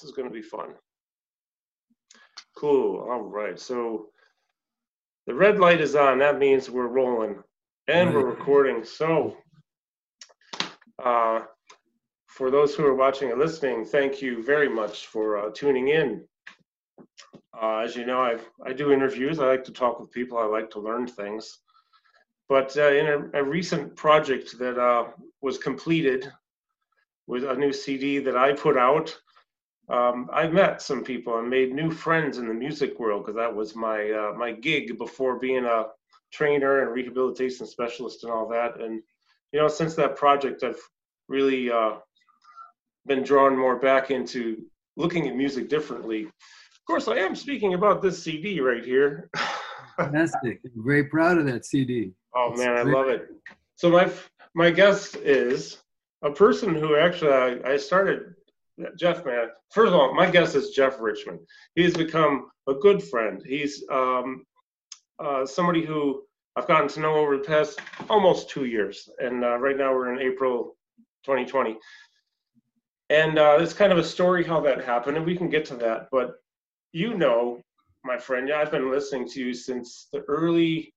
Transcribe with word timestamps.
This 0.00 0.10
is 0.10 0.14
going 0.14 0.28
to 0.28 0.34
be 0.34 0.42
fun. 0.42 0.74
Cool. 2.56 3.00
All 3.00 3.22
right. 3.22 3.58
So 3.58 4.10
the 5.26 5.34
red 5.34 5.58
light 5.58 5.80
is 5.80 5.96
on. 5.96 6.18
That 6.18 6.38
means 6.38 6.70
we're 6.70 6.86
rolling 6.86 7.42
and 7.88 8.14
we're 8.14 8.24
recording. 8.24 8.84
So 8.84 9.36
uh, 11.04 11.40
for 12.28 12.48
those 12.52 12.76
who 12.76 12.86
are 12.86 12.94
watching 12.94 13.32
and 13.32 13.40
listening, 13.40 13.84
thank 13.84 14.22
you 14.22 14.40
very 14.44 14.68
much 14.68 15.06
for 15.06 15.36
uh, 15.36 15.50
tuning 15.52 15.88
in. 15.88 16.24
Uh, 17.60 17.78
as 17.78 17.96
you 17.96 18.06
know, 18.06 18.22
I 18.22 18.38
I 18.64 18.72
do 18.72 18.92
interviews. 18.92 19.40
I 19.40 19.46
like 19.46 19.64
to 19.64 19.72
talk 19.72 19.98
with 19.98 20.12
people. 20.12 20.38
I 20.38 20.44
like 20.44 20.70
to 20.70 20.80
learn 20.80 21.08
things. 21.08 21.58
But 22.48 22.76
uh, 22.76 22.92
in 22.92 23.06
a, 23.08 23.40
a, 23.40 23.44
recent 23.44 23.96
project 23.96 24.58
that 24.60 24.78
uh, 24.78 25.08
was 25.42 25.58
completed 25.58 26.32
with 27.26 27.42
a 27.42 27.54
new 27.54 27.72
CD 27.72 28.20
that 28.20 28.36
I 28.36 28.52
put 28.52 28.76
out, 28.76 29.14
um, 29.90 30.28
I 30.32 30.46
met 30.48 30.82
some 30.82 31.02
people 31.02 31.38
and 31.38 31.48
made 31.48 31.72
new 31.72 31.90
friends 31.90 32.38
in 32.38 32.46
the 32.46 32.54
music 32.54 32.98
world 32.98 33.24
because 33.24 33.36
that 33.36 33.54
was 33.54 33.74
my 33.74 34.10
uh, 34.10 34.32
my 34.36 34.52
gig 34.52 34.98
before 34.98 35.38
being 35.38 35.64
a 35.64 35.86
trainer 36.30 36.82
and 36.82 36.92
rehabilitation 36.92 37.66
specialist 37.66 38.22
and 38.22 38.32
all 38.32 38.48
that. 38.48 38.80
And 38.80 39.02
you 39.52 39.60
know, 39.60 39.68
since 39.68 39.94
that 39.94 40.16
project, 40.16 40.62
I've 40.62 40.80
really 41.28 41.70
uh, 41.70 41.94
been 43.06 43.22
drawn 43.22 43.56
more 43.56 43.76
back 43.76 44.10
into 44.10 44.66
looking 44.96 45.26
at 45.26 45.36
music 45.36 45.70
differently. 45.70 46.24
Of 46.24 46.84
course, 46.86 47.08
I 47.08 47.16
am 47.16 47.34
speaking 47.34 47.72
about 47.72 48.02
this 48.02 48.22
CD 48.22 48.60
right 48.60 48.84
here. 48.84 49.30
Fantastic! 49.96 50.60
I'm 50.64 50.84
very 50.84 51.04
proud 51.04 51.38
of 51.38 51.46
that 51.46 51.64
CD. 51.64 52.12
Oh 52.34 52.54
man, 52.56 52.76
I 52.76 52.82
love 52.82 53.08
it. 53.08 53.30
So 53.76 53.88
my 53.88 54.12
my 54.54 54.70
guest 54.70 55.16
is 55.16 55.78
a 56.22 56.30
person 56.30 56.74
who 56.74 56.96
actually 56.96 57.32
I, 57.32 57.72
I 57.72 57.76
started 57.78 58.34
Jeff, 58.96 59.24
man. 59.24 59.48
First 59.70 59.88
of 59.88 59.94
all, 59.94 60.14
my 60.14 60.30
guest 60.30 60.54
is 60.54 60.70
Jeff 60.70 61.00
Richman. 61.00 61.40
He's 61.74 61.94
become 61.94 62.50
a 62.68 62.74
good 62.74 63.02
friend. 63.02 63.42
He's 63.44 63.84
um, 63.90 64.44
uh, 65.18 65.44
somebody 65.46 65.84
who 65.84 66.22
I've 66.56 66.68
gotten 66.68 66.88
to 66.88 67.00
know 67.00 67.14
over 67.14 67.36
the 67.36 67.44
past 67.44 67.80
almost 68.08 68.50
two 68.50 68.64
years, 68.64 69.08
and 69.18 69.44
uh, 69.44 69.58
right 69.58 69.76
now 69.76 69.94
we're 69.94 70.12
in 70.12 70.20
April 70.20 70.76
2020. 71.24 71.76
And 73.10 73.38
uh, 73.38 73.58
it's 73.60 73.72
kind 73.72 73.92
of 73.92 73.98
a 73.98 74.04
story 74.04 74.44
how 74.44 74.60
that 74.60 74.84
happened, 74.84 75.16
and 75.16 75.26
we 75.26 75.36
can 75.36 75.48
get 75.48 75.64
to 75.66 75.76
that. 75.76 76.08
But 76.12 76.34
you 76.92 77.14
know, 77.14 77.60
my 78.04 78.18
friend, 78.18 78.48
yeah, 78.48 78.58
I've 78.58 78.70
been 78.70 78.90
listening 78.90 79.28
to 79.30 79.40
you 79.40 79.54
since 79.54 80.08
the 80.12 80.20
early 80.28 80.94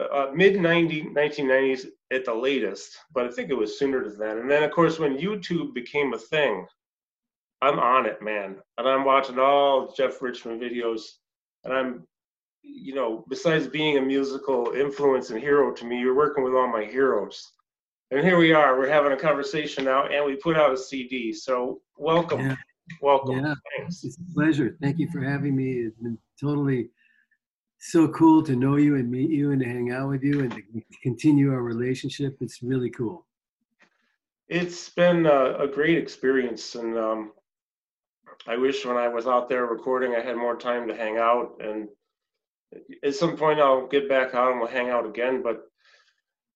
uh, 0.00 0.30
mid 0.34 0.54
1990s 0.54 1.86
at 2.12 2.24
the 2.24 2.34
latest, 2.34 2.96
but 3.12 3.26
I 3.26 3.30
think 3.30 3.50
it 3.50 3.54
was 3.54 3.78
sooner 3.78 4.08
than 4.08 4.18
that. 4.18 4.36
And 4.36 4.50
then, 4.50 4.62
of 4.62 4.70
course, 4.70 4.98
when 4.98 5.18
YouTube 5.18 5.74
became 5.74 6.14
a 6.14 6.18
thing, 6.18 6.66
I'm 7.60 7.78
on 7.78 8.06
it, 8.06 8.22
man. 8.22 8.56
And 8.76 8.88
I'm 8.88 9.04
watching 9.04 9.38
all 9.38 9.92
Jeff 9.96 10.22
Richman 10.22 10.60
videos. 10.60 11.02
And 11.64 11.72
I'm, 11.72 12.06
you 12.62 12.94
know, 12.94 13.24
besides 13.28 13.66
being 13.66 13.98
a 13.98 14.02
musical 14.02 14.72
influence 14.72 15.30
and 15.30 15.40
hero 15.40 15.72
to 15.74 15.84
me, 15.84 15.98
you're 15.98 16.14
working 16.14 16.44
with 16.44 16.54
all 16.54 16.68
my 16.68 16.84
heroes. 16.84 17.52
And 18.10 18.24
here 18.24 18.38
we 18.38 18.52
are. 18.52 18.78
We're 18.78 18.88
having 18.88 19.12
a 19.12 19.16
conversation 19.16 19.84
now, 19.84 20.06
and 20.06 20.24
we 20.24 20.36
put 20.36 20.56
out 20.56 20.72
a 20.72 20.78
CD. 20.78 21.32
So 21.32 21.80
welcome. 21.98 22.40
Yeah. 22.40 22.56
Welcome. 23.02 23.44
Yeah. 23.44 23.54
Thanks. 23.76 24.02
It's 24.02 24.16
a 24.16 24.34
pleasure. 24.34 24.76
Thank 24.80 24.98
you 24.98 25.10
for 25.10 25.20
having 25.20 25.54
me. 25.54 25.72
It's 25.72 25.98
been 25.98 26.16
totally 26.40 26.88
so 27.80 28.08
cool 28.08 28.42
to 28.44 28.56
know 28.56 28.76
you 28.76 28.96
and 28.96 29.10
meet 29.10 29.30
you 29.30 29.52
and 29.52 29.60
to 29.60 29.66
hang 29.66 29.92
out 29.92 30.08
with 30.08 30.22
you 30.22 30.40
and 30.40 30.52
to 30.52 30.62
continue 31.02 31.52
our 31.52 31.62
relationship. 31.62 32.38
It's 32.40 32.62
really 32.62 32.90
cool. 32.90 33.26
It's 34.48 34.88
been 34.88 35.26
a, 35.26 35.58
a 35.58 35.68
great 35.68 35.98
experience, 35.98 36.76
and 36.76 36.96
um, 36.96 37.32
I 38.46 38.56
wish 38.56 38.84
when 38.84 38.96
I 38.96 39.08
was 39.08 39.26
out 39.26 39.48
there 39.48 39.66
recording, 39.66 40.14
I 40.14 40.20
had 40.20 40.36
more 40.36 40.56
time 40.56 40.88
to 40.88 40.94
hang 40.94 41.18
out. 41.18 41.60
And 41.60 41.88
at 43.02 43.14
some 43.14 43.36
point, 43.36 43.60
I'll 43.60 43.86
get 43.86 44.08
back 44.08 44.34
out 44.34 44.52
and 44.52 44.60
we'll 44.60 44.68
hang 44.68 44.90
out 44.90 45.06
again. 45.06 45.42
But 45.42 45.62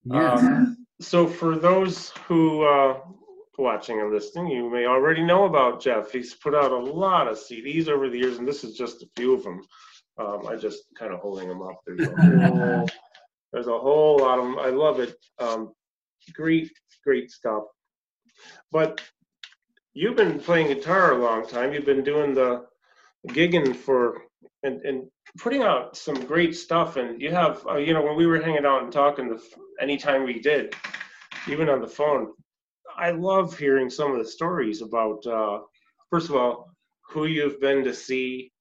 yeah. 0.04 0.34
Um, 0.34 0.87
so 1.00 1.26
for 1.26 1.56
those 1.56 2.10
who 2.28 2.62
uh, 2.62 3.00
watching 3.59 4.00
and 4.00 4.12
listening, 4.12 4.48
you 4.48 4.71
may 4.71 4.87
already 4.87 5.22
know 5.22 5.44
about 5.44 5.82
Jeff. 5.82 6.12
He's 6.12 6.34
put 6.34 6.54
out 6.54 6.71
a 6.71 6.76
lot 6.76 7.28
of 7.28 7.37
CDs 7.37 7.88
over 7.88 8.09
the 8.09 8.19
years, 8.19 8.38
and 8.38 8.47
this 8.47 8.65
is 8.65 8.76
just 8.76 9.03
a 9.03 9.09
few 9.16 9.34
of 9.34 9.42
them. 9.42 9.62
Um, 10.19 10.47
I 10.47 10.56
just 10.56 10.84
kind 10.98 11.12
of 11.12 11.21
holding 11.21 11.48
them 11.48 11.62
up. 11.62 11.81
There's 11.87 12.09
a 12.09 12.15
whole, 12.47 12.88
there's 13.53 13.66
a 13.66 13.78
whole 13.78 14.19
lot 14.19 14.38
of 14.38 14.44
them. 14.44 14.59
I 14.59 14.69
love 14.69 15.00
it. 15.00 15.16
Um, 15.38 15.72
great, 16.34 16.71
great 17.04 17.31
stuff. 17.31 17.65
But 18.71 19.00
you've 19.94 20.16
been 20.16 20.38
playing 20.38 20.69
guitar 20.69 21.12
a 21.12 21.22
long 21.22 21.47
time. 21.47 21.72
You've 21.72 21.86
been 21.86 22.04
doing 22.04 22.34
the 22.34 22.66
gigging 23.28 23.75
for 23.75 24.22
and, 24.62 24.80
and 24.82 25.08
putting 25.38 25.62
out 25.62 25.97
some 25.97 26.25
great 26.26 26.54
stuff. 26.54 26.97
And 26.97 27.20
you 27.20 27.30
have, 27.30 27.66
uh, 27.66 27.76
you 27.76 27.94
know, 27.94 28.03
when 28.03 28.16
we 28.16 28.26
were 28.26 28.41
hanging 28.41 28.66
out 28.66 28.82
and 28.82 28.92
talking, 28.92 29.28
the, 29.28 29.41
anytime 29.80 30.25
we 30.25 30.41
did, 30.41 30.75
even 31.48 31.69
on 31.69 31.80
the 31.80 31.88
phone, 31.88 32.32
I 32.97 33.10
love 33.10 33.58
hearing 33.58 33.91
some 33.91 34.12
of 34.12 34.19
the 34.19 34.30
stories 34.30 34.82
about, 34.82 35.26
uh, 35.26 35.60
first 36.10 36.28
of 36.28 36.36
all, 36.36 36.70
who 37.09 37.26
you've 37.26 37.60
been 37.60 37.84
to 37.84 37.94
see, 37.94 38.53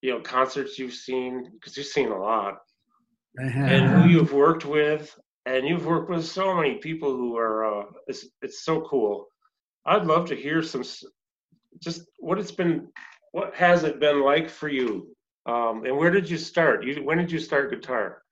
you 0.00 0.10
know, 0.10 0.20
concerts 0.20 0.78
you've 0.78 0.94
seen, 0.94 1.50
because 1.52 1.76
you've 1.76 1.86
seen 1.86 2.08
a 2.08 2.18
lot, 2.18 2.58
and 3.70 3.88
who 3.88 4.08
you've 4.08 4.32
worked 4.32 4.64
with. 4.64 5.14
And 5.44 5.66
you've 5.66 5.86
worked 5.86 6.08
with 6.08 6.24
so 6.24 6.54
many 6.54 6.76
people 6.76 7.16
who 7.16 7.36
are, 7.36 7.64
uh, 7.64 7.84
it's, 8.06 8.26
it's 8.42 8.64
so 8.64 8.82
cool. 8.82 9.26
I'd 9.84 10.06
love 10.06 10.26
to 10.26 10.36
hear 10.36 10.62
some, 10.62 10.84
just 11.80 12.02
what 12.18 12.38
it's 12.38 12.52
been, 12.52 12.88
what 13.32 13.54
has 13.54 13.84
it 13.84 14.00
been 14.00 14.22
like 14.22 14.48
for 14.48 14.68
you? 14.68 15.14
Um, 15.46 15.84
and 15.84 15.96
where 15.96 16.10
did 16.10 16.30
you 16.30 16.38
start? 16.38 16.84
You, 16.84 17.02
when 17.02 17.18
did 17.18 17.32
you 17.32 17.40
start 17.40 17.70
guitar? 17.70 18.22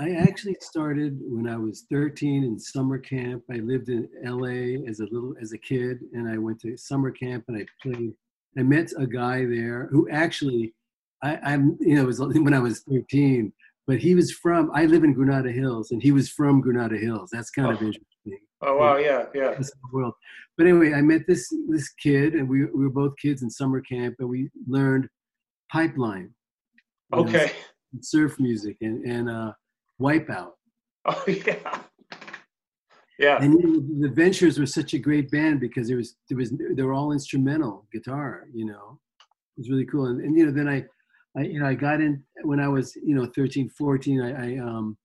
I 0.00 0.10
actually 0.10 0.56
started 0.60 1.18
when 1.22 1.46
I 1.46 1.56
was 1.56 1.84
13 1.90 2.42
in 2.42 2.58
summer 2.58 2.98
camp. 2.98 3.44
I 3.50 3.56
lived 3.58 3.88
in 3.88 4.08
LA 4.24 4.82
as 4.88 4.98
a 4.98 5.04
little 5.04 5.34
as 5.40 5.52
a 5.52 5.58
kid, 5.58 6.00
and 6.12 6.28
I 6.28 6.36
went 6.36 6.60
to 6.62 6.76
summer 6.76 7.12
camp 7.12 7.44
and 7.48 7.56
I 7.56 7.66
played. 7.80 8.12
I 8.58 8.62
met 8.62 8.90
a 8.98 9.06
guy 9.06 9.44
there 9.44 9.88
who 9.92 10.08
actually, 10.10 10.74
I, 11.22 11.36
I'm 11.44 11.76
you 11.80 11.94
know 11.94 12.02
it 12.02 12.06
was 12.06 12.18
when 12.18 12.54
I 12.54 12.58
was 12.58 12.80
13, 12.80 13.52
but 13.86 13.98
he 13.98 14.16
was 14.16 14.32
from. 14.32 14.70
I 14.74 14.86
live 14.86 15.04
in 15.04 15.12
Granada 15.12 15.52
Hills, 15.52 15.92
and 15.92 16.02
he 16.02 16.10
was 16.10 16.28
from 16.28 16.60
Granada 16.60 16.96
Hills. 16.96 17.30
That's 17.32 17.50
kind 17.50 17.68
oh. 17.68 17.72
of 17.72 17.76
interesting. 17.76 18.04
Oh 18.66 18.76
wow, 18.76 18.96
yeah, 18.96 19.26
yeah. 19.34 19.58
World. 19.92 20.14
But 20.56 20.66
anyway, 20.66 20.94
I 20.94 21.02
met 21.02 21.26
this 21.26 21.52
this 21.68 21.90
kid, 21.90 22.34
and 22.34 22.48
we 22.48 22.64
we 22.66 22.84
were 22.84 22.90
both 22.90 23.14
kids 23.20 23.42
in 23.42 23.50
summer 23.50 23.80
camp, 23.80 24.16
and 24.18 24.28
we 24.28 24.50
learned 24.66 25.08
pipeline. 25.70 26.30
Okay. 27.12 27.46
Know, 27.46 28.00
surf 28.00 28.40
music 28.40 28.76
and 28.80 29.04
and 29.04 29.30
uh, 29.30 29.52
wipeout. 30.00 30.52
Oh 31.06 31.22
yeah. 31.26 31.82
Yeah. 33.18 33.42
And 33.42 33.60
you 33.60 33.66
know, 33.66 34.08
the 34.08 34.14
Ventures 34.14 34.58
were 34.58 34.64
such 34.64 34.94
a 34.94 34.98
great 34.98 35.30
band 35.30 35.60
because 35.60 35.90
it 35.90 35.96
was 35.96 36.16
there 36.30 36.38
was 36.38 36.50
they 36.50 36.82
were 36.82 36.94
all 36.94 37.12
instrumental 37.12 37.86
guitar. 37.92 38.46
You 38.54 38.64
know, 38.64 38.98
it 39.56 39.60
was 39.60 39.70
really 39.70 39.84
cool. 39.84 40.06
And, 40.06 40.22
and 40.22 40.36
you 40.36 40.46
know, 40.46 40.52
then 40.52 40.66
I, 40.66 40.84
I 41.36 41.42
you 41.42 41.60
know 41.60 41.66
I 41.66 41.74
got 41.74 42.00
in 42.00 42.24
when 42.42 42.58
I 42.58 42.68
was 42.68 42.96
you 42.96 43.14
know 43.14 43.26
13, 43.36 43.68
14. 43.68 44.22
I, 44.22 44.30
I 44.30 44.58
um 44.58 44.96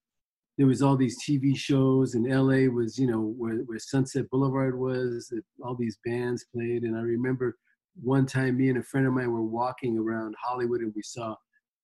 there 0.60 0.66
was 0.66 0.82
all 0.82 0.94
these 0.94 1.16
TV 1.24 1.56
shows 1.56 2.14
and 2.14 2.28
LA 2.28 2.70
was, 2.70 2.98
you 2.98 3.06
know, 3.06 3.34
where, 3.38 3.60
where 3.64 3.78
Sunset 3.78 4.28
Boulevard 4.28 4.78
was, 4.78 5.32
all 5.64 5.74
these 5.74 5.96
bands 6.04 6.44
played. 6.54 6.82
And 6.82 6.98
I 6.98 7.00
remember 7.00 7.56
one 8.02 8.26
time 8.26 8.58
me 8.58 8.68
and 8.68 8.76
a 8.76 8.82
friend 8.82 9.06
of 9.06 9.14
mine 9.14 9.32
were 9.32 9.40
walking 9.40 9.96
around 9.96 10.34
Hollywood 10.38 10.82
and 10.82 10.92
we 10.94 11.00
saw 11.00 11.34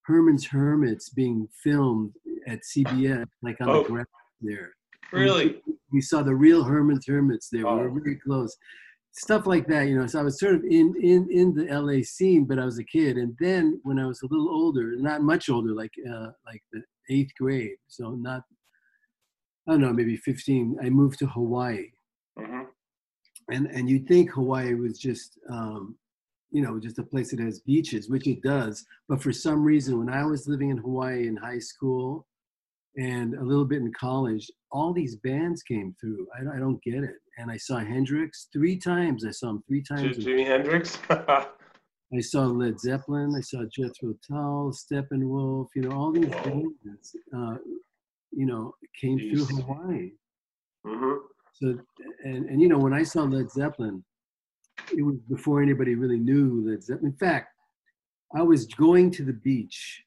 Herman's 0.02 0.44
Hermits 0.46 1.08
being 1.08 1.48
filmed 1.64 2.12
at 2.46 2.58
CBS, 2.70 3.24
like 3.40 3.56
on 3.62 3.70
oh, 3.70 3.82
the 3.82 3.88
ground 3.88 4.06
there. 4.42 4.74
Really? 5.10 5.62
We, 5.66 5.74
we 5.90 6.00
saw 6.02 6.22
the 6.22 6.34
real 6.34 6.62
Herman's 6.62 7.06
Hermits 7.06 7.48
there. 7.50 7.66
Oh. 7.66 7.76
We 7.76 7.88
were 7.88 8.00
very 8.00 8.16
close. 8.16 8.54
Stuff 9.12 9.46
like 9.46 9.66
that, 9.68 9.88
you 9.88 9.98
know. 9.98 10.06
So 10.06 10.20
I 10.20 10.22
was 10.22 10.38
sort 10.38 10.54
of 10.54 10.64
in 10.64 10.92
in 11.00 11.26
in 11.30 11.54
the 11.54 11.64
LA 11.74 12.02
scene, 12.02 12.44
but 12.44 12.58
I 12.58 12.66
was 12.66 12.78
a 12.78 12.84
kid. 12.84 13.16
And 13.16 13.34
then 13.40 13.80
when 13.84 13.98
I 13.98 14.04
was 14.04 14.20
a 14.20 14.26
little 14.26 14.50
older, 14.50 14.96
not 14.96 15.22
much 15.22 15.48
older, 15.48 15.72
like 15.72 15.92
uh, 16.06 16.32
like 16.44 16.62
the 16.74 16.82
eighth 17.08 17.30
grade, 17.38 17.76
so 17.88 18.10
not 18.10 18.42
I 19.68 19.72
don't 19.72 19.80
know, 19.80 19.92
maybe 19.92 20.16
15, 20.16 20.78
I 20.82 20.90
moved 20.90 21.18
to 21.20 21.26
Hawaii. 21.26 21.90
Mm-hmm. 22.38 22.62
And, 23.50 23.66
and 23.66 23.88
you'd 23.88 24.06
think 24.06 24.30
Hawaii 24.30 24.74
was 24.74 24.98
just, 24.98 25.38
um, 25.50 25.96
you 26.50 26.62
know, 26.62 26.78
just 26.78 26.98
a 26.98 27.02
place 27.02 27.30
that 27.30 27.40
has 27.40 27.60
beaches, 27.60 28.08
which 28.08 28.26
it 28.26 28.42
does. 28.42 28.84
But 29.08 29.22
for 29.22 29.32
some 29.32 29.62
reason, 29.62 29.98
when 29.98 30.08
I 30.08 30.24
was 30.24 30.48
living 30.48 30.70
in 30.70 30.78
Hawaii 30.78 31.26
in 31.26 31.36
high 31.36 31.58
school 31.58 32.26
and 32.96 33.34
a 33.34 33.42
little 33.42 33.64
bit 33.64 33.82
in 33.82 33.92
college, 33.92 34.50
all 34.70 34.92
these 34.92 35.16
bands 35.16 35.62
came 35.62 35.94
through. 36.00 36.26
I, 36.36 36.56
I 36.56 36.58
don't 36.58 36.82
get 36.82 37.02
it. 37.02 37.14
And 37.38 37.50
I 37.50 37.56
saw 37.56 37.78
Hendrix 37.78 38.48
three 38.52 38.78
times. 38.78 39.24
I 39.26 39.30
saw 39.30 39.50
him 39.50 39.62
three 39.68 39.82
times. 39.82 40.18
Jimi 40.18 40.46
Hendrix? 40.46 40.98
I 41.10 42.20
saw 42.20 42.44
Led 42.44 42.80
Zeppelin. 42.80 43.34
I 43.36 43.40
saw 43.40 43.64
Jethro 43.64 44.14
Tull, 44.26 44.72
Steppenwolf. 44.72 45.66
You 45.74 45.82
know, 45.82 45.92
all 45.92 46.12
these 46.12 46.28
bands. 46.28 47.16
Uh, 47.36 47.56
you 48.36 48.46
know, 48.46 48.74
came 49.00 49.18
through 49.18 49.46
Hawaii. 49.46 50.12
Mm-hmm. 50.86 51.14
So, 51.54 51.78
and, 52.24 52.46
and, 52.50 52.60
you 52.60 52.68
know, 52.68 52.78
when 52.78 52.92
I 52.92 53.02
saw 53.02 53.22
Led 53.22 53.50
Zeppelin, 53.50 54.04
it 54.96 55.02
was 55.02 55.16
before 55.28 55.62
anybody 55.62 55.94
really 55.94 56.18
knew 56.18 56.68
Led 56.68 56.82
Zeppelin. 56.82 57.12
In 57.12 57.16
fact, 57.16 57.54
I 58.34 58.42
was 58.42 58.66
going 58.66 59.10
to 59.12 59.24
the 59.24 59.32
beach, 59.32 60.02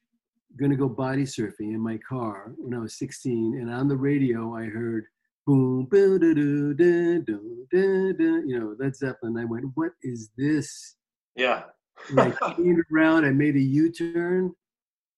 going 0.56 0.70
to 0.70 0.76
go 0.76 0.88
body 0.88 1.24
surfing 1.24 1.74
in 1.74 1.80
my 1.80 1.98
car 2.08 2.52
when 2.56 2.72
I 2.72 2.78
was 2.78 2.96
16, 2.98 3.58
and 3.60 3.70
on 3.70 3.88
the 3.88 3.96
radio 3.96 4.54
I 4.54 4.66
heard 4.66 5.06
boom, 5.44 5.86
boom, 5.86 6.20
da, 6.20 6.32
da, 6.32 6.72
da, 6.74 7.36
da, 7.72 8.12
da, 8.12 8.46
you 8.46 8.60
know, 8.60 8.76
Led 8.78 8.94
Zeppelin. 8.94 9.36
I 9.36 9.44
went, 9.44 9.66
what 9.74 9.92
is 10.02 10.30
this? 10.36 10.94
Yeah. 11.34 11.64
I 12.16 12.30
came 12.56 12.80
around, 12.92 13.24
I 13.24 13.30
made 13.30 13.56
a 13.56 13.60
U-turn 13.60 14.52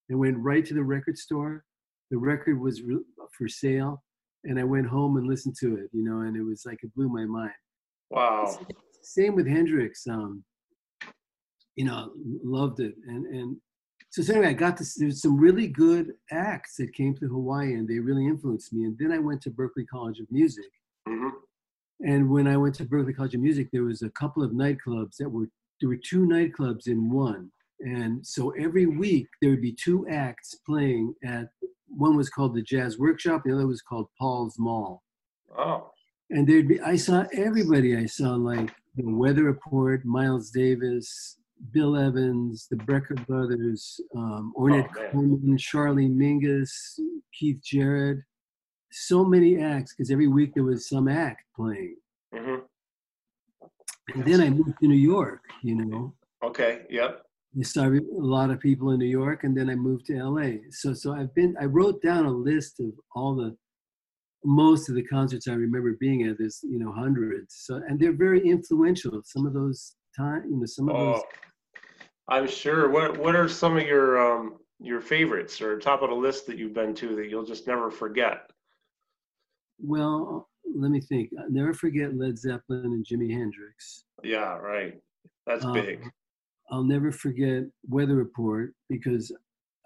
and 0.08 0.18
went 0.18 0.38
right 0.38 0.64
to 0.64 0.74
the 0.74 0.82
record 0.82 1.18
store. 1.18 1.64
The 2.12 2.18
record 2.18 2.60
was 2.60 2.82
re- 2.82 2.98
for 3.36 3.48
sale, 3.48 4.02
and 4.44 4.60
I 4.60 4.64
went 4.64 4.86
home 4.86 5.16
and 5.16 5.26
listened 5.26 5.56
to 5.60 5.76
it, 5.76 5.88
you 5.92 6.04
know, 6.04 6.20
and 6.20 6.36
it 6.36 6.42
was 6.42 6.64
like 6.66 6.78
it 6.82 6.94
blew 6.94 7.08
my 7.08 7.24
mind. 7.24 7.54
Wow. 8.10 8.54
Same 9.02 9.34
with 9.34 9.48
Hendrix. 9.48 10.06
Um, 10.06 10.44
you 11.74 11.86
know, 11.86 12.10
loved 12.44 12.80
it, 12.80 12.94
and 13.08 13.24
and 13.26 13.56
so, 14.10 14.20
so 14.20 14.34
anyway, 14.34 14.48
I 14.48 14.52
got 14.52 14.76
this. 14.76 14.94
There's 14.94 15.22
some 15.22 15.38
really 15.38 15.66
good 15.66 16.12
acts 16.30 16.76
that 16.76 16.92
came 16.92 17.14
to 17.16 17.28
Hawaii, 17.28 17.72
and 17.72 17.88
they 17.88 17.98
really 17.98 18.26
influenced 18.26 18.74
me. 18.74 18.84
And 18.84 18.96
then 18.98 19.10
I 19.10 19.18
went 19.18 19.40
to 19.42 19.50
Berklee 19.50 19.88
College 19.90 20.20
of 20.20 20.26
Music, 20.30 20.70
hmm 21.08 21.30
and 22.04 22.28
when 22.28 22.48
I 22.48 22.56
went 22.56 22.74
to 22.76 22.84
Berklee 22.84 23.16
College 23.16 23.36
of 23.36 23.40
Music, 23.40 23.68
there 23.72 23.84
was 23.84 24.02
a 24.02 24.10
couple 24.10 24.42
of 24.42 24.50
nightclubs 24.50 25.16
that 25.18 25.30
were 25.30 25.48
there 25.80 25.88
were 25.88 25.96
two 25.96 26.26
nightclubs 26.26 26.88
in 26.88 27.10
one. 27.10 27.50
And 27.80 28.24
so 28.24 28.50
every 28.50 28.86
week 28.86 29.28
there 29.40 29.50
would 29.50 29.62
be 29.62 29.72
two 29.72 30.06
acts 30.08 30.54
playing 30.66 31.14
at 31.24 31.48
one 31.96 32.16
was 32.16 32.30
called 32.30 32.54
the 32.54 32.62
Jazz 32.62 32.98
Workshop, 32.98 33.42
the 33.44 33.52
other 33.54 33.66
was 33.66 33.82
called 33.82 34.08
Paul's 34.18 34.58
Mall. 34.58 35.02
Oh. 35.56 35.90
And 36.30 36.46
there'd 36.46 36.68
be 36.68 36.80
I 36.80 36.96
saw 36.96 37.24
everybody. 37.34 37.96
I 37.96 38.06
saw 38.06 38.34
like 38.34 38.70
the 38.96 39.04
Weather 39.08 39.44
Report, 39.44 40.04
Miles 40.04 40.50
Davis, 40.50 41.36
Bill 41.72 41.96
Evans, 41.96 42.66
the 42.70 42.76
Brecker 42.76 43.24
Brothers, 43.26 44.00
um, 44.16 44.52
Ornette 44.56 44.88
Oh. 44.98 45.10
Coleman, 45.12 45.58
Charlie 45.58 46.08
Mingus, 46.08 46.98
Keith 47.32 47.60
Jarrett. 47.62 48.18
So 48.90 49.24
many 49.24 49.58
acts 49.62 49.94
because 49.94 50.10
every 50.10 50.26
week 50.28 50.54
there 50.54 50.64
was 50.64 50.88
some 50.88 51.08
act 51.08 51.44
playing. 51.56 51.96
hmm 52.34 52.56
And 54.14 54.24
then 54.24 54.40
I 54.40 54.50
moved 54.50 54.74
to 54.80 54.88
New 54.88 54.94
York, 54.94 55.40
you 55.62 55.76
know. 55.76 56.14
Okay. 56.42 56.82
Yep. 56.90 57.22
I 57.58 57.62
saw 57.62 57.84
a 57.84 58.00
lot 58.12 58.50
of 58.50 58.60
people 58.60 58.92
in 58.92 58.98
New 58.98 59.04
York, 59.06 59.44
and 59.44 59.54
then 59.56 59.68
I 59.68 59.74
moved 59.74 60.06
to 60.06 60.14
LA. 60.24 60.52
So, 60.70 60.94
so 60.94 61.12
I've 61.12 61.34
been. 61.34 61.54
I 61.60 61.66
wrote 61.66 62.00
down 62.02 62.24
a 62.24 62.30
list 62.30 62.80
of 62.80 62.92
all 63.14 63.34
the, 63.34 63.54
most 64.44 64.88
of 64.88 64.94
the 64.94 65.02
concerts 65.04 65.48
I 65.48 65.52
remember 65.54 65.96
being 66.00 66.22
at. 66.26 66.38
There's, 66.38 66.60
you 66.62 66.78
know, 66.78 66.92
hundreds. 66.92 67.54
So, 67.66 67.82
and 67.86 68.00
they're 68.00 68.16
very 68.16 68.40
influential. 68.48 69.20
Some 69.24 69.46
of 69.46 69.52
those 69.52 69.94
time, 70.16 70.44
you 70.48 70.56
know, 70.56 70.66
some 70.66 70.88
of 70.88 70.96
those. 70.96 71.20
Oh, 71.20 71.22
I'm 72.28 72.48
sure. 72.48 72.88
What 72.88 73.18
What 73.18 73.36
are 73.36 73.48
some 73.48 73.76
of 73.76 73.82
your 73.86 74.18
um 74.18 74.56
your 74.80 75.00
favorites 75.00 75.60
or 75.60 75.78
top 75.78 76.02
of 76.02 76.08
the 76.08 76.16
list 76.16 76.46
that 76.46 76.56
you've 76.56 76.74
been 76.74 76.94
to 76.94 77.14
that 77.16 77.28
you'll 77.28 77.44
just 77.44 77.66
never 77.66 77.90
forget? 77.90 78.50
Well, 79.78 80.48
let 80.74 80.90
me 80.90 81.00
think. 81.00 81.30
I'll 81.38 81.50
never 81.50 81.74
forget 81.74 82.16
Led 82.16 82.38
Zeppelin 82.38 82.86
and 82.86 83.04
Jimi 83.04 83.30
Hendrix. 83.30 84.04
Yeah. 84.24 84.56
Right. 84.56 84.94
That's 85.46 85.64
Um, 85.64 85.74
big. 85.74 86.08
I'll 86.72 86.82
never 86.82 87.12
forget 87.12 87.64
Weather 87.88 88.16
Report 88.16 88.72
because 88.88 89.30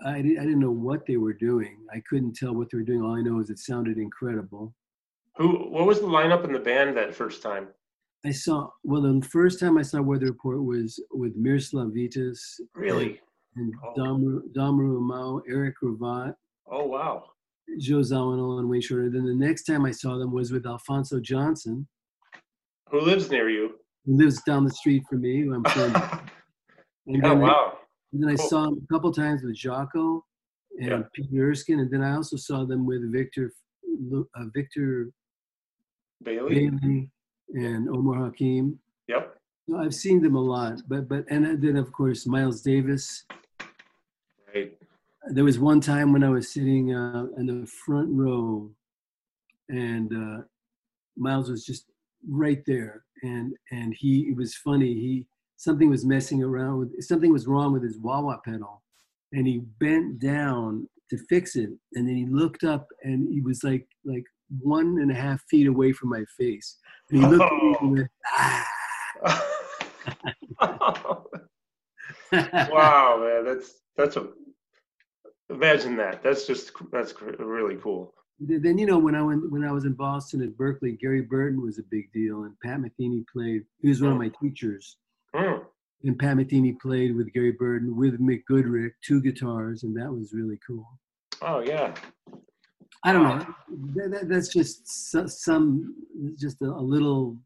I, 0.07 0.23
di- 0.23 0.39
I 0.39 0.43
didn't 0.45 0.61
know 0.61 0.71
what 0.71 1.05
they 1.05 1.17
were 1.17 1.33
doing. 1.33 1.79
I 1.93 2.01
couldn't 2.09 2.37
tell 2.37 2.55
what 2.55 2.69
they 2.71 2.79
were 2.79 2.85
doing. 2.85 3.03
All 3.03 3.17
I 3.17 3.23
know 3.23 3.41
is 3.41 3.51
it 3.51 3.59
sounded 3.59 3.99
incredible. 3.99 4.73
Who? 5.37 5.49
What 5.71 5.87
was 5.87 6.01
the 6.01 6.07
lineup 6.07 6.45
in 6.45 6.53
the 6.53 6.61
band 6.61 6.97
that 6.97 7.15
first 7.15 7.43
time? 7.43 7.69
I 8.25 8.31
saw 8.31 8.69
well 8.85 9.03
the 9.03 9.21
first 9.31 9.61
time 9.61 9.77
I 9.79 9.83
saw 9.83 10.01
Weather 10.01 10.27
Report 10.27 10.63
was 10.65 11.03
with 11.13 11.35
Miroslav 11.37 11.91
Vitous 11.93 12.61
Really? 12.75 13.21
and 13.57 13.75
Oh. 13.85 13.93
Dom 13.97 14.43
Dom 14.55 15.07
Mao, 15.07 15.43
Eric 15.49 15.75
Gravatt, 15.83 16.35
Oh 16.71 16.87
wow. 16.87 17.25
Joe 17.81 17.99
Zawinul, 17.99 18.61
and 18.61 18.69
Wayne 18.71 18.81
Shorter. 18.81 19.11
Then 19.11 19.27
the 19.27 19.35
next 19.35 19.65
time 19.65 19.85
I 19.85 19.91
saw 19.91 20.17
them 20.19 20.33
was 20.33 20.53
with 20.53 20.67
Alphonso 20.67 21.21
Johnson, 21.21 21.87
Who 22.91 23.01
lives 23.01 23.29
near 23.31 23.51
you? 23.51 23.75
who 24.07 24.17
lives 24.17 24.41
down 24.43 24.65
the 24.65 24.71
street 24.71 25.03
from 25.11 25.21
me. 25.23 25.43
I'm 25.53 25.65
friends. 25.65 25.97
with. 27.07 27.25
oh 27.25 27.31
And 27.33 27.41
then, 27.41 27.49
I, 27.49 27.53
wow. 27.53 27.79
and 28.13 28.23
then 28.23 28.31
I 28.31 28.37
Cool. 28.37 28.49
saw 28.49 28.65
them 28.67 28.87
a 28.89 28.93
couple 28.93 29.13
times 29.13 29.43
with 29.43 29.57
Jaco 29.57 30.23
and 30.79 30.89
Yeah. 30.89 31.03
Peter 31.15 31.51
Erskine, 31.51 31.81
and 31.81 31.91
then 31.91 32.03
I 32.03 32.15
also 32.17 32.37
saw 32.37 32.65
them 32.65 32.87
with 32.87 33.11
Victor 33.13 33.53
uh, 34.13 34.45
Victor 34.55 35.11
Bailey. 36.23 36.71
Bailey 36.71 37.11
and 37.55 37.89
Omar 37.89 38.25
Hakim. 38.27 38.79
Yep. 39.09 39.39
So 39.69 39.79
I've 39.79 39.95
seen 39.95 40.23
them 40.23 40.37
a 40.37 40.41
lot, 40.41 40.83
but 40.89 41.09
but 41.09 41.25
and 41.31 41.61
then 41.63 41.77
of 41.77 41.93
course 41.93 42.27
Miles 42.27 42.61
Davis. 42.63 43.25
Right. 44.55 44.77
There 45.31 45.45
was 45.45 45.59
one 45.59 45.81
time 45.81 46.13
when 46.13 46.23
I 46.23 46.29
was 46.29 46.53
sitting 46.53 46.95
uh, 46.95 47.27
in 47.37 47.47
the 47.47 47.67
front 47.67 48.09
row, 48.13 48.71
and 49.69 50.13
uh, 50.13 50.43
Miles 51.17 51.51
was 51.51 51.65
just 51.65 51.87
right 52.29 52.63
there, 52.67 53.05
and 53.23 53.55
and 53.73 53.95
he 53.95 54.29
it 54.31 54.37
was 54.37 54.55
funny. 54.55 54.93
He 54.95 55.27
something 55.57 55.91
was 55.91 56.05
messing 56.05 56.43
around 56.43 56.79
with 56.79 57.05
something 57.05 57.33
was 57.33 57.47
wrong 57.47 57.73
with 57.73 57.83
his 57.83 57.99
wah 57.99 58.21
wah 58.21 58.39
pedal, 58.45 58.83
and 59.33 59.47
he 59.47 59.59
bent 59.79 60.19
down 60.19 60.89
to 61.11 61.19
fix 61.29 61.57
it, 61.57 61.71
and 61.95 62.09
then 62.09 62.17
he 62.17 62.27
looked 62.27 62.65
up, 62.65 62.89
and 63.03 63.33
he 63.33 63.41
was 63.41 63.65
like 63.65 63.87
like 64.05 64.25
one 64.61 64.99
and 65.01 65.11
a 65.11 65.15
half 65.15 65.43
feet 65.51 65.67
away 65.67 65.93
from 65.93 66.11
my 66.11 66.25
face, 66.39 66.79
and 67.11 67.21
he 67.21 67.27
looked 67.27 67.45
at 67.45 67.53
me 67.53 67.77
and 67.81 67.93
went 67.93 68.11
ah. 68.27 68.73
wow, 72.33 73.19
man, 73.21 73.45
that's 73.45 73.75
that's 73.97 74.17
a. 74.17 74.29
Imagine 75.49 75.97
that. 75.97 76.23
That's 76.23 76.47
just 76.47 76.73
that's 76.91 77.15
really 77.39 77.77
cool. 77.77 78.13
Then 78.41 78.79
you 78.79 78.87
know 78.87 78.99
when 78.99 79.15
I 79.15 79.23
went 79.23 79.51
when 79.51 79.65
I 79.65 79.73
was 79.73 79.85
in 79.85 79.95
Boston 79.95 80.43
at 80.43 80.57
Berklee, 80.57 80.99
Gary 80.99 81.23
Burton 81.23 81.63
was 81.63 81.79
a 81.79 81.85
big 81.91 82.13
deal, 82.13 82.43
and 82.43 82.59
Pat 82.63 82.81
Metheny 82.81 83.25
played. 83.33 83.63
He 83.81 83.89
was 83.89 84.03
one 84.03 84.13
of 84.13 84.19
my 84.19 84.31
teachers, 84.43 84.97
Hmm. 85.37 85.63
and 86.05 86.19
Pat 86.19 86.37
Metheny 86.37 86.79
played 86.81 87.15
with 87.17 87.33
Gary 87.33 87.53
Burton 87.53 87.97
with 87.97 88.21
Mick 88.21 88.43
Goodrick, 88.51 88.93
two 89.05 89.21
guitars, 89.21 89.83
and 89.83 89.97
that 89.97 90.11
was 90.11 90.33
really 90.33 90.59
cool. 90.67 90.87
Oh 91.43 91.61
yeah. 91.61 91.95
I 93.05 93.13
don't 93.13 93.23
know. 93.25 93.55
That, 93.95 94.11
that, 94.11 94.29
that's 94.29 94.49
just 94.49 95.11
so- 95.11 95.27
some 95.27 95.95
just 96.39 96.61
a, 96.63 96.67
a 96.67 96.81
little 96.81 97.37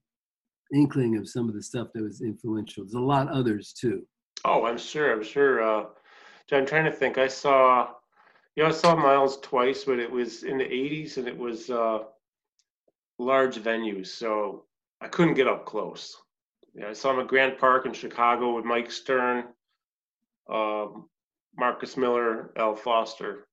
inkling 0.73 1.17
of 1.17 1.29
some 1.29 1.49
of 1.49 1.55
the 1.55 1.63
stuff 1.63 1.89
that 1.95 2.03
was 2.03 2.21
influential. 2.23 2.85
There's 2.85 2.95
a 2.95 3.01
lot 3.01 3.29
others 3.29 3.73
too. 3.73 4.07
Oh, 4.45 4.65
I'm 4.65 4.79
sure. 4.79 5.13
I'm 5.13 5.23
sure. 5.25 5.63
Uh, 5.63 5.87
I'm 6.53 6.67
trying 6.67 6.85
to 6.85 6.93
think. 6.93 7.19
I 7.19 7.29
saw, 7.29 7.91
you 8.56 8.63
know, 8.63 8.69
I 8.70 8.73
saw 8.73 8.94
Miles 8.97 9.39
twice, 9.41 9.85
but 9.85 9.99
it 9.99 10.11
was 10.11 10.44
in 10.44 10.56
the 10.59 10.65
'80s, 10.65 11.17
and 11.17 11.29
it 11.29 11.37
was 11.37 11.69
uh, 11.70 12.01
large 13.19 13.56
venues, 13.56 14.06
so 14.09 14.65
I 15.01 15.09
couldn't 15.09 15.35
get 15.35 15.47
up 15.49 15.67
close. 15.67 16.17
Yeah, 16.74 16.89
I 16.89 16.93
saw 16.93 17.12
him 17.12 17.20
at 17.20 17.29
Grant 17.29 17.58
Park 17.58 17.86
in 17.86 17.93
Chicago 17.93 18.55
with 18.55 18.65
Mike 18.65 18.91
Stern, 18.91 19.44
um, 20.48 21.08
Marcus 21.56 21.96
Miller, 21.96 22.53
Al 22.56 22.77
Foster, 22.77 23.48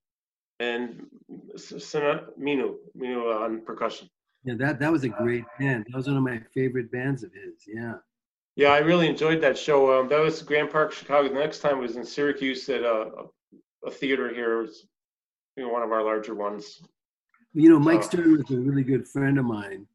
and 0.59 1.07
Sina- 1.55 2.27
Mino, 2.37 2.77
Mino 2.95 3.29
on 3.31 3.61
percussion. 3.61 4.09
Yeah, 4.43 4.55
that 4.59 4.79
that 4.79 4.91
was 4.91 5.03
a 5.03 5.09
great 5.09 5.45
band. 5.59 5.85
That 5.89 5.97
was 5.97 6.07
one 6.07 6.17
of 6.17 6.23
my 6.23 6.39
favorite 6.53 6.91
bands 6.91 7.23
of 7.23 7.33
his. 7.33 7.63
Yeah. 7.67 7.95
Yeah, 8.55 8.69
I 8.69 8.79
really 8.79 9.07
enjoyed 9.07 9.41
that 9.41 9.57
show. 9.57 9.99
Um, 9.99 10.07
that 10.09 10.19
was 10.19 10.41
Grant 10.41 10.71
Park, 10.71 10.91
Chicago. 10.91 11.27
The 11.29 11.35
next 11.35 11.59
time 11.59 11.79
was 11.79 11.95
in 11.95 12.03
Syracuse 12.03 12.67
at 12.69 12.81
a, 12.81 13.25
a, 13.85 13.91
theater 13.91 14.33
here. 14.33 14.59
It 14.59 14.61
was, 14.63 14.87
you 15.55 15.63
know, 15.63 15.71
one 15.71 15.83
of 15.83 15.91
our 15.91 16.03
larger 16.03 16.33
ones. 16.33 16.81
You 17.53 17.69
know, 17.69 17.77
Mike 17.77 17.99
Oh. 17.99 18.01
Stern 18.01 18.31
was 18.37 18.49
a 18.49 18.57
really 18.57 18.83
good 18.83 19.07
friend 19.07 19.37
of 19.37 19.45
mine. 19.45 19.85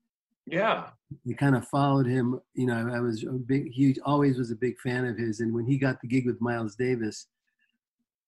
Yeah. 0.47 0.91
We 1.25 1.35
kind 1.35 1.57
of 1.57 1.67
followed 1.69 2.07
him. 2.07 2.41
You 2.55 2.67
know, 2.67 2.91
I 2.93 3.01
was 3.01 3.25
a 3.25 3.33
big, 3.33 3.71
he 3.73 3.97
always 4.05 4.39
was 4.39 4.51
a 4.51 4.57
big 4.57 4.79
fan 4.81 5.05
of 5.05 5.17
his. 5.17 5.41
And 5.41 5.55
when 5.55 5.67
he 5.67 5.79
got 5.79 6.01
the 6.01 6.09
gig 6.09 6.27
with 6.27 6.41
Miles 6.41 6.77
Davis, 6.77 7.27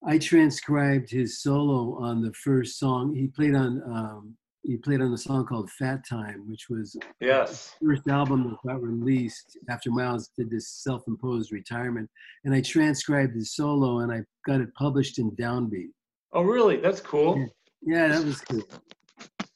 I 0.07 0.19
transcribed 0.19 1.11
his 1.11 1.43
solo 1.43 1.97
on 2.03 2.23
the 2.23 2.33
first 2.33 2.79
song. 2.79 3.15
He 3.15 3.29
played 3.29 3.55
on, 3.55 3.83
um, 3.87 4.37
he 4.63 4.77
played 4.77 5.03
on 5.03 5.13
a 5.13 5.19
song 5.19 5.45
called 5.47 5.71
"Fat 5.71 6.07
Time," 6.09 6.49
which 6.49 6.69
was 6.71 6.97
Yes. 7.21 7.75
first 7.83 8.09
album 8.09 8.45
that 8.45 8.57
got 8.67 8.83
released 8.83 9.59
after 9.69 9.91
Miles 9.91 10.31
did 10.39 10.51
this 10.51 10.69
self-imposed 10.69 11.53
retirement. 11.53 12.09
And 12.45 12.55
I 12.55 12.63
transcribed 12.63 13.35
his 13.35 13.55
solo, 13.55 13.99
and 13.99 14.11
I 14.11 14.25
got 14.47 14.61
it 14.61 14.75
published 14.75 15.19
in 15.19 15.31
Downbeat. 15.33 15.91
Oh, 16.33 16.43
really? 16.43 16.79
That's 16.79 17.01
cool. 17.01 17.47
Yeah, 17.83 18.09
that 18.09 18.25
was 18.25 18.41
cool. 18.41 18.63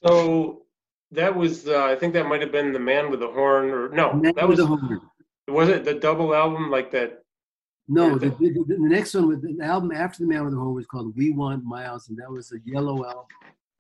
So 0.07 0.67
that 1.13 1.35
was, 1.35 1.69
uh, 1.69 1.85
I 1.85 1.97
think 1.97 2.13
that 2.15 2.27
might 2.27 2.41
have 2.41 2.53
been 2.53 2.73
the 2.73 2.79
Man 2.79 3.11
with 3.11 3.21
the 3.21 3.29
Horn, 3.29 3.71
or 3.71 3.89
no, 3.89 4.13
Man 4.13 4.35
that 4.37 4.49
was 4.49 4.59
the 4.59 4.67
Horn. 4.67 5.01
was 5.47 5.69
it 5.69 5.85
the 5.85 5.95
double 5.95 6.35
album 6.35 6.71
like 6.71 6.91
that? 6.93 7.23
No, 7.89 8.11
Yeah, 8.11 8.19
the, 8.19 8.31
the, 8.31 8.65
the 8.69 8.77
next 8.79 9.15
one 9.15 9.29
with 9.29 9.43
the 9.43 9.65
album 9.65 9.93
after 9.93 10.23
the 10.23 10.29
Man 10.29 10.45
with 10.45 10.53
the 10.53 10.59
Horn 10.59 10.75
was 10.75 10.87
called 10.87 11.17
"We 11.17 11.31
Want 11.31 11.65
Miles," 11.65 12.09
and 12.09 12.19
that 12.19 12.31
was 12.31 12.53
a 12.53 12.59
yellow 12.65 13.05
album. 13.05 13.25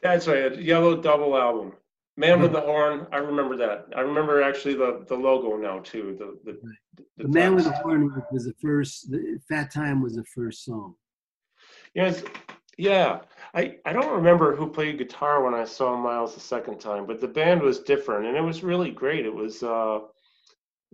That's 0.02 0.26
right, 0.26 0.52
a 0.52 0.62
yellow 0.62 0.96
double 0.96 1.36
album. 1.36 1.72
Man 2.16 2.40
with 2.40 2.52
the 2.52 2.60
Horn. 2.60 3.06
I 3.12 3.18
remember 3.18 3.56
that. 3.58 3.86
I 3.94 4.00
remember 4.00 4.42
actually 4.42 4.74
the, 4.74 5.04
the 5.06 5.14
logo 5.14 5.56
now 5.56 5.78
too. 5.80 6.16
The 6.18 6.38
the, 6.50 6.58
the, 6.96 7.22
the 7.24 7.28
Man 7.28 7.54
with 7.54 7.64
the 7.64 7.72
Horn 7.72 8.10
was 8.32 8.44
the 8.44 8.54
first. 8.60 9.10
The 9.10 9.38
Fat 9.48 9.72
Time 9.72 10.02
was 10.02 10.16
the 10.16 10.24
first 10.24 10.64
song. 10.64 10.94
Yes, 11.94 12.22
yeah. 12.78 13.20
I 13.54 13.76
I 13.84 13.92
don't 13.92 14.14
remember 14.14 14.54
who 14.54 14.70
played 14.70 14.98
guitar 14.98 15.42
when 15.42 15.54
I 15.54 15.64
saw 15.64 15.96
Miles 15.96 16.34
the 16.34 16.40
second 16.40 16.80
time, 16.80 17.06
but 17.06 17.20
the 17.20 17.28
band 17.28 17.60
was 17.60 17.80
different 17.80 18.26
and 18.26 18.36
it 18.36 18.40
was 18.40 18.62
really 18.62 18.90
great. 18.90 19.26
It 19.26 19.34
was 19.34 19.62
uh, 19.62 20.00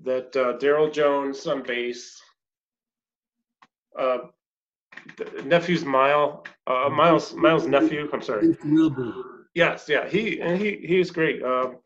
that 0.02 0.34
uh, 0.34 0.58
Darryl 0.58 0.92
Jones 0.92 1.46
on 1.46 1.62
bass. 1.62 2.20
Uh, 3.98 4.18
nephew's 5.44 5.84
Miles, 5.84 6.46
uh, 6.66 6.88
Miles, 6.88 7.34
Miles' 7.34 7.66
nephew. 7.66 8.08
I'm 8.12 8.22
sorry. 8.22 8.56
Yes, 9.54 9.86
yeah, 9.88 10.08
he 10.08 10.40
and 10.40 10.60
he 10.60 10.76
he 10.84 10.98
was 10.98 11.10
great. 11.10 11.42
Um, 11.42 11.78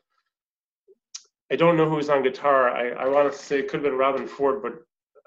I 1.51 1.57
don't 1.57 1.77
know 1.77 1.89
who 1.89 1.97
was 1.97 2.11
on 2.11 2.23
guitar. 2.23 2.71
I, 2.71 2.91
I 2.91 3.09
want 3.09 3.31
to 3.33 3.39
say 3.39 3.59
it 3.59 3.69
could 3.69 3.83
have 3.83 3.91
been 3.91 3.99
Robben 3.99 4.29
Ford, 4.29 4.63
but 4.63 4.75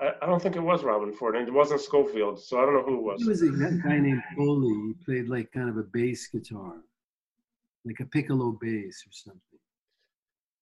I, 0.01 0.13
I, 0.21 0.25
don't 0.25 0.41
think 0.41 0.55
it 0.55 0.61
was 0.61 0.81
Robben 0.81 1.13
Ford, 1.13 1.35
and 1.35 1.47
it 1.47 1.53
wasn't 1.53 1.81
Scofield, 1.81 2.41
so 2.41 2.59
I 2.59 2.65
don't 2.65 2.73
know 2.73 2.83
who 2.83 2.97
it 2.97 3.03
was. 3.03 3.21
It 3.21 3.29
was 3.29 3.41
a 3.43 3.87
guy 3.87 3.99
named 3.99 4.23
Foley. 4.35 4.69
He 4.69 4.93
played 5.05 5.29
like 5.29 5.51
kind 5.51 5.69
of 5.69 5.77
a 5.77 5.83
bass 5.83 6.27
guitar, 6.27 6.77
like 7.85 7.99
a 7.99 8.05
piccolo 8.05 8.57
bass 8.59 9.03
or 9.07 9.11
something. 9.11 9.41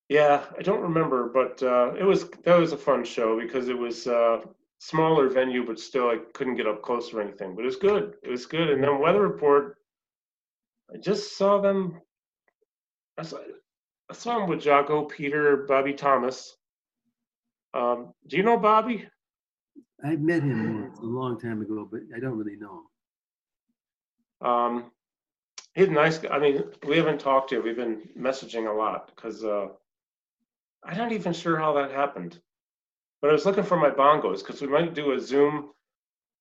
Yeah, 0.09 0.43
I 0.57 0.61
don't 0.63 0.81
remember, 0.81 1.29
but 1.29 1.61
uh, 1.63 1.93
it 1.93 2.03
was 2.03 2.29
that 2.43 2.57
was 2.57 2.73
a 2.73 2.77
fun 2.77 3.05
show 3.05 3.39
because 3.39 3.69
it 3.69 3.77
was 3.77 4.07
uh, 4.07 4.41
smaller 4.79 5.29
venue, 5.29 5.65
but 5.65 5.79
still 5.79 6.09
I 6.09 6.17
couldn't 6.33 6.55
get 6.55 6.67
up 6.67 6.81
close 6.81 7.13
or 7.13 7.21
anything. 7.21 7.55
But 7.55 7.61
it 7.61 7.67
was 7.67 7.75
good. 7.75 8.15
It 8.23 8.29
was 8.29 8.45
good. 8.45 8.69
And 8.71 8.83
then 8.83 8.99
Weather 8.99 9.21
Report, 9.21 9.77
I 10.93 10.97
just 10.97 11.37
saw 11.37 11.61
them. 11.61 12.01
I 13.17 13.23
saw, 13.23 13.37
I 14.09 14.13
saw 14.13 14.39
them 14.39 14.49
with 14.49 14.63
Jaco, 14.63 15.07
Peter, 15.07 15.65
Bobby 15.67 15.93
Thomas. 15.93 16.57
Um, 17.75 18.13
do 18.27 18.35
you 18.35 18.43
know 18.43 18.57
Bobby? 18.57 19.07
I 20.03 20.15
met 20.15 20.43
him 20.43 20.83
once 20.83 20.99
a 20.99 21.03
long 21.03 21.39
time 21.39 21.61
ago, 21.61 21.87
but 21.89 22.01
I 22.15 22.19
don't 22.19 22.37
really 22.37 22.55
know 22.55 22.83
him. 24.41 24.47
Um, 24.47 24.91
he's 25.73 25.87
a 25.87 25.91
nice 25.91 26.17
guy. 26.17 26.29
I 26.29 26.39
mean, 26.39 26.63
we 26.87 26.97
haven't 26.97 27.19
talked 27.19 27.51
yet. 27.51 27.63
We've 27.63 27.75
been 27.75 28.09
messaging 28.17 28.69
a 28.69 28.77
lot 28.77 29.11
because 29.13 29.43
uh, 29.43 29.67
I'm 30.83 30.97
not 30.97 31.11
even 31.11 31.33
sure 31.33 31.57
how 31.57 31.73
that 31.73 31.91
happened. 31.91 32.39
But 33.21 33.31
I 33.31 33.33
was 33.33 33.45
looking 33.45 33.65
for 33.65 33.77
my 33.77 33.89
bongos 33.89 34.39
because 34.39 34.61
we 34.61 34.67
might 34.67 34.93
do 34.93 35.11
a 35.11 35.19
Zoom 35.19 35.71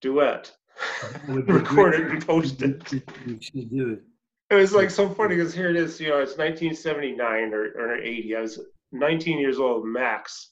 duet, 0.00 0.52
record 1.28 1.94
it 1.94 2.10
and 2.12 2.24
post 2.24 2.62
it. 2.62 2.92
You 2.92 3.38
should 3.40 3.70
do 3.70 3.92
it. 3.94 4.02
It 4.50 4.54
was 4.54 4.72
like 4.72 4.90
so 4.90 5.08
funny 5.08 5.36
because 5.36 5.52
here 5.52 5.68
it 5.68 5.76
is, 5.76 6.00
you 6.00 6.08
know, 6.08 6.20
it's 6.20 6.38
1979 6.38 7.52
or, 7.52 7.64
or 7.76 7.96
80. 7.96 8.36
I 8.36 8.40
was 8.40 8.60
19 8.92 9.38
years 9.38 9.58
old 9.58 9.86
max. 9.86 10.48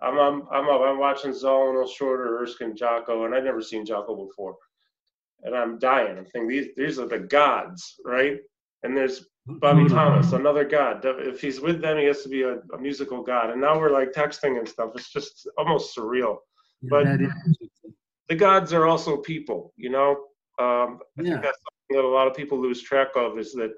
I'm 0.00 0.18
I'm 0.18 0.42
I'm, 0.50 0.68
up, 0.68 0.80
I'm 0.82 0.98
watching 0.98 1.32
Zawinul, 1.32 1.88
Shorter, 1.88 2.38
Erskine, 2.40 2.74
Jaco, 2.74 3.26
and 3.26 3.34
I'd 3.34 3.44
never 3.44 3.62
seen 3.62 3.86
Jaco 3.86 4.26
before. 4.28 4.56
And 5.42 5.54
I'm 5.54 5.78
dying. 5.78 6.18
I'm 6.18 6.24
thinking 6.24 6.48
these 6.48 6.68
these 6.76 6.98
are 6.98 7.08
the 7.08 7.18
gods, 7.18 7.94
right? 8.04 8.38
And 8.82 8.96
there's 8.96 9.26
Bobby 9.46 9.88
Thomas, 9.88 10.32
another 10.32 10.64
god. 10.64 11.00
If 11.04 11.40
he's 11.40 11.60
with 11.60 11.80
them, 11.80 11.98
he 11.98 12.04
has 12.04 12.22
to 12.22 12.28
be 12.28 12.42
a, 12.42 12.58
a 12.74 12.78
musical 12.78 13.22
god. 13.22 13.50
And 13.50 13.60
now 13.60 13.78
we're 13.78 13.90
like 13.90 14.12
texting 14.12 14.58
and 14.58 14.68
stuff. 14.68 14.90
It's 14.94 15.10
just 15.12 15.48
almost 15.56 15.96
surreal. 15.96 16.38
Yeah, 16.82 16.88
but 16.90 17.06
the 18.28 18.34
gods 18.36 18.72
are 18.72 18.86
also 18.86 19.16
people, 19.16 19.72
you 19.76 19.90
know. 19.90 20.10
Um, 20.58 21.00
I 21.18 21.22
yeah. 21.22 21.30
think 21.30 21.42
that's 21.42 21.58
something 21.58 22.02
that 22.02 22.04
a 22.04 22.08
lot 22.08 22.26
of 22.26 22.34
people 22.34 22.60
lose 22.60 22.82
track 22.82 23.08
of 23.16 23.38
is 23.38 23.52
that 23.54 23.72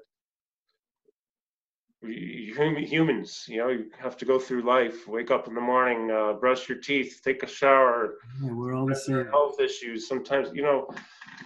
humans, 2.03 3.45
you 3.47 3.57
know, 3.57 3.69
you 3.69 3.85
have 3.99 4.17
to 4.17 4.25
go 4.25 4.39
through 4.39 4.63
life, 4.63 5.07
wake 5.07 5.31
up 5.31 5.47
in 5.47 5.53
the 5.53 5.61
morning, 5.61 6.09
uh, 6.11 6.33
brush 6.33 6.67
your 6.67 6.79
teeth, 6.79 7.21
take 7.23 7.43
a 7.43 7.47
shower. 7.47 8.15
Yeah, 8.41 8.51
we're 8.53 8.73
all 8.73 8.87
the 8.87 8.95
same. 8.95 9.27
Health 9.27 9.59
issues 9.59 10.07
sometimes, 10.07 10.49
you 10.53 10.63
know. 10.63 10.87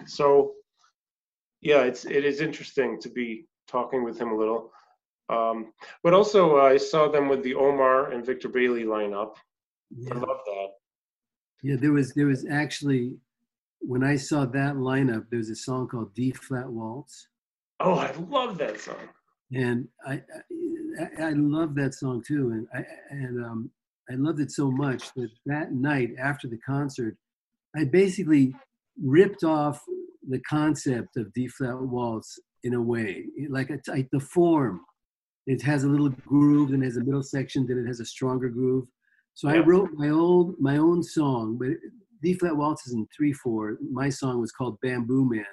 So, 0.05 0.53
yeah, 1.61 1.83
it's 1.83 2.05
it 2.05 2.23
is 2.23 2.41
interesting 2.41 2.99
to 3.01 3.09
be 3.09 3.47
talking 3.67 4.03
with 4.03 4.17
him 4.19 4.29
a 4.29 4.35
little. 4.35 4.71
Um, 5.27 5.73
but 6.03 6.13
also, 6.13 6.59
uh, 6.59 6.63
I 6.63 6.77
saw 6.77 7.09
them 7.09 7.27
with 7.27 7.43
the 7.43 7.55
Omar 7.55 8.11
and 8.11 8.25
Victor 8.25 8.47
Bailey 8.47 8.83
lineup. 8.83 9.35
Yeah. 9.95 10.13
I 10.13 10.17
love 10.17 10.39
that. 10.45 10.67
Yeah, 11.63 11.75
there 11.77 11.91
was 11.91 12.13
there 12.13 12.27
was 12.27 12.45
actually 12.49 13.17
when 13.79 14.03
I 14.03 14.15
saw 14.15 14.45
that 14.45 14.75
lineup, 14.75 15.29
there 15.29 15.39
was 15.39 15.49
a 15.49 15.55
song 15.55 15.87
called 15.87 16.13
D 16.13 16.31
Flat 16.31 16.69
Waltz. 16.69 17.27
Oh, 17.79 17.95
I 17.95 18.11
love 18.29 18.57
that 18.59 18.79
song. 18.79 19.09
And 19.53 19.87
I 20.05 20.21
I, 20.99 21.23
I 21.23 21.31
love 21.31 21.75
that 21.75 21.93
song 21.93 22.23
too, 22.25 22.51
and 22.51 22.67
I 22.73 22.85
and 23.11 23.45
um, 23.45 23.71
I 24.09 24.15
loved 24.15 24.39
it 24.39 24.51
so 24.51 24.71
much 24.71 25.13
that 25.15 25.29
that 25.45 25.71
night 25.71 26.11
after 26.19 26.47
the 26.47 26.57
concert, 26.59 27.15
I 27.75 27.85
basically 27.85 28.53
ripped 29.03 29.43
off 29.43 29.83
the 30.27 30.39
concept 30.39 31.17
of 31.17 31.31
D 31.33 31.47
flat 31.47 31.79
waltz 31.79 32.39
in 32.63 32.73
a 32.73 32.81
way, 32.81 33.25
like 33.49 33.69
a, 33.69 33.79
like 33.87 34.09
the 34.11 34.19
form. 34.19 34.81
It 35.45 35.61
has 35.61 35.83
a 35.83 35.87
little 35.87 36.09
groove 36.09 36.71
and 36.71 36.83
has 36.83 36.97
a 36.97 37.03
middle 37.03 37.21
section, 37.21 37.67
then 37.67 37.77
it 37.77 37.87
has 37.87 37.99
a 37.99 38.05
stronger 38.05 38.49
groove. 38.49 38.87
So. 39.35 39.49
I 39.49 39.59
wrote 39.59 39.91
my 39.93 40.09
old 40.09 40.55
my 40.59 40.77
own 40.77 41.03
song, 41.03 41.57
but 41.59 41.69
D 42.23 42.33
flat 42.33 42.55
waltz 42.55 42.87
is 42.87 42.93
in 42.93 43.07
three 43.15 43.33
four. 43.33 43.77
My 43.91 44.09
song 44.09 44.41
was 44.41 44.51
called 44.51 44.79
Bamboo 44.81 45.29
Man, 45.29 45.45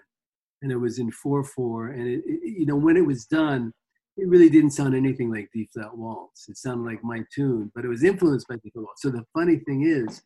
and 0.62 0.72
it 0.72 0.76
was 0.76 0.98
in 0.98 1.10
four 1.10 1.44
four. 1.44 1.88
And 1.88 2.08
it, 2.08 2.22
it, 2.24 2.40
you 2.58 2.64
know 2.64 2.76
when 2.76 2.96
it 2.96 3.06
was 3.06 3.26
done, 3.26 3.72
it 4.16 4.28
really 4.28 4.50
didn't 4.50 4.72
sound 4.72 4.94
anything 4.94 5.30
like 5.30 5.48
D 5.52 5.68
flat 5.72 5.96
waltz. 5.96 6.48
It 6.48 6.56
sounded 6.56 6.84
like 6.84 7.02
my 7.02 7.24
tune, 7.34 7.70
but 7.74 7.84
it 7.84 7.88
was 7.88 8.04
influenced 8.04 8.48
by 8.48 8.56
D 8.56 8.70
flat 8.70 8.84
waltz. 8.84 9.02
So 9.02 9.10
the 9.10 9.24
funny 9.34 9.56
thing 9.56 9.82
is, 9.82 10.22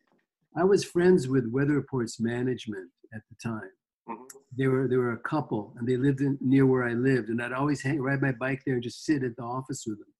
I 0.55 0.63
was 0.63 0.83
friends 0.83 1.27
with 1.27 1.49
Weather 1.51 1.73
Report's 1.73 2.19
management 2.19 2.89
at 3.13 3.21
the 3.29 3.49
time, 3.49 3.69
Mm-hmm. 4.09 4.23
They 4.57 4.67
were 4.67 4.87
they 4.87 4.97
were 4.97 5.13
a 5.13 5.19
couple, 5.19 5.73
and 5.77 5.87
they 5.87 5.97
lived 5.97 6.21
in, 6.21 6.37
near 6.41 6.65
where 6.65 6.87
I 6.87 6.93
lived, 6.93 7.29
and 7.29 7.41
I'd 7.41 7.51
always 7.51 7.81
hang, 7.81 8.01
ride 8.01 8.21
my 8.21 8.31
bike 8.31 8.61
there 8.65 8.75
and 8.75 8.83
just 8.83 9.05
sit 9.05 9.23
at 9.23 9.35
the 9.35 9.43
office 9.43 9.83
with 9.85 9.99
them. 9.99 10.13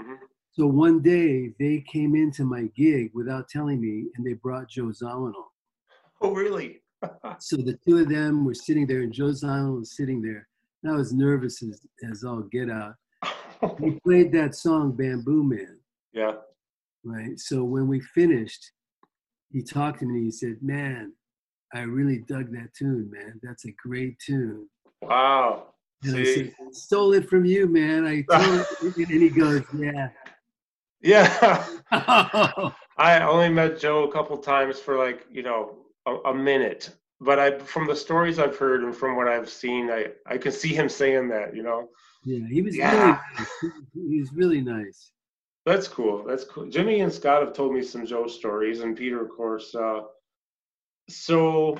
Mm-hmm. 0.00 0.24
So 0.52 0.66
one 0.66 1.00
day 1.02 1.52
they 1.58 1.84
came 1.90 2.14
into 2.14 2.44
my 2.44 2.68
gig 2.76 3.10
without 3.14 3.48
telling 3.48 3.80
me, 3.80 4.06
and 4.16 4.26
they 4.26 4.34
brought 4.34 4.68
Joe 4.68 4.92
Zawinul. 5.02 5.32
Oh, 6.20 6.32
really? 6.32 6.82
so 7.40 7.56
the 7.56 7.78
two 7.86 7.98
of 7.98 8.08
them 8.08 8.44
were 8.44 8.54
sitting 8.54 8.86
there, 8.86 9.00
and 9.00 9.12
Joe 9.12 9.30
Zawinul 9.30 9.80
was 9.80 9.96
sitting 9.96 10.22
there. 10.22 10.46
And 10.82 10.92
I 10.92 10.96
was 10.96 11.12
nervous 11.12 11.62
as, 11.62 11.80
as 12.10 12.22
all 12.22 12.42
get 12.42 12.70
out. 12.70 12.94
We 13.78 13.98
played 14.00 14.32
that 14.32 14.54
song, 14.54 14.92
Bamboo 14.92 15.42
Man. 15.42 15.78
Yeah. 16.12 16.32
Right. 17.04 17.38
So 17.38 17.64
when 17.64 17.88
we 17.88 18.00
finished, 18.00 18.70
he 19.50 19.62
talked 19.62 20.00
to 20.00 20.06
me 20.06 20.16
and 20.16 20.24
he 20.24 20.30
said, 20.30 20.56
Man, 20.62 21.12
I 21.74 21.80
really 21.80 22.18
dug 22.18 22.52
that 22.52 22.74
tune, 22.76 23.10
man. 23.10 23.40
That's 23.42 23.64
a 23.64 23.72
great 23.72 24.18
tune. 24.18 24.68
Wow. 25.00 25.68
And 26.04 26.16
I 26.16 26.24
said, 26.24 26.52
stole 26.72 27.12
it 27.12 27.28
from 27.28 27.44
you, 27.44 27.66
man. 27.66 28.04
I 28.04 28.24
and 28.82 29.06
he 29.06 29.28
goes, 29.30 29.62
yeah. 29.78 30.08
Yeah. 31.00 31.66
I 32.98 33.22
only 33.22 33.48
met 33.48 33.78
Joe 33.78 34.04
a 34.04 34.12
couple 34.12 34.36
times 34.38 34.78
for 34.78 34.98
like, 34.98 35.26
you 35.30 35.42
know, 35.42 35.76
a, 36.06 36.14
a, 36.30 36.34
minute. 36.34 36.90
But 37.20 37.38
I 37.38 37.58
from 37.58 37.86
the 37.86 37.96
stories 37.96 38.38
I've 38.38 38.56
heard 38.56 38.82
and 38.82 38.94
from 38.94 39.16
what 39.16 39.28
I've 39.28 39.48
seen, 39.48 39.90
I, 39.90 40.08
I 40.26 40.38
can 40.38 40.52
see 40.52 40.74
him 40.74 40.88
saying 40.88 41.28
that, 41.28 41.54
you 41.54 41.62
know. 41.62 41.88
Yeah, 42.24 42.46
he 42.48 42.62
was 42.62 42.76
yeah. 42.76 42.92
really 42.92 43.18
nice. 43.38 43.72
He 43.94 44.20
was 44.20 44.32
really 44.32 44.60
nice. 44.60 45.12
That's 45.64 45.88
cool. 45.88 46.24
That's 46.26 46.44
cool. 46.44 46.66
Jimmy 46.66 47.00
and 47.00 47.12
Scott 47.12 47.42
have 47.42 47.52
told 47.52 47.72
me 47.72 47.82
some 47.82 48.04
Joe 48.04 48.26
stories, 48.26 48.80
and 48.80 48.96
Peter, 48.96 49.22
of 49.22 49.30
course. 49.30 49.74
Uh, 49.74 50.00
so 51.08 51.78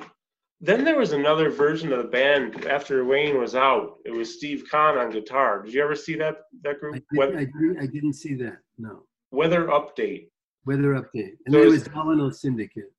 then 0.61 0.85
there 0.85 0.97
was 0.97 1.11
another 1.11 1.49
version 1.49 1.91
of 1.91 1.97
the 1.97 2.09
band 2.09 2.65
after 2.65 3.03
Wayne 3.03 3.37
was 3.37 3.55
out. 3.55 3.97
It 4.05 4.11
was 4.11 4.33
Steve 4.33 4.63
Kahn 4.69 4.97
on 4.97 5.11
guitar. 5.11 5.61
Did 5.61 5.73
you 5.73 5.83
ever 5.83 5.95
see 5.95 6.15
that 6.15 6.37
that 6.61 6.79
group? 6.79 6.95
I, 6.95 6.99
did, 6.99 7.05
Weather, 7.17 7.37
I, 7.37 7.81
did, 7.81 7.93
didn't 7.93 8.13
see 8.13 8.35
that. 8.35 8.57
No. 8.77 9.03
Weather 9.31 9.67
Update. 9.67 10.27
Weather 10.65 10.93
Update, 10.93 11.35
and 11.45 11.53
so 11.53 11.59
there 11.59 11.69
was 11.69 11.83
Domino 11.83 12.29
Syndicate. 12.29 12.91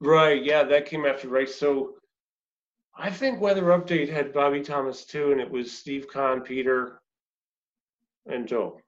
Right. 0.00 0.42
Yeah, 0.42 0.62
that 0.62 0.86
came 0.86 1.04
after. 1.04 1.28
Right. 1.28 1.48
So 1.48 1.94
I 2.96 3.10
think 3.10 3.40
Weather 3.40 3.64
Update 3.64 4.10
had 4.10 4.32
Bobby 4.32 4.60
Thomas 4.60 5.04
too, 5.04 5.32
and 5.32 5.40
it 5.40 5.50
was 5.50 5.72
Steve 5.72 6.08
Kahn, 6.08 6.40
Peter, 6.42 7.00
and 8.26 8.46
Joe. 8.46 8.80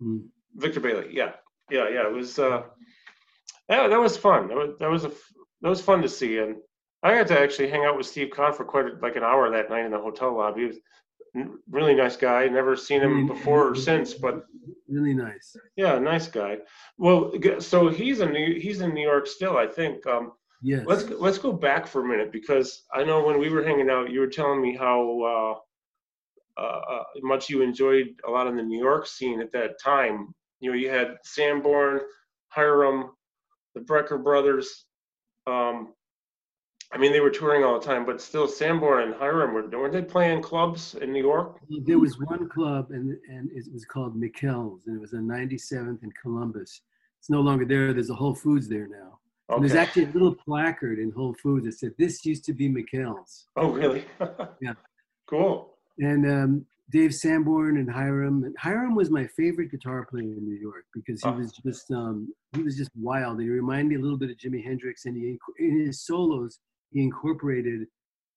Hmm. 0.00 0.18
Victor 0.54 0.80
Bailey. 0.80 1.08
Yeah. 1.12 1.32
Yeah. 1.70 1.88
Yeah. 1.88 2.06
It 2.08 2.12
was. 2.12 2.38
uh 2.38 2.62
yeah, 3.68 3.86
that 3.88 4.00
was 4.00 4.16
fun. 4.16 4.48
That 4.48 4.56
was, 4.56 4.70
that 4.80 4.90
was 4.90 5.04
a 5.04 5.12
that 5.60 5.68
was 5.68 5.80
fun 5.80 6.02
to 6.02 6.08
see. 6.08 6.38
And 6.38 6.56
I 7.02 7.14
got 7.14 7.26
to 7.28 7.38
actually 7.38 7.68
hang 7.68 7.84
out 7.84 7.96
with 7.96 8.06
Steve 8.06 8.30
Kahn 8.30 8.52
for 8.52 8.64
quite 8.64 8.86
a, 8.86 8.92
like 9.02 9.16
an 9.16 9.22
hour 9.22 9.50
that 9.50 9.70
night 9.70 9.84
in 9.84 9.92
the 9.92 9.98
hotel 9.98 10.36
lobby. 10.36 10.62
He 10.62 10.66
was 10.66 10.78
really 11.70 11.94
nice 11.94 12.16
guy. 12.16 12.46
Never 12.46 12.76
seen 12.76 13.02
him 13.02 13.26
before 13.26 13.68
or 13.70 13.74
since, 13.74 14.14
but 14.14 14.44
really 14.88 15.14
nice. 15.14 15.56
Yeah, 15.76 15.98
nice 15.98 16.26
guy. 16.28 16.58
Well, 16.96 17.32
so 17.58 17.88
he's 17.88 18.20
in 18.20 18.32
New, 18.32 18.58
he's 18.58 18.80
in 18.80 18.94
New 18.94 19.02
York 19.02 19.26
still, 19.26 19.56
I 19.56 19.66
think. 19.66 20.06
Um, 20.06 20.32
yes. 20.62 20.84
Let's 20.86 21.08
let's 21.10 21.38
go 21.38 21.52
back 21.52 21.86
for 21.86 22.04
a 22.04 22.08
minute 22.08 22.32
because 22.32 22.84
I 22.92 23.04
know 23.04 23.24
when 23.24 23.38
we 23.38 23.48
were 23.48 23.62
hanging 23.62 23.90
out, 23.90 24.10
you 24.10 24.20
were 24.20 24.26
telling 24.26 24.60
me 24.60 24.76
how 24.76 25.60
uh, 26.58 26.60
uh, 26.60 27.04
much 27.22 27.48
you 27.48 27.62
enjoyed 27.62 28.08
a 28.26 28.30
lot 28.30 28.46
in 28.46 28.56
the 28.56 28.62
New 28.62 28.78
York 28.78 29.06
scene 29.06 29.40
at 29.40 29.52
that 29.52 29.80
time. 29.80 30.34
You 30.60 30.70
know, 30.70 30.76
you 30.76 30.90
had 30.90 31.16
Sanborn, 31.22 32.00
Hiram, 32.48 33.10
the 33.74 33.80
Brecker 33.80 34.22
brothers. 34.22 34.86
Um, 35.46 35.94
I 36.90 36.96
mean, 36.96 37.12
they 37.12 37.20
were 37.20 37.30
touring 37.30 37.64
all 37.64 37.78
the 37.78 37.84
time, 37.84 38.06
but 38.06 38.20
still, 38.20 38.48
Sanborn 38.48 39.04
and 39.04 39.14
Hiram 39.14 39.52
were 39.52 39.68
weren't 39.68 39.92
they 39.92 40.02
playing 40.02 40.42
clubs 40.42 40.94
in 40.94 41.12
New 41.12 41.22
York? 41.22 41.60
There 41.84 41.98
was 41.98 42.18
one 42.18 42.48
club, 42.48 42.90
and 42.90 43.16
and 43.28 43.50
it 43.52 43.66
was 43.72 43.84
called 43.84 44.16
Mikell's, 44.16 44.86
and 44.86 44.96
it 44.96 45.00
was 45.00 45.12
on 45.12 45.28
97th 45.28 46.02
and 46.02 46.12
Columbus. 46.20 46.80
It's 47.20 47.28
no 47.28 47.40
longer 47.40 47.66
there. 47.66 47.92
There's 47.92 48.10
a 48.10 48.14
Whole 48.14 48.34
Foods 48.34 48.68
there 48.68 48.88
now. 48.88 49.17
Okay. 49.50 49.56
And 49.56 49.64
there's 49.64 49.74
actually 49.74 50.04
a 50.04 50.08
little 50.08 50.34
placard 50.34 50.98
in 50.98 51.10
Whole 51.10 51.34
Foods 51.42 51.64
that 51.66 51.72
said, 51.72 51.92
"This 51.98 52.24
used 52.24 52.44
to 52.44 52.52
be 52.52 52.68
Mikell's." 52.68 53.46
Oh, 53.56 53.70
really? 53.70 54.04
yeah. 54.60 54.74
Cool. 55.26 55.74
And 55.98 56.30
um, 56.30 56.66
Dave 56.90 57.14
Sanborn 57.14 57.78
and 57.78 57.90
Hiram. 57.90 58.44
And 58.44 58.54
Hiram 58.58 58.94
was 58.94 59.10
my 59.10 59.26
favorite 59.26 59.70
guitar 59.70 60.06
player 60.06 60.22
in 60.22 60.44
New 60.44 60.58
York 60.58 60.84
because 60.94 61.22
he 61.22 61.28
oh. 61.28 61.32
was 61.32 61.52
just 61.64 61.90
um, 61.90 62.32
he 62.54 62.62
was 62.62 62.76
just 62.76 62.90
wild. 62.94 63.40
He 63.40 63.48
reminded 63.48 63.88
me 63.88 63.96
a 63.96 64.00
little 64.00 64.18
bit 64.18 64.30
of 64.30 64.36
Jimi 64.36 64.62
Hendrix, 64.62 65.06
and 65.06 65.16
he 65.16 65.38
in 65.58 65.86
his 65.86 66.04
solos 66.04 66.58
he 66.90 67.02
incorporated 67.02 67.86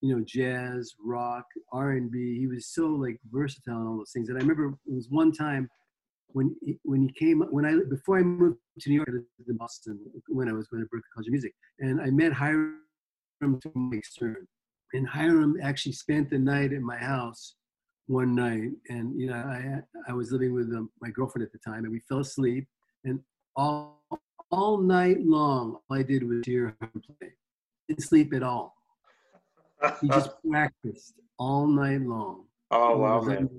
you 0.01 0.15
know 0.15 0.23
jazz 0.25 0.93
rock 1.03 1.45
r&b 1.71 2.39
he 2.39 2.47
was 2.47 2.67
so 2.67 2.87
like 2.87 3.19
versatile 3.31 3.77
and 3.77 3.87
all 3.87 3.97
those 3.97 4.11
things 4.11 4.29
and 4.29 4.37
i 4.37 4.41
remember 4.41 4.73
it 4.87 4.93
was 4.93 5.07
one 5.09 5.31
time 5.31 5.69
when 6.33 6.55
he, 6.61 6.77
when 6.83 7.01
he 7.01 7.11
came 7.11 7.41
when 7.49 7.65
i 7.65 7.75
before 7.89 8.19
i 8.19 8.21
moved 8.21 8.57
to 8.79 8.89
new 8.89 8.95
york 8.95 9.09
I 9.09 9.13
lived 9.13 9.49
in 9.49 9.57
boston 9.57 9.99
when 10.27 10.47
i 10.49 10.53
was 10.53 10.67
going 10.67 10.83
to 10.83 10.89
berklee 10.89 11.01
college 11.13 11.27
of 11.27 11.31
music 11.31 11.53
and 11.79 12.01
i 12.01 12.09
met 12.09 12.33
hiram 12.33 12.79
from 13.39 13.59
Mike 13.75 14.05
Stern. 14.05 14.47
and 14.93 15.07
hiram 15.07 15.57
actually 15.61 15.93
spent 15.93 16.29
the 16.29 16.39
night 16.39 16.73
at 16.73 16.81
my 16.81 16.97
house 16.97 17.55
one 18.07 18.35
night 18.35 18.71
and 18.89 19.19
you 19.19 19.27
know 19.27 19.35
i 19.35 19.79
i 20.09 20.13
was 20.13 20.31
living 20.31 20.53
with 20.53 20.73
um, 20.73 20.89
my 21.01 21.09
girlfriend 21.09 21.45
at 21.45 21.51
the 21.51 21.59
time 21.59 21.83
and 21.83 21.91
we 21.91 22.01
fell 22.09 22.19
asleep 22.19 22.67
and 23.05 23.19
all 23.55 24.01
all 24.51 24.77
night 24.77 25.21
long 25.21 25.77
all 25.89 25.97
i 25.97 26.03
did 26.03 26.23
was 26.27 26.41
hear 26.45 26.75
him 26.81 27.01
play 27.19 27.29
didn't 27.91 28.07
sleep 28.07 28.33
at 28.33 28.43
all. 28.43 28.75
He 30.01 30.07
just 30.07 30.31
practiced 30.49 31.15
all 31.37 31.67
night 31.67 32.01
long. 32.01 32.45
Oh 32.71 32.97
wow, 32.97 33.21
man. 33.21 33.49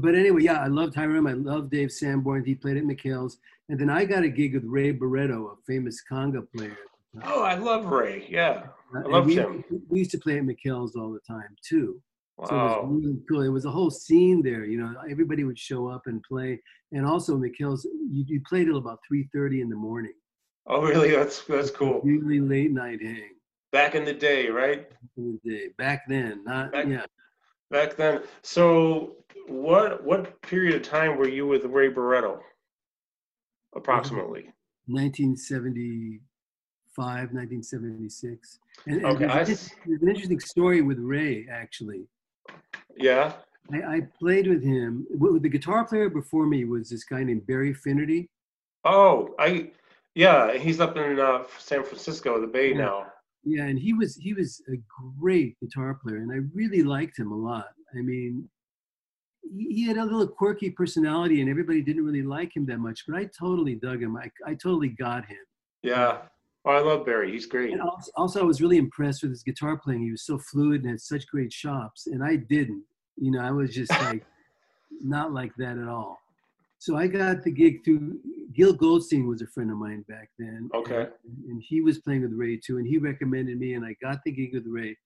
But, 0.00 0.14
anyway, 0.14 0.42
yeah, 0.42 0.60
I 0.60 0.66
loved 0.66 0.94
Hiram. 0.94 1.26
I 1.26 1.32
loved 1.32 1.70
Dave 1.70 1.92
Sanborn. 1.92 2.44
He 2.44 2.54
played 2.54 2.76
at 2.76 2.84
Mikell's. 2.84 3.38
And 3.68 3.78
then 3.78 3.90
I 3.90 4.04
got 4.04 4.22
a 4.22 4.28
gig 4.28 4.54
with 4.54 4.64
Ray 4.64 4.92
Barretto, 4.92 5.52
a 5.52 5.56
famous 5.66 6.02
conga 6.10 6.46
player. 6.56 6.76
Oh, 7.24 7.42
I 7.42 7.54
love 7.54 7.86
Ray. 7.86 8.26
Yeah, 8.28 8.64
uh, 8.94 9.00
I 9.00 9.08
love 9.08 9.26
we, 9.26 9.36
him. 9.36 9.64
We 9.88 10.00
used 10.00 10.10
to 10.12 10.18
play 10.18 10.38
at 10.38 10.44
Mikell's 10.44 10.96
all 10.96 11.12
the 11.12 11.20
time 11.20 11.56
too. 11.66 12.00
Wow. 12.36 12.46
So 12.46 12.54
it 12.54 12.86
was 12.86 13.04
really 13.04 13.18
cool. 13.28 13.42
It 13.42 13.48
was 13.48 13.64
a 13.64 13.70
whole 13.70 13.90
scene 13.90 14.42
there. 14.42 14.64
You 14.64 14.80
know, 14.80 14.94
everybody 15.10 15.44
would 15.44 15.58
show 15.58 15.88
up 15.88 16.02
and 16.06 16.22
play. 16.22 16.60
And 16.92 17.04
also 17.04 17.36
Mikell's, 17.36 17.84
you, 17.84 18.24
you 18.26 18.40
played 18.48 18.66
till 18.66 18.76
about 18.76 19.00
3.30 19.12 19.62
in 19.62 19.68
the 19.68 19.76
morning. 19.76 20.12
Oh, 20.66 20.82
really? 20.82 21.10
That's 21.10 21.42
that's 21.44 21.70
cool. 21.70 22.00
Really 22.04 22.40
late 22.40 22.70
night 22.70 23.02
hang. 23.02 23.30
Back 23.72 23.94
in 23.94 24.04
the 24.04 24.12
day, 24.12 24.48
right? 24.48 24.88
Back 24.88 24.98
in 25.16 25.40
the 25.42 25.50
day. 25.50 25.68
Back 25.78 26.02
then, 26.08 26.44
not 26.44 26.72
back, 26.72 26.86
yeah. 26.86 27.06
Back 27.70 27.96
then. 27.96 28.22
So, 28.42 29.16
what 29.46 30.04
what 30.04 30.40
period 30.42 30.74
of 30.74 30.82
time 30.82 31.16
were 31.18 31.28
you 31.28 31.46
with 31.46 31.64
Ray 31.64 31.90
Barretto? 31.90 32.40
Approximately. 33.76 34.52
1975, 34.86 36.20
1976. 36.96 38.58
And, 38.86 39.04
okay. 39.04 39.24
And 39.24 39.32
there's, 39.46 39.70
there's 39.86 40.02
an 40.02 40.08
interesting 40.08 40.40
story 40.40 40.80
with 40.80 40.98
Ray, 40.98 41.46
actually. 41.50 42.08
Yeah. 42.96 43.34
I, 43.70 43.96
I, 43.96 44.00
played 44.18 44.46
with 44.46 44.64
him. 44.64 45.06
The 45.10 45.48
guitar 45.48 45.84
player 45.84 46.08
before 46.08 46.46
me 46.46 46.64
was 46.64 46.88
this 46.88 47.04
guy 47.04 47.22
named 47.22 47.46
Barry 47.46 47.74
Finnerty. 47.74 48.30
Oh, 48.84 49.34
I 49.38 49.72
yeah, 50.14 50.56
he's 50.56 50.80
up 50.80 50.96
in 50.96 51.20
uh, 51.20 51.44
San 51.58 51.84
Francisco, 51.84 52.40
the 52.40 52.46
Bay 52.46 52.70
yeah. 52.70 52.78
now. 52.78 53.06
Yeah, 53.48 53.64
and 53.64 53.78
he 53.78 53.94
was 53.94 54.14
he 54.16 54.34
was 54.34 54.62
a 54.68 54.76
great 55.18 55.58
guitar 55.60 55.98
player, 56.02 56.18
and 56.18 56.30
I 56.30 56.46
really 56.54 56.82
liked 56.82 57.18
him 57.18 57.32
a 57.32 57.36
lot. 57.36 57.68
I 57.98 58.02
mean, 58.02 58.46
he 59.56 59.86
had 59.86 59.96
a 59.96 60.04
little 60.04 60.28
quirky 60.28 60.70
personality, 60.70 61.40
and 61.40 61.48
everybody 61.48 61.80
didn't 61.80 62.04
really 62.04 62.22
like 62.22 62.54
him 62.54 62.66
that 62.66 62.78
much. 62.78 63.04
But 63.08 63.16
I 63.16 63.30
totally 63.38 63.74
dug 63.74 64.02
him. 64.02 64.18
I 64.18 64.30
I 64.46 64.52
totally 64.54 64.90
got 64.90 65.24
him. 65.24 65.38
Yeah. 65.82 66.18
Oh, 66.66 66.72
I 66.72 66.80
love 66.80 67.06
Barry. 67.06 67.32
He's 67.32 67.46
great. 67.46 67.72
And 67.72 67.80
also, 67.80 68.10
also, 68.16 68.40
I 68.40 68.44
was 68.44 68.60
really 68.60 68.76
impressed 68.76 69.22
with 69.22 69.30
his 69.30 69.42
guitar 69.42 69.78
playing. 69.78 70.02
He 70.02 70.10
was 70.10 70.26
so 70.26 70.38
fluid 70.38 70.82
and 70.82 70.90
had 70.90 71.00
such 71.00 71.26
great 71.28 71.50
chops, 71.50 72.06
and 72.06 72.22
I 72.22 72.36
didn't. 72.36 72.84
You 73.16 73.30
know, 73.30 73.40
I 73.40 73.50
was 73.50 73.74
just 73.74 73.92
like 73.92 74.26
not 75.00 75.32
like 75.32 75.52
that 75.56 75.78
at 75.78 75.88
all. 75.88 76.18
So 76.78 76.96
I 76.96 77.08
got 77.08 77.42
the 77.42 77.50
gig 77.50 77.84
through 77.84 78.18
Gil 78.54 78.72
Goldstein 78.72 79.26
was 79.26 79.42
a 79.42 79.46
friend 79.46 79.70
of 79.70 79.76
mine 79.76 80.04
back 80.08 80.30
then. 80.38 80.70
Okay. 80.74 81.06
And, 81.24 81.44
and, 81.48 81.62
he 81.62 81.80
was 81.80 81.98
playing 81.98 82.22
with 82.22 82.32
Ray 82.32 82.56
too, 82.56 82.78
and 82.78 82.86
he 82.86 82.98
recommended 82.98 83.58
me, 83.58 83.74
and 83.74 83.84
I 83.84 83.96
got 84.00 84.18
the 84.24 84.32
gig 84.32 84.54
with 84.54 84.64
Ray. 84.66 84.96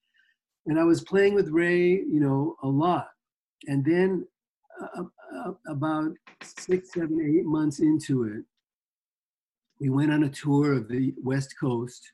And 0.66 0.78
I 0.78 0.84
was 0.84 1.02
playing 1.02 1.34
with 1.34 1.48
Ray, 1.48 1.86
you 1.86 2.20
know, 2.20 2.56
a 2.62 2.68
lot. 2.68 3.08
And 3.66 3.84
then 3.84 4.26
uh, 4.80 5.02
uh, 5.02 5.52
about 5.68 6.12
six, 6.42 6.92
seven, 6.92 7.20
eight 7.20 7.44
months 7.44 7.80
into 7.80 8.24
it, 8.24 8.44
we 9.80 9.88
went 9.88 10.12
on 10.12 10.24
a 10.24 10.28
tour 10.28 10.74
of 10.74 10.88
the 10.88 11.14
West 11.22 11.54
Coast, 11.58 12.12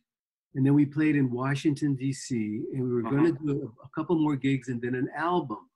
and 0.54 0.64
then 0.64 0.74
we 0.74 0.86
played 0.86 1.16
in 1.16 1.30
Washington 1.30 1.94
D.C. 1.94 2.62
And 2.72 2.82
we 2.82 2.90
were 2.90 3.06
uh-huh. 3.06 3.10
going 3.10 3.36
to 3.36 3.44
do 3.44 3.62
a, 3.62 3.86
a 3.86 3.88
couple 3.94 4.18
more 4.18 4.36
gigs 4.36 4.68
and 4.68 4.80
then 4.80 4.94
an 4.94 5.08
album. 5.16 5.68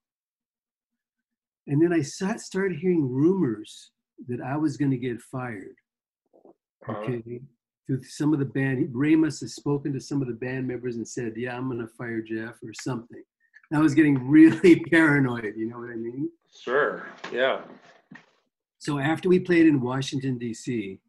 And 1.66 1.80
then 1.80 1.92
I 1.92 2.02
started 2.02 2.78
hearing 2.78 3.08
rumors 3.08 3.92
that 4.28 4.40
I 4.40 4.56
was 4.56 4.76
going 4.76 4.90
to 4.90 4.96
get 4.96 5.20
fired. 5.20 5.76
Uh-huh. 6.88 6.92
Okay. 6.98 7.16
Uh-huh. 7.16 7.38
To 7.88 8.02
some 8.04 8.32
of 8.32 8.38
the 8.38 8.44
band, 8.44 8.88
Ray 8.92 9.16
must 9.16 9.40
have 9.40 9.50
spoken 9.50 9.92
to 9.92 10.00
some 10.00 10.22
of 10.22 10.28
the 10.28 10.34
band 10.34 10.68
members 10.68 10.96
and 10.96 11.06
said, 11.06 11.32
Yeah, 11.36 11.56
I'm 11.56 11.68
going 11.68 11.80
to 11.80 11.92
fire 11.98 12.22
Jeff 12.22 12.54
or 12.62 12.72
something. 12.72 13.22
I 13.74 13.80
was 13.80 13.94
getting 13.94 14.28
really 14.28 14.80
paranoid, 14.90 15.54
you 15.56 15.68
know 15.68 15.78
what 15.78 15.90
I 15.90 15.96
mean? 15.96 16.30
Sure, 16.62 17.08
yeah. 17.32 17.62
So 18.78 18.98
after 18.98 19.28
we 19.28 19.40
played 19.40 19.66
in 19.66 19.80
Washington, 19.80 20.38
D.C., 20.38 21.00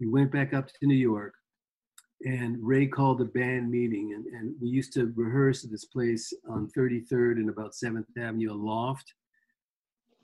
we 0.00 0.08
went 0.08 0.30
back 0.30 0.54
up 0.54 0.68
to 0.68 0.86
New 0.86 0.94
York 0.94 1.34
and 2.24 2.56
Ray 2.60 2.86
called 2.86 3.20
a 3.20 3.26
band 3.26 3.70
meeting, 3.70 4.14
and, 4.14 4.26
and 4.26 4.54
we 4.60 4.68
used 4.68 4.92
to 4.94 5.12
rehearse 5.14 5.64
at 5.64 5.70
this 5.70 5.84
place 5.84 6.32
on 6.48 6.70
33rd 6.76 7.32
and 7.32 7.50
about 7.50 7.72
7th 7.72 8.06
Avenue, 8.18 8.52
a 8.52 8.54
loft. 8.54 9.12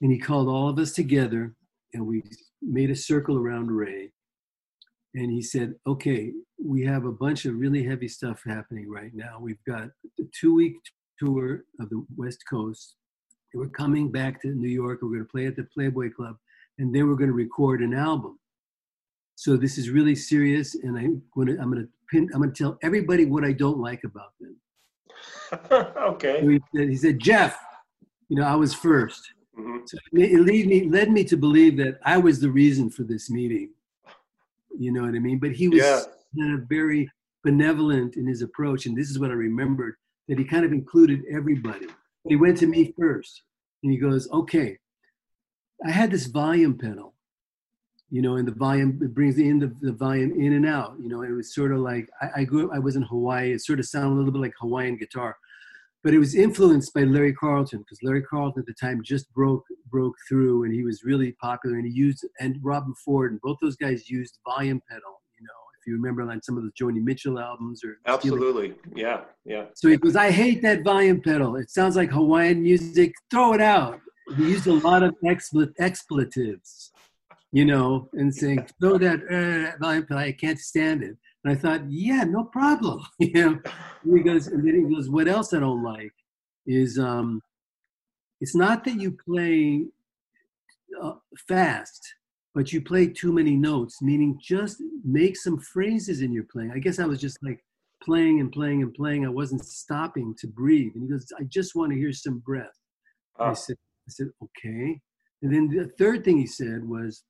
And 0.00 0.10
he 0.10 0.18
called 0.18 0.48
all 0.48 0.68
of 0.68 0.78
us 0.78 0.92
together 0.92 1.54
and 1.92 2.06
we 2.06 2.22
made 2.62 2.90
a 2.90 2.96
circle 2.96 3.38
around 3.38 3.70
Ray. 3.70 4.12
And 5.14 5.30
he 5.30 5.42
said, 5.42 5.74
okay, 5.86 6.32
we 6.62 6.84
have 6.84 7.04
a 7.04 7.12
bunch 7.12 7.44
of 7.44 7.56
really 7.56 7.84
heavy 7.84 8.08
stuff 8.08 8.42
happening 8.46 8.88
right 8.88 9.12
now. 9.12 9.38
We've 9.40 9.62
got 9.66 9.84
a 9.84 10.22
two 10.38 10.54
week 10.54 10.76
tour 11.18 11.64
of 11.80 11.90
the 11.90 12.04
West 12.16 12.44
Coast. 12.48 12.94
We're 13.52 13.68
coming 13.68 14.12
back 14.12 14.40
to 14.42 14.48
New 14.48 14.68
York. 14.68 15.00
We're 15.02 15.08
going 15.08 15.26
to 15.26 15.30
play 15.30 15.46
at 15.46 15.56
the 15.56 15.66
Playboy 15.74 16.12
Club. 16.12 16.36
And 16.78 16.94
then 16.94 17.08
we're 17.08 17.16
going 17.16 17.30
to 17.30 17.34
record 17.34 17.80
an 17.80 17.92
album. 17.92 18.38
So 19.34 19.56
this 19.56 19.76
is 19.76 19.90
really 19.90 20.14
serious. 20.14 20.76
And 20.76 20.96
I'm 20.96 21.22
going 21.34 21.48
to, 21.48 21.58
I'm 21.60 21.72
going 21.72 21.84
to 21.84 21.88
pin, 22.10 22.28
I'm 22.32 22.40
going 22.40 22.52
to 22.52 22.62
tell 22.62 22.78
everybody 22.82 23.24
what 23.24 23.44
I 23.44 23.52
don't 23.52 23.78
like 23.78 24.04
about 24.04 24.32
them. 24.40 24.56
okay. 26.12 26.40
So 26.40 26.48
he, 26.48 26.60
said, 26.74 26.88
he 26.88 26.96
said, 26.96 27.18
Jeff, 27.18 27.58
you 28.28 28.36
know, 28.36 28.46
I 28.46 28.54
was 28.54 28.72
first. 28.72 29.32
Mm-hmm. 29.60 29.86
So 29.86 29.98
it 30.12 30.40
led 30.40 30.66
me, 30.66 30.88
led 30.88 31.10
me 31.10 31.24
to 31.24 31.36
believe 31.36 31.76
that 31.78 31.98
I 32.04 32.18
was 32.18 32.40
the 32.40 32.50
reason 32.50 32.90
for 32.90 33.02
this 33.02 33.30
meeting. 33.30 33.70
You 34.78 34.92
know 34.92 35.02
what 35.02 35.14
I 35.14 35.18
mean? 35.18 35.38
But 35.38 35.52
he 35.52 35.68
was 35.68 35.80
yeah. 35.80 36.02
kind 36.38 36.54
of 36.54 36.68
very 36.68 37.10
benevolent 37.44 38.16
in 38.16 38.26
his 38.26 38.42
approach. 38.42 38.86
And 38.86 38.96
this 38.96 39.10
is 39.10 39.18
what 39.18 39.30
I 39.30 39.34
remembered 39.34 39.96
that 40.28 40.38
he 40.38 40.44
kind 40.44 40.64
of 40.64 40.72
included 40.72 41.22
everybody. 41.30 41.86
He 42.28 42.36
went 42.36 42.56
to 42.58 42.66
me 42.66 42.94
first 42.98 43.42
and 43.82 43.92
he 43.92 43.98
goes, 43.98 44.28
Okay, 44.30 44.78
I 45.84 45.90
had 45.90 46.10
this 46.10 46.26
volume 46.26 46.76
pedal, 46.76 47.14
you 48.10 48.22
know, 48.22 48.36
and 48.36 48.46
the 48.46 48.52
volume, 48.52 49.00
it 49.02 49.14
brings 49.14 49.36
the 49.36 49.72
the 49.80 49.92
volume 49.92 50.32
in 50.38 50.52
and 50.52 50.66
out, 50.66 50.96
you 51.00 51.08
know, 51.08 51.22
it 51.22 51.30
was 51.30 51.54
sort 51.54 51.72
of 51.72 51.78
like, 51.78 52.08
I, 52.20 52.40
I 52.40 52.44
grew 52.44 52.68
up, 52.68 52.76
I 52.76 52.78
was 52.78 52.96
in 52.96 53.02
Hawaii. 53.02 53.52
It 53.52 53.62
sort 53.62 53.80
of 53.80 53.86
sounded 53.86 54.14
a 54.14 54.16
little 54.16 54.32
bit 54.32 54.42
like 54.42 54.54
Hawaiian 54.60 54.96
guitar 54.96 55.36
but 56.02 56.14
it 56.14 56.18
was 56.18 56.34
influenced 56.34 56.94
by 56.94 57.02
Larry 57.02 57.34
Carlton 57.34 57.80
because 57.80 57.98
Larry 58.02 58.22
Carlton 58.22 58.60
at 58.60 58.66
the 58.66 58.74
time 58.74 59.02
just 59.04 59.32
broke 59.34 59.64
broke 59.90 60.16
through 60.28 60.64
and 60.64 60.74
he 60.74 60.82
was 60.82 61.02
really 61.04 61.32
popular 61.32 61.76
and 61.76 61.86
he 61.86 61.92
used 61.92 62.26
and 62.40 62.56
Robben 62.64 62.96
Ford 63.04 63.32
and 63.32 63.40
both 63.40 63.58
those 63.60 63.76
guys 63.76 64.08
used 64.08 64.38
volume 64.46 64.80
pedal. 64.88 65.20
You 65.38 65.46
know, 65.46 65.60
if 65.78 65.86
you 65.86 65.94
remember 65.94 66.22
on 66.30 66.42
some 66.42 66.56
of 66.56 66.64
the 66.64 66.70
Joni 66.80 67.02
Mitchell 67.02 67.38
albums 67.38 67.84
or 67.84 67.98
absolutely, 68.06 68.74
yeah, 68.94 69.22
yeah. 69.44 69.66
So 69.74 69.88
he 69.88 69.96
goes, 69.96 70.16
I 70.16 70.30
hate 70.30 70.62
that 70.62 70.84
volume 70.84 71.20
pedal. 71.20 71.56
It 71.56 71.70
sounds 71.70 71.96
like 71.96 72.10
Hawaiian 72.10 72.62
music. 72.62 73.14
Throw 73.30 73.52
it 73.52 73.60
out. 73.60 74.00
He 74.36 74.44
used 74.44 74.68
a 74.68 74.74
lot 74.74 75.02
of 75.02 75.14
expl- 75.24 75.72
expletives, 75.80 76.92
you 77.52 77.64
know, 77.64 78.08
and 78.12 78.34
saying 78.34 78.66
throw 78.80 78.96
that 78.98 79.20
uh, 79.28 79.76
volume 79.84 80.06
pedal. 80.06 80.22
I 80.22 80.32
can't 80.32 80.58
stand 80.58 81.02
it. 81.02 81.16
And 81.44 81.52
I 81.52 81.56
thought, 81.56 81.90
yeah, 81.90 82.24
no 82.24 82.44
problem. 82.44 83.02
you 83.18 83.32
know, 83.32 83.60
and 84.04 84.18
he 84.18 84.22
goes, 84.22 84.46
and 84.46 84.66
then 84.66 84.74
he 84.74 84.94
goes, 84.94 85.08
what 85.08 85.28
else 85.28 85.54
I 85.54 85.60
don't 85.60 85.82
like 85.82 86.12
is 86.66 86.98
um, 86.98 87.40
it's 88.40 88.54
not 88.54 88.84
that 88.84 89.00
you 89.00 89.16
play 89.26 89.86
uh, 91.00 91.14
fast, 91.48 92.14
but 92.54 92.72
you 92.72 92.82
play 92.82 93.06
too 93.06 93.32
many 93.32 93.56
notes, 93.56 94.02
meaning 94.02 94.38
just 94.42 94.82
make 95.04 95.36
some 95.36 95.58
phrases 95.58 96.20
in 96.20 96.32
your 96.32 96.44
playing. 96.44 96.72
I 96.72 96.78
guess 96.78 96.98
I 96.98 97.06
was 97.06 97.20
just 97.20 97.38
like 97.42 97.64
playing 98.02 98.40
and 98.40 98.50
playing 98.50 98.82
and 98.82 98.92
playing. 98.92 99.24
I 99.24 99.30
wasn't 99.30 99.64
stopping 99.64 100.34
to 100.38 100.46
breathe. 100.46 100.92
And 100.94 101.04
he 101.04 101.08
goes, 101.08 101.26
I 101.38 101.44
just 101.44 101.74
want 101.74 101.92
to 101.92 101.98
hear 101.98 102.12
some 102.12 102.38
breath. 102.38 102.78
I 103.38 103.54
said, 103.54 103.76
I 104.06 104.10
said, 104.10 104.28
okay. 104.42 105.00
And 105.42 105.54
then 105.54 105.68
the 105.68 105.90
third 105.98 106.24
thing 106.24 106.38
he 106.38 106.46
said 106.46 106.86
was, 106.86 107.24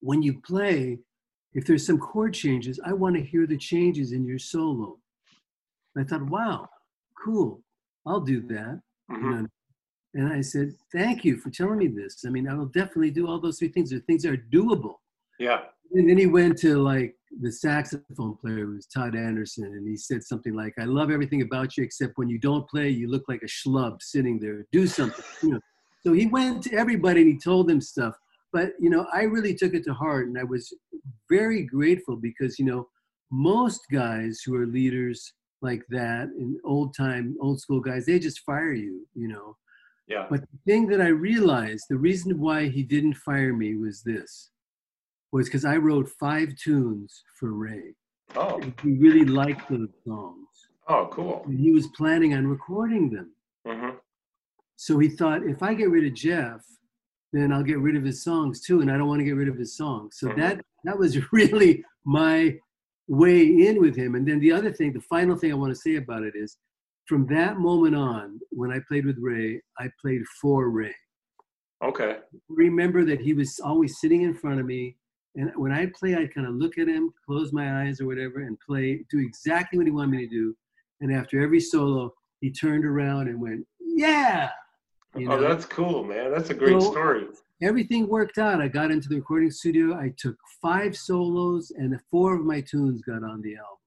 when 0.00 0.22
you 0.22 0.40
play, 0.40 0.98
if 1.54 1.66
there's 1.66 1.86
some 1.86 1.98
chord 1.98 2.34
changes, 2.34 2.80
I 2.84 2.92
want 2.92 3.16
to 3.16 3.22
hear 3.22 3.46
the 3.46 3.56
changes 3.56 4.12
in 4.12 4.24
your 4.24 4.38
solo. 4.38 4.98
And 5.94 6.04
I 6.04 6.08
thought, 6.08 6.28
wow, 6.28 6.68
cool. 7.22 7.62
I'll 8.06 8.20
do 8.20 8.40
that. 8.42 8.80
Mhm. 9.10 9.40
You 9.40 9.48
and 10.14 10.32
I 10.32 10.40
said, 10.40 10.74
thank 10.92 11.24
you 11.24 11.36
for 11.36 11.50
telling 11.50 11.78
me 11.78 11.86
this. 11.86 12.24
I 12.26 12.30
mean, 12.30 12.48
I 12.48 12.54
will 12.54 12.66
definitely 12.66 13.12
do 13.12 13.28
all 13.28 13.38
those 13.38 13.58
three 13.58 13.68
things. 13.68 13.90
They're 13.90 14.00
things 14.00 14.24
that 14.24 14.32
are 14.32 14.44
doable. 14.52 14.96
Yeah. 15.38 15.60
And 15.92 16.08
then 16.08 16.18
he 16.18 16.26
went 16.26 16.58
to 16.58 16.82
like 16.82 17.14
the 17.40 17.52
saxophone 17.52 18.36
player, 18.36 18.66
was 18.66 18.86
Todd 18.86 19.14
Anderson, 19.14 19.66
and 19.66 19.86
he 19.86 19.96
said 19.96 20.24
something 20.24 20.52
like, 20.54 20.74
I 20.80 20.84
love 20.84 21.10
everything 21.10 21.42
about 21.42 21.76
you 21.76 21.84
except 21.84 22.18
when 22.18 22.28
you 22.28 22.38
don't 22.38 22.68
play, 22.68 22.88
you 22.88 23.08
look 23.08 23.24
like 23.28 23.42
a 23.42 23.46
schlub 23.46 24.02
sitting 24.02 24.40
there. 24.40 24.66
Do 24.72 24.86
something. 24.86 25.24
You 25.42 25.50
know. 25.50 25.60
So 26.02 26.12
he 26.12 26.26
went 26.26 26.62
to 26.64 26.74
everybody 26.74 27.20
and 27.20 27.30
he 27.30 27.38
told 27.38 27.68
them 27.68 27.80
stuff. 27.80 28.16
But 28.52 28.72
you 28.78 28.90
know, 28.90 29.06
I 29.12 29.22
really 29.22 29.54
took 29.54 29.74
it 29.74 29.84
to 29.84 29.94
heart 29.94 30.26
and 30.26 30.38
I 30.38 30.44
was 30.44 30.72
very 31.28 31.62
grateful 31.62 32.16
because 32.16 32.58
you 32.58 32.64
know, 32.64 32.88
most 33.30 33.82
guys 33.92 34.42
who 34.44 34.56
are 34.56 34.66
leaders 34.66 35.32
like 35.62 35.84
that 35.90 36.30
in 36.38 36.58
old 36.64 36.96
time, 36.96 37.36
old 37.40 37.60
school 37.60 37.80
guys, 37.80 38.06
they 38.06 38.18
just 38.18 38.40
fire 38.40 38.72
you, 38.72 39.06
you 39.14 39.28
know. 39.28 39.56
Yeah. 40.08 40.26
But 40.28 40.40
the 40.40 40.58
thing 40.66 40.86
that 40.88 41.00
I 41.00 41.08
realized, 41.08 41.84
the 41.88 41.98
reason 41.98 42.40
why 42.40 42.68
he 42.68 42.82
didn't 42.82 43.14
fire 43.14 43.52
me 43.52 43.76
was 43.76 44.02
this, 44.02 44.50
was 45.32 45.46
because 45.46 45.64
I 45.64 45.76
wrote 45.76 46.08
five 46.08 46.56
tunes 46.56 47.22
for 47.38 47.52
Ray. 47.52 47.94
Oh. 48.34 48.60
He 48.82 48.92
really 48.92 49.24
liked 49.24 49.68
those 49.70 49.88
songs. 50.04 50.48
Oh, 50.88 51.08
cool. 51.12 51.42
And 51.46 51.60
he 51.60 51.70
was 51.70 51.86
planning 51.96 52.34
on 52.34 52.46
recording 52.46 53.10
them. 53.10 53.32
hmm 53.64 53.96
So 54.76 54.98
he 54.98 55.08
thought, 55.08 55.44
if 55.44 55.62
I 55.62 55.74
get 55.74 55.90
rid 55.90 56.04
of 56.04 56.14
Jeff, 56.14 56.62
then 57.32 57.52
I'll 57.52 57.62
get 57.62 57.78
rid 57.78 57.96
of 57.96 58.04
his 58.04 58.22
songs 58.22 58.60
too, 58.60 58.80
and 58.80 58.90
I 58.90 58.96
don't 58.98 59.08
want 59.08 59.20
to 59.20 59.24
get 59.24 59.36
rid 59.36 59.48
of 59.48 59.56
his 59.58 59.76
songs. 59.76 60.16
So 60.18 60.28
Mhm. 60.28 60.36
that 60.36 60.64
that 60.84 60.98
was 60.98 61.16
really 61.32 61.84
my 62.04 62.58
way 63.08 63.66
in 63.66 63.80
with 63.80 63.96
him. 63.96 64.14
And 64.14 64.26
then 64.26 64.40
the 64.40 64.52
other 64.52 64.72
thing, 64.72 64.92
the 64.92 65.00
final 65.00 65.36
thing 65.36 65.50
I 65.52 65.56
want 65.56 65.72
to 65.74 65.80
say 65.80 65.96
about 65.96 66.22
it 66.22 66.34
is, 66.36 66.56
from 67.06 67.26
that 67.26 67.58
moment 67.58 67.94
on, 67.96 68.40
when 68.50 68.70
I 68.72 68.78
played 68.88 69.04
with 69.04 69.18
Ray, 69.18 69.60
I 69.78 69.90
played 70.00 70.22
for 70.40 70.70
Ray. 70.70 70.94
Okay. 71.82 72.18
remember 72.50 73.04
that 73.06 73.20
he 73.20 73.32
was 73.32 73.58
always 73.60 73.98
sitting 74.00 74.22
in 74.22 74.34
front 74.34 74.60
of 74.60 74.66
me. 74.66 74.96
And 75.36 75.50
when 75.56 75.72
I'd 75.72 75.94
play, 75.94 76.14
I'd 76.14 76.34
kind 76.34 76.46
of 76.46 76.54
look 76.54 76.76
at 76.76 76.88
him, 76.88 77.12
close 77.24 77.52
my 77.52 77.82
eyes 77.82 78.00
or 78.00 78.06
whatever, 78.06 78.40
and 78.40 78.58
play, 78.60 79.04
do 79.10 79.18
exactly 79.18 79.78
what 79.78 79.86
he 79.86 79.90
wanted 79.92 80.10
me 80.10 80.26
to 80.26 80.28
do. 80.28 80.56
And 81.00 81.10
after 81.12 81.40
every 81.40 81.60
solo, 81.60 82.12
he 82.40 82.50
turned 82.50 82.84
around 82.84 83.28
and 83.28 83.40
went, 83.40 83.66
Yeah. 83.80 84.50
You 85.16 85.30
oh, 85.30 85.36
know, 85.36 85.48
that's 85.48 85.66
cool, 85.66 86.04
man. 86.04 86.30
That's 86.30 86.50
a 86.50 86.54
great 86.54 86.80
So- 86.80 86.92
story. 86.92 87.26
everything 87.62 88.08
worked 88.08 88.38
out. 88.38 88.60
I 88.60 88.68
got 88.68 88.90
into 88.90 89.08
the 89.08 89.16
recording 89.16 89.50
studio. 89.50 89.94
I 89.94 90.14
took 90.16 90.36
five 90.62 90.96
solos, 90.96 91.72
and 91.72 91.98
four 92.10 92.34
of 92.34 92.44
my 92.44 92.60
tunes 92.60 93.02
got 93.02 93.22
on 93.24 93.42
the 93.42 93.56
album. 93.56 93.78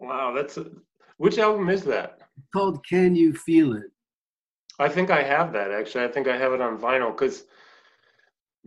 Wow, 0.00 0.32
that's 0.32 0.56
a, 0.56 0.70
which 1.16 1.38
album 1.38 1.68
is 1.68 1.82
that? 1.84 2.18
It's 2.38 2.48
called 2.54 2.86
Can 2.86 3.16
You 3.16 3.32
Feel 3.34 3.74
It? 3.74 3.90
I 4.78 4.88
think 4.88 5.10
I 5.10 5.22
have 5.22 5.52
that 5.54 5.72
actually. 5.72 6.04
I 6.04 6.08
think 6.08 6.28
I 6.28 6.36
have 6.36 6.52
it 6.52 6.60
on 6.60 6.78
vinyl 6.78 7.10
because. 7.10 7.44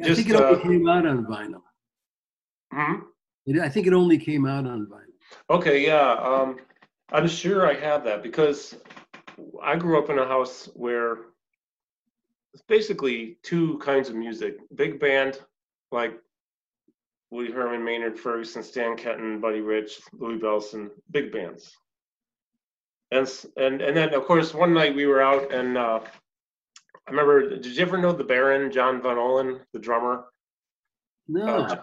I 0.04 0.14
think 0.14 0.30
it 0.30 0.36
only 0.36 0.60
uh, 0.60 0.64
came 0.64 0.88
out 0.90 1.06
on 1.06 1.26
vinyl. 1.26 1.62
hmm 2.74 3.06
It, 3.46 3.60
I 3.60 3.70
think 3.70 3.88
it 3.88 3.94
only 3.94 4.18
came 4.18 4.46
out 4.46 4.66
on 4.66 4.88
vinyl. 4.88 5.56
Okay, 5.58 5.86
yeah. 5.86 6.14
Um, 6.14 6.58
I'm 7.12 7.28
sure 7.28 7.68
I 7.68 7.74
have 7.74 8.04
that 8.04 8.22
because 8.24 8.76
I 9.64 9.76
grew 9.78 9.98
up 10.02 10.10
in 10.10 10.20
a 10.20 10.26
house 10.26 10.70
where 10.76 11.31
it's 12.54 12.64
basically 12.68 13.38
two 13.44 13.78
kinds 13.80 14.10
of 14.10 14.16
music: 14.16 14.58
big 14.76 15.00
band, 15.00 15.40
like 15.92 16.14
Woody 17.30 17.52
Herman, 17.52 17.84
Maynard 17.84 18.20
Ferguson, 18.20 18.64
Stan 18.64 18.98
Kenton, 18.98 19.40
Buddy 19.40 19.62
Rich, 19.62 20.02
Louis 20.14 20.40
Bellson, 20.40 20.90
big 21.12 21.32
bands. 21.32 21.72
And 23.12 23.30
and 23.58 23.82
and 23.82 23.96
then 23.96 24.14
of 24.14 24.26
course 24.26 24.54
one 24.54 24.74
night 24.74 24.96
we 24.96 25.06
were 25.06 25.22
out 25.22 25.54
and 25.54 25.78
uh, 25.78 26.00
I 27.08 27.10
remember. 27.10 27.50
Did 27.50 27.66
you 27.66 27.82
ever 27.82 27.98
know 27.98 28.14
the 28.14 28.24
Baron, 28.24 28.72
John 28.72 29.02
Von 29.02 29.18
Ohlen, 29.18 29.60
the 29.74 29.80
drummer? 29.80 30.26
No. 31.28 31.46
Uh, 31.46 31.82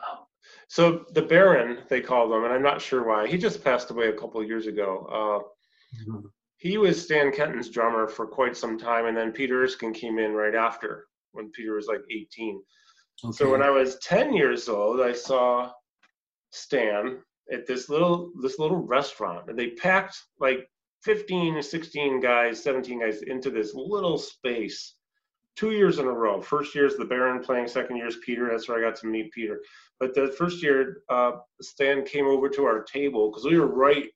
So 0.68 1.04
the 1.12 1.22
Baron, 1.22 1.78
they 1.88 2.00
called 2.00 2.33
him, 2.33 2.44
and 2.44 2.52
I'm 2.52 2.62
not 2.62 2.81
sure 2.81 3.04
why. 3.07 3.26
He 3.26 3.38
just 3.38 3.64
passed 3.64 3.90
away 3.90 4.09
a 4.09 4.12
couple 4.12 4.40
of 4.40 4.46
years 4.46 4.66
ago. 4.66 5.42
Uh, 6.07 6.12
he 6.59 6.77
was 6.77 7.03
Stan 7.03 7.33
Kenton's 7.33 7.71
drummer 7.71 8.09
for 8.09 8.27
quite 8.27 8.57
some 8.57 8.79
time, 8.79 9.07
and 9.07 9.16
then 9.16 9.33
Peter 9.33 9.62
Erskine 9.62 9.94
came 9.94 10.18
in 10.18 10.33
right 10.33 10.55
after 10.55 11.07
when 11.33 11.51
Peter 11.51 11.75
was 11.75 11.87
like 11.87 12.01
18. 12.11 12.62
okay. 13.25 13.33
So 13.37 13.51
when 13.51 13.62
I 13.62 13.71
was 13.71 13.99
10 14.01 14.35
years 14.35 14.68
old, 14.68 15.01
I 15.01 15.12
saw 15.12 15.71
Stan 16.51 17.18
at 17.53 17.66
this 17.66 17.88
little 17.88 18.33
this 18.42 18.59
little 18.59 18.77
restaurant, 18.77 19.49
and 19.49 19.59
they 19.59 19.71
packed 19.71 20.16
like 20.40 20.68
15 21.05 21.55
or 21.55 21.62
16 21.62 22.21
guys, 22.21 22.62
17 22.62 23.01
guys 23.01 23.23
into 23.23 23.51
this 23.51 23.75
little 23.75 24.18
space. 24.18 24.97
Two 25.57 25.73
years 25.73 25.99
in 25.99 26.07
a 26.07 26.12
row. 26.12 26.40
First 26.40 26.75
year's 26.75 26.97
the 26.97 27.05
Baron 27.05 27.42
playing. 27.42 27.66
Second 27.66 27.97
year's 27.97 28.18
Peter. 28.25 28.49
That's 28.51 28.68
where 28.68 28.79
I 28.79 28.88
got 28.88 28.99
to 29.01 29.07
meet 29.07 29.33
Peter. 29.33 29.61
But 29.99 30.14
the 30.14 30.29
first 30.38 30.62
year, 30.62 31.03
uh, 31.09 31.33
Stan 31.61 32.05
came 32.05 32.27
over 32.27 32.49
to 32.49 32.64
our 32.64 32.85
table 32.85 33.31
because 33.31 33.44
we 33.44 33.59
were 33.59 33.66
right. 33.66 34.07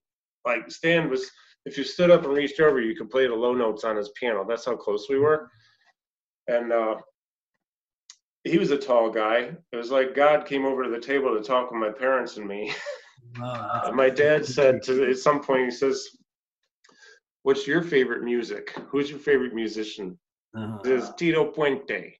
Like 0.44 0.70
Stan 0.70 1.10
was, 1.10 1.28
if 1.64 1.78
you 1.78 1.84
stood 1.84 2.10
up 2.10 2.24
and 2.24 2.34
reached 2.34 2.60
over, 2.60 2.80
you 2.80 2.96
could 2.96 3.10
play 3.10 3.26
the 3.26 3.34
low 3.34 3.54
notes 3.54 3.84
on 3.84 3.96
his 3.96 4.10
piano. 4.10 4.44
That's 4.48 4.64
how 4.64 4.76
close 4.76 5.06
we 5.08 5.18
were. 5.18 5.50
And 6.48 6.72
uh, 6.72 6.96
he 8.44 8.58
was 8.58 8.70
a 8.70 8.78
tall 8.78 9.10
guy. 9.10 9.52
It 9.72 9.76
was 9.76 9.90
like 9.90 10.14
God 10.14 10.46
came 10.46 10.64
over 10.64 10.82
to 10.82 10.90
the 10.90 11.00
table 11.00 11.36
to 11.36 11.42
talk 11.42 11.70
with 11.70 11.80
my 11.80 11.90
parents 11.90 12.36
and 12.36 12.46
me. 12.46 12.72
Wow, 13.38 13.82
And 13.84 13.96
my 13.96 14.10
dad 14.10 14.44
said 14.44 14.82
to 14.82 15.08
at 15.08 15.16
some 15.16 15.40
point, 15.40 15.64
he 15.66 15.70
says, 15.70 16.08
"What's 17.44 17.66
your 17.66 17.80
favorite 17.80 18.24
music? 18.24 18.76
Who's 18.88 19.08
your 19.08 19.20
favorite 19.20 19.54
musician?" 19.54 20.18
uh-huh. 20.56 20.78
Says 20.84 21.12
Tito 21.16 21.50
Puente. 21.50 22.14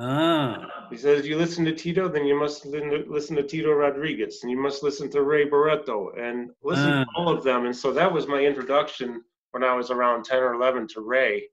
Ah, 0.00 0.86
He 0.90 0.96
says, 0.96 1.26
"You 1.26 1.36
listen 1.36 1.64
to 1.66 1.74
Tito, 1.74 2.08
then 2.08 2.24
you 2.26 2.34
must 2.38 2.64
listen 2.66 3.36
to, 3.36 3.42
Tito 3.42 3.72
Rodriguez, 3.72 4.40
and 4.42 4.50
you 4.50 4.56
must 4.56 4.82
listen 4.82 5.10
to 5.10 5.22
Ray 5.22 5.48
Barretto, 5.48 6.10
and 6.18 6.50
listen 6.62 6.90
to 6.90 7.06
Ah. 7.08 7.12
all 7.16 7.28
of 7.28 7.44
them." 7.44 7.66
And 7.66 7.76
so 7.76 7.92
that 7.92 8.12
was 8.12 8.26
my 8.26 8.40
introduction 8.44 9.22
when 9.52 9.62
I 9.62 9.74
was 9.74 9.90
around 9.90 10.24
ten 10.24 10.42
or 10.42 10.54
eleven 10.54 10.86
to 10.88 11.00
Ray. 11.00 11.48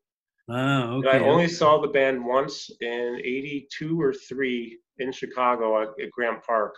ah, 0.50 0.94
And 0.96 1.06
okay. 1.06 1.18
I 1.18 1.28
only 1.28 1.48
saw 1.50 1.80
the 1.82 1.90
band 1.90 2.24
once 2.26 2.70
in 2.80 3.20
'82 3.24 4.02
or 4.02 4.14
three 4.14 4.80
in 5.00 5.12
Chicago 5.12 5.82
at, 5.82 5.90
at 6.02 6.10
Grant 6.12 6.42
Park. 6.44 6.74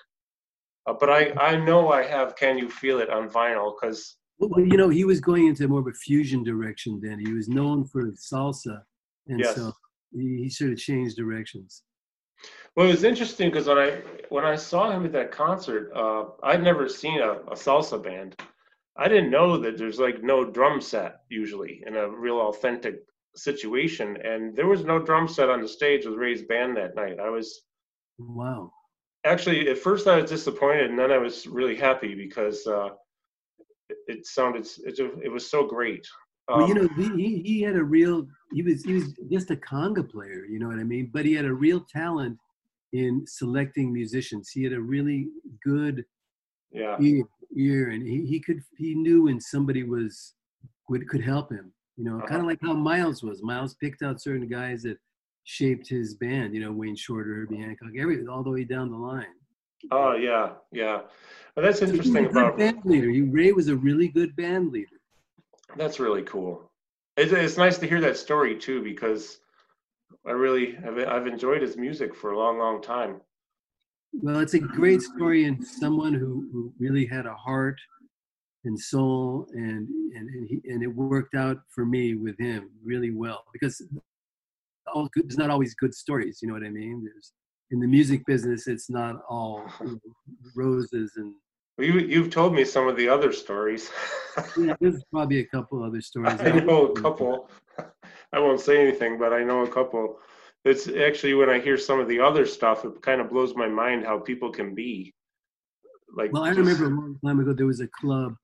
Uh, 0.87 0.93
but 0.99 1.09
I, 1.09 1.31
I 1.33 1.55
know 1.55 1.91
I 1.91 2.03
have 2.03 2.35
"Can 2.35 2.57
You 2.57 2.69
Feel 2.69 2.99
It" 2.99 3.09
on 3.09 3.29
vinyl 3.29 3.75
because 3.79 4.17
Well, 4.39 4.49
well, 4.49 4.65
you 4.65 4.75
know, 4.77 4.89
he 4.89 5.03
was 5.05 5.19
going 5.21 5.45
into 5.47 5.67
more 5.67 5.81
of 5.81 5.87
a 5.87 5.93
fusion 5.93 6.43
direction 6.43 6.99
then. 7.01 7.19
He 7.19 7.31
was 7.33 7.47
known 7.47 7.85
for 7.85 8.11
salsa, 8.13 8.81
and 9.27 9.39
Yes. 9.39 9.55
so 9.55 9.71
he, 10.11 10.43
he 10.43 10.49
sort 10.49 10.71
of 10.71 10.77
changed 10.77 11.17
directions. 11.17 11.83
well, 12.75 12.87
it 12.87 12.91
was 12.91 13.03
interesting 13.03 13.49
because 13.49 13.67
when 13.67 13.77
I 13.77 14.01
when 14.29 14.45
I 14.45 14.55
saw 14.55 14.91
him 14.91 15.05
at 15.05 15.11
that 15.13 15.31
concert, 15.31 15.91
uh, 15.95 16.25
I'd 16.43 16.63
never 16.63 16.87
seen 16.87 17.19
a, 17.21 17.31
a 17.33 17.55
salsa 17.55 18.01
band. 18.01 18.35
I 18.97 19.07
didn't 19.07 19.31
know 19.31 19.57
that 19.57 19.77
there's 19.77 19.99
like 19.99 20.23
no 20.23 20.43
drum 20.43 20.81
set 20.81 21.21
usually 21.29 21.83
in 21.85 21.95
a 21.95 22.09
real 22.09 22.39
authentic 22.41 23.01
situation, 23.35 24.17
and 24.23 24.55
there 24.55 24.67
was 24.67 24.83
no 24.83 24.99
drum 24.99 25.27
set 25.27 25.49
on 25.49 25.61
the 25.61 25.67
stage 25.67 26.05
with 26.05 26.15
Ray's 26.15 26.43
band 26.43 26.77
that 26.77 26.95
night. 26.95 27.19
I 27.19 27.29
was 27.29 27.61
Wow. 28.17 28.71
actually 29.25 29.69
at 29.69 29.77
first 29.77 30.07
I 30.07 30.21
was 30.21 30.29
disappointed, 30.29 30.89
and 30.89 30.99
then 30.99 31.11
I 31.11 31.17
was 31.17 31.47
really 31.47 31.75
happy 31.75 32.15
because 32.15 32.65
uh, 32.67 32.89
it, 33.89 33.97
it 34.07 34.25
sounded 34.25 34.67
it, 34.85 34.99
it 35.23 35.31
was 35.31 35.49
so 35.49 35.65
great. 35.65 36.05
Well, 36.49 36.67
you 36.67 36.75
Um, 36.75 36.89
know, 36.97 37.15
he, 37.17 37.41
he 37.45 37.61
had 37.61 37.75
a 37.75 37.83
real. 37.83 38.27
He 38.53 38.61
was 38.63 38.83
he 38.83 38.93
was 38.93 39.13
just 39.31 39.51
a 39.51 39.55
conga 39.55 40.09
player. 40.09 40.45
You 40.45 40.59
know 40.59 40.67
what 40.67 40.79
I 40.79 40.83
mean? 40.83 41.09
But 41.13 41.25
he 41.25 41.33
had 41.33 41.45
a 41.45 41.53
real 41.53 41.81
talent 41.81 42.37
in 42.93 43.23
selecting 43.27 43.93
musicians. 43.93 44.49
He 44.49 44.63
had 44.63 44.73
a 44.73 44.81
really 44.81 45.27
good 45.63 46.05
yeah, 46.71 46.97
ear, 46.99 47.23
ear 47.55 47.89
and 47.91 48.07
he, 48.07 48.25
he 48.25 48.39
could 48.39 48.61
he 48.77 48.95
knew 48.95 49.23
when 49.23 49.39
somebody 49.39 49.83
was 49.83 50.33
would 50.89 51.07
could 51.07 51.21
help 51.21 51.51
him. 51.51 51.71
You 51.97 52.05
know, 52.05 52.19
kind 52.19 52.31
Uh-huh. 52.31 52.39
of 52.41 52.45
like 52.45 52.59
how 52.61 52.73
Miles 52.73 53.21
was. 53.23 53.43
Miles 53.43 53.75
picked 53.75 54.01
out 54.01 54.21
certain 54.21 54.47
guys 54.47 54.83
that 54.83 54.97
shaped 55.43 55.87
his 55.87 56.15
band. 56.15 56.53
You 56.55 56.61
know, 56.61 56.71
Wayne 56.71 56.95
Shorter, 56.95 57.35
Herbie 57.35 57.57
Hancock, 57.57 57.89
every 57.99 58.25
all 58.27 58.43
the 58.43 58.49
way 58.51 58.63
down 58.63 58.89
the 58.91 58.97
line. 58.97 59.35
oh 59.91 60.13
yeah, 60.13 60.53
yeah. 60.71 61.01
But 61.55 61.61
that's 61.63 61.79
So 61.79 61.85
interesting 61.85 62.23
good 62.23 62.31
about 62.31 62.57
band 62.57 62.81
leader. 62.85 63.09
He, 63.09 63.21
Ray 63.21 63.51
was 63.51 63.67
a 63.67 63.75
really 63.75 64.07
good 64.07 64.35
band 64.35 64.71
leader. 64.71 64.98
That's 65.77 65.99
really 65.99 66.23
cool. 66.23 66.71
It's, 67.17 67.31
it's 67.31 67.57
nice 67.57 67.77
to 67.79 67.87
hear 67.87 68.01
that 68.01 68.17
story 68.17 68.57
too, 68.57 68.81
because 68.83 69.39
I 70.25 70.31
really 70.31 70.75
have, 70.75 70.97
I've 70.97 71.27
enjoyed 71.27 71.61
his 71.61 71.77
music 71.77 72.15
for 72.15 72.31
a 72.31 72.37
long, 72.37 72.57
long 72.57 72.81
time. 72.81 73.21
Well, 74.13 74.39
it's 74.39 74.55
a 74.55 74.59
great 74.59 75.01
story 75.01 75.45
and 75.45 75.63
someone 75.65 76.13
who, 76.13 76.49
who 76.51 76.73
really 76.79 77.05
had 77.05 77.25
a 77.25 77.33
heart 77.33 77.79
and 78.65 78.77
soul 78.77 79.47
and 79.53 79.87
and 80.15 80.29
and, 80.29 80.47
he, 80.49 80.59
and 80.69 80.83
it 80.83 80.87
worked 80.87 81.35
out 81.35 81.59
for 81.69 81.85
me 81.85 82.15
with 82.15 82.37
him 82.39 82.69
really 82.83 83.11
well 83.11 83.43
because 83.53 83.81
all 84.93 85.07
good, 85.13 85.29
there's 85.29 85.37
not 85.37 85.49
always 85.49 85.75
good 85.75 85.93
stories. 85.93 86.39
You 86.41 86.47
know 86.47 86.55
what 86.55 86.65
I 86.65 86.69
mean? 86.69 87.03
There's 87.05 87.31
in 87.71 87.79
the 87.79 87.87
music 87.87 88.25
business, 88.25 88.67
it's 88.67 88.89
not 88.89 89.21
all 89.29 89.63
you 89.81 89.87
know, 89.87 89.99
roses 90.55 91.13
and. 91.17 91.33
You 91.79 91.99
you've 91.99 92.29
told 92.29 92.53
me 92.53 92.65
some 92.65 92.87
of 92.87 92.95
the 92.95 93.07
other 93.07 93.31
stories. 93.31 93.89
yeah, 94.57 94.75
there's 94.79 95.03
probably 95.11 95.39
a 95.39 95.45
couple 95.45 95.83
other 95.83 96.01
stories. 96.01 96.39
I 96.39 96.59
know 96.59 96.87
a 96.87 97.01
couple. 97.01 97.49
I 98.33 98.39
won't 98.39 98.59
say 98.59 98.81
anything, 98.81 99.17
but 99.17 99.33
I 99.33 99.43
know 99.43 99.63
a 99.63 99.67
couple. 99.67 100.19
It's 100.65 100.87
actually 100.87 101.33
when 101.33 101.49
I 101.49 101.59
hear 101.59 101.77
some 101.77 101.99
of 101.99 102.07
the 102.07 102.19
other 102.19 102.45
stuff, 102.45 102.85
it 102.85 103.01
kind 103.01 103.21
of 103.21 103.29
blows 103.29 103.55
my 103.55 103.67
mind 103.67 104.05
how 104.05 104.19
people 104.19 104.51
can 104.51 104.75
be. 104.75 105.13
Like, 106.15 106.33
well, 106.33 106.43
I 106.43 106.49
just, 106.49 106.59
remember 106.59 106.85
a 106.85 106.89
long 106.89 107.17
time 107.25 107.39
ago 107.39 107.53
there 107.53 107.65
was 107.65 107.79
a 107.79 107.87
club 107.87 108.35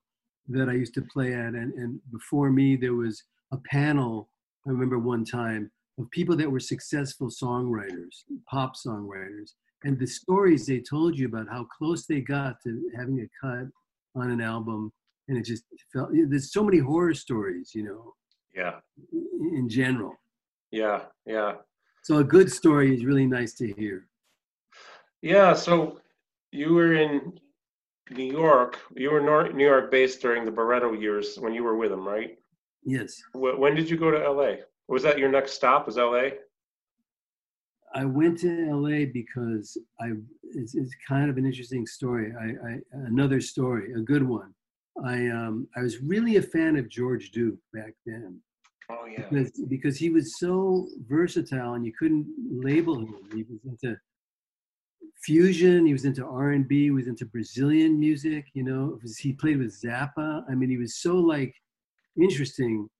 that 0.48 0.68
I 0.68 0.72
used 0.72 0.94
to 0.94 1.02
play 1.02 1.34
at, 1.34 1.54
and 1.54 1.72
and 1.74 2.00
before 2.12 2.50
me 2.50 2.76
there 2.76 2.94
was 2.94 3.22
a 3.52 3.58
panel. 3.58 4.28
I 4.66 4.70
remember 4.70 4.98
one 4.98 5.24
time 5.24 5.70
of 5.98 6.10
people 6.10 6.36
that 6.36 6.50
were 6.50 6.60
successful 6.60 7.28
songwriters, 7.28 8.24
pop 8.50 8.74
songwriters, 8.76 9.52
and 9.84 9.98
the 9.98 10.06
stories 10.06 10.66
they 10.66 10.80
told 10.80 11.18
you 11.18 11.26
about 11.26 11.48
how 11.50 11.64
close 11.64 12.06
they 12.06 12.20
got 12.20 12.56
to 12.64 12.90
having 12.96 13.20
a 13.20 13.28
cut 13.40 13.68
on 14.14 14.30
an 14.30 14.40
album, 14.40 14.92
and 15.28 15.36
it 15.36 15.44
just 15.44 15.64
felt 15.92 16.10
there's 16.12 16.52
so 16.52 16.64
many 16.64 16.78
horror 16.78 17.14
stories, 17.14 17.72
you 17.74 17.84
know. 17.84 18.14
Yeah. 18.54 18.76
In 19.12 19.68
general. 19.68 20.14
Yeah, 20.70 21.02
yeah. 21.26 21.56
So 22.02 22.18
a 22.18 22.24
good 22.24 22.50
story 22.50 22.94
is 22.94 23.04
really 23.04 23.26
nice 23.26 23.54
to 23.54 23.72
hear. 23.74 24.06
Yeah. 25.20 25.52
So 25.54 26.00
you 26.52 26.72
were 26.72 26.94
in 26.94 27.38
New 28.10 28.30
York. 28.32 28.78
You 28.94 29.10
were 29.10 29.52
New 29.52 29.64
York 29.64 29.90
based 29.90 30.22
during 30.22 30.44
the 30.44 30.50
Barretto 30.52 30.98
years 30.98 31.36
when 31.38 31.52
you 31.52 31.64
were 31.64 31.76
with 31.76 31.92
him, 31.92 32.06
right? 32.06 32.38
Yes. 32.84 33.20
When 33.34 33.74
did 33.74 33.90
you 33.90 33.96
go 33.96 34.10
to 34.10 34.30
LA? 34.30 34.56
Was 34.88 35.02
that 35.02 35.18
your 35.18 35.30
next 35.30 35.52
stop? 35.52 35.86
Was 35.86 35.96
LA? 35.96 36.28
I 37.96 38.04
went 38.04 38.38
to 38.40 38.74
LA 38.74 39.06
because 39.10 39.78
I 40.00 40.12
it's, 40.42 40.74
it's 40.74 40.94
kind 41.08 41.30
of 41.30 41.38
an 41.38 41.46
interesting 41.46 41.86
story. 41.86 42.30
I, 42.38 42.68
I, 42.68 42.78
another 43.06 43.40
story, 43.40 43.94
a 43.94 44.00
good 44.00 44.22
one. 44.22 44.52
I 45.04 45.28
um 45.28 45.66
I 45.76 45.80
was 45.80 46.02
really 46.02 46.36
a 46.36 46.42
fan 46.42 46.76
of 46.76 46.90
George 46.90 47.30
Duke 47.30 47.58
back 47.72 47.94
then. 48.04 48.38
Oh 48.90 49.06
yeah. 49.06 49.24
Because 49.30 49.50
because 49.68 49.96
he 49.96 50.10
was 50.10 50.38
so 50.38 50.88
versatile 51.08 51.72
and 51.72 51.86
you 51.86 51.92
couldn't 51.98 52.26
label 52.50 52.98
him. 52.98 53.14
He 53.34 53.44
was 53.44 53.60
into 53.64 53.96
fusion. 55.24 55.86
He 55.86 55.94
was 55.94 56.04
into 56.04 56.24
R 56.26 56.50
and 56.50 56.68
B. 56.68 56.84
He 56.84 56.90
was 56.90 57.08
into 57.08 57.24
Brazilian 57.24 57.98
music. 57.98 58.44
You 58.52 58.64
know, 58.64 58.98
he 59.18 59.32
played 59.32 59.58
with 59.58 59.80
Zappa. 59.82 60.44
I 60.50 60.54
mean, 60.54 60.68
he 60.68 60.76
was 60.76 60.96
so 60.98 61.16
like 61.16 61.54
interesting 62.20 62.90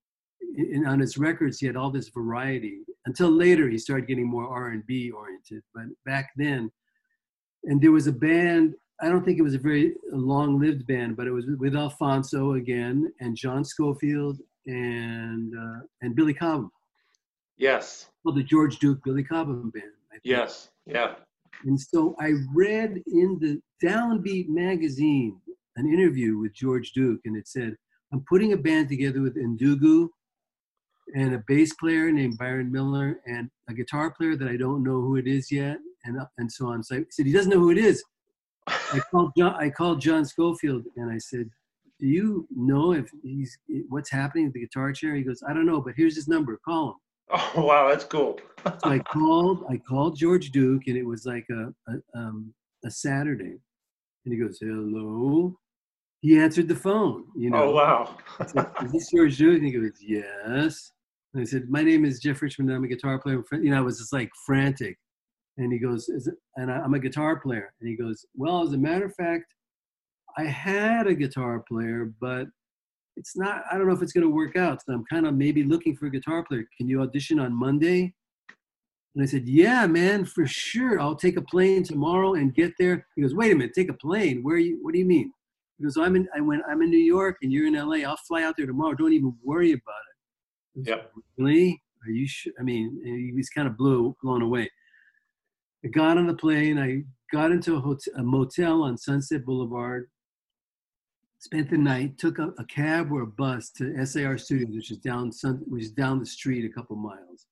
in, 0.57 0.87
on 0.87 1.01
his 1.01 1.19
records 1.19 1.59
he 1.59 1.67
had 1.67 1.77
all 1.77 1.91
this 1.91 2.09
variety 2.09 2.81
until 3.07 3.31
later 3.31 3.69
he 3.69 3.79
started 3.79 4.07
getting 4.07 4.27
more 4.27 4.49
r&b 4.49 5.11
oriented 5.11 5.63
but 5.75 5.85
back 6.05 6.31
then 6.37 6.71
and 7.65 7.81
there 7.81 7.93
was 7.93 8.07
a 8.07 8.13
band 8.13 8.75
i 9.01 9.09
don't 9.09 9.25
think 9.25 9.39
it 9.39 9.43
was 9.43 9.55
a 9.55 9.59
very 9.59 9.95
long-lived 10.13 10.87
band 10.87 11.17
but 11.17 11.27
it 11.27 11.33
was 11.33 11.47
with 11.59 11.75
alphonso 11.75 12.55
again 12.55 13.11
and 13.21 13.37
john 13.37 13.65
scofield 13.65 14.39
and 14.67 15.53
uh, 15.57 15.81
and 16.03 16.17
billy 16.17 16.35
cobham. 16.35 16.71
Yes. 17.57 18.11
Well 18.25 18.35
the 18.35 18.43
george 18.43 18.79
duke 18.79 18.99
billy 19.05 19.23
cobham 19.23 19.71
band 19.71 19.93
yes 20.25 20.71
yeah. 20.87 21.15
And 21.65 21.81
so 21.81 22.15
i 22.21 22.33
read 22.55 23.03
in 23.07 23.39
the 23.41 23.61
downbeat 23.83 24.49
magazine 24.49 25.41
an 25.77 25.93
interview 25.93 26.39
with 26.39 26.53
george 26.55 26.93
duke 26.93 27.21
and 27.25 27.37
it 27.37 27.47
said 27.49 27.77
i'm 28.13 28.25
putting 28.29 28.53
a 28.53 28.57
band 28.57 28.89
together 28.89 29.21
with 29.23 29.37
Ndugu 29.37 30.09
and 31.15 31.35
a 31.35 31.43
bass 31.47 31.75
player 31.75 32.11
named 32.11 32.39
Byron 32.39 32.71
Miller 32.71 33.21
and 33.27 33.49
a 33.69 33.75
guitar 33.75 34.11
player 34.11 34.37
that 34.37 34.49
I 34.49 34.57
don't 34.57 34.83
know 34.83 35.01
who 35.01 35.17
it 35.17 35.27
is 35.27 35.51
yet, 35.51 35.79
and 36.05 36.19
and 36.39 36.51
so 36.51 36.67
on. 36.69 36.83
So 36.83 36.97
I 36.97 37.05
said 37.11 37.27
he 37.27 37.33
doesn't 37.33 37.51
know 37.51 37.59
who 37.59 37.71
it 37.71 37.79
is. 37.79 38.03
I 38.67 39.01
called 39.11 39.33
John. 39.37 39.55
I 39.55 39.71
called 39.71 40.01
John 40.01 40.25
Scofield 40.25 40.85
and 40.97 41.11
I 41.11 41.19
said, 41.19 41.49
"Do 42.01 42.07
you 42.07 42.47
know 42.55 42.93
if 42.93 43.11
he's 43.23 43.59
what's 43.89 44.11
happening 44.11 44.47
with 44.47 44.55
the 44.55 44.61
guitar 44.61 44.93
chair?" 44.93 45.15
He 45.15 45.23
goes, 45.23 45.43
"I 45.49 45.53
don't 45.53 45.67
know, 45.67 45.81
but 45.81 45.95
here's 45.97 46.17
his 46.17 46.29
number. 46.29 46.59
Call 46.65 46.91
him." 46.91 46.95
Oh 47.31 47.65
wow, 47.65 47.89
that's 47.89 48.05
cool. 48.05 48.39
so 48.65 48.91
I 48.91 48.99
called. 48.99 49.65
I 49.71 49.77
called 49.79 50.17
George 50.17 50.51
Duke, 50.51 50.83
and 50.87 50.97
it 50.97 51.07
was 51.07 51.27
like 51.27 51.47
a 51.51 51.73
a, 51.91 52.19
um, 52.19 52.53
a 52.85 52.91
Saturday, 52.91 53.59
and 54.25 54.35
he 54.35 54.37
goes, 54.37 54.59
"Hello." 54.61 55.59
He 56.23 56.39
answered 56.39 56.67
the 56.67 56.75
phone. 56.75 57.27
You 57.37 57.51
know. 57.51 57.65
Oh 57.65 57.71
wow. 57.73 58.17
Is 58.83 58.93
this 58.93 59.11
George 59.11 59.37
Duke? 59.37 59.59
And 59.59 59.67
he 59.67 59.73
goes, 59.73 59.93
"Yes." 60.01 60.93
And 61.37 61.43
I 61.43 61.45
said, 61.45 61.69
"My 61.69 61.83
name 61.83 62.07
is 62.07 62.19
Jeff 62.19 62.41
Richman. 62.41 62.71
I'm 62.71 62.85
a 62.85 62.89
guitar 62.89 63.19
player." 63.19 63.45
You 63.53 63.69
know, 63.69 63.77
I 63.77 63.83
was 63.83 63.99
just 63.99 64.11
like 64.11 64.31
frantic. 64.47 64.97
And 65.59 65.71
he 65.71 65.79
goes, 65.79 66.09
"And 66.57 66.73
I'm 66.73 66.95
a 66.95 66.99
guitar 66.99 67.39
player." 67.39 67.75
And 67.79 67.91
he 67.91 67.95
goes, 67.95 68.25
"Well, 68.35 68.63
as 68.63 68.73
a 68.73 68.79
matter 68.79 69.05
of 69.05 69.15
fact, 69.15 69.45
I 70.39 70.45
had 70.45 71.07
a 71.07 71.15
guitar 71.15 71.63
player, 71.69 72.15
but 72.23 72.49
it's 73.19 73.37
not. 73.37 73.65
I 73.71 73.77
don't 73.77 73.87
know 73.87 73.93
if 73.93 74.01
it's 74.01 74.15
going 74.15 74.27
to 74.27 74.31
work 74.31 74.57
out. 74.57 74.81
So 74.83 74.95
I'm 74.95 75.05
kind 75.13 75.27
of 75.27 75.35
maybe 75.35 75.63
looking 75.63 75.95
for 75.95 76.07
a 76.07 76.11
guitar 76.11 76.43
player. 76.43 76.67
Can 76.79 76.89
you 76.89 77.03
audition 77.03 77.39
on 77.39 77.53
Monday?" 77.53 78.15
And 79.15 79.23
I 79.23 79.27
said, 79.27 79.47
"Yeah, 79.47 79.87
man, 79.87 80.25
for 80.25 80.47
sure. 80.47 80.99
I'll 80.99 81.17
take 81.17 81.37
a 81.37 81.43
plane 81.43 81.83
tomorrow 81.83 82.33
and 82.33 82.55
get 82.55 82.73
there." 82.79 83.07
He 83.15 83.21
goes, 83.21 83.35
"Wait 83.35 83.53
a 83.53 83.55
minute, 83.55 83.75
take 83.75 83.91
a 83.91 83.95
plane? 83.95 84.43
Where 84.43 84.57
are 84.57 84.59
you? 84.59 84.79
What 84.81 84.95
do 84.95 84.99
you 84.99 85.07
mean?" 85.07 85.35
He 85.77 85.85
goes, 85.85 85.99
"I'm 85.99 86.17
in. 86.17 86.27
I 86.35 86.41
went. 86.41 86.63
I'm 86.67 86.81
in 86.81 86.89
New 86.89 86.97
York, 86.97 87.37
and 87.43 87.53
you're 87.53 87.67
in 87.67 87.75
LA. 87.75 88.05
I'll 88.09 88.17
fly 88.17 88.43
out 88.43 88.57
there 88.57 88.67
tomorrow. 88.67 88.95
Don't 88.95 89.13
even 89.13 89.37
worry 89.43 89.73
about 89.73 90.01
it." 90.11 90.16
Yep. 90.77 91.13
Really? 91.39 91.83
Are 92.05 92.11
you 92.11 92.29
sure? 92.29 92.53
I 92.61 92.63
mean, 92.63 93.01
eh, 93.05 93.27
he 93.27 93.33
was 93.35 93.49
kind 93.49 93.67
of 93.67 93.77
blew, 93.77 94.17
blown 94.23 94.43
away. 94.43 94.71
I 95.85 95.89
got 95.89 96.19
on 96.19 96.27
the 96.27 96.35
plane. 96.35 96.79
I 96.79 97.03
got 97.35 97.51
into 97.51 97.77
a, 97.77 97.81
hotel, 97.81 98.15
a 98.17 98.23
motel 98.23 98.83
on 98.83 98.97
Sunset 98.97 99.45
Boulevard. 99.45 100.09
Spent 101.39 101.71
the 101.71 101.79
night. 101.79 102.19
Took 102.19 102.39
a, 102.39 102.53
a, 102.59 102.65
cab 102.67 103.13
or 103.13 103.23
a 103.23 103.27
bus 103.27 103.71
to 103.73 104.05
SAR 104.07 104.39
Studios, 104.39 104.75
which 104.75 104.91
is 104.91 104.99
down 104.99 105.33
Sun, 105.33 105.63
which 105.67 105.85
is 105.85 105.91
down 105.93 106.19
the 106.19 106.27
street 106.27 106.65
a 106.65 106.73
couple 106.73 106.97
miles. 106.97 107.47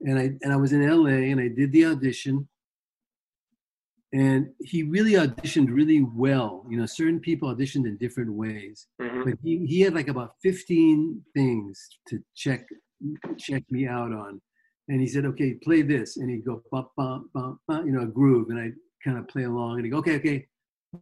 And 0.00 0.18
I 0.18 0.32
and 0.42 0.52
I 0.52 0.56
was 0.56 0.72
in 0.72 0.88
LA, 0.88 1.30
and 1.30 1.40
I 1.40 1.48
did 1.48 1.72
the 1.72 1.86
audition 1.86 2.48
and 4.12 4.48
he 4.60 4.82
really 4.82 5.12
auditioned 5.12 5.68
really 5.72 6.02
well. 6.02 6.66
You 6.68 6.78
know 6.78 6.86
certain 6.86 7.20
people 7.20 7.54
auditioned 7.54 7.86
in 7.86 7.96
different 7.96 8.32
ways. 8.32 8.88
Mm-hmm. 9.00 9.22
but 9.24 9.38
he, 9.42 9.66
he 9.66 9.80
had 9.80 9.94
like 9.94 10.08
about 10.08 10.34
15 10.42 11.22
things 11.34 11.88
to 12.08 12.18
check 12.34 12.66
check 13.38 13.62
me 13.70 13.86
out 13.86 14.12
on. 14.12 14.40
And 14.88 15.00
he 15.00 15.06
said 15.06 15.26
okay 15.26 15.54
play 15.54 15.82
this. 15.82 16.16
And 16.16 16.28
he'd 16.28 16.44
go 16.44 16.62
bump 16.72 16.88
bump 16.96 17.28
bump, 17.32 17.60
bump 17.68 17.86
you 17.86 17.92
know 17.92 18.02
a 18.02 18.06
groove. 18.06 18.50
And 18.50 18.58
i 18.58 18.70
kind 19.04 19.16
of 19.16 19.28
play 19.28 19.44
along 19.44 19.76
and 19.76 19.84
he'd 19.84 19.90
go 19.90 19.98
okay 19.98 20.16
okay 20.16 20.46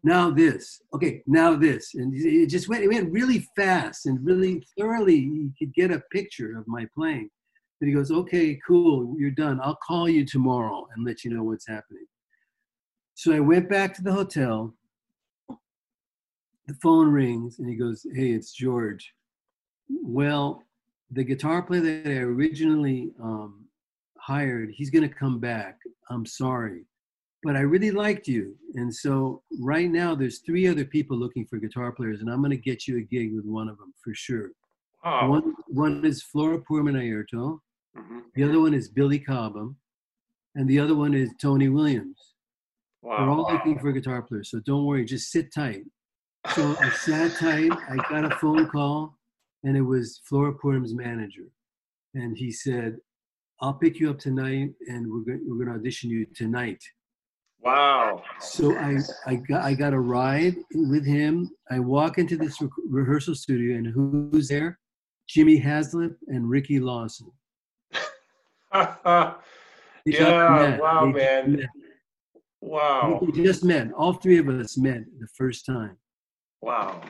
now 0.05 0.31
this. 0.31 0.83
Okay 0.95 1.23
now 1.27 1.57
this. 1.57 1.95
And 1.95 2.13
it 2.15 2.49
just 2.49 2.69
went 2.69 2.85
it 2.85 2.89
went 2.89 3.11
really 3.11 3.47
fast 3.57 4.05
and 4.05 4.25
really 4.25 4.63
thoroughly. 4.79 5.17
He 5.17 5.51
could 5.59 5.73
get 5.73 5.91
a 5.91 6.03
picture 6.13 6.59
of 6.59 6.69
my 6.69 6.87
playing. 6.95 7.31
And 7.81 7.89
he 7.89 7.95
goes 7.95 8.11
okay 8.11 8.61
cool. 8.67 9.17
You're 9.19 9.31
done. 9.31 9.61
I'll 9.63 9.79
call 9.87 10.11
you 10.11 10.27
tomorrow 10.27 10.87
and 10.95 11.07
let 11.07 11.25
you 11.25 11.33
know 11.33 11.45
what's 11.45 11.67
happening 11.67 12.05
so 13.19 13.33
I 13.33 13.41
went 13.41 13.69
back 13.69 13.93
to 13.95 14.03
the 14.03 14.13
hotel. 14.13 14.73
The 15.49 16.75
phone 16.81 17.11
rings 17.11 17.59
and 17.59 17.69
he 17.69 17.75
goes, 17.75 18.07
Hey, 18.15 18.31
it's 18.31 18.53
George. 18.53 19.13
Well, 19.89 20.63
the 21.11 21.25
guitar 21.25 21.63
player 21.63 21.81
that 21.81 22.07
I 22.07 22.19
originally 22.19 23.11
um, 23.21 23.65
hired, 24.21 24.71
he's 24.71 24.91
going 24.91 25.09
to 25.09 25.13
come 25.13 25.41
back. 25.41 25.81
I'm 26.11 26.25
sorry. 26.25 26.85
But 27.43 27.57
I 27.57 27.63
really 27.63 27.91
liked 27.91 28.29
you. 28.29 28.55
And 28.75 28.95
so 28.95 29.43
right 29.59 29.91
now, 29.91 30.15
there's 30.15 30.39
three 30.39 30.69
other 30.69 30.85
people 30.85 31.17
looking 31.17 31.45
for 31.45 31.57
guitar 31.57 31.91
players, 31.91 32.21
and 32.21 32.31
I'm 32.31 32.39
going 32.39 32.53
to 32.53 32.57
get 32.57 32.87
you 32.87 32.99
a 32.99 33.01
gig 33.01 33.35
with 33.35 33.47
one 33.47 33.69
of 33.69 33.79
them 33.79 33.93
for 34.05 34.15
sure. 34.15 34.53
Oh. 35.05 35.29
One, 35.29 35.55
one 35.67 36.05
is 36.05 36.23
Flora 36.23 36.61
Purim 36.61 36.87
mm-hmm. 36.87 38.19
The 38.37 38.45
other 38.45 38.61
one 38.61 38.75
is 38.75 38.89
Billy 38.89 39.19
Cobham. 39.19 39.77
And 40.55 40.71
the 40.71 40.79
other 40.79 40.95
one 40.95 41.15
is 41.15 41.31
Tony 41.41 41.69
Williams. 41.69 42.35
Wow. 43.03 43.27
We're 43.27 43.31
all 43.31 43.53
looking 43.53 43.79
for 43.79 43.89
a 43.89 43.93
guitar 43.93 44.23
player, 44.23 44.45
so 44.45 44.61
don't 44.61 44.85
worry, 44.85 45.05
just 45.05 45.31
sit 45.31 45.53
tight. 45.55 45.83
So 46.55 46.77
I 46.81 46.91
sat 46.91 47.37
tight. 47.37 47.73
I 47.73 47.97
got 48.09 48.25
a 48.25 48.35
phone 48.37 48.69
call, 48.69 49.17
and 49.65 49.77
it 49.77 49.83
was 49.83 50.21
Flora 50.29 50.55
Purim's 50.55 50.95
manager, 50.95 51.47
and 52.15 52.37
he 52.37 52.51
said, 52.51 52.97
"I'll 53.61 53.75
pick 53.75 54.01
you 54.01 54.11
up 54.11 54.19
tonight, 54.19 54.71
and 54.89 55.11
we're 55.11 55.21
going 55.21 55.45
we're 55.47 55.65
going 55.65 55.69
to 55.69 55.81
audition 55.81 56.11
you 56.11 56.27
tonight." 56.35 56.83
Wow. 57.61 58.23
So 58.41 58.77
I 58.77 58.99
I 59.27 59.37
got 59.37 59.65
I 59.65 59.75
got 59.75 59.93
a 59.93 60.01
ride 60.01 60.57
with 60.75 61.07
him. 61.07 61.51
I 61.71 61.81
walk 61.81 62.19
into 62.19 62.37
this 62.37 62.61
re- 62.61 62.69
rehearsal 62.89 63.35
studio, 63.35 63.77
and 63.77 63.87
who's 63.87 64.49
there? 64.49 64.79
Jimmy 65.29 65.61
Haslip 65.61 66.17
and 66.29 66.49
Ricky 66.49 66.81
Lawson. 66.81 67.31
yeah, 68.75 69.35
wow, 70.79 71.07
man. 71.07 71.69
Wow. 72.61 73.21
We 73.23 73.33
just 73.33 73.65
met. 73.65 73.93
All 73.93 74.15
three 74.15 74.39
of 74.39 74.49
us 74.49 74.77
met 74.77 75.05
the 75.19 75.29
first 75.37 75.65
time. 75.65 75.97
Wow. 76.61 77.01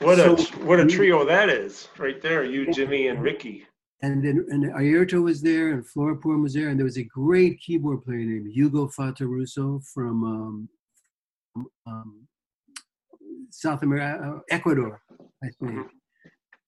What 0.00 0.16
so, 0.16 0.34
a 0.34 0.64
what 0.64 0.80
a 0.80 0.86
trio 0.86 1.24
that 1.26 1.48
is 1.48 1.88
right 1.98 2.20
there. 2.22 2.44
You, 2.44 2.72
Jimmy, 2.72 3.08
and 3.08 3.22
Ricky. 3.22 3.66
And 4.02 4.24
then 4.24 4.46
and 4.48 4.64
Airto 4.72 5.22
was 5.22 5.42
there, 5.42 5.72
and 5.72 5.86
Flora 5.86 6.16
Purim 6.16 6.42
was 6.42 6.54
there, 6.54 6.70
and 6.70 6.78
there 6.78 6.86
was 6.86 6.96
a 6.96 7.04
great 7.04 7.60
keyboard 7.60 8.02
player 8.02 8.18
named 8.18 8.50
Hugo 8.50 8.88
Fattoruso 8.98 9.84
from 9.92 10.68
um, 11.56 11.66
um, 11.86 12.26
South 13.50 13.82
America, 13.82 14.36
uh, 14.36 14.40
Ecuador, 14.50 15.02
I 15.44 15.48
think. 15.60 15.72
Mm-hmm. 15.72 15.82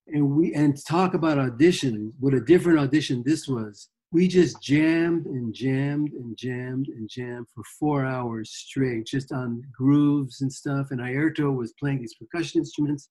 And 0.09 0.37
we 0.37 0.53
and 0.53 0.77
talk 0.85 1.15
about 1.15 1.39
audition. 1.39 2.13
What 2.21 2.35
a 2.35 2.41
different 2.41 2.81
audition 2.81 3.23
this 3.25 3.49
was 3.49 3.89
we 4.13 4.29
just 4.29 4.61
jammed 4.63 5.25
and 5.25 5.55
jammed 5.55 6.13
and 6.13 6.37
jammed 6.37 6.89
and 6.89 7.09
jammed 7.09 7.47
for 7.55 7.65
four 7.81 8.05
hours 8.05 8.51
straight, 8.51 9.07
just 9.07 9.33
on 9.33 9.63
grooves 9.75 10.43
and 10.43 10.53
stuff. 10.53 10.89
And 10.91 11.01
Airto 11.01 11.57
was 11.57 11.73
playing 11.81 12.01
these 12.01 12.15
percussion 12.15 12.61
instruments. 12.61 13.09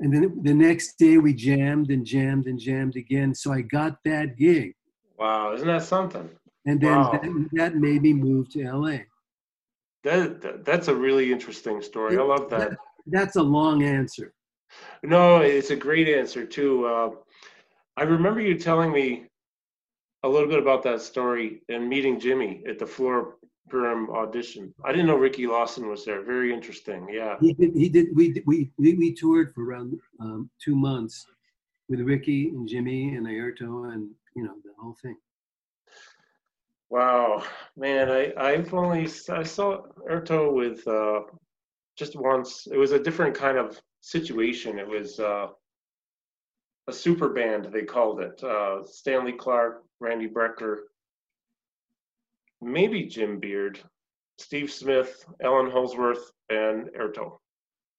And 0.00 0.12
then 0.12 0.40
the 0.42 0.54
next 0.54 0.98
day 0.98 1.18
we 1.18 1.34
jammed 1.34 1.90
and 1.90 2.04
jammed 2.04 2.46
and 2.46 2.58
jammed 2.58 2.96
again. 2.96 3.32
So 3.32 3.52
I 3.52 3.60
got 3.60 3.98
that 4.04 4.36
gig. 4.36 4.74
Wow, 5.18 5.54
isn't 5.54 5.66
that 5.66 5.84
something? 5.84 6.28
And 6.66 6.80
then 6.80 6.96
wow. 6.96 7.12
that, 7.12 7.48
that, 7.52 7.74
made 7.76 8.02
me 8.02 8.12
move 8.12 8.48
to 8.50 8.72
LA. 8.72 8.98
That, 10.04 10.40
that, 10.42 10.64
that's 10.64 10.88
a 10.88 10.94
really 10.94 11.32
interesting 11.32 11.80
story. 11.80 12.16
It, 12.16 12.20
I 12.20 12.24
love 12.24 12.50
that. 12.50 12.70
that. 12.70 12.78
That's 13.06 13.36
a 13.36 13.42
long 13.42 13.84
answer. 13.84 14.32
No, 15.02 15.38
it's 15.38 15.70
a 15.70 15.76
great 15.76 16.08
answer 16.08 16.44
too. 16.44 16.86
Uh, 16.86 17.10
I 17.96 18.02
remember 18.02 18.40
you 18.40 18.58
telling 18.58 18.92
me 18.92 19.28
a 20.22 20.28
little 20.28 20.48
bit 20.48 20.58
about 20.58 20.82
that 20.82 21.00
story 21.00 21.62
and 21.68 21.88
meeting 21.88 22.18
Jimmy 22.18 22.62
at 22.68 22.78
the 22.78 22.86
Flora 22.86 23.32
Purim 23.68 24.10
audition. 24.10 24.74
I 24.84 24.92
didn't 24.92 25.06
know 25.06 25.16
Ricky 25.16 25.46
Lawson 25.46 25.88
was 25.88 26.04
there. 26.04 26.22
Very 26.22 26.52
interesting. 26.52 27.06
Yeah. 27.10 27.36
He 27.40 27.52
did. 27.52 27.74
He 27.74 27.88
did. 27.88 28.06
We 28.14 28.42
we 28.46 28.70
we, 28.78 28.94
we 28.94 29.14
toured 29.14 29.54
for 29.54 29.64
around 29.64 29.98
um, 30.20 30.50
two 30.62 30.74
months 30.74 31.26
with 31.88 32.00
Ricky 32.00 32.48
and 32.48 32.68
Jimmy 32.68 33.14
and 33.14 33.26
Airto 33.26 33.92
and 33.92 34.10
you 34.34 34.44
know 34.44 34.54
the 34.64 34.72
whole 34.78 34.96
thing. 35.02 35.16
Wow, 36.90 37.42
man! 37.76 38.10
I 38.10 38.32
I've 38.38 38.72
only 38.72 39.08
I 39.28 39.42
saw 39.42 39.82
Airto 40.10 40.52
with 40.52 40.86
uh, 40.88 41.20
just 41.96 42.16
once. 42.16 42.66
It 42.70 42.78
was 42.78 42.92
a 42.92 42.98
different 42.98 43.34
kind 43.34 43.58
of 43.58 43.80
situation. 44.00 44.78
It 44.78 44.88
was 44.88 45.20
uh, 45.20 45.48
a 46.88 46.92
super 46.92 47.28
band 47.28 47.68
they 47.72 47.82
called 47.82 48.20
it. 48.20 48.42
Uh, 48.42 48.84
Stanley 48.84 49.32
Clarke, 49.32 49.84
Randy 50.00 50.28
Brecker, 50.28 50.78
maybe 52.60 53.04
Jim 53.04 53.38
Beard, 53.38 53.78
Steve 54.38 54.72
Smith, 54.72 55.24
Allan 55.42 55.70
Holdsworth, 55.70 56.32
and 56.48 56.88
Airto. 56.98 57.38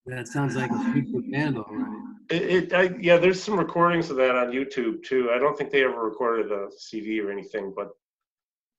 That 0.05 0.27
sounds 0.27 0.55
like 0.55 0.71
a 0.71 0.77
super 0.93 1.21
band, 1.29 1.57
all 1.57 1.65
right. 1.69 2.05
It, 2.31 2.41
it 2.41 2.73
I, 2.73 2.95
yeah, 2.99 3.17
there's 3.17 3.41
some 3.41 3.59
recordings 3.59 4.09
of 4.09 4.17
that 4.17 4.35
on 4.35 4.47
YouTube 4.51 5.03
too. 5.03 5.29
I 5.31 5.37
don't 5.37 5.57
think 5.57 5.71
they 5.71 5.83
ever 5.83 6.03
recorded 6.03 6.51
a 6.51 6.67
CD 6.75 7.21
or 7.21 7.31
anything, 7.31 7.73
but 7.75 7.89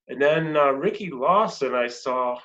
and 0.08 0.20
then 0.20 0.56
uh, 0.56 0.72
Ricky 0.72 1.10
Lawson, 1.10 1.74
I 1.74 1.86
saw. 1.86 2.38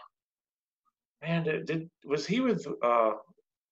Man, 1.23 1.43
did 1.43 1.89
was 2.06 2.28
he 2.28 2.41
with? 2.41 2.67
uh 2.84 3.13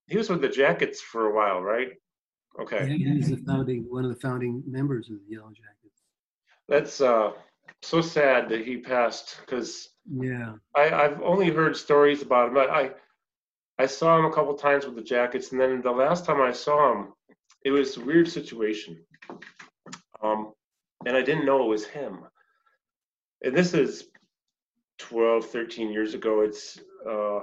He 0.07 0.17
was 0.17 0.29
with 0.29 0.41
the 0.41 0.49
Jackets 0.49 0.99
for 0.99 1.27
a 1.27 1.35
while, 1.35 1.61
right? 1.61 1.89
Okay. 2.59 2.87
Yeah, 2.87 3.13
he's 3.13 3.29
the 3.29 3.37
founding 3.37 3.85
one 3.89 4.05
of 4.05 4.13
the 4.13 4.19
founding 4.19 4.63
members 4.67 5.09
of 5.09 5.15
the 5.15 5.33
Yellow 5.35 5.49
Jackets. 5.49 6.01
That's 6.69 7.01
uh, 7.01 7.31
so 7.81 8.01
sad 8.01 8.49
that 8.49 8.65
he 8.65 8.77
passed 8.77 9.37
because 9.41 9.89
yeah, 10.09 10.53
I, 10.75 10.91
I've 10.91 11.21
only 11.21 11.49
heard 11.49 11.75
stories 11.75 12.21
about 12.21 12.49
him. 12.49 12.57
I 12.57 12.91
I 13.79 13.87
saw 13.87 14.19
him 14.19 14.25
a 14.25 14.33
couple 14.33 14.53
times 14.53 14.85
with 14.85 14.95
the 14.95 15.01
Jackets, 15.01 15.51
and 15.51 15.59
then 15.59 15.81
the 15.81 15.91
last 15.91 16.25
time 16.25 16.41
I 16.41 16.51
saw 16.51 16.93
him, 16.93 17.13
it 17.65 17.71
was 17.71 17.97
a 17.97 18.01
weird 18.01 18.29
situation. 18.29 19.03
Um, 20.21 20.53
and 21.05 21.17
I 21.17 21.21
didn't 21.21 21.45
know 21.45 21.63
it 21.63 21.69
was 21.69 21.85
him. 21.85 22.19
And 23.43 23.55
this 23.55 23.73
is 23.73 24.05
12, 24.99 25.45
13 25.45 25.91
years 25.91 26.13
ago. 26.13 26.41
It's 26.41 26.79
uh, 27.05 27.39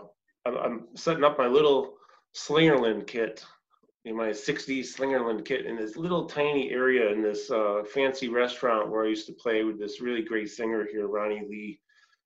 I'm, 0.46 0.57
I'm 0.57 0.88
setting 0.94 1.25
up 1.25 1.37
my 1.37 1.46
little 1.46 1.94
Slingerland 2.35 3.07
kit 3.07 3.44
in 4.05 4.17
my 4.17 4.31
60s 4.31 4.97
Slingerland 4.97 5.45
kit 5.45 5.67
in 5.67 5.77
this 5.77 5.97
little 5.97 6.27
tiny 6.27 6.71
area 6.71 7.13
in 7.13 7.23
this 7.23 7.51
uh, 7.51 7.83
fancy 7.93 8.29
restaurant 8.29 8.91
where 8.91 9.05
I 9.05 9.09
used 9.09 9.27
to 9.27 9.35
play 9.35 9.63
with 9.63 9.79
this 9.79 10.01
really 10.01 10.23
great 10.23 10.51
singer 10.51 10.87
here, 10.91 11.07
Ronnie 11.07 11.47
Lee, 11.49 11.81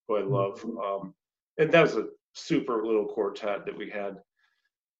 who 0.06 0.16
I 0.16 0.22
love. 0.22 0.60
Mm-hmm. 0.60 0.78
Um, 0.78 1.14
and 1.58 1.72
that 1.72 1.82
was 1.82 1.96
a 1.96 2.08
super 2.34 2.84
little 2.84 3.06
quartet 3.06 3.66
that 3.66 3.76
we 3.76 3.90
had. 3.90 4.16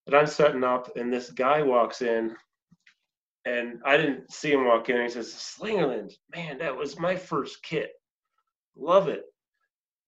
But 0.05 0.15
I'm 0.15 0.27
setting 0.27 0.65
up, 0.65 0.97
and 0.97 1.13
this 1.13 1.31
guy 1.31 1.63
walks 1.63 2.03
in, 2.03 2.37
and 3.47 3.81
I 3.85 3.97
didn't 3.97 4.33
see 4.33 4.53
him 4.53 4.67
walk 4.67 4.89
in. 4.89 4.97
And 4.97 5.05
he 5.05 5.11
says, 5.11 5.33
"Slingerland, 5.33 6.13
man, 6.35 6.59
that 6.59 6.77
was 6.77 6.99
my 6.99 7.17
first 7.17 7.63
kit. 7.63 7.93
Love 8.77 9.09
it." 9.09 9.25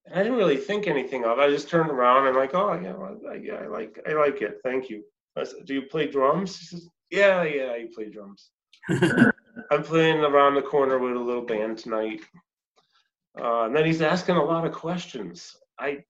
And 0.05 0.19
I 0.19 0.23
didn't 0.23 0.37
really 0.37 0.57
think 0.57 0.85
anything 0.85 1.25
of 1.25 1.39
it. 1.39 1.41
I 1.41 1.49
just 1.49 1.69
turned 1.69 1.89
around 1.89 2.27
and 2.27 2.29
I'm 2.29 2.35
like, 2.35 2.53
"Oh 2.53 2.73
yeah, 2.73 3.31
I, 3.31 3.35
yeah, 3.35 3.55
I 3.55 3.67
like, 3.67 3.99
I 4.07 4.13
like 4.13 4.41
it. 4.41 4.59
Thank 4.63 4.89
you." 4.89 5.03
I 5.37 5.43
said, 5.43 5.65
"Do 5.65 5.73
you 5.73 5.83
play 5.83 6.07
drums?" 6.07 6.57
He 6.57 6.65
says, 6.65 6.89
"Yeah, 7.09 7.43
yeah, 7.43 7.71
I 7.71 7.87
play 7.93 8.09
drums." 8.09 8.51
I'm 8.89 9.83
playing 9.83 10.19
around 10.19 10.55
the 10.55 10.61
corner 10.61 10.97
with 10.97 11.15
a 11.15 11.19
little 11.19 11.45
band 11.45 11.77
tonight. 11.77 12.21
Uh, 13.39 13.65
and 13.65 13.75
then 13.75 13.85
he's 13.85 14.01
asking 14.01 14.35
a 14.35 14.43
lot 14.43 14.65
of 14.65 14.71
questions. 14.71 15.55
I, 15.79 16.03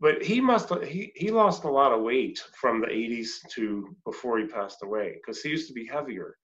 but 0.00 0.22
he 0.22 0.40
must 0.40 0.72
he 0.84 1.12
he 1.14 1.30
lost 1.30 1.64
a 1.64 1.70
lot 1.70 1.92
of 1.92 2.02
weight 2.02 2.42
from 2.60 2.80
the 2.80 2.86
80s 2.86 3.28
to 3.50 3.94
before 4.04 4.38
he 4.38 4.46
passed 4.46 4.82
away 4.82 5.14
because 5.14 5.42
he 5.42 5.50
used 5.50 5.68
to 5.68 5.74
be 5.74 5.86
heavier. 5.86 6.36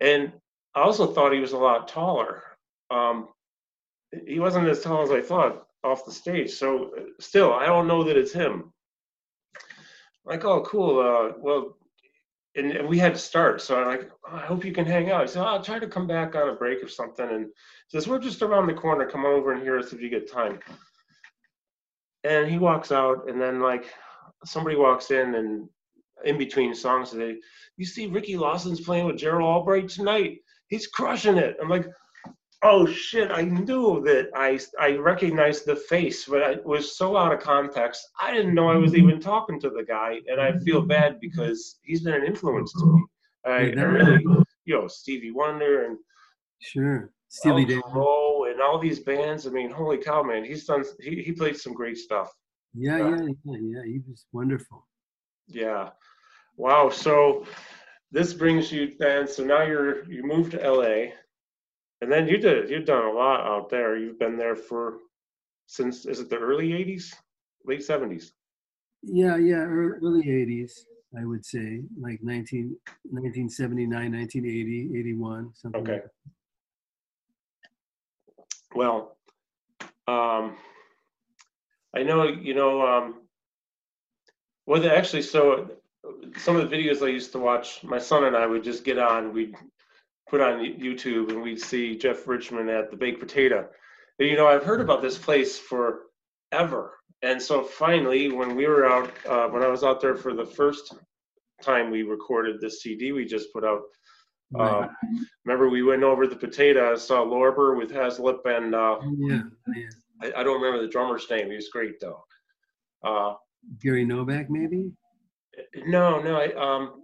And 0.00 0.32
I 0.74 0.82
also 0.82 1.06
thought 1.06 1.32
he 1.32 1.40
was 1.40 1.52
a 1.52 1.58
lot 1.58 1.88
taller. 1.88 2.42
Um, 2.90 3.28
he 4.26 4.38
wasn't 4.38 4.68
as 4.68 4.82
tall 4.82 5.02
as 5.02 5.10
I 5.10 5.20
thought 5.20 5.66
off 5.82 6.04
the 6.04 6.12
stage. 6.12 6.52
So 6.52 6.90
still, 7.20 7.52
I 7.52 7.66
don't 7.66 7.88
know 7.88 8.04
that 8.04 8.16
it's 8.16 8.32
him 8.32 8.72
like, 10.26 10.44
oh, 10.44 10.60
cool. 10.62 10.98
Uh, 11.00 11.32
well, 11.38 11.76
and, 12.56 12.72
and, 12.72 12.88
we 12.88 12.98
had 12.98 13.14
to 13.14 13.20
start. 13.20 13.60
So 13.60 13.78
I'm 13.78 13.86
like, 13.86 14.10
oh, 14.28 14.36
I 14.36 14.40
hope 14.40 14.64
you 14.64 14.72
can 14.72 14.86
hang 14.86 15.10
out. 15.10 15.22
He 15.22 15.28
said, 15.28 15.42
oh, 15.42 15.46
I'll 15.46 15.62
try 15.62 15.78
to 15.78 15.86
come 15.86 16.06
back 16.06 16.34
on 16.34 16.48
a 16.48 16.54
break 16.54 16.82
or 16.82 16.88
something. 16.88 17.28
And 17.28 17.46
says, 17.88 18.08
we're 18.08 18.18
just 18.18 18.42
around 18.42 18.66
the 18.66 18.74
corner. 18.74 19.08
Come 19.08 19.24
over 19.24 19.52
and 19.52 19.62
hear 19.62 19.78
us 19.78 19.92
if 19.92 20.00
you 20.00 20.10
get 20.10 20.30
time. 20.30 20.58
And 22.24 22.50
he 22.50 22.58
walks 22.58 22.90
out, 22.90 23.28
and 23.28 23.40
then 23.40 23.60
like 23.60 23.86
somebody 24.44 24.74
walks 24.74 25.12
in, 25.12 25.36
and 25.36 25.68
in 26.24 26.38
between 26.38 26.74
songs, 26.74 27.12
they, 27.12 27.36
you 27.76 27.86
see 27.86 28.06
Ricky 28.08 28.36
Lawson's 28.36 28.80
playing 28.80 29.06
with 29.06 29.18
Gerald 29.18 29.48
Albright 29.48 29.88
tonight. 29.88 30.38
He's 30.68 30.88
crushing 30.88 31.36
it. 31.36 31.56
I'm 31.62 31.68
like, 31.68 31.86
oh 32.62 32.86
shit, 32.86 33.30
I 33.30 33.42
knew 33.42 34.02
that 34.04 34.30
I 34.34 34.58
I 34.80 34.96
recognized 34.96 35.66
the 35.66 35.76
face, 35.76 36.24
but 36.24 36.42
it 36.50 36.64
was 36.64 36.96
so 36.96 37.16
out 37.16 37.32
of 37.32 37.40
context. 37.40 38.08
I 38.20 38.32
didn't 38.32 38.54
know 38.54 38.68
I 38.68 38.76
was 38.76 38.92
mm-hmm. 38.92 39.08
even 39.08 39.20
talking 39.20 39.60
to 39.60 39.70
the 39.70 39.84
guy, 39.84 40.20
and 40.28 40.40
I 40.40 40.58
feel 40.58 40.82
bad 40.82 41.20
because 41.20 41.78
he's 41.82 42.02
been 42.02 42.14
an 42.14 42.24
influence 42.24 42.72
to 42.72 42.86
me. 42.86 43.04
I, 43.44 43.50
I 43.50 43.82
really, 43.82 44.24
you 44.64 44.74
know, 44.74 44.88
Stevie 44.88 45.30
Wonder 45.30 45.84
and 45.84 45.98
sure, 46.60 47.12
Steely 47.28 47.64
Dan, 47.64 47.82
and 47.84 48.60
all 48.60 48.78
these 48.80 49.00
bands. 49.00 49.46
I 49.46 49.50
mean, 49.50 49.70
holy 49.70 49.98
cow, 49.98 50.22
man, 50.22 50.44
he's 50.44 50.64
done. 50.64 50.84
He 51.00 51.22
he 51.22 51.32
played 51.32 51.56
some 51.56 51.74
great 51.74 51.98
stuff. 51.98 52.32
Yeah, 52.74 52.98
yeah, 52.98 53.26
yeah, 53.44 53.58
yeah. 53.60 53.82
He 53.84 54.00
was 54.08 54.26
wonderful. 54.32 54.86
Yeah, 55.46 55.90
wow. 56.56 56.90
So 56.90 57.46
this 58.10 58.34
brings 58.34 58.72
you 58.72 58.94
then. 58.98 59.28
So 59.28 59.44
now 59.44 59.62
you're 59.62 60.04
you 60.10 60.24
moved 60.24 60.52
to 60.52 60.70
LA 60.70 61.12
and 62.00 62.10
then 62.10 62.28
you 62.28 62.38
did 62.38 62.70
you've 62.70 62.84
done 62.84 63.04
a 63.04 63.12
lot 63.12 63.40
out 63.40 63.68
there. 63.70 63.96
You've 63.96 64.18
been 64.18 64.36
there 64.36 64.56
for 64.56 64.98
since 65.66 66.06
is 66.06 66.20
it 66.20 66.30
the 66.30 66.36
early 66.36 66.70
'80s, 66.70 67.14
late 67.64 67.80
'70s? 67.80 68.30
Yeah, 69.02 69.36
yeah, 69.36 69.64
early 69.64 70.24
'80s. 70.24 70.72
I 71.18 71.24
would 71.24 71.44
say 71.46 71.82
like 71.98 72.22
19, 72.22 72.76
1979, 73.04 74.12
1980, 74.12 74.98
81, 74.98 75.50
something. 75.54 75.80
Okay. 75.80 75.92
Like 75.92 76.02
well, 78.74 79.16
um, 80.06 80.56
I 81.94 82.02
know 82.02 82.24
you 82.24 82.54
know. 82.54 82.86
Um, 82.86 83.22
well, 84.66 84.86
actually, 84.90 85.22
so 85.22 85.70
some 86.36 86.56
of 86.56 86.68
the 86.68 86.76
videos 86.76 87.02
I 87.02 87.08
used 87.08 87.32
to 87.32 87.38
watch, 87.38 87.82
my 87.82 87.98
son 87.98 88.24
and 88.24 88.36
I 88.36 88.46
would 88.46 88.64
just 88.64 88.84
get 88.84 88.98
on. 88.98 89.32
We'd 89.32 89.56
put 90.28 90.40
on 90.40 90.58
YouTube 90.58 91.30
and 91.30 91.42
we'd 91.42 91.60
see 91.60 91.96
Jeff 91.96 92.26
Richman 92.26 92.68
at 92.68 92.90
the 92.90 92.96
Baked 92.96 93.20
Potato. 93.20 93.68
You 94.18 94.36
know, 94.36 94.46
I've 94.46 94.64
heard 94.64 94.80
about 94.80 95.02
this 95.02 95.18
place 95.18 95.58
forever. 95.58 96.94
And 97.22 97.40
so 97.40 97.62
finally, 97.62 98.32
when 98.32 98.56
we 98.56 98.66
were 98.66 98.86
out, 98.86 99.10
uh, 99.28 99.48
when 99.48 99.62
I 99.62 99.68
was 99.68 99.84
out 99.84 100.00
there 100.00 100.16
for 100.16 100.34
the 100.34 100.44
first 100.44 100.94
time 101.62 101.90
we 101.90 102.02
recorded 102.02 102.60
this 102.60 102.82
CD 102.82 103.12
we 103.12 103.24
just 103.24 103.52
put 103.52 103.64
out, 103.64 103.82
Right. 104.52 104.84
Um, 104.84 105.26
remember 105.44 105.68
we 105.68 105.82
went 105.82 106.04
over 106.04 106.28
the 106.28 106.36
potato, 106.36 106.92
I 106.92 106.96
saw 106.96 107.24
Lorber 107.24 107.76
with 107.76 107.90
Haslip 107.90 108.46
and 108.46 108.76
uh, 108.76 108.98
yeah, 109.18 109.42
yeah. 109.74 109.88
I, 110.22 110.40
I 110.40 110.44
don't 110.44 110.62
remember 110.62 110.80
the 110.80 110.88
drummer's 110.88 111.28
name. 111.28 111.50
He 111.50 111.56
was 111.56 111.68
great 111.68 111.98
though. 112.00 112.22
Uh, 113.02 113.34
Gary 113.80 114.04
Novak, 114.04 114.48
maybe 114.48 114.92
no, 115.86 116.20
no, 116.20 116.36
I, 116.36 116.52
um, 116.54 117.02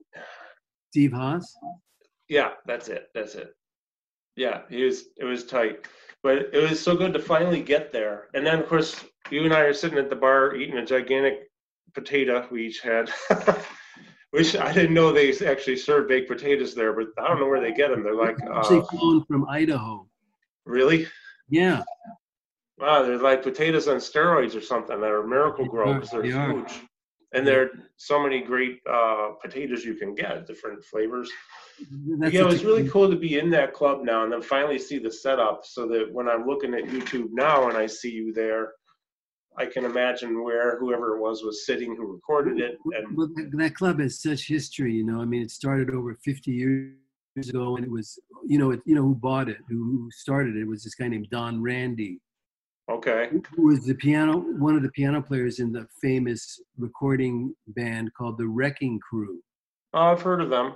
Steve 0.91 1.13
Haas. 1.13 1.57
Yeah, 2.33 2.53
that's 2.65 2.89
it. 2.89 3.09
That's 3.15 3.35
it. 3.35 3.55
Yeah, 4.37 4.63
he 4.71 4.85
was. 4.85 5.05
It 5.19 5.25
was 5.25 5.45
tight, 5.45 5.87
but 6.23 6.49
it 6.55 6.71
was 6.71 6.81
so 6.81 6.97
good 6.97 7.13
to 7.13 7.19
finally 7.19 7.61
get 7.61 7.93
there. 7.93 8.29
And 8.33 8.47
then, 8.47 8.61
of 8.61 8.69
course, 8.69 9.05
you 9.31 9.45
and 9.45 9.53
I 9.53 9.61
are 9.61 9.75
sitting 9.75 9.99
at 9.99 10.09
the 10.09 10.17
bar 10.17 10.55
eating 10.57 10.79
a 10.79 10.87
gigantic 10.87 11.51
potato 11.93 12.49
we 12.51 12.67
each 12.69 12.81
had, 12.81 13.11
which 14.31 14.57
I 14.57 14.73
didn't 14.73 14.95
know 14.95 15.13
they 15.13 15.31
actually 15.47 15.77
serve 15.77 16.09
baked 16.09 16.31
potatoes 16.31 16.75
there. 16.75 16.95
But 16.95 17.09
I 17.23 17.29
don't 17.29 17.39
know 17.39 17.49
where 17.49 17.61
they 17.61 17.75
get 17.75 17.91
them. 17.91 18.03
They're 18.03 18.15
like, 18.15 18.39
Actually 18.51 18.79
uh, 18.79 18.85
flown 18.85 19.25
from 19.27 19.47
Idaho. 19.51 20.09
really? 20.65 21.07
Yeah, 21.51 21.83
Wow, 22.79 23.03
they're 23.03 23.19
like 23.19 23.43
potatoes 23.43 23.89
on 23.89 23.99
steroids 23.99 24.57
or 24.57 24.63
something. 24.63 24.99
They're 24.99 25.27
miracle 25.27 25.67
grow 25.67 25.93
because 25.95 26.11
they're 26.11 26.23
huge. 26.23 26.81
And 27.35 27.47
there 27.47 27.63
are 27.63 27.71
so 27.97 28.23
many 28.23 28.43
great 28.43 28.81
uh, 28.91 29.31
potatoes 29.41 29.85
you 29.85 29.95
can 29.95 30.15
get, 30.15 30.47
different 30.47 30.85
flavors. 30.85 31.31
That's 32.19 32.35
yeah, 32.35 32.43
it 32.43 32.47
was 32.47 32.65
really 32.65 32.89
cool 32.89 33.09
to 33.09 33.17
be 33.17 33.39
in 33.39 33.49
that 33.51 33.73
club 33.73 34.05
now 34.05 34.25
and 34.25 34.33
then 34.33 34.43
finally 34.43 34.79
see 34.79 34.99
the 34.99 35.11
setup 35.11 35.65
so 35.65 35.89
that 35.89 36.13
when 36.13 36.29
I'm 36.29 36.47
looking 36.47 36.75
at 36.75 36.85
YouTube 36.85 37.29
now 37.33 37.69
and 37.69 37.79
I 37.79 37.87
see 37.87 38.11
you 38.11 38.35
there, 38.35 38.73
I 39.57 39.67
can 39.67 39.85
imagine 39.85 40.43
where 40.43 40.79
whoever 40.79 41.17
it 41.17 41.21
was 41.21 41.43
was 41.43 41.67
sitting 41.67 41.95
who 41.97 42.13
recorded 42.13 42.61
it. 42.61 42.79
And 42.97 43.17
Well, 43.17 43.29
that, 43.35 43.51
that 43.53 43.75
club 43.75 44.01
has 44.01 44.21
such 44.21 44.47
history, 44.47 44.95
you 44.95 45.05
know. 45.05 45.21
I 45.21 45.25
mean, 45.25 45.43
it 45.43 45.51
started 45.51 45.91
over 45.91 46.15
50 46.25 46.51
years 46.51 47.49
ago, 47.49 47.77
and 47.77 47.85
it 47.85 47.91
was, 47.91 48.19
you 48.47 48.59
know, 48.59 48.71
it, 48.71 48.81
you 48.87 48.95
know 48.95 49.03
who 49.03 49.15
bought 49.15 49.49
it, 49.49 49.59
who, 49.69 49.77
who 49.77 50.11
started 50.11 50.57
it. 50.57 50.67
was 50.67 50.85
this 50.85 50.95
guy 50.95 51.09
named 51.09 51.29
Don 51.31 51.63
Randi, 51.63 52.19
okay, 52.97 53.31
who 53.55 53.67
was 53.69 53.85
the 53.85 53.95
piano, 53.95 54.39
one 54.39 54.77
of 54.77 54.83
the 54.83 54.91
piano 54.91 55.21
players 55.23 55.59
in 55.61 55.73
the 55.73 55.87
famous 56.01 56.61
recording 56.79 57.55
band 57.69 58.11
called 58.15 58.39
the 58.39 58.47
Wrecking 58.47 58.99
Crew. 59.01 59.41
oh, 59.95 60.01
I've 60.13 60.23
heard 60.23 60.41
of 60.41 60.51
them. 60.51 60.75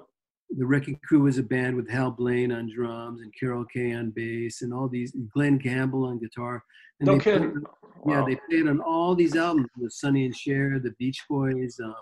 The 0.56 0.64
Wrecking 0.66 1.00
Crew 1.04 1.22
was 1.22 1.38
a 1.38 1.42
band 1.42 1.74
with 1.74 1.90
Hal 1.90 2.12
Blaine 2.12 2.52
on 2.52 2.70
drums 2.72 3.20
and 3.20 3.32
Carol 3.38 3.64
Kaye 3.64 3.92
on 3.94 4.10
bass, 4.10 4.62
and 4.62 4.72
all 4.72 4.88
these 4.88 5.12
Glen 5.34 5.58
Campbell 5.58 6.04
on 6.04 6.18
guitar. 6.20 6.62
And 7.00 7.06
No 7.08 7.14
they 7.14 7.20
played- 7.20 7.38
kidding. 7.40 7.64
Yeah, 8.06 8.24
they 8.24 8.38
played 8.48 8.68
on 8.68 8.80
all 8.80 9.16
these 9.16 9.34
albums 9.34 9.68
with 9.76 9.90
Sonny 9.92 10.24
and 10.26 10.36
Cher, 10.36 10.78
the 10.78 10.92
Beach 10.98 11.24
Boys, 11.28 11.80
um, 11.82 11.94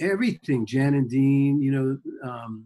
everything, 0.00 0.66
Jan 0.66 0.94
and 0.94 1.08
Dean, 1.08 1.60
you 1.62 1.70
know, 1.70 1.98
um, 2.28 2.64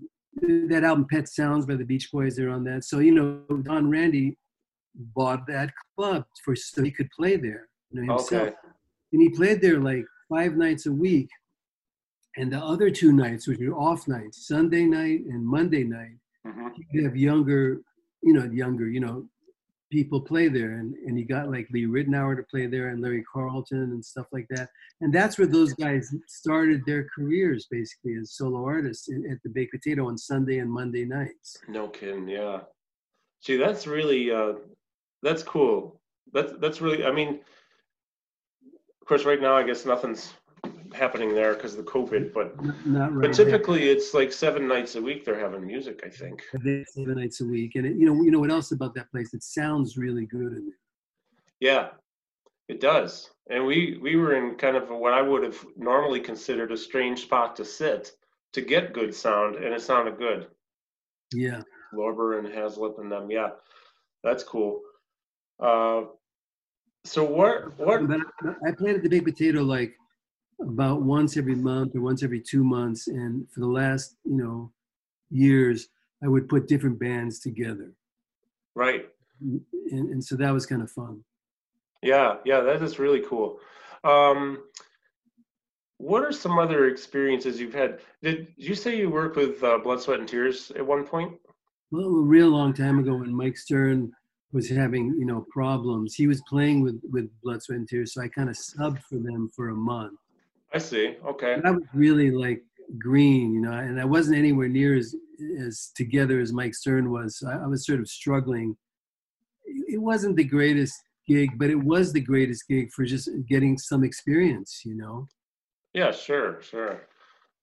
that 0.68 0.84
album 0.84 1.06
Pet 1.10 1.28
Sounds 1.28 1.66
by 1.66 1.74
the 1.74 1.84
Beach 1.84 2.10
Boys, 2.12 2.36
they're 2.36 2.50
on 2.50 2.64
that. 2.64 2.84
So, 2.84 3.00
you 3.00 3.12
know, 3.12 3.42
Don 3.62 3.90
Randi 3.90 4.38
bought 5.14 5.46
that 5.46 5.70
club 5.96 6.24
for 6.44 6.56
so 6.56 6.82
he 6.82 6.90
could 6.90 7.10
play 7.10 7.36
there, 7.36 7.68
you 7.90 8.02
know, 8.02 8.14
himself. 8.14 8.48
Okay. 8.48 8.56
And 9.12 9.22
he 9.22 9.28
played 9.30 9.60
there 9.60 9.80
like 9.80 10.04
five 10.28 10.56
nights 10.56 10.86
a 10.86 10.92
week. 10.92 11.28
And 12.36 12.52
the 12.52 12.58
other 12.58 12.90
two 12.90 13.12
nights, 13.12 13.46
which 13.46 13.58
were 13.60 13.74
off 13.74 14.06
nights, 14.08 14.46
Sunday 14.46 14.84
night 14.84 15.20
and 15.28 15.44
Monday 15.44 15.84
night, 15.84 16.18
hmm 16.44 16.68
you 16.92 17.02
have 17.04 17.16
younger, 17.16 17.80
you 18.22 18.32
know, 18.32 18.44
younger, 18.44 18.88
you 18.88 19.00
know, 19.00 19.26
people 19.90 20.20
play 20.20 20.48
there. 20.48 20.72
And, 20.72 20.94
and 21.06 21.18
you 21.18 21.24
got 21.24 21.50
like 21.50 21.68
Lee 21.72 21.86
Ritenour 21.86 22.36
to 22.36 22.42
play 22.42 22.66
there 22.66 22.88
and 22.88 23.00
Larry 23.00 23.24
Carlton 23.32 23.78
and 23.78 24.04
stuff 24.04 24.26
like 24.32 24.46
that. 24.50 24.68
And 25.00 25.12
that's 25.12 25.38
where 25.38 25.46
those 25.46 25.72
guys 25.72 26.14
started 26.26 26.82
their 26.86 27.08
careers 27.14 27.66
basically 27.70 28.16
as 28.20 28.32
solo 28.32 28.64
artists 28.64 29.08
in, 29.08 29.30
at 29.30 29.38
the 29.42 29.50
Baked 29.50 29.72
Potato 29.72 30.08
on 30.08 30.18
Sunday 30.18 30.58
and 30.58 30.70
Monday 30.70 31.04
nights. 31.04 31.56
No 31.68 31.88
kidding. 31.88 32.28
Yeah. 32.28 32.60
See, 33.40 33.56
that's 33.56 33.86
really 33.86 34.30
uh, 34.30 34.54
that's 35.22 35.42
cool. 35.42 36.00
That's 36.32 36.52
that's 36.60 36.80
really. 36.80 37.04
I 37.04 37.10
mean, 37.10 37.40
of 39.00 39.06
course, 39.06 39.24
right 39.24 39.40
now 39.40 39.56
I 39.56 39.62
guess 39.62 39.84
nothing's 39.84 40.34
happening 40.92 41.34
there 41.34 41.54
because 41.54 41.76
of 41.76 41.84
the 41.84 41.90
COVID, 41.90 42.32
but 42.32 42.56
Not, 42.86 43.14
right 43.14 43.28
but 43.28 43.36
typically 43.36 43.88
it's 43.88 44.14
like 44.14 44.32
seven 44.32 44.66
nights 44.66 44.94
a 44.94 45.02
week 45.02 45.24
they're 45.24 45.38
having 45.38 45.66
music. 45.66 46.02
I 46.04 46.08
think. 46.08 46.42
Seven 46.52 47.14
nights 47.16 47.40
a 47.40 47.44
week. 47.44 47.74
And 47.76 47.86
it, 47.86 47.96
you 47.96 48.06
know, 48.06 48.22
you 48.22 48.30
know 48.30 48.40
what 48.40 48.50
else 48.50 48.72
about 48.72 48.94
that 48.94 49.10
place? 49.10 49.34
It 49.34 49.42
sounds 49.42 49.96
really 49.96 50.26
good 50.26 50.52
in 50.52 50.66
there. 50.66 50.78
Yeah, 51.60 51.88
it 52.68 52.80
does. 52.80 53.30
And 53.50 53.64
we 53.64 53.98
we 54.02 54.16
were 54.16 54.34
in 54.36 54.56
kind 54.56 54.76
of 54.76 54.88
what 54.88 55.12
I 55.12 55.22
would 55.22 55.42
have 55.44 55.64
normally 55.76 56.20
considered 56.20 56.72
a 56.72 56.76
strange 56.76 57.22
spot 57.22 57.56
to 57.56 57.64
sit 57.64 58.12
to 58.52 58.60
get 58.60 58.92
good 58.92 59.14
sound, 59.14 59.56
and 59.56 59.72
it 59.72 59.82
sounded 59.82 60.18
good. 60.18 60.48
Yeah. 61.32 61.60
Lorber 61.94 62.38
and 62.38 62.48
Haslip 62.48 62.98
and 62.98 63.10
them. 63.10 63.30
Yeah, 63.30 63.50
that's 64.24 64.42
cool. 64.42 64.80
Uh, 65.60 66.02
so 67.04 67.24
what 67.24 67.78
what 67.78 68.02
I 68.66 68.72
played 68.72 69.02
the 69.02 69.08
Big 69.08 69.24
Potato 69.24 69.62
like 69.62 69.94
about 70.60 71.02
once 71.02 71.36
every 71.36 71.54
month 71.54 71.94
or 71.94 72.00
once 72.00 72.22
every 72.22 72.40
two 72.40 72.64
months, 72.64 73.08
and 73.08 73.50
for 73.52 73.60
the 73.60 73.68
last 73.68 74.16
you 74.24 74.36
know 74.36 74.72
years, 75.30 75.88
I 76.22 76.28
would 76.28 76.48
put 76.48 76.66
different 76.66 76.98
bands 76.98 77.38
together, 77.38 77.92
right? 78.74 79.06
and, 79.40 79.60
and 80.10 80.24
so 80.24 80.36
that 80.36 80.52
was 80.52 80.66
kind 80.66 80.82
of 80.82 80.90
fun. 80.90 81.22
Yeah, 82.02 82.36
yeah, 82.44 82.60
that 82.60 82.82
is 82.82 82.98
really 82.98 83.20
cool. 83.20 83.58
Um, 84.04 84.64
what 85.98 86.22
are 86.22 86.32
some 86.32 86.58
other 86.58 86.88
experiences 86.88 87.58
you've 87.58 87.74
had? 87.74 88.00
Did 88.22 88.48
you 88.56 88.74
say 88.74 88.96
you 88.96 89.10
worked 89.10 89.36
with 89.36 89.62
uh, 89.62 89.78
Blood, 89.78 90.00
Sweat, 90.00 90.20
and 90.20 90.28
Tears 90.28 90.70
at 90.72 90.86
one 90.86 91.04
point? 91.04 91.38
Well, 91.90 92.04
a 92.04 92.22
real 92.22 92.48
long 92.48 92.74
time 92.74 92.98
ago, 92.98 93.16
when 93.16 93.34
Mike 93.34 93.56
Stern 93.56 94.12
was 94.52 94.68
having 94.68 95.14
you 95.18 95.26
know 95.26 95.46
problems, 95.50 96.14
he 96.14 96.26
was 96.26 96.42
playing 96.48 96.82
with 96.82 97.00
with 97.10 97.28
Blood, 97.42 97.62
Sweat, 97.62 97.78
and 97.78 97.88
Tears, 97.88 98.14
so 98.14 98.22
I 98.22 98.28
kind 98.28 98.48
of 98.48 98.56
subbed 98.56 99.02
for 99.02 99.16
them 99.16 99.50
for 99.54 99.68
a 99.68 99.74
month. 99.74 100.18
I 100.72 100.78
see. 100.78 101.16
Okay. 101.24 101.54
And 101.54 101.66
I 101.66 101.70
was 101.70 101.84
really 101.94 102.30
like 102.30 102.62
green, 102.98 103.54
you 103.54 103.60
know, 103.60 103.72
and 103.72 104.00
I 104.00 104.04
wasn't 104.04 104.38
anywhere 104.38 104.68
near 104.68 104.96
as 104.96 105.14
as 105.60 105.92
together 105.94 106.40
as 106.40 106.52
Mike 106.52 106.74
Stern 106.74 107.10
was. 107.10 107.42
I, 107.46 107.64
I 107.64 107.66
was 107.66 107.86
sort 107.86 108.00
of 108.00 108.08
struggling. 108.08 108.76
It 109.64 109.94
it 109.94 109.98
wasn't 109.98 110.36
the 110.36 110.44
greatest 110.44 110.94
gig, 111.26 111.58
but 111.58 111.70
it 111.70 111.82
was 111.82 112.12
the 112.12 112.20
greatest 112.20 112.68
gig 112.68 112.90
for 112.92 113.04
just 113.04 113.28
getting 113.48 113.76
some 113.78 114.04
experience, 114.04 114.82
you 114.84 114.94
know. 114.94 115.26
Yeah, 115.92 116.12
sure, 116.12 116.60
sure. 116.62 117.02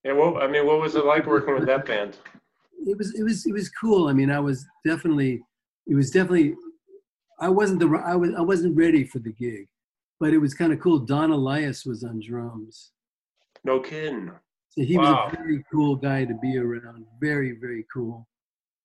Yeah, 0.04 0.12
well, 0.12 0.38
I 0.38 0.46
mean, 0.46 0.66
what 0.66 0.80
was 0.80 0.96
it 0.96 1.04
like 1.04 1.26
working 1.26 1.54
with 1.54 1.66
that 1.66 1.86
band? 1.86 2.18
It 2.86 2.98
was 2.98 3.18
it 3.18 3.22
was 3.22 3.46
it 3.46 3.52
was 3.52 3.70
cool. 3.70 4.08
I 4.08 4.12
mean, 4.12 4.30
I 4.30 4.40
was 4.40 4.66
definitely 4.84 5.42
it 5.86 5.94
was 5.94 6.10
definitely 6.10 6.54
I 7.40 7.48
wasn't 7.48 7.80
the 7.80 7.88
I 8.04 8.14
was 8.16 8.30
I 8.36 8.40
wasn't 8.40 8.76
ready 8.76 9.04
for 9.04 9.18
the 9.18 9.32
gig, 9.32 9.68
but 10.20 10.32
it 10.32 10.38
was 10.38 10.54
kind 10.54 10.72
of 10.72 10.80
cool. 10.80 10.98
Don 11.00 11.32
Alias 11.32 11.84
was 11.84 12.04
on 12.04 12.20
drums. 12.20 12.92
No 13.64 13.80
kidding. 13.80 14.30
So 14.70 14.82
he 14.82 14.96
Wow. 14.98 15.26
was 15.26 15.32
a 15.32 15.36
very 15.36 15.64
cool 15.72 15.96
guy 15.96 16.24
to 16.24 16.34
be 16.42 16.58
around. 16.58 17.06
Very, 17.20 17.52
very 17.60 17.86
cool. 17.92 18.26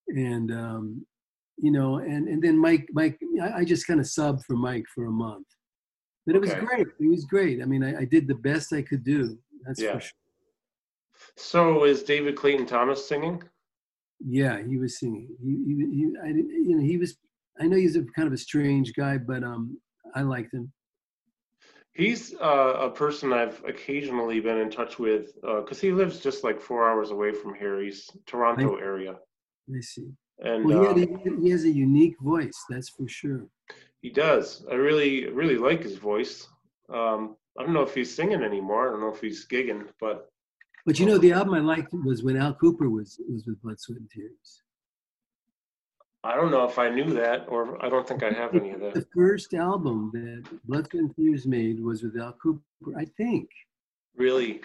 And 0.07 0.51
um, 0.51 1.05
you 1.57 1.71
know, 1.71 1.97
and 1.97 2.27
and 2.27 2.41
then 2.41 2.57
Mike, 2.57 2.87
Mike, 2.93 3.19
I, 3.41 3.59
I 3.59 3.65
just 3.65 3.85
kind 3.87 3.99
of 3.99 4.05
subbed 4.05 4.43
for 4.45 4.55
Mike 4.55 4.85
for 4.93 5.05
a 5.05 5.11
month. 5.11 5.47
But 6.25 6.35
it 6.35 6.41
was 6.41 6.53
great. 6.53 6.87
It 6.99 7.07
was 7.09 7.25
great. 7.25 7.61
I 7.61 7.65
mean, 7.65 7.83
I, 7.83 8.01
I 8.01 8.05
did 8.05 8.27
the 8.27 8.35
best 8.35 8.71
I 8.73 8.81
could 8.83 9.03
do. 9.03 9.37
That's 9.65 9.81
Yeah. 9.81 9.93
for 9.93 9.99
sure. 10.01 10.11
So 11.37 11.83
is 11.85 12.03
David 12.03 12.35
Clayton 12.35 12.65
Thomas 12.65 13.07
singing? 13.07 13.41
Yeah, 14.25 14.61
he 14.61 14.77
was 14.77 14.99
singing. 14.99 15.27
He, 15.41 15.49
he, 15.65 15.73
he 15.97 16.11
I, 16.23 16.27
you 16.27 16.75
know, 16.77 16.83
he 16.83 16.97
was. 16.97 17.17
I 17.59 17.67
know 17.67 17.77
he's 17.77 17.95
a 17.95 18.03
kind 18.15 18.27
of 18.27 18.33
a 18.33 18.37
strange 18.37 18.93
guy, 18.93 19.17
but 19.17 19.43
um, 19.43 19.77
I 20.15 20.21
liked 20.21 20.53
him. 20.53 20.71
He's 21.93 22.33
uh, 22.35 22.75
a 22.79 22.89
person 22.89 23.33
I've 23.33 23.61
occasionally 23.67 24.39
been 24.39 24.57
in 24.57 24.69
touch 24.69 24.99
with 24.99 25.35
because 25.41 25.81
he 25.81 25.91
lives 25.91 26.19
just 26.19 26.43
like 26.43 26.61
four 26.61 26.89
hours 26.89 27.11
away 27.11 27.33
from 27.33 27.55
here. 27.55 27.81
He's 27.81 28.09
Toronto 28.25 28.77
area, 28.77 29.15
I 29.69 29.81
see. 29.81 30.07
and 30.39 30.63
Well, 30.63 30.81
he, 30.81 30.87
uh, 30.87 30.93
had 30.93 31.27
a, 31.27 31.41
he 31.41 31.49
has 31.49 31.65
a 31.65 31.69
unique 31.69 32.15
voice. 32.21 32.57
That's 32.69 32.89
for 32.89 33.07
sure. 33.09 33.47
he 34.01 34.09
does. 34.09 34.65
I 34.71 34.75
really, 34.75 35.27
really 35.29 35.57
like 35.57 35.83
his 35.83 35.97
voice. 35.97 36.47
Um, 36.93 37.35
I 37.59 37.63
don't 37.63 37.73
know 37.73 37.81
if 37.81 37.93
he's 37.93 38.15
singing 38.15 38.43
anymore. 38.43 38.87
I 38.87 38.91
don't 38.91 39.01
know 39.01 39.13
if 39.13 39.19
he's 39.19 39.45
gigging, 39.45 39.85
but 39.99 40.29
But 40.85 40.99
you 40.99 41.05
know, 41.05 41.17
the 41.17 41.33
album 41.33 41.53
I 41.55 41.59
liked 41.59 41.93
was 41.93 42.23
when 42.23 42.37
Al 42.37 42.53
Kooper 42.53 42.89
was 42.89 43.19
was 43.29 43.45
with 43.45 43.61
Blood, 43.61 43.79
Sweat, 43.79 43.99
and 43.99 44.09
Tears. 44.09 44.61
I 46.23 46.35
don't 46.35 46.51
know 46.51 46.65
if 46.65 46.77
I 46.77 46.89
knew 46.89 47.13
that, 47.13 47.45
or 47.47 47.83
I 47.83 47.87
don't 47.89 48.07
think 48.07 48.23
I 48.23 48.31
have 48.31 48.53
any 48.53 48.71
of 48.71 48.81
that. 48.81 48.93
The 48.93 49.07
first 49.15 49.53
album 49.53 50.11
that 50.13 50.43
Blood, 50.65 50.89
Tears 51.15 51.45
made 51.47 51.79
was 51.81 52.03
with 52.03 52.17
Al 52.17 52.33
Kooper, 52.43 52.59
I 52.97 53.05
think. 53.05 53.49
Really, 54.17 54.61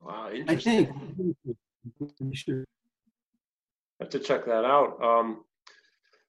wow, 0.00 0.30
I 0.48 0.56
think. 0.56 0.88
I'm 0.88 1.34
pretty 1.98 2.34
sure. 2.34 2.64
have 4.00 4.08
to 4.10 4.18
check 4.18 4.46
that 4.46 4.64
out. 4.64 5.02
Um, 5.02 5.44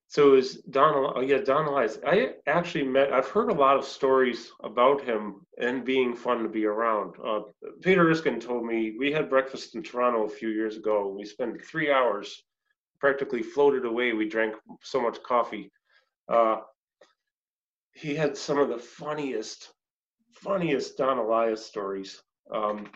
So 0.07 0.34
is 0.34 0.55
Donald? 0.72 1.14
Oh 1.16 1.22
yeah, 1.22 1.38
Don 1.38 1.68
Alias. 1.68 1.99
I 2.05 2.34
actually 2.47 2.84
met. 2.84 3.14
I've 3.14 3.28
heard 3.28 3.51
a 3.51 3.53
lot 3.53 3.78
of 3.78 3.86
stories 3.86 4.51
about 4.64 5.01
him 5.03 5.45
and 5.62 5.86
being 5.86 6.16
fun 6.16 6.41
to 6.43 6.49
be 6.49 6.66
around. 6.66 7.14
Uh, 7.24 7.41
Peter 7.82 8.10
Erskine 8.10 8.39
told 8.39 8.66
me 8.66 8.95
we 8.97 9.12
had 9.12 9.30
breakfast 9.30 9.76
in 9.76 9.84
Toronto 9.84 10.26
a 10.26 10.30
few 10.30 10.49
years 10.49 10.78
ago. 10.78 11.07
We 11.16 11.26
spent 11.26 11.64
three 11.64 11.91
hours, 11.91 12.43
practically 13.00 13.43
floated 13.43 13.86
away. 13.86 14.14
We 14.14 14.28
drank 14.28 14.56
so 14.84 15.02
much 15.02 15.22
coffee. 15.24 15.72
Uh, 16.28 16.58
he 17.93 18.16
had 18.16 18.38
some 18.38 18.58
of 18.58 18.70
the 18.70 18.78
funniest, 18.78 19.74
funniest 20.34 20.97
Don 20.97 21.20
Alias 21.20 21.66
stories. 21.66 22.22
Um, 22.54 22.88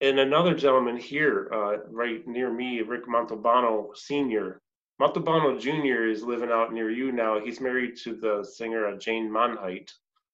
and 0.00 0.18
another 0.18 0.54
gentleman 0.54 0.96
here, 0.96 1.48
uh, 1.52 1.76
right 1.88 2.26
near 2.26 2.52
me, 2.52 2.82
Rick 2.82 3.06
Montalbano 3.06 3.96
Sr. 3.96 4.60
Montalbano 5.00 5.58
Jr. 5.58 6.04
is 6.08 6.22
living 6.22 6.50
out 6.50 6.72
near 6.72 6.90
you 6.90 7.10
now. 7.10 7.40
He's 7.40 7.60
married 7.60 7.96
to 8.04 8.14
the 8.14 8.44
singer 8.44 8.86
uh, 8.86 8.96
Jane 8.96 9.30
Monheit. 9.30 9.90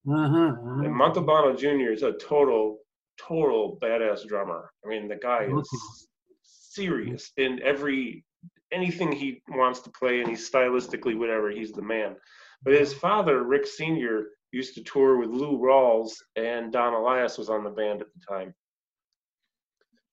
Uh-huh, 0.08 0.36
uh-huh. 0.36 0.82
And 0.82 0.94
Montalbano 0.94 1.56
Jr. 1.56 1.92
is 1.92 2.02
a 2.02 2.12
total, 2.12 2.78
total 3.18 3.78
badass 3.82 4.26
drummer. 4.26 4.70
I 4.84 4.88
mean, 4.88 5.08
the 5.08 5.16
guy 5.16 5.44
is 5.44 6.08
serious 6.42 7.32
in 7.36 7.60
every 7.62 8.24
anything 8.72 9.12
he 9.12 9.42
wants 9.48 9.80
to 9.80 9.90
play, 9.90 10.20
and 10.20 10.28
he's 10.28 10.48
stylistically 10.50 11.16
whatever. 11.16 11.50
He's 11.50 11.72
the 11.72 11.82
man. 11.82 12.16
But 12.62 12.74
his 12.74 12.92
father, 12.92 13.42
Rick 13.42 13.66
Sr., 13.66 14.28
used 14.52 14.74
to 14.74 14.82
tour 14.82 15.16
with 15.16 15.30
Lou 15.30 15.58
Rawls, 15.58 16.10
and 16.36 16.72
Don 16.72 16.92
Alias 16.92 17.38
was 17.38 17.48
on 17.48 17.62
the 17.62 17.70
band 17.70 18.00
at 18.00 18.08
the 18.12 18.20
time. 18.28 18.52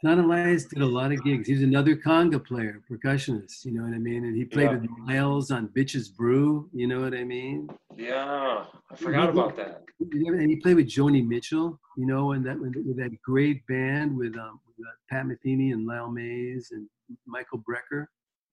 Don 0.03 0.19
Alias 0.19 0.65
did 0.65 0.83
a 0.83 0.85
lot 0.85 1.11
of 1.11 1.23
gigs. 1.23 1.47
He 1.47 1.53
was 1.55 1.63
another 1.63 1.95
conga 1.95 2.43
player, 2.45 2.83
percussionist, 2.89 3.65
you 3.65 3.71
know 3.71 3.81
what 3.81 3.93
I 3.95 3.97
mean? 3.97 4.25
And 4.25 4.35
he 4.35 4.45
played 4.45 4.65
Yeah. 4.69 4.77
with 4.77 4.89
Miles 4.91 5.49
on 5.49 5.69
Bitches 5.69 6.15
Brew, 6.15 6.69
you 6.71 6.85
know 6.85 7.01
what 7.01 7.15
I 7.15 7.23
mean? 7.23 7.67
Yeah, 7.95 8.65
I 8.91 8.95
forgot 8.95 9.29
about 9.29 9.55
that. 9.55 9.83
And 9.99 10.49
he 10.51 10.57
played 10.57 10.75
with 10.75 10.85
Joni 10.87 11.27
Mitchell, 11.27 11.79
you 11.97 12.05
know, 12.05 12.33
and 12.33 12.45
that 12.45 12.59
with 12.59 12.95
that 12.97 13.19
great 13.23 13.65
band 13.65 14.15
with, 14.15 14.37
um, 14.37 14.59
with 14.67 14.85
uh, 14.85 14.91
Pat 15.09 15.25
Metheny 15.25 15.73
and 15.73 15.87
Lyle 15.87 16.11
Mays 16.11 16.69
and 16.71 16.87
Michael 17.25 17.63
Brecker. 17.67 18.05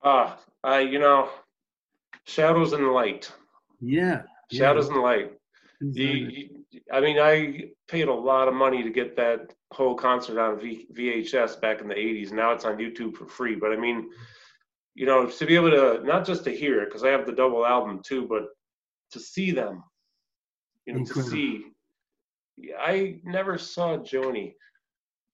Ah, 0.04 0.38
I 0.62 0.80
you 0.80 0.98
know, 0.98 1.30
shadows 2.24 2.72
and 2.72 2.92
light. 2.92 3.32
Yeah. 3.80 4.22
yeah. 4.50 4.58
Shadows 4.58 4.88
and 4.88 5.00
light. 5.00 5.32
You, 5.80 6.06
you- 6.06 6.50
I 6.92 7.00
mean, 7.00 7.18
I 7.20 7.70
paid 7.88 8.08
a 8.08 8.12
lot 8.12 8.48
of 8.48 8.54
money 8.54 8.82
to 8.82 8.90
get 8.90 9.16
that 9.16 9.54
whole 9.72 9.94
concert 9.94 10.38
on 10.40 10.58
v, 10.58 10.86
VHS 10.92 11.60
back 11.60 11.80
in 11.80 11.88
the 11.88 11.94
'80s. 11.94 12.32
Now 12.32 12.50
it's 12.52 12.64
on 12.64 12.78
YouTube 12.78 13.14
for 13.16 13.26
free. 13.26 13.54
But 13.54 13.72
I 13.72 13.76
mean, 13.76 14.10
you 14.94 15.06
know, 15.06 15.26
to 15.26 15.46
be 15.46 15.54
able 15.54 15.70
to 15.70 16.02
not 16.04 16.26
just 16.26 16.44
to 16.44 16.50
hear 16.54 16.82
it 16.82 16.86
because 16.86 17.04
I 17.04 17.10
have 17.10 17.26
the 17.26 17.32
double 17.32 17.64
album 17.64 18.00
too, 18.04 18.26
but 18.26 18.48
to 19.12 19.20
see 19.20 19.52
them, 19.52 19.84
you 20.86 20.94
know, 20.94 20.98
Incredible. 21.00 21.30
to 21.30 21.36
see. 21.36 21.64
I 22.78 23.20
never 23.24 23.56
saw 23.58 23.96
Joni 23.98 24.54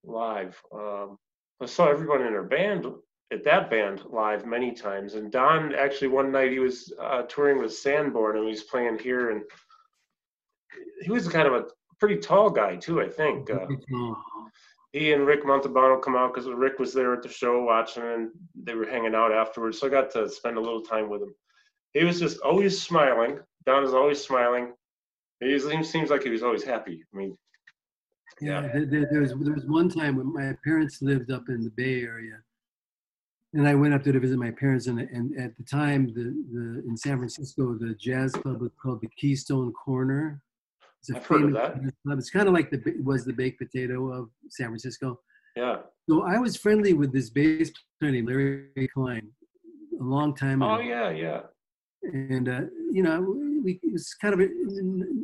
live. 0.05 0.61
Um, 0.75 1.19
I 1.61 1.67
saw 1.67 1.89
everyone 1.89 2.23
in 2.23 2.33
her 2.33 2.43
band 2.45 2.87
at 3.33 3.45
that 3.45 3.71
band 3.71 4.03
live 4.07 4.45
many 4.45 4.73
times. 4.73 5.15
And 5.15 5.31
Don 5.31 5.75
actually 5.75 6.09
one 6.09 6.33
night 6.33 6.51
he 6.51 6.59
was 6.59 6.93
uh, 7.01 7.23
touring 7.23 7.59
with 7.59 7.73
Sanborn 7.75 8.37
and 8.37 8.45
he 8.47 8.51
was 8.51 8.65
playing 8.65 8.99
here 8.99 9.31
and 9.31 9.43
he 11.03 11.11
was 11.11 11.29
kind 11.29 11.47
of 11.47 11.55
a 11.55 11.65
pretty 11.99 12.17
tall 12.17 12.51
guy 12.51 12.77
too, 12.77 13.01
I 13.01 13.09
think. 13.09 13.51
Uh, 13.51 13.67
he 14.93 15.13
and 15.13 15.25
Rick 15.27 15.45
Montalbano 15.45 16.03
come 16.03 16.17
out 16.17 16.35
because 16.35 16.49
Rick 16.51 16.79
was 16.81 16.93
there 16.93 17.13
at 17.15 17.23
the 17.23 17.29
show 17.29 17.63
watching 17.63 18.03
and 18.03 18.31
they 18.61 18.75
were 18.75 18.87
hanging 18.87 19.15
out 19.15 19.33
afterwards. 19.33 19.79
So 19.79 19.87
I 19.87 19.91
got 19.91 20.11
to 20.13 20.29
spend 20.29 20.57
a 20.57 20.61
little 20.61 20.83
time 20.83 21.09
with 21.09 21.23
him. 21.23 21.33
He 21.95 22.05
was 22.05 22.19
just 22.19 22.41
always 22.41 22.81
smiling. 22.81 23.39
Don 23.67 23.85
is 23.85 23.95
always 23.95 24.23
smiling. 24.23 24.73
He 25.41 25.59
seems 25.59 25.89
seems 25.89 26.11
like 26.11 26.23
he 26.25 26.31
was 26.31 26.43
always 26.43 26.65
happy. 26.65 27.05
I 27.13 27.17
mean, 27.17 27.39
Yeah, 28.41 28.63
Yeah. 28.63 28.73
there, 28.73 28.87
there, 28.87 29.09
there 29.11 29.21
was 29.21 29.35
there 29.39 29.55
was 29.55 29.67
one 29.67 29.89
time 29.89 30.17
when 30.17 30.33
my 30.33 30.55
parents 30.65 31.01
lived 31.03 31.31
up 31.31 31.49
in 31.49 31.63
the 31.63 31.71
Bay 31.71 32.03
Area, 32.03 32.39
and 33.55 33.67
I 33.67 33.75
went 33.75 33.95
up 33.95 34.05
there 34.05 34.13
to 34.13 34.21
visit 34.21 34.39
my 34.39 34.51
parents. 34.51 34.87
And, 34.87 35.01
and 35.01 35.39
at 35.41 35.57
the 35.57 35.65
time, 35.65 36.07
the, 36.09 36.25
the 36.53 36.83
in 36.89 36.97
San 36.97 37.19
Francisco, 37.19 37.75
the 37.79 37.95
jazz 37.99 38.33
club 38.33 38.61
was 38.61 38.71
called 38.83 39.01
the 39.01 39.09
Keystone 39.19 39.73
Corner. 39.73 40.41
It's 41.01 41.11
a 41.11 41.17
I've 41.17 41.27
heard 41.27 41.43
of 41.45 41.49
famous 41.53 41.63
that. 41.63 41.93
club. 42.05 42.19
It's 42.19 42.31
kind 42.31 42.47
of 42.49 42.55
like 42.55 42.71
the 42.71 42.81
was 43.03 43.25
the 43.25 43.33
baked 43.33 43.59
potato 43.59 44.13
of 44.13 44.29
San 44.51 44.67
Francisco. 44.69 45.21
yeah. 45.57 45.79
So 46.09 46.23
I 46.25 46.39
was 46.39 46.57
friendly 46.57 46.93
with 46.93 47.13
this 47.13 47.31
bass 47.31 47.71
player 48.01 48.13
named 48.13 48.29
Larry 48.29 48.89
Klein 48.93 49.29
a 50.01 50.03
long 50.03 50.35
time 50.35 50.61
ago 50.63 50.77
Oh 50.77 50.81
yeah, 50.81 51.11
yeah. 51.11 51.41
and 52.03 52.49
uh, 52.49 52.63
you 52.91 53.03
know 53.03 53.21
we 53.63 53.79
it 53.83 53.93
was 53.93 54.15
kind 54.21 54.33
of 54.35 54.41
a, 54.41 54.49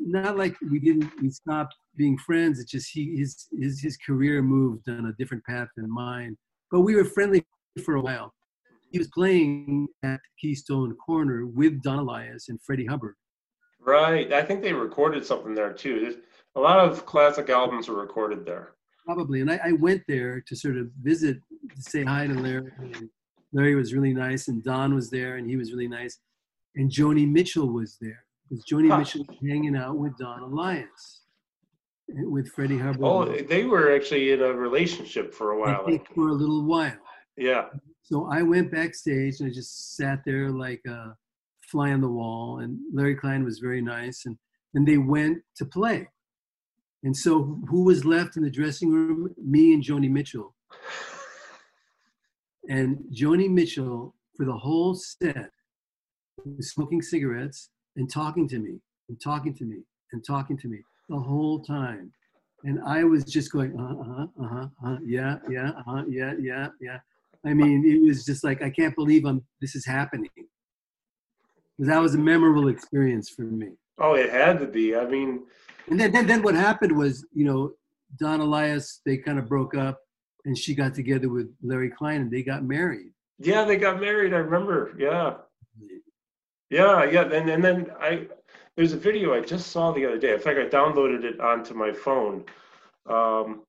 not 0.07 0.37
like 0.37 0.55
we 0.71 0.79
didn't 0.79 1.11
we 1.23 1.31
stopped 1.31 1.75
being 1.97 2.17
friends 2.19 2.61
it's 2.61 2.71
just 2.71 2.91
he 2.93 3.17
his 3.17 3.49
his 3.59 3.81
his 3.81 3.97
career 3.97 4.43
moved 4.43 4.89
on 4.89 5.07
a 5.07 5.13
different 5.15 5.43
path 5.45 5.69
than 5.77 5.91
mine 5.91 6.37
but 6.71 6.81
we 6.81 6.95
were 6.95 7.05
friendly 7.05 7.43
for 7.85 7.97
a 7.97 8.01
while 8.01 8.33
he 8.91 8.99
was 8.99 9.09
playing 9.09 9.87
at 10.03 10.21
keystone 10.41 10.95
corner 10.97 11.47
with 11.47 11.83
don 11.83 11.99
alias 12.01 12.49
and 12.49 12.59
freddie 12.63 12.87
hubbard 12.87 13.15
Right. 13.79 14.33
I 14.33 14.43
think 14.43 14.63
they 14.63 14.73
recorded 14.73 15.25
something 15.25 15.55
there 15.55 15.73
too. 15.73 16.01
There's, 16.01 16.15
a 16.57 16.61
lot 16.61 16.81
of 16.81 17.07
classic 17.07 17.51
albums 17.51 17.87
were 17.89 18.01
recorded 18.01 18.45
there. 18.45 18.73
probably 19.05 19.41
and 19.43 19.51
I, 19.51 19.61
I 19.67 19.73
went 19.73 20.03
there 20.09 20.43
to 20.49 20.57
sort 20.57 20.77
of 20.77 20.89
visit 21.03 21.37
to 21.77 21.83
say 21.83 22.03
hi 22.03 22.27
to 22.27 22.35
larry 22.35 22.73
and 22.81 23.09
larry 23.53 23.75
was 23.77 23.93
really 23.95 24.13
nice 24.15 24.49
and 24.49 24.65
don 24.65 24.95
was 24.95 25.09
there 25.11 25.37
and 25.37 25.49
he 25.49 25.57
was 25.57 25.71
really 25.73 25.87
nice 25.89 26.19
and 26.77 26.91
joni 26.91 27.31
mitchell 27.31 27.69
was 27.73 27.97
there 28.01 28.25
because 28.49 28.65
joni 28.71 28.89
Huh. 28.89 28.99
mitchell 28.99 29.25
was 29.29 29.39
hanging 29.49 29.77
out 29.77 29.97
with 29.99 30.17
don 30.19 30.41
alias 30.51 31.23
eh, 32.11 32.15
with 32.25 32.49
freddie 32.49 32.79
hubbard 32.79 33.05
Oh, 33.05 33.25
they 33.43 33.65
were 33.65 33.95
actually 33.95 34.33
in 34.33 34.43
a 34.43 34.53
relationship 34.53 35.33
for 35.35 35.53
a 35.53 35.61
while. 35.61 35.83
I 35.83 35.91
think 35.91 36.07
think. 36.07 36.15
for 36.17 36.29
a 36.29 36.33
little 36.43 36.65
while. 36.65 36.97
Yeah. 37.37 37.67
So 38.03 38.29
I 38.31 38.43
went 38.43 38.71
backstage 38.71 39.41
and 39.41 39.51
I 39.51 39.53
just 39.53 39.97
sat 39.97 40.21
there 40.25 40.51
like 40.51 40.83
a 40.87 41.17
fly 41.71 41.93
on 41.93 42.01
the 42.01 42.09
wall. 42.09 42.61
And 42.61 42.79
Larry 42.93 43.17
Klein 43.17 43.45
was 43.45 43.59
very 43.59 43.83
nice. 43.83 44.27
And 44.27 44.37
and 44.75 44.87
they 44.87 44.99
went 44.99 45.43
to 45.57 45.65
play. 45.65 46.09
And 47.03 47.17
so 47.17 47.61
who 47.69 47.85
was 47.85 48.05
left 48.05 48.37
in 48.37 48.43
the 48.43 48.51
dressing 48.51 48.91
room? 48.91 49.35
Me 49.43 49.73
and 49.75 49.83
Joni 49.83 50.11
Mitchell. 50.11 50.55
And 52.69 52.99
Joni 53.15 53.49
Mitchell, 53.49 54.13
for 54.37 54.45
the 54.45 54.57
whole 54.57 54.95
set, 54.95 55.51
was 56.45 56.71
smoking 56.71 57.01
cigarettes 57.01 57.71
and 57.95 58.11
talking 58.11 58.49
to 58.49 58.59
me 58.59 58.81
and 59.09 59.21
talking 59.23 59.55
to 59.55 59.65
me 59.65 59.83
and 60.13 60.25
talking 60.27 60.59
to 60.59 60.69
me 60.69 60.81
the 61.09 61.19
whole 61.19 61.61
time. 61.61 62.13
And 62.65 62.81
I 62.85 63.05
was 63.05 63.25
just 63.25 63.53
going, 63.53 63.79
uh 63.79 64.03
huh, 64.05 64.27
uh 64.43 64.49
huh, 64.49 64.67
uh, 64.85 64.99
yeah, 65.05 65.37
yeah, 65.49 65.71
uh 65.71 65.83
huh, 65.87 66.03
yeah, 66.09 66.33
yeah, 66.41 66.69
yeah. 66.81 66.99
I 67.47 67.55
mean, 67.55 67.85
it 67.87 68.03
was 68.07 68.25
just 68.25 68.43
like, 68.45 68.61
I 68.63 68.71
can't 68.71 68.95
believe 68.95 69.25
I'm, 69.25 69.43
this 69.61 69.75
is 69.77 69.87
happening. 69.87 70.31
'Cause 71.79 71.89
that 71.89 72.01
was 72.01 72.15
a 72.15 72.19
memorable 72.19 72.69
experience 72.69 73.29
for 73.29 73.43
me. 73.43 73.69
Oh, 73.99 74.15
it 74.15 74.31
had 74.31 74.59
to 74.61 74.67
be. 74.67 74.97
I 74.97 75.07
mean, 75.07 75.45
And 75.89 76.01
then, 76.01 76.11
then, 76.11 76.27
then 76.27 76.43
what 76.43 76.55
happened 76.55 76.97
was, 76.97 77.25
you 77.35 77.45
know, 77.45 77.73
Don 78.19 78.41
Alias, 78.41 79.03
they 79.05 79.19
kind 79.19 79.39
of 79.39 79.47
broke 79.47 79.75
up 79.77 80.01
and 80.47 80.57
she 80.57 80.75
got 80.75 80.95
together 80.95 81.29
with 81.29 81.55
Larry 81.63 81.91
Klein 81.91 82.23
and 82.23 82.31
they 82.31 82.43
got 82.43 82.65
married. 82.65 83.13
yeah, 83.39 83.65
they 83.65 83.77
got 83.77 84.01
married. 84.01 84.33
I 84.33 84.39
remember. 84.39 84.95
Yeah. 84.99 85.35
Yeah, 86.71 87.05
yeah. 87.05 87.23
And, 87.25 87.49
and 87.51 87.63
then 87.63 87.91
I, 88.01 88.27
there's 88.77 88.95
a 88.95 88.97
video 88.99 89.35
I 89.35 89.41
just 89.41 89.69
saw 89.71 89.93
the 89.93 90.07
other 90.07 90.19
day. 90.19 90.33
In 90.33 90.41
fact, 90.41 90.59
I 90.59 90.65
downloaded 90.67 91.25
it 91.25 91.39
onto 91.41 91.75
my 91.75 91.93
phone. 91.93 92.45
Um, 93.09 93.63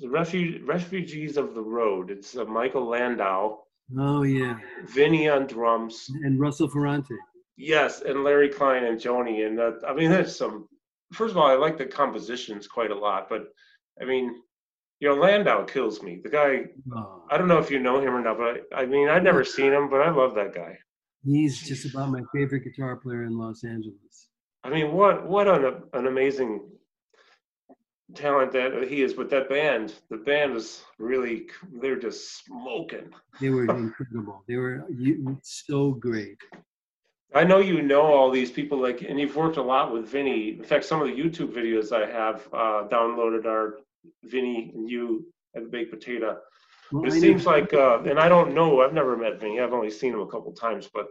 the 0.00 0.08
refuge, 0.08 0.62
Refugees 0.62 1.36
of 1.36 1.54
the 1.54 1.60
Road. 1.62 2.10
It's 2.10 2.36
uh, 2.36 2.44
Michael 2.44 2.86
Landau, 2.88 3.58
Oh, 3.98 4.22
yeah. 4.22 4.58
Vinny 4.86 5.28
on 5.28 5.46
drums. 5.46 6.06
And 6.24 6.40
Russell 6.40 6.68
Ferrante. 6.68 7.14
Yes, 7.58 8.00
and 8.00 8.24
Larry 8.24 8.48
Klein 8.48 8.84
and 8.84 8.98
Joni. 8.98 9.46
And 9.46 9.60
uh, 9.60 9.72
I 9.86 9.92
mean, 9.94 10.10
there's 10.10 10.34
some. 10.34 10.66
First 11.12 11.32
of 11.32 11.36
all, 11.36 11.46
I 11.46 11.54
like 11.54 11.76
the 11.76 11.84
compositions 11.84 12.66
quite 12.66 12.90
a 12.90 12.94
lot, 12.98 13.28
but 13.28 13.48
I 14.00 14.06
mean, 14.06 14.34
you 15.00 15.08
know, 15.08 15.14
Landau 15.16 15.64
kills 15.64 16.02
me. 16.02 16.20
The 16.24 16.30
guy. 16.30 16.64
Oh, 16.96 17.24
I 17.30 17.36
don't 17.36 17.48
know 17.48 17.58
if 17.58 17.70
you 17.70 17.80
know 17.80 18.00
him 18.00 18.14
or 18.14 18.22
not, 18.22 18.38
but 18.38 18.62
I, 18.74 18.82
I 18.82 18.86
mean, 18.86 19.10
I've 19.10 19.22
never 19.22 19.44
seen 19.44 19.72
him, 19.72 19.90
but 19.90 20.00
I 20.00 20.10
love 20.10 20.34
that 20.36 20.54
guy. 20.54 20.78
he's 21.24 21.60
just 21.60 21.84
about 21.92 22.10
my 22.10 22.22
favorite 22.34 22.64
guitar 22.64 22.96
player 22.96 23.24
in 23.24 23.36
Los 23.36 23.62
Angeles. 23.64 24.28
I 24.64 24.70
mean, 24.70 24.92
what 24.92 25.28
what 25.28 25.48
an 25.48 25.82
an 25.92 26.06
amazing 26.06 26.66
talent 28.14 28.52
that 28.52 28.86
he 28.88 29.02
is 29.02 29.16
with 29.16 29.30
that 29.30 29.48
band. 29.48 29.94
The 30.10 30.16
band 30.18 30.56
is 30.56 30.82
really 30.98 31.46
they're 31.80 31.98
just 31.98 32.44
smoking. 32.44 33.10
They 33.40 33.50
were 33.50 33.64
incredible. 33.64 34.44
They 34.48 34.56
were 34.56 34.84
so 35.42 35.92
great. 35.92 36.38
I 37.34 37.44
know 37.44 37.58
you 37.58 37.80
know 37.80 38.02
all 38.02 38.30
these 38.30 38.50
people, 38.50 38.78
like, 38.78 39.00
and 39.02 39.18
you've 39.18 39.36
worked 39.36 39.56
a 39.56 39.62
lot 39.62 39.92
with 39.92 40.06
Vinny. 40.06 40.50
In 40.50 40.64
fact, 40.64 40.84
some 40.84 41.00
of 41.00 41.08
the 41.08 41.14
YouTube 41.14 41.52
videos 41.52 41.90
I 41.90 42.06
have 42.10 42.46
uh, 42.52 42.88
downloaded 42.88 43.46
are 43.46 43.78
Vinny 44.24 44.70
and 44.74 44.88
you 44.88 45.26
at 45.56 45.62
the 45.62 45.68
Baked 45.70 45.90
Potato. 45.90 46.38
Well, 46.90 47.04
it 47.04 47.12
I 47.14 47.18
seems 47.18 47.46
know- 47.46 47.52
like, 47.52 47.72
uh, 47.72 48.00
and 48.02 48.18
I 48.18 48.28
don't 48.28 48.52
know, 48.54 48.82
I've 48.82 48.92
never 48.92 49.16
met 49.16 49.40
Vinny. 49.40 49.60
I've 49.60 49.72
only 49.72 49.90
seen 49.90 50.12
him 50.12 50.20
a 50.20 50.26
couple 50.26 50.52
times, 50.52 50.90
but 50.92 51.06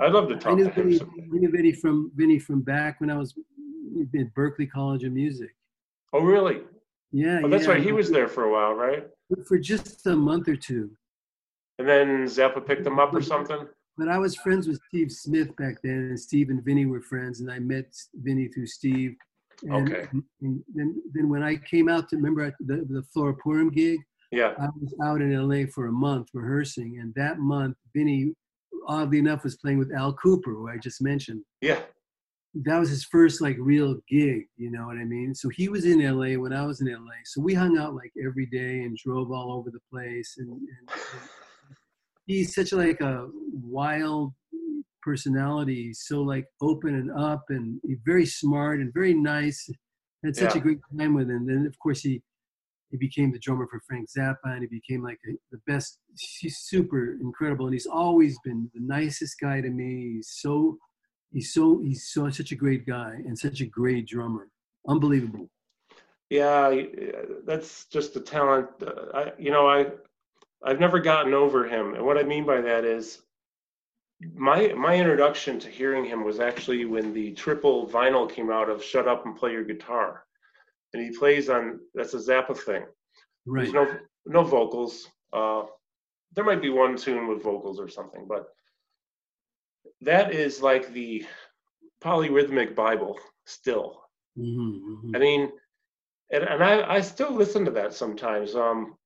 I'd 0.00 0.12
love 0.12 0.28
to 0.30 0.48
I 0.48 0.54
knew 0.54 0.64
to 0.64 0.70
him. 0.70 0.88
Vinny. 0.88 1.00
I 1.00 1.36
knew 1.38 1.50
Vinny 1.50 1.72
from 1.72 2.10
Vinny 2.14 2.38
from 2.38 2.62
back 2.62 3.00
when 3.02 3.10
I 3.10 3.18
was 3.18 3.34
at 4.18 4.34
Berklee 4.34 4.70
College 4.70 5.04
of 5.04 5.12
Music. 5.12 5.54
Oh, 6.14 6.20
really? 6.22 6.62
Yeah, 7.12 7.40
Oh, 7.44 7.48
that's 7.48 7.64
yeah, 7.64 7.72
right. 7.72 7.82
He 7.82 7.92
was 7.92 8.10
there 8.10 8.28
for 8.28 8.44
a 8.44 8.50
while, 8.52 8.72
right? 8.74 9.06
for 9.48 9.58
just 9.58 10.06
a 10.06 10.14
month 10.14 10.48
or 10.48 10.54
two. 10.56 10.90
And 11.78 11.88
then 11.88 12.24
Zappa 12.24 12.64
picked 12.64 12.86
him 12.86 12.98
up 13.00 13.12
or 13.14 13.20
something. 13.22 13.66
But 13.98 14.08
I 14.08 14.18
was 14.18 14.36
friends 14.36 14.68
with 14.68 14.80
Steve 14.88 15.10
Smith 15.10 15.54
back 15.56 15.76
then, 15.82 15.94
and 16.10 16.18
Steve 16.20 16.50
and 16.50 16.64
Vinny 16.64 16.86
were 16.86 17.00
friends, 17.00 17.40
and 17.40 17.50
I 17.50 17.58
met 17.58 17.86
Vinny 18.14 18.48
through 18.48 18.66
Steve. 18.66 19.16
And, 19.64 19.88
Okay. 19.88 20.06
And 20.42 20.62
then, 20.74 21.02
then 21.12 21.28
when 21.28 21.42
I 21.42 21.56
came 21.56 21.88
out 21.88 22.08
to 22.10 22.16
remember 22.16 22.54
the 22.60 22.76
the 22.88 23.02
Flora 23.12 23.34
Purim 23.34 23.70
gig, 23.70 23.98
Yeah. 24.30 24.54
I 24.58 24.66
was 24.80 24.94
out 25.02 25.20
in 25.20 25.32
LA 25.32 25.66
for 25.66 25.86
a 25.86 25.92
month 25.92 26.28
rehearsing, 26.32 26.98
and 27.00 27.12
that 27.14 27.38
month, 27.38 27.76
Vinny, 27.94 28.34
oddly 28.86 29.18
enough, 29.18 29.42
was 29.44 29.56
playing 29.56 29.78
with 29.78 29.92
Al 29.92 30.14
Kooper, 30.16 30.52
who 30.58 30.68
I 30.68 30.76
just 30.78 31.00
mentioned. 31.02 31.42
Yeah. 31.60 31.80
That 32.54 32.78
was 32.78 32.88
his 32.88 33.04
first 33.04 33.40
like 33.40 33.56
real 33.58 33.96
gig, 34.08 34.46
you 34.56 34.70
know 34.70 34.86
what 34.86 34.96
I 34.96 35.04
mean? 35.04 35.34
So 35.34 35.48
he 35.48 35.68
was 35.68 35.84
in 35.84 35.98
LA 36.00 36.38
when 36.40 36.52
I 36.52 36.64
was 36.64 36.80
in 36.80 36.86
LA. 36.86 37.16
So 37.24 37.40
we 37.40 37.52
hung 37.54 37.76
out 37.78 37.94
like 37.94 38.12
every 38.24 38.46
day 38.46 38.82
and 38.82 38.96
drove 38.96 39.32
all 39.32 39.52
over 39.52 39.70
the 39.70 39.80
place. 39.92 40.36
And, 40.38 40.48
and, 40.50 40.60
and 40.88 41.20
he's 42.26 42.54
such 42.54 42.72
like 42.72 43.00
a 43.00 43.28
wild 43.52 44.32
personality, 45.02 45.92
so 45.92 46.22
like 46.22 46.46
open 46.62 46.94
and 46.94 47.10
up, 47.12 47.44
and 47.50 47.80
very 48.06 48.24
smart 48.26 48.80
and 48.80 48.92
very 48.94 49.14
nice. 49.14 49.68
Had 50.24 50.36
such 50.36 50.54
Yeah. 50.54 50.60
a 50.60 50.62
great 50.62 50.78
time 50.98 51.12
with 51.14 51.28
him. 51.28 51.46
Then 51.46 51.66
of 51.66 51.78
course 51.78 52.00
he 52.00 52.22
he 52.90 52.96
became 52.96 53.32
the 53.32 53.38
drummer 53.40 53.66
for 53.68 53.80
Frank 53.88 54.08
Zappa, 54.16 54.36
and 54.44 54.60
he 54.62 54.68
became 54.68 55.02
like 55.02 55.18
a, 55.28 55.32
the 55.50 55.58
best. 55.66 55.98
He's 56.40 56.58
super 56.58 57.14
incredible, 57.20 57.66
and 57.66 57.74
he's 57.74 57.86
always 57.86 58.38
been 58.44 58.70
the 58.72 58.80
nicest 58.80 59.34
guy 59.40 59.60
to 59.60 59.68
me. 59.68 60.14
He's 60.16 60.30
so, 60.40 60.78
he's 61.34 61.52
so, 61.52 61.82
he's 61.82 62.08
so 62.08 62.30
such 62.30 62.52
a 62.52 62.56
great 62.56 62.86
guy 62.86 63.20
and 63.26 63.38
such 63.38 63.60
a 63.60 63.66
great 63.66 64.06
drummer. 64.06 64.48
Unbelievable. 64.88 65.50
Yeah, 66.30 66.82
that's 67.44 67.84
just 67.86 68.16
a 68.16 68.20
talent. 68.20 68.68
Uh, 68.80 68.92
I, 69.14 69.32
you 69.38 69.50
know, 69.50 69.68
I, 69.68 69.86
I've 70.64 70.80
never 70.80 70.98
gotten 70.98 71.34
over 71.34 71.66
him, 71.68 71.94
and 71.94 72.04
what 72.04 72.16
I 72.16 72.22
mean 72.22 72.46
by 72.46 72.60
that 72.62 72.84
is, 72.84 73.20
my 74.34 74.68
my 74.68 74.96
introduction 74.96 75.58
to 75.58 75.68
hearing 75.68 76.04
him 76.04 76.24
was 76.24 76.40
actually 76.40 76.86
when 76.86 77.12
the 77.12 77.32
triple 77.32 77.86
vinyl 77.86 78.30
came 78.30 78.50
out 78.50 78.70
of 78.70 78.82
"Shut 78.82 79.06
Up 79.06 79.26
and 79.26 79.36
Play 79.36 79.52
Your 79.52 79.64
Guitar," 79.64 80.24
and 80.94 81.02
he 81.02 81.16
plays 81.16 81.50
on 81.50 81.80
that's 81.94 82.14
a 82.14 82.18
Zappa 82.18 82.56
thing. 82.56 82.84
Right. 83.44 83.64
There's 83.64 83.74
no 83.74 83.86
no 84.26 84.42
vocals. 84.42 85.06
Uh, 85.32 85.64
there 86.34 86.44
might 86.44 86.62
be 86.62 86.70
one 86.70 86.96
tune 86.96 87.28
with 87.28 87.42
vocals 87.42 87.78
or 87.78 87.88
something, 87.88 88.24
but 88.26 88.46
that 90.02 90.32
is 90.32 90.62
like 90.62 90.92
the 90.92 91.24
polyrhythmic 92.02 92.74
Bible 92.74 93.18
still. 93.46 94.02
hmm 94.36 95.12
I 95.14 95.18
mean, 95.18 95.52
and, 96.30 96.44
and 96.44 96.62
I, 96.64 96.96
I 96.96 97.00
still 97.00 97.32
listen 97.32 97.64
to 97.64 97.70
that 97.72 97.94
sometimes. 97.94 98.54
Um, 98.54 98.96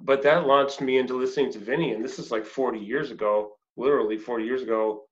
but 0.00 0.22
that 0.22 0.46
launched 0.46 0.80
me 0.80 0.98
into 0.98 1.14
listening 1.18 1.52
to 1.52 1.58
Vinny, 1.58 1.92
and 1.92 2.04
this 2.04 2.18
is 2.18 2.30
like 2.30 2.44
40 2.46 2.78
years 2.78 3.10
ago, 3.10 3.56
literally 3.76 4.18
40 4.18 4.44
years 4.44 4.62
ago, 4.62 5.02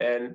and 0.00 0.34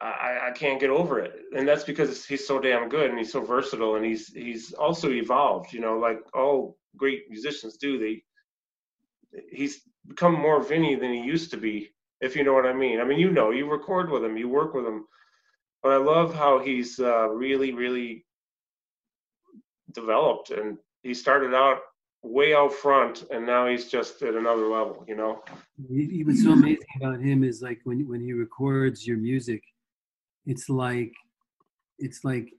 I, 0.00 0.48
I 0.48 0.50
can't 0.52 0.80
get 0.80 0.90
over 0.90 1.20
it. 1.20 1.32
And 1.56 1.66
that's 1.66 1.84
because 1.84 2.24
he's 2.26 2.46
so 2.46 2.58
damn 2.60 2.88
good, 2.88 3.10
and 3.10 3.18
he's 3.18 3.32
so 3.32 3.40
versatile, 3.40 3.96
and 3.96 4.04
he's 4.04 4.28
he's 4.32 4.72
also 4.74 5.10
evolved. 5.10 5.72
You 5.72 5.80
know, 5.80 5.98
like 5.98 6.20
all 6.34 6.76
great 6.96 7.30
musicians 7.30 7.76
do. 7.76 7.98
They 7.98 8.22
he's 9.50 9.82
become 10.06 10.34
more 10.34 10.62
Vinny 10.62 10.94
than 10.94 11.12
he 11.12 11.20
used 11.20 11.50
to 11.52 11.56
be, 11.56 11.90
if 12.20 12.36
you 12.36 12.44
know 12.44 12.54
what 12.54 12.66
I 12.66 12.72
mean. 12.72 13.00
I 13.00 13.04
mean, 13.04 13.18
you 13.18 13.30
know, 13.30 13.50
you 13.50 13.70
record 13.70 14.10
with 14.10 14.24
him, 14.24 14.36
you 14.36 14.48
work 14.48 14.74
with 14.74 14.86
him, 14.86 15.06
but 15.82 15.92
I 15.92 15.96
love 15.96 16.34
how 16.34 16.58
he's 16.58 16.98
uh, 16.98 17.28
really, 17.28 17.72
really 17.72 18.24
developed, 19.92 20.50
and 20.50 20.78
he 21.02 21.14
started 21.14 21.54
out 21.54 21.78
way 22.22 22.54
out 22.54 22.72
front, 22.72 23.24
and 23.30 23.46
now 23.46 23.66
he's 23.66 23.90
just 23.90 24.22
at 24.22 24.34
another 24.34 24.66
level. 24.66 25.04
You 25.06 25.16
know? 25.16 25.42
What's 25.88 26.42
so 26.42 26.52
amazing 26.52 26.86
about 26.96 27.20
him 27.20 27.44
is 27.44 27.62
like 27.62 27.80
when 27.84 28.08
when 28.08 28.20
he 28.20 28.32
records 28.32 29.06
your 29.06 29.18
music, 29.18 29.62
it's 30.46 30.68
like 30.68 31.12
it's 31.98 32.24
like 32.24 32.50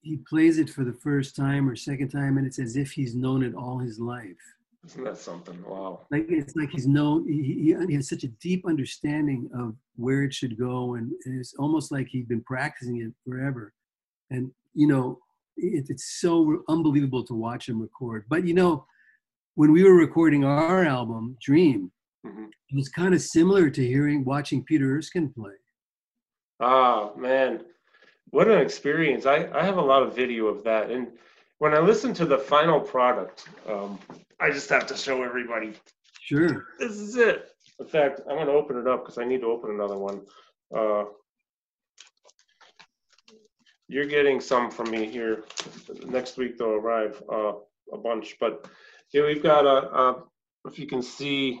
he 0.00 0.18
plays 0.28 0.58
it 0.58 0.68
for 0.68 0.84
the 0.84 0.92
first 0.92 1.36
time 1.36 1.68
or 1.68 1.76
second 1.76 2.08
time, 2.08 2.38
and 2.38 2.46
it's 2.46 2.58
as 2.58 2.76
if 2.76 2.92
he's 2.92 3.14
known 3.14 3.42
it 3.42 3.54
all 3.54 3.78
his 3.78 3.98
life. 3.98 4.53
Isn't 4.86 5.04
that 5.04 5.16
something? 5.18 5.62
Wow. 5.66 6.06
Like 6.10 6.26
it's 6.28 6.54
like 6.56 6.70
he's 6.70 6.86
known 6.86 7.26
he, 7.26 7.74
he, 7.88 7.94
has 7.94 8.08
such 8.08 8.24
a 8.24 8.28
deep 8.28 8.66
understanding 8.66 9.48
of 9.56 9.74
where 9.96 10.22
it 10.24 10.34
should 10.34 10.58
go, 10.58 10.94
and, 10.94 11.12
and 11.24 11.38
it's 11.40 11.54
almost 11.58 11.90
like 11.90 12.08
he'd 12.08 12.28
been 12.28 12.42
practicing 12.42 13.00
it 13.00 13.12
forever. 13.26 13.72
And 14.30 14.50
you 14.74 14.86
know, 14.86 15.18
it, 15.56 15.86
it's 15.88 16.20
so 16.20 16.62
unbelievable 16.68 17.24
to 17.24 17.34
watch 17.34 17.68
him 17.68 17.80
record. 17.80 18.26
But 18.28 18.46
you 18.46 18.54
know, 18.54 18.86
when 19.54 19.72
we 19.72 19.84
were 19.84 19.94
recording 19.94 20.44
our 20.44 20.84
album 20.84 21.36
Dream, 21.40 21.90
Mhm. 22.26 22.46
it 22.46 22.74
was 22.74 22.88
kind 22.88 23.14
of 23.14 23.20
similar 23.20 23.68
to 23.70 23.86
hearing 23.86 24.24
watching 24.24 24.64
Peter 24.64 24.96
Erskine 24.96 25.30
play. 25.30 25.56
Ah, 26.60 27.12
man, 27.16 27.64
what 28.30 28.48
an 28.48 28.58
experience! 28.58 29.24
I 29.24 29.48
I 29.52 29.64
have 29.64 29.78
a 29.78 29.82
lot 29.82 30.02
of 30.02 30.14
video 30.14 30.46
of 30.46 30.62
that, 30.64 30.90
and 30.90 31.08
when 31.58 31.72
I 31.74 31.78
listen 31.78 32.12
to 32.14 32.26
the 32.26 32.38
final 32.38 32.80
product, 32.80 33.48
um, 33.66 33.98
I 34.44 34.50
just 34.50 34.68
have 34.68 34.86
to 34.88 34.96
show 34.96 35.22
everybody 35.22 35.72
Sure. 36.20 36.66
this 36.78 36.92
is 36.92 37.16
it. 37.16 37.48
In 37.80 37.86
fact, 37.86 38.20
I'm 38.28 38.36
going 38.36 38.46
to 38.46 38.52
open 38.52 38.76
it 38.76 38.86
up 38.86 39.02
because 39.02 39.16
I 39.16 39.24
need 39.24 39.40
to 39.40 39.46
open 39.46 39.70
another 39.70 39.96
one. 39.96 40.20
Uh, 40.74 41.04
you're 43.88 44.04
getting 44.06 44.40
some 44.40 44.70
from 44.70 44.90
me 44.90 45.06
here. 45.06 45.44
Next 46.06 46.36
week 46.36 46.58
they'll 46.58 46.68
arrive, 46.82 47.22
uh, 47.32 47.52
a 47.92 47.96
bunch. 47.96 48.36
But 48.38 48.66
here 49.08 49.26
we've 49.26 49.42
got 49.42 49.64
a, 49.64 49.78
a, 50.02 50.22
if 50.66 50.78
you 50.78 50.86
can 50.86 51.00
see 51.02 51.60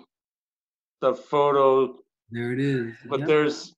the 1.00 1.14
photo, 1.14 1.96
There 2.30 2.52
it 2.52 2.60
is. 2.60 2.92
but 3.08 3.20
Yep. 3.20 3.28
there's 3.28 3.74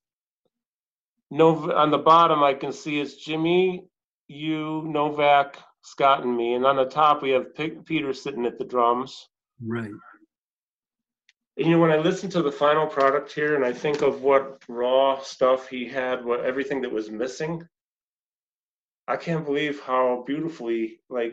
no, 1.31 1.73
on 1.73 1.91
the 1.93 1.99
bottom 1.99 2.43
I 2.43 2.55
can 2.55 2.73
see 2.73 3.01
it's 3.01 3.15
Jimmy, 3.15 3.87
you, 4.27 4.83
Novak, 4.87 5.59
Scott, 5.87 6.25
and 6.25 6.37
me. 6.37 6.55
And 6.55 6.67
on 6.67 6.77
the 6.77 6.85
top 6.85 7.23
we 7.23 7.31
have 7.31 7.55
P- 7.55 7.79
Peter 7.85 8.13
sitting 8.13 8.45
at 8.47 8.59
the 8.59 8.65
drums. 8.65 9.29
Right. 9.65 9.85
And, 11.59 11.67
you 11.67 11.71
know 11.71 11.79
when 11.81 11.91
i 11.91 11.97
listen 11.97 12.29
to 12.31 12.43
the 12.43 12.53
final 12.53 12.87
product 12.87 13.33
here 13.33 13.55
and 13.57 13.65
i 13.65 13.73
think 13.73 14.03
of 14.03 14.21
what 14.21 14.63
raw 14.69 15.19
stuff 15.23 15.69
he 15.69 15.89
had 15.89 16.23
what 16.23 16.45
everything 16.45 16.83
that 16.83 16.93
was 16.93 17.11
missing 17.11 17.67
i 19.09 19.17
can't 19.17 19.47
believe 19.47 19.81
how 19.81 20.23
beautifully 20.27 21.01
like 21.09 21.33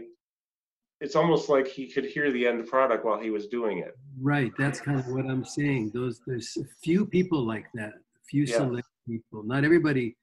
it's 1.01 1.17
almost 1.17 1.49
like 1.49 1.67
he 1.67 1.91
could 1.91 2.05
hear 2.05 2.31
the 2.31 2.47
end 2.47 2.65
product 2.67 3.03
while 3.03 3.19
he 3.19 3.31
was 3.31 3.47
doing 3.47 3.79
it 3.79 3.93
Right. 4.21 4.53
That's 4.57 4.79
kind 4.79 4.99
of 4.99 5.07
what 5.07 5.25
I'm 5.25 5.43
saying. 5.43 5.91
Those 5.93 6.21
there's 6.27 6.55
a 6.55 6.65
few 6.83 7.05
people 7.05 7.41
like 7.53 7.65
that. 7.73 7.93
A 8.21 8.23
few 8.29 8.43
Yeah. 8.43 8.57
select 8.57 8.87
people. 9.07 9.41
Not 9.43 9.65
everybody 9.65 10.15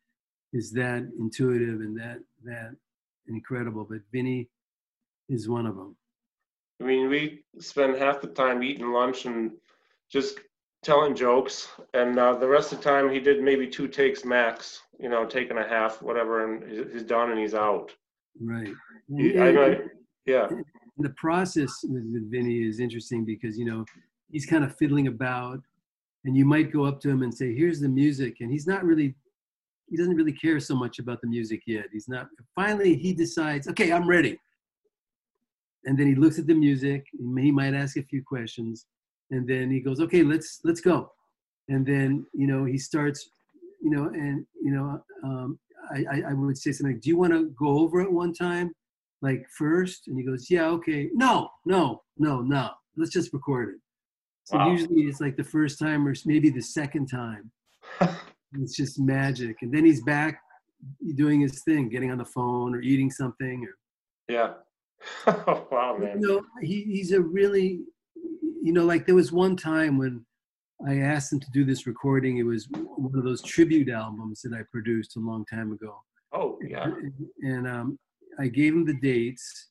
is 0.55 0.71
that 0.73 1.03
intuitive 1.19 1.81
and 1.81 1.95
that 2.01 2.19
that 2.45 2.71
incredible, 3.31 3.87
but 3.89 4.01
Vinny 4.13 4.49
is 5.29 5.49
one 5.49 5.67
of 5.67 5.77
them. 5.77 5.97
i 6.81 6.85
mean 6.85 7.09
we 7.09 7.45
spend 7.61 7.97
half 7.97 8.21
the 8.21 8.27
time 8.27 8.63
eating 8.63 8.91
lunch 8.93 9.25
and 9.27 9.53
just 10.11 10.41
telling 10.83 11.15
jokes 11.15 11.69
and 11.95 12.19
uh, 12.19 12.35
the 12.35 12.49
rest 12.49 12.73
of 12.73 12.79
the 12.79 12.85
time 12.85 13.11
he 13.11 13.21
did 13.21 13.43
maybe 13.43 13.67
two 13.69 13.87
takes 13.87 14.25
max 14.25 14.81
you 14.99 15.09
know 15.09 15.25
taking 15.27 15.59
a 15.59 15.69
half 15.69 16.03
whatever 16.03 16.35
and 16.47 16.55
he's- 16.91 17.03
done 17.05 17.31
and 17.31 17.39
he's 17.39 17.55
out 17.55 17.95
Right. 18.41 18.73
He- 19.17 19.33
And- 19.37 19.43
I 19.43 19.51
know, 19.53 19.79
yeah 20.27 20.49
the 20.99 21.11
process 21.25 21.73
with 21.85 22.31
Vinny 22.31 22.59
is 22.71 22.81
interesting 22.81 23.25
because 23.25 23.55
you 23.59 23.65
know 23.71 23.85
he's 24.33 24.47
kind 24.47 24.65
of 24.65 24.77
fiddling 24.77 25.07
about, 25.07 25.61
and 26.25 26.37
you 26.37 26.45
might 26.45 26.71
go 26.77 26.83
up 26.85 27.01
to 27.03 27.09
him 27.09 27.23
and 27.23 27.33
say, 27.41 27.49
"Here's 27.55 27.81
the 27.81 27.89
music," 27.89 28.33
and 28.41 28.51
he's 28.55 28.67
not 28.67 28.85
really, 28.85 29.15
he 29.91 29.97
doesn't 29.97 30.15
really 30.17 30.33
care 30.33 30.61
so 30.61 30.75
much 30.75 30.99
about 30.99 31.21
the 31.21 31.27
music 31.27 31.63
yet. 31.67 31.87
He's 31.93 32.09
not. 32.09 32.29
Finally, 32.55 32.95
he 32.97 33.13
decides, 33.13 33.69
"Okay, 33.69 33.93
I'm 33.93 34.07
ready," 34.09 34.39
and 35.85 35.99
then 35.99 36.07
he 36.07 36.15
looks 36.15 36.39
at 36.39 36.47
the 36.47 36.55
music. 36.55 37.07
He 37.39 37.51
might 37.53 37.75
ask 37.75 37.97
a 37.97 38.03
few 38.03 38.23
questions, 38.23 38.87
and 39.31 39.47
then 39.49 39.71
he 39.71 39.81
goes, 39.81 40.01
"Okay, 40.01 40.23
let's 40.23 40.61
let's 40.65 40.81
go," 40.81 41.11
and 41.69 41.85
then 41.87 42.27
you 42.33 42.47
know 42.47 42.65
he 42.65 42.79
starts, 42.79 43.29
you 43.83 43.91
know, 43.91 44.05
and 44.07 44.47
you 44.63 44.71
know, 44.73 45.03
um, 45.25 45.59
I, 45.91 46.05
I 46.15 46.23
I 46.31 46.33
would 46.35 46.57
say 46.59 46.73
something. 46.73 46.95
like, 46.97 47.03
Do 47.03 47.09
you 47.11 47.17
want 47.19 47.33
to 47.33 47.51
go 47.59 47.79
over 47.81 48.01
it 48.01 48.13
one 48.13 48.33
time? 48.33 48.73
like 49.23 49.45
first 49.51 50.09
and 50.09 50.17
he 50.17 50.25
goes 50.25 50.51
yeah 50.51 50.65
okay 50.67 51.11
no 51.13 51.47
no 51.67 52.01
no 52.17 52.41
no 52.41 52.71
let's 52.97 53.11
just 53.13 53.35
record 53.35 53.69
it 53.75 53.81
so 54.45 54.57
Wow. 54.57 54.71
usually 54.71 55.03
it's 55.03 55.21
like 55.21 55.37
the 55.37 55.45
first 55.45 55.79
time 55.79 56.09
or 56.09 56.15
maybe 56.25 56.49
the 56.49 56.63
second 56.63 57.05
time 57.07 57.51
it's 58.55 58.77
just 58.77 58.99
magic 58.99 59.57
and 59.63 59.73
then 59.73 59.85
he's 59.85 60.03
back 60.03 60.41
doing 61.15 61.41
his 61.41 61.63
thing 61.63 61.89
getting 61.89 62.11
on 62.11 62.19
the 62.19 62.25
phone 62.25 62.75
or 62.75 62.81
eating 62.81 63.11
something 63.11 63.67
or 63.67 64.35
yeah 64.35 64.53
wow 65.71 65.97
man 65.99 66.21
you 66.21 66.29
know 66.29 66.43
he, 66.63 66.83
he's 66.83 67.13
a 67.13 67.21
really 67.21 67.81
you 68.63 68.73
know 68.73 68.85
like 68.85 69.07
there 69.07 69.15
was 69.15 69.33
one 69.33 69.57
time 69.57 69.99
when 69.99 70.25
I 70.87 71.01
asked 71.01 71.33
him 71.33 71.41
to 71.41 71.51
do 71.53 71.65
this 71.65 71.87
recording. 71.87 72.39
It 72.39 72.45
was 72.45 72.67
one 72.71 73.13
of 73.15 73.25
those 73.25 73.43
tribute 73.43 73.91
albums 73.91 74.41
that 74.43 74.55
I 74.55 74.63
produced 74.73 75.17
a 75.17 75.21
long 75.21 75.45
time 75.45 75.73
ago. 75.73 76.01
Oh, 76.33 76.59
yeah. 76.67 76.87
And 77.43 77.69
um, 77.69 77.99
I 78.39 78.49
gave 78.49 78.73
him 78.73 78.87
the 78.87 78.95
dates, 78.95 79.69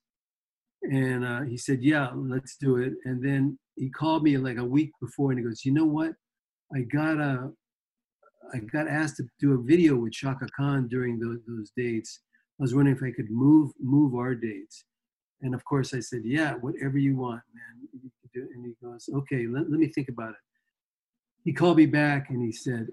and 0.83 1.25
uh, 1.25 1.41
he 1.41 1.57
said, 1.57 1.81
"Yeah, 1.81 2.09
let's 2.15 2.57
do 2.57 2.77
it." 2.77 2.93
And 3.05 3.23
then 3.23 3.57
he 3.75 3.89
called 3.89 4.23
me 4.23 4.37
like 4.37 4.57
a 4.57 4.63
week 4.63 4.91
before, 5.01 5.31
and 5.31 5.39
he 5.39 5.45
goes, 5.45 5.65
"You 5.65 5.73
know 5.73 5.85
what? 5.85 6.11
I 6.75 6.81
got 6.81 7.17
a, 7.17 7.51
I 8.53 8.59
got 8.59 8.87
asked 8.87 9.17
to 9.17 9.23
do 9.39 9.53
a 9.53 9.61
video 9.61 9.95
with 9.95 10.13
Chaka 10.13 10.47
Khan 10.55 10.87
during 10.87 11.19
those, 11.19 11.39
those 11.47 11.71
dates. 11.75 12.19
I 12.59 12.63
was 12.63 12.75
wondering 12.75 12.97
if 12.97 13.03
I 13.03 13.11
could 13.11 13.29
move 13.29 13.71
move 13.79 14.15
our 14.15 14.35
dates." 14.35 14.85
And 15.41 15.53
of 15.55 15.63
course, 15.65 15.93
I 15.93 15.99
said, 15.99 16.21
"Yeah, 16.25 16.53
whatever 16.55 16.97
you 16.97 17.15
want, 17.15 17.41
man." 17.53 18.11
And 18.35 18.65
he 18.65 18.73
goes, 18.85 19.09
"Okay, 19.13 19.47
let, 19.47 19.69
let 19.69 19.79
me 19.79 19.87
think 19.87 20.09
about 20.09 20.31
it." 20.31 20.43
He 21.45 21.53
called 21.53 21.77
me 21.77 21.85
back 21.85 22.29
and 22.29 22.41
he 22.43 22.51
said, 22.51 22.87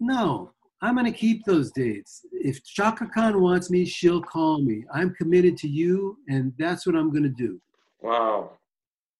"No, 0.00 0.52
I'm 0.82 0.94
going 0.94 1.10
to 1.10 1.18
keep 1.18 1.44
those 1.44 1.70
dates. 1.72 2.24
If 2.32 2.64
Chaka 2.64 3.06
Khan 3.06 3.40
wants 3.40 3.70
me, 3.70 3.84
she'll 3.84 4.22
call 4.22 4.62
me. 4.62 4.84
I'm 4.92 5.14
committed 5.14 5.56
to 5.58 5.68
you, 5.68 6.16
and 6.28 6.52
that's 6.58 6.86
what 6.86 6.96
I'm 6.96 7.10
going 7.10 7.24
to 7.24 7.28
do. 7.28 7.60
Wow, 8.00 8.52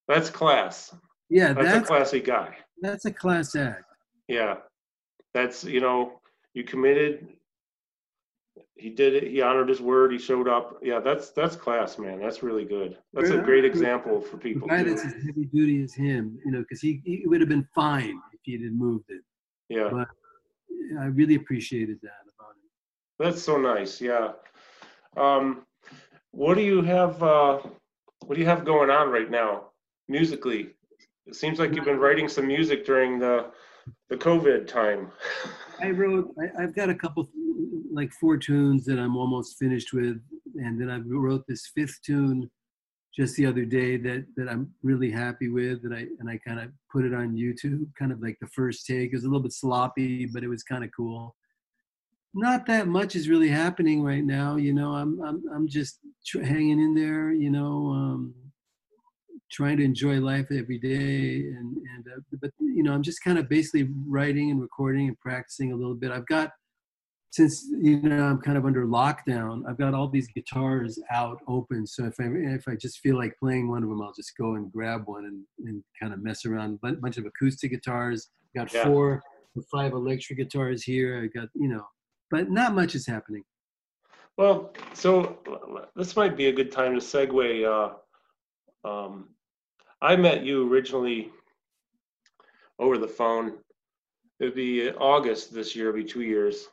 that's 0.08 0.30
class. 0.30 0.94
Yeah, 1.28 1.52
that's, 1.52 1.66
that's, 1.66 1.84
a 1.84 1.92
classy 1.92 2.20
guy. 2.20 2.56
That's 2.80 3.04
a 3.04 3.12
class 3.12 3.54
act. 3.54 3.84
Yeah, 4.26 4.56
that's 5.34 5.64
you 5.64 5.80
know, 5.80 6.20
you 6.54 6.64
committed. 6.64 7.28
He 8.74 8.88
did 8.90 9.14
it. 9.14 9.30
He 9.30 9.42
honored 9.42 9.68
his 9.68 9.80
word. 9.80 10.10
He 10.10 10.18
showed 10.18 10.48
up. 10.48 10.78
Yeah, 10.82 11.00
that's 11.00 11.30
that's 11.30 11.54
class, 11.54 11.98
man. 11.98 12.18
That's 12.18 12.42
really 12.42 12.64
good. 12.64 12.96
That's 13.12 13.30
a 13.30 13.38
great 13.38 13.64
example 13.64 14.20
for 14.20 14.38
people. 14.38 14.66
A 14.66 14.70
guy 14.70 14.82
that's 14.82 15.04
as 15.04 15.12
heavy 15.12 15.44
duty 15.52 15.82
as 15.82 15.92
him, 15.92 16.38
you 16.44 16.50
know, 16.50 16.60
because 16.60 16.80
he, 16.80 17.02
he 17.04 17.22
would 17.26 17.40
have 17.40 17.48
been 17.48 17.68
fine 17.74 18.18
if 18.32 18.40
he 18.42 18.52
had 18.52 18.72
moved 18.72 19.04
it. 19.10 19.20
Yeah. 19.68 19.88
But 19.92 20.08
I 20.98 21.06
really 21.06 21.34
appreciated 21.34 21.98
that 22.02 22.22
about 22.34 22.52
him. 22.52 22.70
That's 23.18 23.42
so 23.42 23.58
nice. 23.58 24.00
Yeah. 24.00 24.32
Um, 25.16 25.66
what 26.30 26.54
do 26.54 26.62
you 26.62 26.80
have? 26.82 27.22
Uh, 27.22 27.58
what 28.26 28.34
do 28.34 28.40
you 28.40 28.46
have 28.46 28.64
going 28.64 28.90
on 28.90 29.10
right 29.10 29.30
now, 29.30 29.64
musically? 30.08 30.70
It 31.26 31.34
seems 31.34 31.58
like 31.58 31.74
you've 31.74 31.84
been 31.84 31.98
writing 31.98 32.28
some 32.28 32.46
music 32.46 32.86
during 32.86 33.18
the 33.18 33.50
the 34.08 34.16
COVID 34.16 34.66
time. 34.66 35.10
I 35.80 35.90
wrote. 35.90 36.34
I, 36.58 36.62
have 36.62 36.74
got 36.74 36.90
a 36.90 36.94
couple, 36.94 37.28
like 37.92 38.12
four 38.12 38.36
tunes 38.36 38.84
that 38.86 38.98
I'm 38.98 39.16
almost 39.16 39.58
finished 39.58 39.92
with, 39.92 40.20
and 40.56 40.80
then 40.80 40.90
I 40.90 40.98
wrote 40.98 41.44
this 41.46 41.70
fifth 41.74 41.98
tune 42.04 42.50
just 43.14 43.36
the 43.36 43.46
other 43.46 43.64
day 43.64 43.96
that 43.96 44.24
that 44.36 44.48
I'm 44.48 44.72
really 44.82 45.10
happy 45.10 45.48
with 45.48 45.84
and 45.84 45.94
I 45.94 46.06
and 46.20 46.30
I 46.30 46.38
kind 46.46 46.60
of 46.60 46.70
put 46.92 47.04
it 47.04 47.12
on 47.12 47.36
YouTube 47.36 47.86
kind 47.98 48.12
of 48.12 48.22
like 48.22 48.38
the 48.40 48.46
first 48.48 48.86
take 48.86 49.12
it 49.12 49.16
was 49.16 49.24
a 49.24 49.26
little 49.26 49.42
bit 49.42 49.52
sloppy 49.52 50.26
but 50.26 50.44
it 50.44 50.48
was 50.48 50.62
kind 50.62 50.84
of 50.84 50.90
cool 50.96 51.34
not 52.34 52.66
that 52.66 52.86
much 52.86 53.16
is 53.16 53.28
really 53.28 53.48
happening 53.48 54.02
right 54.02 54.24
now 54.24 54.56
you 54.56 54.72
know 54.72 54.92
I'm 54.92 55.20
I'm 55.22 55.42
I'm 55.52 55.68
just 55.68 55.98
hanging 56.32 56.80
in 56.80 56.94
there 56.94 57.32
you 57.32 57.50
know 57.50 57.90
um, 57.90 58.34
trying 59.50 59.76
to 59.76 59.84
enjoy 59.84 60.20
life 60.20 60.46
every 60.50 60.78
day 60.78 61.46
and 61.56 61.76
and 61.76 62.06
uh, 62.16 62.20
but 62.40 62.50
you 62.60 62.82
know 62.82 62.92
I'm 62.92 63.02
just 63.02 63.22
kind 63.22 63.38
of 63.38 63.48
basically 63.48 63.88
writing 64.06 64.50
and 64.50 64.60
recording 64.60 65.08
and 65.08 65.18
practicing 65.20 65.72
a 65.72 65.76
little 65.76 65.94
bit 65.94 66.10
I've 66.10 66.26
got 66.26 66.52
since 67.30 67.64
you 67.80 68.00
know 68.02 68.24
I'm 68.24 68.40
kind 68.40 68.58
of 68.58 68.66
under 68.66 68.84
lockdown, 68.86 69.62
I've 69.68 69.78
got 69.78 69.94
all 69.94 70.08
these 70.08 70.28
guitars 70.28 70.98
out 71.10 71.38
open. 71.46 71.86
So 71.86 72.04
if 72.04 72.18
I 72.18 72.24
if 72.24 72.66
I 72.66 72.74
just 72.74 72.98
feel 72.98 73.16
like 73.16 73.38
playing 73.38 73.68
one 73.68 73.82
of 73.82 73.88
them, 73.88 74.02
I'll 74.02 74.12
just 74.12 74.36
go 74.36 74.54
and 74.54 74.70
grab 74.70 75.02
one 75.06 75.24
and, 75.24 75.68
and 75.68 75.82
kind 76.00 76.12
of 76.12 76.22
mess 76.22 76.44
around. 76.44 76.80
A 76.82 76.92
bunch 76.92 77.16
of 77.16 77.26
acoustic 77.26 77.70
guitars. 77.70 78.28
I 78.54 78.60
got 78.60 78.74
yeah. 78.74 78.84
four 78.84 79.22
or 79.56 79.62
five 79.70 79.92
electric 79.92 80.38
guitars 80.38 80.82
here. 80.82 81.22
I 81.22 81.38
got 81.38 81.48
you 81.54 81.68
know, 81.68 81.86
but 82.30 82.50
not 82.50 82.74
much 82.74 82.96
is 82.96 83.06
happening. 83.06 83.44
Well, 84.36 84.72
so 84.92 85.38
this 85.94 86.16
might 86.16 86.36
be 86.36 86.46
a 86.46 86.52
good 86.52 86.72
time 86.72 86.94
to 86.94 87.00
segue. 87.00 87.94
Uh, 88.84 88.88
um, 88.88 89.28
I 90.02 90.16
met 90.16 90.44
you 90.44 90.70
originally 90.70 91.30
over 92.78 92.98
the 92.98 93.08
phone. 93.08 93.58
It'd 94.40 94.54
be 94.54 94.90
August 94.90 95.52
this 95.52 95.76
year. 95.76 95.90
It'd 95.90 96.06
be 96.06 96.10
two 96.10 96.22
years 96.22 96.66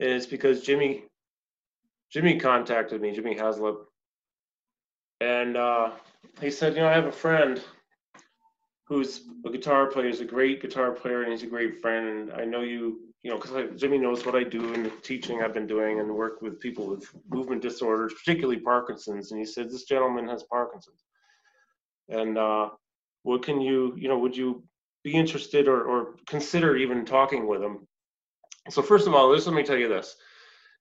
And 0.00 0.10
it's 0.10 0.26
because 0.26 0.62
Jimmy 0.62 1.04
Jimmy 2.12 2.38
contacted 2.38 3.00
me, 3.00 3.12
Jimmy 3.12 3.34
Haslip, 3.34 3.78
and 5.20 5.56
uh, 5.56 5.92
he 6.40 6.50
said, 6.50 6.74
you 6.74 6.80
know, 6.80 6.88
I 6.88 6.92
have 6.92 7.06
a 7.06 7.12
friend 7.12 7.62
who's 8.86 9.22
a 9.46 9.50
guitar 9.50 9.86
player, 9.86 10.08
he's 10.08 10.20
a 10.20 10.24
great 10.24 10.60
guitar 10.60 10.92
player, 10.92 11.22
and 11.22 11.32
he's 11.32 11.42
a 11.42 11.46
great 11.46 11.80
friend. 11.80 12.30
And 12.30 12.32
I 12.32 12.44
know 12.44 12.60
you, 12.60 13.00
you 13.22 13.30
know, 13.30 13.38
because 13.38 13.80
Jimmy 13.80 13.98
knows 13.98 14.26
what 14.26 14.34
I 14.34 14.44
do 14.44 14.74
and 14.74 14.84
the 14.84 14.90
teaching 15.02 15.42
I've 15.42 15.54
been 15.54 15.66
doing 15.66 16.00
and 16.00 16.14
work 16.14 16.42
with 16.42 16.60
people 16.60 16.86
with 16.86 17.08
movement 17.30 17.62
disorders, 17.62 18.12
particularly 18.14 18.60
Parkinson's. 18.60 19.30
And 19.30 19.40
he 19.40 19.46
said, 19.46 19.70
this 19.70 19.84
gentleman 19.84 20.28
has 20.28 20.42
Parkinson's. 20.42 21.04
And 22.08 22.38
uh, 22.38 22.70
what 23.22 23.42
can 23.42 23.60
you, 23.60 23.94
you 23.96 24.08
know, 24.08 24.18
would 24.18 24.36
you 24.36 24.62
be 25.04 25.14
interested 25.14 25.68
or, 25.68 25.82
or 25.82 26.16
consider 26.26 26.76
even 26.76 27.04
talking 27.04 27.46
with 27.46 27.62
him? 27.62 27.86
So 28.70 28.82
first 28.82 29.06
of 29.06 29.14
all, 29.14 29.34
just 29.34 29.46
let 29.46 29.56
me 29.56 29.62
tell 29.62 29.76
you 29.76 29.88
this: 29.88 30.16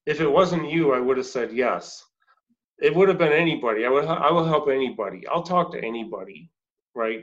if 0.06 0.22
it 0.22 0.28
wasn't 0.28 0.70
you, 0.70 0.94
I 0.94 1.00
would 1.00 1.18
have 1.18 1.26
said 1.26 1.52
yes. 1.52 2.04
It 2.80 2.96
would 2.96 3.10
have 3.10 3.18
been 3.18 3.32
anybody. 3.32 3.86
I 3.86 3.90
would. 3.90 4.06
I 4.06 4.32
will 4.32 4.46
help 4.46 4.68
anybody. 4.68 5.28
I'll 5.28 5.44
talk 5.44 5.72
to 5.72 5.84
anybody, 5.84 6.50
right? 6.96 7.22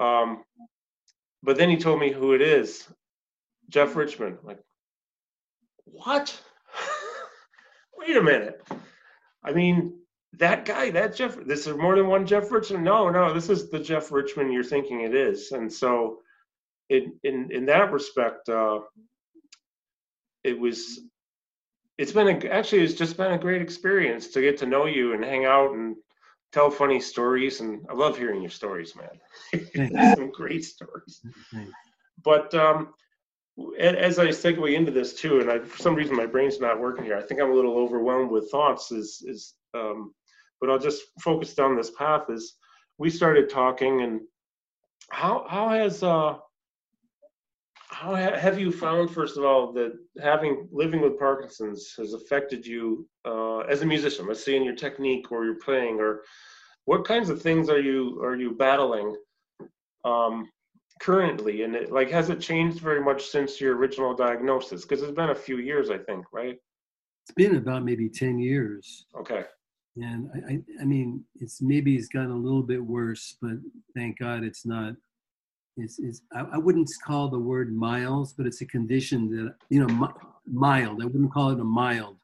Um, 0.00 0.44
but 1.42 1.56
then 1.56 1.70
he 1.70 1.76
told 1.76 2.00
me 2.00 2.10
who 2.10 2.34
it 2.34 2.42
is, 2.42 2.88
Jeff 3.68 3.94
Richman. 3.94 4.38
Like, 4.42 4.58
what? 5.84 6.40
Wait 7.98 8.16
a 8.16 8.22
minute. 8.22 8.60
I 9.44 9.52
mean, 9.52 10.00
that 10.38 10.64
guy, 10.64 10.90
that 10.90 11.14
Jeff. 11.14 11.36
This 11.46 11.66
is 11.66 11.76
more 11.76 11.96
than 11.96 12.08
one 12.08 12.26
Jeff 12.26 12.50
Richman. 12.50 12.84
No, 12.84 13.08
no, 13.08 13.32
this 13.32 13.48
is 13.48 13.70
the 13.70 13.78
Jeff 13.78 14.10
Richman 14.10 14.52
you're 14.52 14.64
thinking 14.64 15.02
it 15.02 15.14
is. 15.14 15.52
And 15.52 15.72
so, 15.72 16.18
in 16.88 17.14
in 17.22 17.50
in 17.50 17.66
that 17.66 17.92
respect, 17.92 18.48
uh, 18.48 18.80
it 20.44 20.58
was 20.58 21.00
it's 21.98 22.12
been 22.12 22.28
a, 22.28 22.48
actually 22.48 22.82
it's 22.82 22.94
just 22.94 23.16
been 23.16 23.32
a 23.32 23.38
great 23.38 23.62
experience 23.62 24.28
to 24.28 24.40
get 24.40 24.58
to 24.58 24.66
know 24.66 24.86
you 24.86 25.14
and 25.14 25.24
hang 25.24 25.44
out 25.44 25.72
and 25.72 25.96
tell 26.52 26.70
funny 26.70 27.00
stories 27.00 27.60
and 27.60 27.84
i 27.90 27.94
love 27.94 28.16
hearing 28.16 28.42
your 28.42 28.50
stories 28.50 28.94
man 28.94 30.14
some 30.16 30.30
great 30.30 30.64
stories 30.64 31.20
but 32.22 32.52
um, 32.54 32.92
as 33.78 34.18
i 34.18 34.26
segue 34.26 34.74
into 34.74 34.90
this 34.90 35.14
too 35.14 35.40
and 35.40 35.50
I, 35.50 35.58
for 35.60 35.78
some 35.78 35.94
reason 35.94 36.16
my 36.16 36.26
brain's 36.26 36.60
not 36.60 36.80
working 36.80 37.04
here 37.04 37.16
i 37.16 37.22
think 37.22 37.40
i'm 37.40 37.50
a 37.50 37.54
little 37.54 37.76
overwhelmed 37.76 38.30
with 38.30 38.50
thoughts 38.50 38.92
is 38.92 39.22
is 39.26 39.54
um, 39.74 40.14
but 40.60 40.70
i'll 40.70 40.78
just 40.78 41.02
focus 41.20 41.54
down 41.54 41.76
this 41.76 41.90
path 41.90 42.22
is 42.28 42.54
we 42.98 43.10
started 43.10 43.48
talking 43.48 44.02
and 44.02 44.20
how 45.10 45.46
how 45.48 45.68
has 45.68 46.02
uh 46.02 46.34
how 47.90 48.14
have 48.14 48.58
you 48.58 48.72
found 48.72 49.10
first 49.10 49.36
of 49.36 49.44
all 49.44 49.72
that 49.72 49.92
having 50.20 50.68
living 50.72 51.00
with 51.00 51.18
parkinson's 51.18 51.94
has 51.96 52.12
affected 52.12 52.66
you 52.66 53.08
uh, 53.24 53.58
as 53.60 53.82
a 53.82 53.86
musician 53.86 54.26
let's 54.26 54.44
say 54.44 54.56
in 54.56 54.64
your 54.64 54.74
technique 54.74 55.30
or 55.30 55.44
your 55.44 55.56
playing 55.56 56.00
or 56.00 56.22
what 56.86 57.04
kinds 57.04 57.30
of 57.30 57.40
things 57.40 57.68
are 57.68 57.80
you 57.80 58.20
are 58.22 58.36
you 58.36 58.52
battling 58.52 59.16
um, 60.04 60.50
currently? 61.00 61.62
And 61.62 61.74
it, 61.74 61.92
like 61.92 62.10
has 62.10 62.30
it 62.30 62.40
changed 62.40 62.80
very 62.80 63.02
much 63.02 63.26
since 63.26 63.60
your 63.60 63.76
original 63.76 64.14
diagnosis? 64.14 64.82
Because 64.82 65.02
it's 65.02 65.12
been 65.12 65.30
a 65.30 65.34
few 65.34 65.58
years 65.58 65.90
i 65.90 65.98
think 65.98 66.26
right? 66.32 66.56
It's 67.22 67.34
been 67.34 67.56
about 67.56 67.84
maybe 67.84 68.08
10 68.08 68.38
years. 68.38 69.06
Okay 69.18 69.44
and 69.96 70.30
I, 70.34 70.52
I, 70.52 70.62
I 70.82 70.84
mean 70.84 71.24
it's 71.40 71.62
maybe 71.62 71.96
it's 71.96 72.08
gotten 72.08 72.30
a 72.30 72.36
little 72.36 72.62
bit 72.62 72.84
worse 72.84 73.36
but 73.40 73.58
thank 73.94 74.18
god 74.18 74.42
it's 74.42 74.66
not 74.66 74.94
It's, 75.76 75.98
is 75.98 76.22
I, 76.32 76.40
I, 76.54 76.58
wouldn't 76.58 76.90
call 77.04 77.28
the 77.28 77.38
word 77.38 77.74
miles, 77.74 78.32
but 78.32 78.46
it's 78.46 78.60
a 78.60 78.66
condition 78.66 79.28
that, 79.34 79.54
you 79.70 79.80
know, 79.84 80.12
mild. 80.46 81.02
I 81.02 81.06
wouldn't 81.06 81.32
call 81.32 81.50
it 81.50 81.60
a 81.60 81.64
mild, 81.64 82.16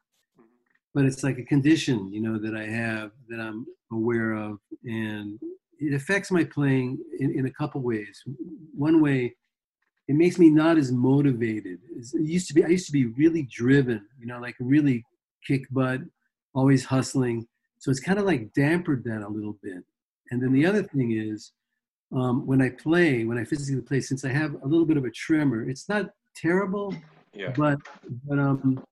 but 0.94 1.04
it's 1.04 1.22
like 1.22 1.38
a 1.38 1.44
condition, 1.44 2.12
you 2.12 2.20
know, 2.20 2.38
that 2.38 2.54
I 2.54 2.66
have 2.66 3.10
that 3.28 3.40
I'm 3.40 3.66
aware 3.90 4.32
of. 4.34 4.58
And 4.84 5.38
it 5.78 5.94
affects 5.94 6.30
my 6.30 6.44
playing 6.44 6.98
in, 7.18 7.36
in 7.38 7.46
a 7.46 7.50
couple 7.50 7.80
ways. 7.80 8.22
One 8.86 9.00
way, 9.00 9.34
it 10.06 10.14
makes 10.14 10.38
me 10.38 10.48
not 10.50 10.78
as 10.78 10.92
motivated. 10.92 11.78
It 11.96 12.06
used 12.20 12.48
to 12.48 12.54
be, 12.54 12.64
I 12.64 12.68
used 12.68 12.86
to 12.86 12.92
be 12.92 13.06
really 13.06 13.42
driven, 13.50 14.06
you 14.18 14.26
know, 14.26 14.38
like 14.40 14.56
really 14.60 15.04
kick 15.46 15.62
butt, 15.70 16.00
always 16.54 16.84
hustling. 16.84 17.48
So 17.80 17.90
it's 17.90 18.00
kind 18.00 18.18
of 18.18 18.26
like 18.26 18.52
dampered 18.52 19.02
that 19.04 19.22
a 19.22 19.28
little 19.28 19.56
bit. 19.62 19.82
And 20.30 20.40
then 20.40 20.52
the 20.52 20.66
other 20.66 20.82
thing 20.82 21.12
is, 21.12 21.52
um, 22.12 22.46
when 22.46 22.60
I 22.60 22.70
play, 22.70 23.24
when 23.24 23.38
I 23.38 23.44
physically 23.44 23.80
play, 23.80 24.00
since 24.00 24.24
I 24.24 24.28
have 24.28 24.54
a 24.62 24.66
little 24.66 24.84
bit 24.86 24.96
of 24.96 25.04
a 25.04 25.10
tremor, 25.10 25.68
it's 25.68 25.88
not 25.88 26.10
terrible, 26.36 26.94
yeah. 27.34 27.52
but 27.56 27.78
but 28.26 28.38
um, 28.38 28.84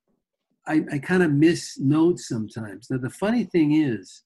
I, 0.66 0.84
I 0.92 0.98
kind 0.98 1.22
of 1.22 1.32
miss 1.32 1.78
notes 1.78 2.28
sometimes. 2.28 2.90
Now 2.90 2.98
the 2.98 3.10
funny 3.10 3.44
thing 3.44 3.74
is, 3.74 4.22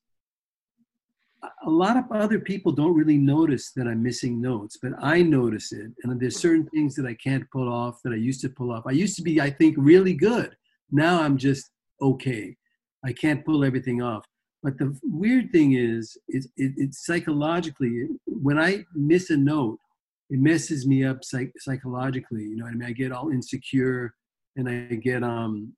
a 1.67 1.71
lot 1.71 1.97
of 1.97 2.05
other 2.13 2.39
people 2.39 2.71
don't 2.71 2.95
really 2.95 3.19
notice 3.19 3.73
that 3.73 3.89
I'm 3.89 4.03
missing 4.03 4.41
notes, 4.41 4.79
but 4.81 4.93
I 5.01 5.23
notice 5.23 5.73
it. 5.73 5.91
And 6.05 6.21
there's 6.21 6.39
certain 6.39 6.67
things 6.69 6.95
that 6.95 7.07
I 7.07 7.15
can't 7.15 7.51
pull 7.51 7.69
off 7.73 8.01
that 8.05 8.13
I 8.13 8.17
used 8.17 8.43
to 8.43 8.49
pull 8.49 8.71
off. 8.71 8.85
I 8.87 8.93
used 8.93 9.17
to 9.17 9.23
be, 9.23 9.41
I 9.41 9.51
think, 9.51 9.75
really 9.79 10.15
good. 10.15 10.55
Now 10.93 11.21
I'm 11.21 11.37
just 11.37 11.71
okay. 12.01 12.57
I 13.05 13.13
can't 13.13 13.45
pull 13.45 13.65
everything 13.65 14.03
off. 14.03 14.25
But 14.63 14.79
the 14.79 14.97
weird 15.03 15.51
thing 15.51 15.73
is, 15.73 16.17
is 16.29 16.49
it, 16.57 16.73
it's 16.77 17.05
psychologically, 17.05 18.07
when 18.27 18.59
I 18.59 18.85
miss 18.95 19.31
a 19.31 19.37
note, 19.37 19.79
it 20.31 20.39
messes 20.39 20.87
me 20.87 21.05
up 21.05 21.25
psych- 21.25 21.53
psychologically. 21.59 22.45
You 22.45 22.57
know 22.57 22.65
what 22.65 22.71
I 22.71 22.77
mean? 22.77 22.89
I 22.89 22.93
get 22.93 23.13
all 23.13 23.31
insecure 23.31 24.15
and 24.57 24.69
I 24.69 24.95
get 24.95 25.23
um, 25.25 25.73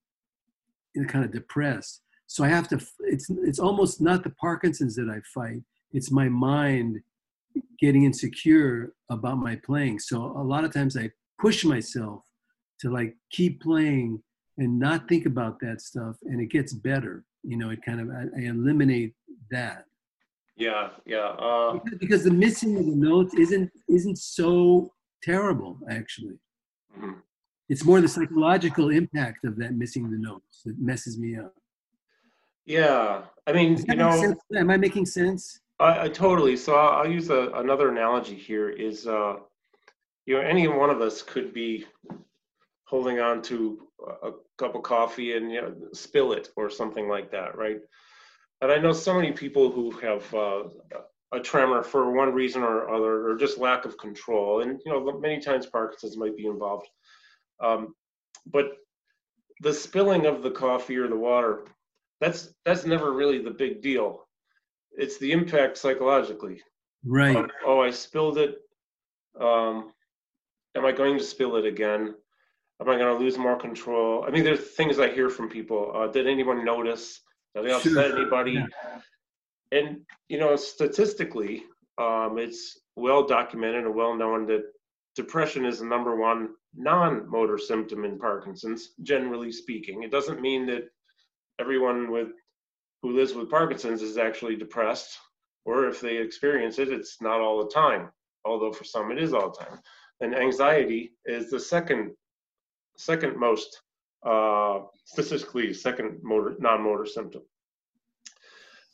you 0.95 1.03
know, 1.03 1.09
kind 1.09 1.25
of 1.25 1.33
depressed 1.33 2.03
so 2.27 2.45
i 2.45 2.49
have 2.49 2.69
to 2.69 2.81
it's 3.01 3.29
it's 3.31 3.59
almost 3.59 4.01
not 4.01 4.23
the 4.23 4.31
parkinson's 4.31 4.95
that 4.95 5.09
i 5.09 5.21
fight 5.33 5.63
it's 5.93 6.11
my 6.11 6.29
mind 6.29 7.01
getting 7.79 8.05
insecure 8.05 8.93
about 9.11 9.39
my 9.39 9.57
playing 9.65 9.99
so 9.99 10.25
a 10.37 10.43
lot 10.43 10.65
of 10.65 10.73
times 10.73 10.97
i 10.97 11.11
push 11.41 11.65
myself 11.65 12.23
to 12.81 12.91
like 12.91 13.17
keep 13.31 13.61
playing 13.61 14.23
and 14.59 14.79
not 14.79 15.09
think 15.09 15.27
about 15.27 15.61
that 15.61 15.81
stuff 15.81 16.17
and 16.23 16.41
it 16.41 16.47
gets 16.47 16.73
better 16.73 17.25
you 17.45 17.57
know 17.57 17.71
it 17.71 17.81
kind 17.85 18.01
of 18.01 18.09
i, 18.11 18.41
I 18.41 18.45
eliminate 18.47 19.15
that 19.51 19.85
yeah 20.57 20.91
yeah 21.05 21.29
uh, 21.39 21.79
because 21.99 22.25
the 22.25 22.31
missing 22.31 22.77
of 22.77 22.87
the 22.87 22.97
notes 22.97 23.35
isn't 23.35 23.71
isn't 23.89 24.19
so 24.19 24.93
terrible 25.23 25.79
actually 25.91 26.39
mm-hmm. 26.97 27.19
it's 27.69 27.85
more 27.85 28.01
the 28.01 28.09
psychological 28.09 28.91
impact 28.91 29.45
of 29.45 29.57
that 29.59 29.75
missing 29.75 30.11
the 30.11 30.19
notes 30.19 30.63
that 30.65 30.79
messes 30.79 31.19
me 31.19 31.37
up 31.37 31.55
yeah, 32.67 33.23
I 33.47 33.53
mean, 33.53 33.85
you 33.89 33.95
know, 33.95 34.35
am 34.57 34.71
I 34.71 34.77
making 34.77 35.07
sense? 35.07 35.61
I, 35.81 36.05
I 36.05 36.09
totally. 36.09 36.57
So 36.57 36.75
I'll, 36.75 37.03
I'll 37.03 37.11
use 37.11 37.29
a, 37.29 37.51
another 37.55 37.91
analogy 37.91 38.37
here. 38.37 38.71
Is 38.71 39.07
uh, 39.07 39.37
you 40.27 40.35
know, 40.35 40.41
any 40.41 40.67
one 40.69 40.91
of 40.91 41.01
us 41.01 41.21
could 41.21 41.53
be 41.53 41.87
holding 42.85 43.21
on 43.21 43.43
to 43.43 43.87
a 44.23 44.33
cup 44.59 44.75
of 44.75 44.83
coffee 44.83 45.37
and 45.37 45.51
you 45.51 45.61
know 45.61 45.75
spill 45.93 46.33
it 46.33 46.49
or 46.57 46.71
something 46.71 47.09
like 47.09 47.31
that, 47.33 47.57
right? 47.57 47.81
And 48.61 48.73
I 48.73 48.79
know 48.79 48.93
so 48.93 49.15
many 49.15 49.33
people 49.33 49.71
who 49.71 49.91
have 49.93 50.35
uh, 50.35 50.63
a 51.33 51.41
tremor 51.41 51.83
for 51.83 52.13
one 52.13 52.33
reason 52.33 52.63
or 52.63 52.89
other, 52.93 53.31
or 53.31 53.37
just 53.37 53.59
lack 53.59 53.85
of 53.85 53.99
control, 53.99 54.61
and 54.61 54.81
you 54.85 54.93
know, 54.93 55.19
many 55.19 55.41
times 55.41 55.67
Parkinson's 55.67 56.17
might 56.17 56.37
be 56.37 56.47
involved. 56.47 56.89
Um, 57.61 57.95
but 58.47 58.77
the 59.61 59.73
spilling 59.73 60.27
of 60.27 60.43
the 60.43 60.51
coffee 60.51 60.97
or 60.97 61.09
the 61.09 61.17
water 61.17 61.65
that's 62.21 62.55
that's 62.65 62.87
never 62.87 63.13
really 63.13 63.39
the 63.39 63.51
big 63.51 63.83
deal. 63.83 64.27
It's 64.93 65.19
the 65.19 65.33
impact 65.33 65.77
psychologically. 65.77 66.63
Right. 67.05 67.37
Um, 67.37 67.51
oh, 67.67 67.81
I 67.81 67.91
spilled 67.91 68.39
it. 68.39 68.59
Um, 69.39 69.93
am 70.75 70.87
I 70.87 70.93
going 70.93 71.19
to 71.19 71.25
spill 71.25 71.57
it 71.57 71.67
again? 71.67 72.15
Am 72.85 72.91
I 72.91 72.99
going 72.99 73.17
to 73.17 73.25
lose 73.25 73.39
more 73.39 73.57
control? 73.57 74.25
I 74.29 74.31
mean, 74.31 74.45
there's 74.45 74.73
things 74.73 74.99
I 74.99 75.09
hear 75.09 75.31
from 75.31 75.49
people. 75.49 75.91
Uh, 75.95 76.07
did 76.09 76.27
anyone 76.27 76.67
notice? 76.67 77.21
Did 77.55 77.65
they 77.65 77.73
upset 77.73 77.93
sure. 77.93 78.19
anybody? 78.19 78.53
Yeah. 78.53 79.01
And 79.73 80.01
you 80.29 80.39
know, 80.39 80.55
statistically, 80.57 81.65
um, 81.97 82.37
it's 82.39 82.79
well 82.95 83.27
documented 83.27 83.87
and 83.87 83.95
well 83.95 84.15
known 84.15 84.47
that 84.49 84.65
depression 85.17 85.65
is 85.65 85.79
the 85.79 85.87
number 85.87 86.17
one 86.17 86.51
non-motor 86.77 87.57
symptom 87.57 88.05
in 88.05 88.19
Parkinson's. 88.19 88.91
Generally 89.03 89.53
speaking, 89.53 90.03
it 90.03 90.11
doesn't 90.11 90.43
mean 90.43 90.67
that 90.67 90.85
everyone 91.59 92.11
with 92.11 92.33
who 93.03 93.17
lives 93.17 93.33
with 93.33 93.51
Parkinson's 93.51 94.03
is 94.03 94.19
actually 94.19 94.57
depressed, 94.57 95.17
or 95.65 95.89
if 95.89 96.03
they 96.03 96.19
experience 96.19 96.79
it, 96.79 96.91
it's 96.91 97.23
not 97.23 97.41
all 97.41 97.65
the 97.65 97.71
time. 97.71 98.11
Although 98.45 98.73
for 98.73 98.85
some 98.85 99.11
it 99.11 99.19
is 99.19 99.33
all 99.33 99.53
the 99.53 99.65
time. 99.65 99.79
And 100.21 100.35
anxiety 100.35 101.15
is 101.25 101.51
the 101.51 101.59
second 101.59 102.11
second 102.97 103.39
most 103.39 103.81
uh, 104.25 104.81
statistically 105.05 105.73
second 105.73 106.19
motor 106.23 106.55
non-motor 106.59 107.07
symptom. 107.07 107.43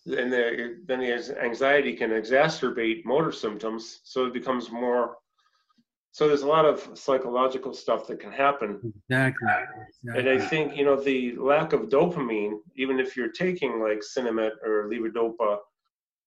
And 0.07 0.33
the, 0.33 0.79
then 0.87 1.01
the 1.01 1.43
anxiety 1.43 1.95
can 1.95 2.11
exacerbate 2.11 3.05
motor 3.05 3.33
symptoms, 3.33 4.01
so 4.05 4.25
it 4.27 4.33
becomes 4.33 4.71
more 4.71 5.17
so 6.13 6.27
there's 6.27 6.43
a 6.43 6.47
lot 6.49 6.65
of 6.65 6.99
psychological 6.99 7.73
stuff 7.73 8.09
that 8.09 8.19
can 8.19 8.33
happen. 8.33 8.93
Exactly, 9.09 9.49
exactly, 9.49 10.19
and 10.19 10.29
i 10.29 10.45
think 10.45 10.77
you 10.77 10.85
know 10.85 11.01
the 11.01 11.37
lack 11.37 11.73
of 11.73 11.83
dopamine 11.83 12.55
even 12.75 12.99
if 12.99 13.17
you're 13.17 13.31
taking 13.31 13.79
like 13.79 14.01
sinemet 14.01 14.55
or 14.65 14.91
levodopa 14.91 15.59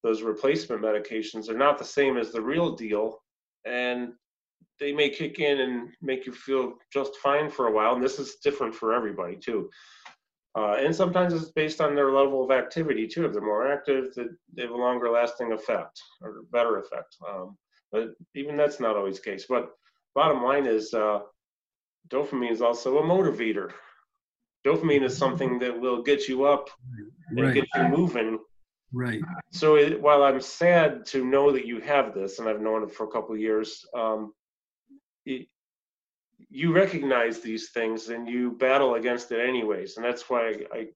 those 0.04 0.22
replacement 0.22 0.82
medications 0.82 1.50
are 1.50 1.58
not 1.58 1.78
the 1.78 1.86
same 1.86 2.18
as 2.18 2.32
the 2.32 2.42
real 2.42 2.76
deal. 2.76 3.20
And 3.66 4.14
they 4.80 4.92
may 4.92 5.10
kick 5.10 5.40
in 5.40 5.62
and 5.62 5.90
make 6.02 6.26
you 6.26 6.34
feel 6.34 6.74
just 6.92 7.16
fine 7.18 7.50
for 7.50 7.68
a 7.68 7.72
while 7.72 7.96
and 7.96 8.04
this 8.04 8.20
is 8.20 8.38
different 8.44 8.74
for 8.74 8.94
everybody 8.94 9.36
too 9.36 9.70
uh, 10.58 10.76
and 10.80 10.96
sometimes 10.96 11.34
it's 11.34 11.52
based 11.52 11.82
on 11.82 11.96
their 11.96 12.12
level 12.12 12.44
of 12.44 12.52
activity 12.52 13.08
too 13.08 13.26
if 13.26 13.34
they're 13.34 13.42
more 13.42 13.72
active 13.72 14.14
that 14.16 14.30
they 14.56 14.64
have 14.64 14.72
a 14.72 14.76
longer 14.76 15.10
lasting 15.10 15.52
effect 15.52 16.00
or 16.22 16.44
better 16.52 16.80
effect 16.80 17.16
um, 17.28 17.58
but 17.94 18.16
even 18.34 18.58
that's 18.58 18.82
not 18.82 18.98
always 18.98 19.22
the 19.22 19.32
case. 19.32 19.46
But 19.48 19.70
bottom 20.16 20.44
line 20.44 20.66
is, 20.66 20.94
uh, 20.94 21.20
dopamine 22.10 22.52
is 22.52 22.62
also 22.62 22.98
a 22.98 23.04
motivator. 23.04 23.72
Dopamine 24.66 25.04
is 25.04 25.16
something 25.16 25.60
that 25.60 25.80
will 25.80 26.02
get 26.02 26.28
you 26.28 26.44
up 26.44 26.70
and 27.30 27.40
right. 27.40 27.54
get 27.54 27.68
you 27.76 27.84
moving. 27.84 28.40
Right. 28.92 29.22
So 29.52 29.76
it, 29.76 30.02
while 30.02 30.24
I'm 30.24 30.42
sad 30.42 31.06
to 31.08 31.24
know 31.24 31.52
that 31.52 31.66
you 31.66 31.80
have 31.82 32.14
this, 32.14 32.40
and 32.40 32.50
I've 32.50 32.62
known 32.62 32.84
it 32.84 32.92
for 32.92 33.06
a 33.06 33.12
couple 33.12 33.36
of 33.36 33.42
years, 33.42 33.86
um, 33.96 34.34
it, 35.26 35.48
you 36.50 36.74
recognize 36.74 37.40
these 37.40 37.70
things 37.72 38.10
and 38.10 38.28
you 38.28 38.52
battle 38.52 38.96
against 38.96 39.32
it 39.32 39.40
anyways, 39.40 39.98
and 39.98 40.06
that's 40.06 40.30
why 40.30 40.50
I, 40.50 40.78
I 40.78 40.88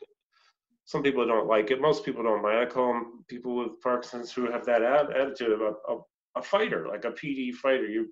some 0.85 1.03
people 1.03 1.27
don't 1.27 1.47
like 1.47 1.69
it. 1.69 1.81
Most 1.81 2.05
people 2.05 2.23
don't 2.23 2.41
mind. 2.41 2.59
I 2.59 2.65
call 2.65 2.93
them 2.93 3.25
people 3.27 3.57
with 3.57 3.81
Parkinson's 3.81 4.31
who 4.31 4.49
have 4.49 4.65
that 4.65 4.83
ad- 4.83 5.11
attitude 5.11 5.51
of 5.51 5.61
a, 5.61 5.73
a 5.89 5.97
a 6.37 6.41
fighter, 6.41 6.87
like 6.87 7.05
a 7.05 7.11
PD 7.11 7.53
fighter. 7.53 7.85
You 7.85 8.11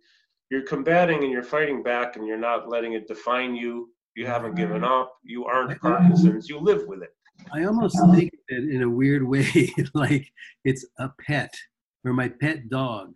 you're 0.51 0.63
combating 0.63 1.24
and 1.24 1.32
you're 1.32 1.43
fighting 1.43 1.82
back, 1.82 2.16
and 2.16 2.28
you're 2.28 2.38
not 2.38 2.70
letting 2.70 2.93
it 2.93 3.07
define 3.07 3.55
you. 3.55 3.89
You 4.16 4.26
haven't 4.28 4.55
given 4.55 4.82
mm-hmm. 4.82 4.91
up. 4.91 5.13
You 5.24 5.45
aren't 5.45 5.80
Parkinson's. 5.82 6.49
You 6.49 6.59
live 6.59 6.88
with 6.88 7.01
it. 7.03 7.13
I 7.53 7.66
almost 7.66 7.97
think 8.13 8.32
that 8.49 8.57
in 8.70 8.84
a 8.84 8.89
weird 8.89 9.24
way, 9.28 9.74
like 9.93 10.32
it's 10.63 10.86
a 10.99 11.09
pet 11.26 11.53
or 12.03 12.13
my 12.13 12.30
pet 12.30 12.70
dog. 12.70 13.13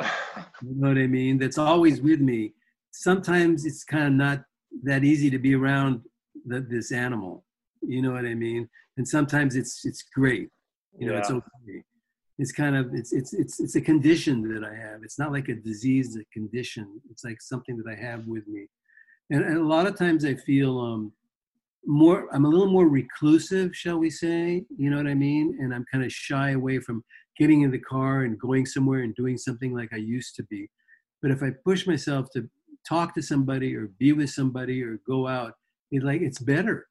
You 0.62 0.74
know 0.76 0.88
what 0.88 0.98
I 0.98 1.06
mean? 1.06 1.38
That's 1.38 1.56
always 1.56 2.02
with 2.02 2.20
me. 2.20 2.52
Sometimes 2.90 3.64
it's 3.64 3.82
kind 3.82 4.08
of 4.08 4.12
not 4.12 4.42
that 4.82 5.04
easy 5.04 5.30
to 5.30 5.38
be 5.38 5.54
around 5.54 6.02
the, 6.44 6.60
this 6.60 6.92
animal. 6.92 7.44
You 7.80 8.02
know 8.02 8.12
what 8.12 8.26
I 8.26 8.34
mean? 8.34 8.68
And 8.98 9.08
sometimes 9.08 9.56
it's 9.56 9.86
it's 9.86 10.02
great. 10.14 10.50
You 10.98 11.06
know, 11.06 11.14
yeah. 11.14 11.20
it's 11.20 11.30
okay 11.30 11.84
it's 12.40 12.52
kind 12.52 12.74
of 12.74 12.94
it's 12.94 13.12
it's 13.12 13.34
it's 13.34 13.60
it's 13.60 13.76
a 13.76 13.80
condition 13.80 14.42
that 14.54 14.64
I 14.64 14.74
have. 14.74 15.00
It's 15.02 15.18
not 15.18 15.30
like 15.30 15.48
a 15.48 15.54
disease, 15.54 16.16
a 16.16 16.24
condition. 16.32 17.00
It's 17.10 17.22
like 17.22 17.40
something 17.42 17.76
that 17.76 17.86
I 17.86 17.94
have 17.94 18.26
with 18.26 18.48
me, 18.48 18.66
and, 19.28 19.44
and 19.44 19.58
a 19.58 19.64
lot 19.64 19.86
of 19.86 19.96
times 19.96 20.24
I 20.24 20.34
feel 20.34 20.78
um 20.78 21.12
more. 21.84 22.34
I'm 22.34 22.46
a 22.46 22.48
little 22.48 22.72
more 22.72 22.88
reclusive, 22.88 23.76
shall 23.76 23.98
we 23.98 24.08
say? 24.08 24.64
You 24.74 24.88
know 24.88 24.96
what 24.96 25.06
I 25.06 25.14
mean? 25.14 25.58
And 25.60 25.74
I'm 25.74 25.84
kind 25.92 26.02
of 26.02 26.10
shy 26.10 26.52
away 26.52 26.78
from 26.78 27.04
getting 27.38 27.62
in 27.62 27.70
the 27.70 27.78
car 27.78 28.22
and 28.22 28.38
going 28.38 28.66
somewhere 28.66 29.00
and 29.00 29.14
doing 29.14 29.38
something 29.38 29.74
like 29.74 29.90
I 29.92 29.96
used 29.96 30.36
to 30.36 30.42
be. 30.44 30.68
But 31.22 31.30
if 31.30 31.42
I 31.42 31.50
push 31.64 31.86
myself 31.86 32.28
to 32.34 32.48
talk 32.88 33.14
to 33.14 33.22
somebody 33.22 33.74
or 33.76 33.88
be 33.98 34.12
with 34.12 34.30
somebody 34.30 34.82
or 34.82 35.00
go 35.06 35.26
out, 35.26 35.54
it 35.90 36.02
like 36.02 36.20
it's 36.22 36.38
better. 36.38 36.88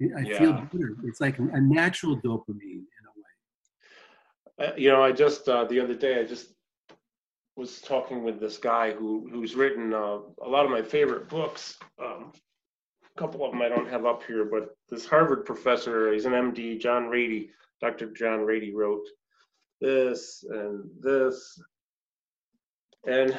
I 0.00 0.20
yeah. 0.20 0.38
feel 0.38 0.52
better. 0.52 0.96
It's 1.04 1.20
like 1.20 1.38
a 1.38 1.60
natural 1.60 2.16
dopamine 2.16 2.84
in 2.84 3.04
a 3.06 4.64
way. 4.64 4.68
Uh, 4.68 4.72
you 4.76 4.90
know, 4.90 5.02
I 5.02 5.12
just 5.12 5.48
uh, 5.48 5.64
the 5.64 5.80
other 5.80 5.94
day 5.94 6.20
I 6.20 6.24
just 6.24 6.52
was 7.56 7.80
talking 7.80 8.22
with 8.22 8.38
this 8.38 8.58
guy 8.58 8.92
who 8.92 9.28
who's 9.30 9.54
written 9.54 9.94
uh, 9.94 10.18
a 10.42 10.48
lot 10.48 10.64
of 10.64 10.70
my 10.70 10.82
favorite 10.82 11.28
books. 11.28 11.78
Um, 12.02 12.32
a 13.02 13.18
couple 13.18 13.44
of 13.44 13.52
them 13.52 13.62
I 13.62 13.68
don't 13.68 13.88
have 13.88 14.04
up 14.04 14.22
here, 14.24 14.44
but 14.44 14.76
this 14.90 15.06
Harvard 15.06 15.46
professor, 15.46 16.12
he's 16.12 16.26
an 16.26 16.32
MD, 16.32 16.78
John 16.78 17.04
Ratey, 17.04 17.48
Dr. 17.80 18.10
John 18.12 18.40
Ratey 18.40 18.74
wrote 18.74 19.06
this 19.80 20.44
and 20.48 20.84
this, 21.00 21.60
and 23.06 23.36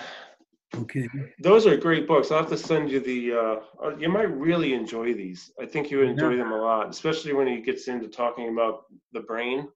okay, 0.76 1.08
those 1.40 1.66
are 1.66 1.78
great 1.78 2.08
books. 2.08 2.32
I'll 2.32 2.40
have 2.40 2.50
to 2.50 2.58
send 2.58 2.92
you 2.92 3.00
the. 3.00 3.34
Uh, 3.34 3.56
uh 3.84 3.96
you 3.98 4.10
might 4.10 4.32
really 4.36 4.74
enjoy 4.74 5.14
these. 5.14 5.52
I 5.62 5.66
think 5.66 5.92
you 5.92 6.00
would 6.00 6.10
enjoy 6.10 6.32
yeah. 6.32 6.38
them 6.38 6.52
a 6.52 6.58
lot, 6.58 6.90
especially 6.90 7.34
when 7.34 7.48
he 7.48 7.62
gets 7.62 7.88
into 7.88 8.08
talking 8.08 8.50
about 8.50 8.86
the 9.14 9.22
brain 9.22 9.68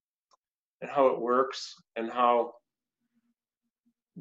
and 0.81 0.89
how 0.89 1.07
it 1.07 1.19
works 1.19 1.75
and 1.95 2.09
how 2.11 2.53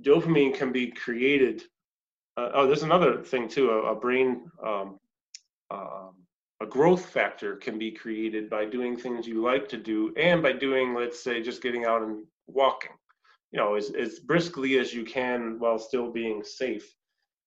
dopamine 0.01 0.55
can 0.55 0.73
be 0.73 0.91
created. 0.91 1.63
Uh, 2.37 2.51
oh, 2.55 2.67
there's 2.67 2.83
another 2.83 3.23
thing 3.23 3.49
too. 3.49 3.71
A, 3.71 3.93
a 3.93 3.95
brain, 3.95 4.51
um, 4.65 4.99
um, 5.71 6.15
a 6.61 6.67
growth 6.67 7.07
factor 7.07 7.57
can 7.57 7.79
be 7.79 7.91
created 7.91 8.51
by 8.51 8.65
doing 8.67 8.97
things 8.97 9.27
you 9.27 9.43
like 9.43 9.69
to 9.71 9.79
do, 9.79 10.13
and 10.17 10.43
by 10.43 10.53
doing, 10.53 10.95
let's 10.95 11.23
say, 11.23 11.43
just 11.43 11.63
getting 11.63 11.87
out 11.87 12.03
and 12.03 12.25
walking, 12.47 12.93
you 13.51 13.59
know, 13.59 13.75
as, 13.75 13.91
as 13.91 14.19
briskly 14.19 14.79
as 14.79 14.93
you 14.93 15.05
can 15.05 15.59
while 15.59 15.79
still 15.79 16.11
being 16.11 16.43
safe. 16.45 16.95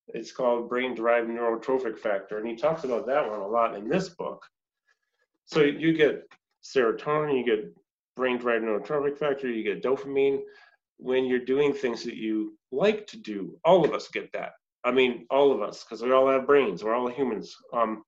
It's 0.09 0.31
called 0.31 0.67
brain 0.67 0.95
derived 0.95 1.29
neurotrophic 1.29 1.97
factor. 1.97 2.37
And 2.39 2.47
he 2.47 2.55
talks 2.55 2.83
about 2.83 3.05
that 3.07 3.29
one 3.29 3.39
a 3.39 3.47
lot 3.47 3.75
in 3.75 3.87
this 3.87 4.09
book. 4.09 4.45
So 5.45 5.61
you 5.61 5.93
get 5.93 6.23
serotonin, 6.63 7.37
you 7.37 7.45
get 7.45 7.73
brain 8.15 8.37
derived 8.37 8.65
neurotrophic 8.65 9.17
factor, 9.17 9.49
you 9.49 9.63
get 9.63 9.83
dopamine 9.83 10.39
when 10.97 11.25
you're 11.25 11.39
doing 11.39 11.73
things 11.73 12.03
that 12.03 12.15
you 12.15 12.57
like 12.71 13.07
to 13.07 13.17
do. 13.17 13.57
All 13.63 13.85
of 13.85 13.93
us 13.93 14.07
get 14.07 14.31
that. 14.33 14.53
I 14.83 14.91
mean, 14.91 15.25
all 15.29 15.51
of 15.51 15.61
us, 15.61 15.83
because 15.83 16.01
we 16.01 16.11
all 16.11 16.27
have 16.29 16.47
brains, 16.47 16.83
we're 16.83 16.95
all 16.95 17.07
humans. 17.07 17.55
Um, 17.71 18.03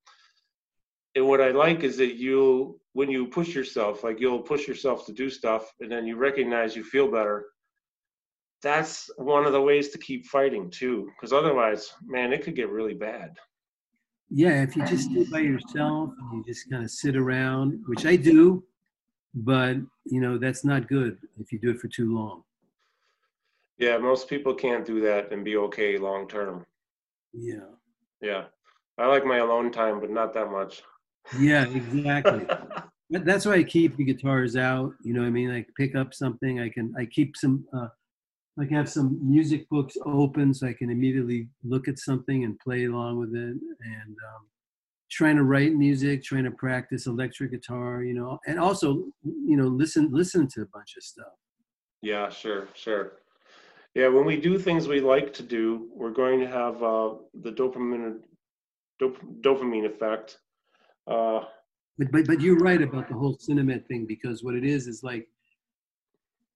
and 1.15 1.25
what 1.25 1.41
I 1.41 1.51
like 1.51 1.83
is 1.83 1.97
that 1.97 2.15
you'll, 2.15 2.79
when 2.93 3.09
you 3.09 3.27
push 3.27 3.55
yourself, 3.55 4.03
like 4.03 4.19
you'll 4.19 4.41
push 4.41 4.67
yourself 4.67 5.05
to 5.05 5.13
do 5.13 5.29
stuff, 5.29 5.71
and 5.79 5.91
then 5.91 6.05
you 6.05 6.17
recognize 6.17 6.75
you 6.75 6.83
feel 6.83 7.09
better. 7.09 7.45
That's 8.61 9.09
one 9.17 9.45
of 9.45 9.53
the 9.53 9.61
ways 9.61 9.89
to 9.89 9.97
keep 9.97 10.25
fighting 10.25 10.69
too, 10.69 11.09
because 11.15 11.31
otherwise, 11.31 11.93
man, 12.05 12.33
it 12.33 12.43
could 12.43 12.55
get 12.55 12.69
really 12.69 12.93
bad. 12.93 13.37
Yeah, 14.29 14.63
if 14.63 14.75
you 14.75 14.85
just 14.85 15.11
stay 15.11 15.23
by 15.31 15.39
yourself 15.39 16.09
and 16.19 16.33
you 16.33 16.43
just 16.43 16.69
kind 16.69 16.83
of 16.83 16.89
sit 16.89 17.15
around, 17.15 17.83
which 17.85 18.05
I 18.05 18.15
do, 18.15 18.63
but 19.33 19.77
you 20.05 20.19
know 20.19 20.37
that's 20.37 20.65
not 20.65 20.87
good 20.87 21.19
if 21.39 21.51
you 21.51 21.59
do 21.59 21.69
it 21.69 21.79
for 21.79 21.87
too 21.87 22.15
long. 22.15 22.43
Yeah, 23.77 23.97
most 23.97 24.29
people 24.29 24.53
can't 24.53 24.85
do 24.85 24.99
that 25.01 25.31
and 25.31 25.43
be 25.43 25.57
okay 25.57 25.97
long 25.97 26.27
term. 26.27 26.65
Yeah. 27.33 27.67
Yeah. 28.21 28.45
I 28.97 29.07
like 29.07 29.25
my 29.25 29.37
alone 29.37 29.71
time, 29.71 29.99
but 29.99 30.09
not 30.09 30.33
that 30.33 30.49
much. 30.49 30.81
Yeah, 31.39 31.65
exactly. 31.67 32.45
That's 33.09 33.45
why 33.45 33.55
I 33.55 33.63
keep 33.63 33.97
the 33.97 34.03
guitars 34.03 34.55
out. 34.55 34.93
You 35.03 35.13
know 35.13 35.23
I 35.23 35.29
mean? 35.29 35.51
I 35.51 35.65
pick 35.77 35.95
up 35.95 36.13
something. 36.13 36.59
I 36.59 36.69
can. 36.69 36.93
I 36.97 37.05
keep 37.05 37.35
some. 37.37 37.65
Uh, 37.73 37.87
like 38.57 38.71
have 38.71 38.89
some 38.89 39.19
music 39.21 39.67
books 39.69 39.97
open 40.05 40.53
so 40.53 40.65
I 40.67 40.73
can 40.73 40.89
immediately 40.89 41.49
look 41.65 41.89
at 41.89 41.99
something 41.99 42.45
and 42.45 42.57
play 42.59 42.85
along 42.85 43.19
with 43.19 43.35
it. 43.35 43.57
And 43.57 44.15
um, 44.31 44.47
trying 45.11 45.35
to 45.35 45.43
write 45.43 45.73
music, 45.73 46.23
trying 46.23 46.45
to 46.45 46.51
practice 46.51 47.05
electric 47.05 47.51
guitar. 47.51 48.03
You 48.03 48.13
know, 48.13 48.39
and 48.47 48.59
also 48.59 49.05
you 49.23 49.57
know 49.57 49.67
listen 49.67 50.09
listen 50.11 50.47
to 50.49 50.61
a 50.61 50.67
bunch 50.73 50.95
of 50.97 51.03
stuff. 51.03 51.33
Yeah, 52.01 52.29
sure, 52.29 52.67
sure. 52.75 53.13
Yeah, 53.95 54.09
when 54.09 54.25
we 54.25 54.35
do 54.35 54.59
things 54.59 54.87
we 54.87 54.99
like 54.99 55.33
to 55.33 55.43
do, 55.43 55.87
we're 55.93 56.11
going 56.11 56.39
to 56.41 56.47
have 56.47 56.83
uh, 56.83 57.13
the 57.41 57.51
dopamine 57.51 58.19
dop- 58.99 59.41
dopamine 59.41 59.85
effect. 59.85 60.37
Uh, 61.07 61.41
but 61.97 62.11
but 62.11 62.27
but 62.27 62.41
you're 62.41 62.57
right 62.57 62.81
about 62.81 63.07
the 63.07 63.15
whole 63.15 63.37
Sinemet 63.37 63.87
thing 63.87 64.05
because 64.05 64.43
what 64.43 64.55
it 64.55 64.63
is 64.63 64.87
is 64.87 65.03
like 65.03 65.27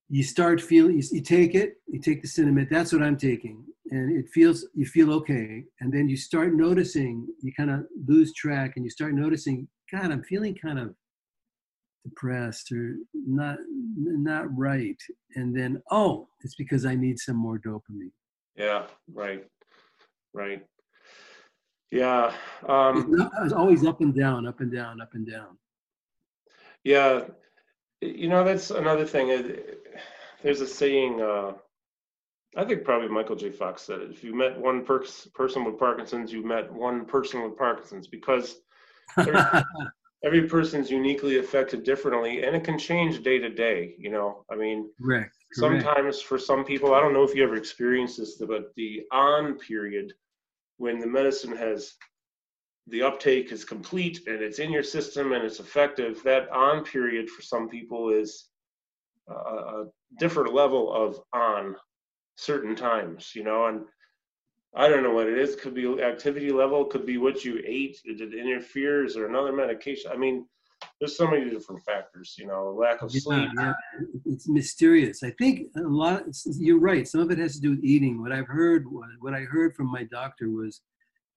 you 0.09 0.23
start 0.23 0.59
feeling 0.59 0.97
you, 0.97 1.03
you 1.11 1.21
take 1.21 1.55
it 1.55 1.75
you 1.87 1.99
take 1.99 2.21
the 2.21 2.27
Sinemet 2.27 2.69
that's 2.69 2.91
what 2.91 3.03
i'm 3.03 3.17
taking 3.17 3.63
and 3.91 4.17
it 4.17 4.29
feels 4.33 4.67
you 4.73 4.85
feel 4.85 5.11
okay 5.13 5.63
and 5.79 5.93
then 5.93 6.09
you 6.09 6.17
start 6.17 6.53
noticing 6.53 7.27
you 7.41 7.53
kind 7.53 7.69
of 7.69 7.81
lose 8.07 8.33
track 8.33 8.73
and 8.75 8.83
you 8.83 8.89
start 8.89 9.13
noticing 9.13 9.67
god 9.91 10.11
i'm 10.11 10.23
feeling 10.23 10.55
kind 10.55 10.79
of 10.79 10.93
depressed 12.03 12.71
or 12.71 12.95
not 13.13 13.57
not 13.97 14.45
right 14.57 14.97
and 15.35 15.55
then 15.55 15.81
oh 15.91 16.27
it's 16.41 16.55
because 16.55 16.85
i 16.85 16.95
need 16.95 17.19
some 17.19 17.35
more 17.35 17.59
dopamine. 17.59 18.11
Yeah 18.55 18.85
right 19.13 19.45
right 20.33 20.65
yeah 21.91 22.33
um 22.67 22.97
it's, 22.97 23.09
not, 23.09 23.31
it's 23.43 23.53
always 23.53 23.85
up 23.85 24.01
and 24.01 24.15
down 24.15 24.47
up 24.47 24.59
and 24.59 24.71
down 24.71 25.01
up 25.01 25.13
and 25.13 25.29
down. 25.29 25.57
Yeah 26.83 27.21
you 28.01 28.29
know 28.29 28.43
that's 28.43 28.71
another 28.71 29.05
thing 29.05 29.55
there's 30.41 30.61
a 30.61 30.67
saying 30.67 31.21
uh 31.21 31.51
i 32.55 32.63
think 32.63 32.83
probably 32.83 33.09
michael 33.09 33.35
j. 33.35 33.51
Fox 33.51 33.81
said 33.81 33.99
it 33.99 34.11
if 34.11 34.23
you 34.23 34.33
met 34.33 34.57
one 34.57 34.85
per- 34.85 35.05
person 35.33 35.65
with 35.65 35.77
parkinson's 35.77 36.31
you 36.31 36.45
met 36.45 36.71
one 36.71 37.05
person 37.05 37.43
with 37.43 37.57
parkinson's 37.57 38.07
because 38.07 38.61
every 40.23 40.47
person's 40.47 40.89
uniquely 40.89 41.39
affected 41.39 41.83
differently 41.83 42.43
and 42.43 42.55
it 42.55 42.63
can 42.63 42.77
change 42.77 43.21
day 43.23 43.37
to 43.39 43.49
day 43.49 43.95
you 43.97 44.09
know? 44.09 44.45
I 44.51 44.55
mean 44.55 44.89
Correct. 45.01 45.35
sometimes 45.53 46.21
for 46.21 46.39
some 46.39 46.63
people 46.63 46.93
i 46.93 47.01
don't 47.01 47.13
know 47.13 47.23
if 47.23 47.35
you 47.35 47.43
ever 47.43 47.55
experienced 47.55 48.17
this 48.17 48.35
but 48.35 48.73
the 48.75 49.03
on 49.11 49.55
period 49.55 50.13
when 50.79 50.99
the 50.99 51.07
medicine 51.07 51.55
has 51.55 51.93
the 52.87 53.03
uptake 53.03 53.51
is 53.51 53.63
complete 53.63 54.21
and 54.25 54.41
it's 54.41 54.57
in 54.59 54.71
your 54.71 54.81
system 54.81 55.33
and 55.33 55.43
it's 55.43 55.59
effective 55.59 56.23
that 56.23 56.49
on 56.49 56.83
period 56.83 57.29
for 57.29 57.43
some 57.43 57.69
people 57.69 58.09
is 58.09 58.47
a, 59.27 59.33
a 59.33 59.85
different 60.17 60.53
level 60.53 60.91
of 60.91 61.19
on 61.33 61.75
certain 62.35 62.75
times 62.75 63.33
you 63.35 63.43
know 63.43 63.67
and 63.67 63.81
I 64.75 64.87
don't 64.87 65.01
know 65.01 65.13
what 65.13 65.27
it 65.27 65.37
is. 65.37 65.55
Could 65.55 65.73
be 65.73 66.01
activity 66.01 66.51
level. 66.51 66.85
Could 66.85 67.05
be 67.05 67.17
what 67.17 67.43
you 67.43 67.59
ate. 67.65 67.99
It 68.05 68.21
interferes 68.33 69.17
or 69.17 69.25
another 69.25 69.51
medication? 69.51 70.11
I 70.13 70.15
mean, 70.15 70.45
there's 70.99 71.17
so 71.17 71.29
many 71.29 71.49
different 71.49 71.83
factors. 71.83 72.35
You 72.37 72.47
know, 72.47 72.75
lack 72.77 73.01
of 73.01 73.11
sleep. 73.11 73.49
Yeah, 73.57 73.73
it's 74.25 74.49
mysterious. 74.49 75.23
I 75.23 75.31
think 75.31 75.67
a 75.77 75.81
lot. 75.81 76.23
You're 76.57 76.79
right. 76.79 77.07
Some 77.07 77.21
of 77.21 77.31
it 77.31 77.37
has 77.37 77.55
to 77.55 77.61
do 77.61 77.71
with 77.71 77.83
eating. 77.83 78.21
What 78.21 78.31
I've 78.31 78.47
heard, 78.47 78.85
what 79.19 79.33
I 79.33 79.41
heard 79.41 79.75
from 79.75 79.91
my 79.91 80.03
doctor 80.03 80.49
was 80.49 80.81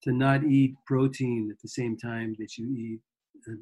to 0.03 0.11
not 0.11 0.43
eat 0.43 0.75
protein 0.85 1.49
at 1.51 1.61
the 1.61 1.67
same 1.67 1.97
time 1.97 2.35
that 2.39 2.57
you 2.57 2.75
eat 2.75 2.99
uh, 3.49 3.55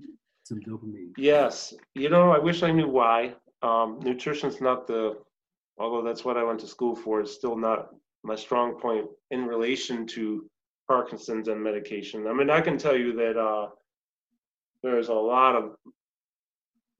some 0.43 0.59
dopamine. 0.59 1.11
Yes. 1.17 1.73
You 1.95 2.09
know, 2.09 2.31
I 2.31 2.39
wish 2.39 2.63
I 2.63 2.71
knew 2.71 2.87
why. 2.87 3.35
Um, 3.61 3.99
nutrition's 4.01 4.59
not 4.59 4.87
the, 4.87 5.19
although 5.77 6.03
that's 6.03 6.25
what 6.25 6.37
I 6.37 6.43
went 6.43 6.59
to 6.61 6.67
school 6.67 6.95
for. 6.95 7.21
It's 7.21 7.33
still 7.33 7.55
not 7.55 7.89
my 8.23 8.35
strong 8.35 8.79
point 8.79 9.05
in 9.29 9.45
relation 9.45 10.07
to 10.07 10.49
Parkinson's 10.87 11.47
and 11.47 11.61
medication. 11.61 12.27
I 12.27 12.33
mean, 12.33 12.49
I 12.49 12.59
can 12.59 12.77
tell 12.77 12.97
you 12.97 13.13
that 13.13 13.37
uh, 13.37 13.67
there's 14.83 15.09
a 15.09 15.13
lot 15.13 15.55
of 15.55 15.75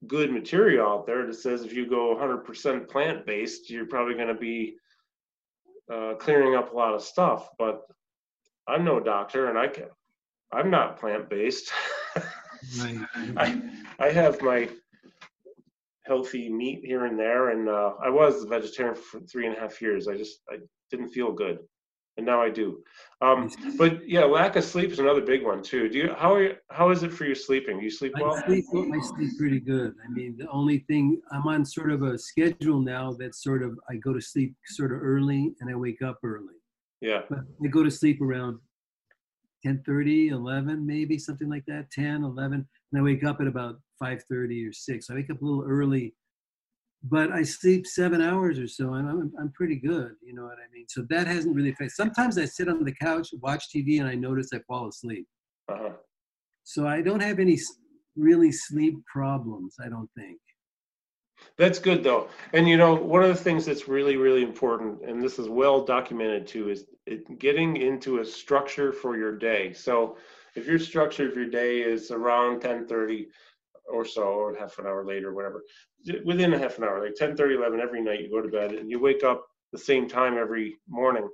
good 0.07 0.31
material 0.31 0.87
out 0.87 1.05
there 1.05 1.25
that 1.25 1.35
says 1.35 1.63
if 1.63 1.73
you 1.73 1.87
go 1.87 2.15
100% 2.15 2.87
plant 2.87 3.25
based, 3.25 3.69
you're 3.69 3.85
probably 3.85 4.15
going 4.15 4.27
to 4.27 4.33
be 4.33 4.75
uh, 5.91 6.13
clearing 6.15 6.55
up 6.55 6.73
a 6.73 6.75
lot 6.75 6.93
of 6.93 7.03
stuff. 7.03 7.49
But 7.57 7.81
I'm 8.67 8.83
no 8.83 8.99
doctor, 8.99 9.49
and 9.49 9.57
I 9.57 9.67
can 9.67 9.85
I'm 10.53 10.69
not 10.69 10.99
plant 10.99 11.29
based. 11.29 11.71
I 13.37 13.61
I 13.99 14.09
have 14.09 14.41
my 14.41 14.69
healthy 16.05 16.49
meat 16.49 16.81
here 16.83 17.05
and 17.05 17.17
there, 17.17 17.49
and 17.49 17.69
uh, 17.69 17.93
I 18.03 18.09
was 18.09 18.43
a 18.43 18.47
vegetarian 18.47 18.95
for 18.95 19.19
three 19.21 19.47
and 19.47 19.55
a 19.55 19.59
half 19.59 19.81
years. 19.81 20.07
I 20.07 20.15
just 20.15 20.41
I 20.49 20.57
didn't 20.89 21.09
feel 21.09 21.31
good, 21.31 21.59
and 22.17 22.25
now 22.25 22.41
I 22.41 22.49
do. 22.49 22.83
Um, 23.21 23.49
but 23.77 24.07
yeah, 24.07 24.23
lack 24.25 24.55
of 24.55 24.63
sleep 24.63 24.91
is 24.91 24.99
another 24.99 25.21
big 25.21 25.43
one 25.43 25.61
too. 25.61 25.89
Do 25.89 25.97
you 25.97 26.13
how 26.17 26.33
are 26.33 26.43
you, 26.43 26.55
how 26.69 26.89
is 26.89 27.03
it 27.03 27.13
for 27.13 27.25
you 27.25 27.35
sleeping? 27.35 27.77
Do 27.77 27.83
you 27.83 27.91
sleep 27.91 28.13
well? 28.19 28.35
I 28.35 28.45
sleep, 28.45 28.65
I 28.93 28.99
sleep 28.99 29.37
pretty 29.37 29.59
good. 29.59 29.93
I 30.05 30.11
mean, 30.11 30.35
the 30.37 30.49
only 30.49 30.79
thing 30.79 31.21
I'm 31.31 31.47
on 31.47 31.65
sort 31.65 31.91
of 31.91 32.03
a 32.03 32.17
schedule 32.17 32.81
now 32.81 33.13
that 33.13 33.35
sort 33.35 33.63
of 33.63 33.79
I 33.89 33.95
go 33.95 34.13
to 34.13 34.21
sleep 34.21 34.55
sort 34.65 34.91
of 34.91 35.01
early 35.01 35.53
and 35.61 35.69
I 35.69 35.75
wake 35.75 36.01
up 36.01 36.19
early. 36.23 36.55
Yeah. 36.99 37.21
But 37.29 37.39
I 37.63 37.67
go 37.67 37.83
to 37.83 37.91
sleep 37.91 38.21
around 38.21 38.59
10 39.63 39.83
30 39.85 40.29
11 40.29 40.85
maybe 40.85 41.19
something 41.19 41.47
like 41.47 41.63
that 41.67 41.91
10 41.91 42.23
11 42.23 42.53
and 42.53 42.99
i 42.99 43.03
wake 43.03 43.23
up 43.23 43.39
at 43.41 43.45
about 43.45 43.75
5 43.99 44.23
30 44.23 44.65
or 44.65 44.73
6 44.73 45.09
i 45.09 45.13
wake 45.13 45.29
up 45.29 45.39
a 45.39 45.45
little 45.45 45.63
early 45.67 46.15
but 47.03 47.31
I 47.31 47.43
sleep 47.43 47.87
seven 47.87 48.21
hours 48.21 48.59
or 48.59 48.67
so, 48.67 48.93
and 48.93 49.09
I'm, 49.09 49.33
I'm 49.39 49.51
pretty 49.51 49.75
good. 49.75 50.13
You 50.23 50.33
know 50.33 50.43
what 50.43 50.57
I 50.57 50.71
mean? 50.73 50.85
So 50.87 51.05
that 51.09 51.27
hasn't 51.27 51.55
really 51.55 51.69
affected. 51.69 51.95
Sometimes 51.95 52.37
I 52.37 52.45
sit 52.45 52.69
on 52.69 52.83
the 52.83 52.93
couch, 52.93 53.29
watch 53.41 53.65
TV, 53.73 53.99
and 53.99 54.07
I 54.07 54.15
notice 54.15 54.49
I 54.53 54.59
fall 54.67 54.87
asleep. 54.87 55.27
Uh-huh. 55.67 55.91
So 56.63 56.87
I 56.87 57.01
don't 57.01 57.21
have 57.21 57.39
any 57.39 57.57
really 58.15 58.51
sleep 58.51 58.95
problems. 59.11 59.75
I 59.83 59.89
don't 59.89 60.09
think. 60.15 60.37
That's 61.57 61.79
good 61.79 62.03
though. 62.03 62.27
And 62.53 62.67
you 62.69 62.77
know, 62.77 62.93
one 62.93 63.23
of 63.23 63.29
the 63.29 63.43
things 63.43 63.65
that's 63.65 63.87
really, 63.87 64.15
really 64.15 64.43
important, 64.43 65.01
and 65.01 65.21
this 65.21 65.39
is 65.39 65.49
well 65.49 65.83
documented 65.83 66.45
too, 66.45 66.69
is 66.69 66.85
it, 67.07 67.39
getting 67.39 67.77
into 67.77 68.19
a 68.19 68.25
structure 68.25 68.93
for 68.93 69.17
your 69.17 69.35
day. 69.35 69.73
So 69.73 70.17
if 70.55 70.67
your 70.67 70.79
structure 70.79 71.27
of 71.27 71.35
your 71.35 71.47
day 71.47 71.81
is 71.81 72.11
around 72.11 72.53
1030 72.53 73.27
or 73.91 74.05
so, 74.05 74.23
or 74.23 74.55
half 74.55 74.79
an 74.79 74.85
hour 74.85 75.05
later, 75.05 75.33
whatever, 75.33 75.63
within 76.25 76.53
a 76.53 76.57
half 76.57 76.77
an 76.77 76.83
hour, 76.83 77.03
like 77.03 77.15
10, 77.15 77.35
30, 77.35 77.55
11 77.55 77.79
every 77.79 78.01
night, 78.01 78.21
you 78.21 78.29
go 78.29 78.41
to 78.41 78.47
bed 78.47 78.71
and 78.71 78.89
you 78.89 78.99
wake 78.99 79.23
up 79.23 79.45
the 79.71 79.77
same 79.77 80.07
time 80.07 80.37
every 80.37 80.77
morning. 80.87 81.27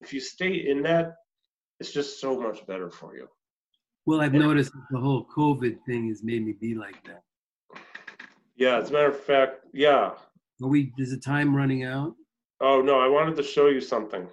If 0.00 0.12
you 0.12 0.20
stay 0.20 0.68
in 0.68 0.82
that, 0.82 1.14
it's 1.80 1.92
just 1.92 2.20
so 2.20 2.38
much 2.40 2.66
better 2.66 2.90
for 2.90 3.16
you. 3.16 3.28
Well, 4.06 4.20
I've 4.20 4.34
and, 4.34 4.42
noticed 4.42 4.72
the 4.90 4.98
whole 4.98 5.26
COVID 5.36 5.78
thing 5.86 6.08
has 6.08 6.22
made 6.22 6.44
me 6.44 6.54
be 6.60 6.74
like 6.74 6.96
that. 7.04 7.22
Yeah, 8.56 8.78
as 8.78 8.90
a 8.90 8.92
matter 8.92 9.08
of 9.08 9.20
fact, 9.20 9.66
yeah. 9.72 10.12
Are 10.62 10.68
we, 10.68 10.92
is 10.98 11.10
the 11.10 11.18
time 11.18 11.54
running 11.54 11.84
out? 11.84 12.14
Oh, 12.60 12.80
no, 12.80 12.98
I 12.98 13.08
wanted 13.08 13.36
to 13.36 13.42
show 13.42 13.68
you 13.68 13.80
something. 13.80 14.26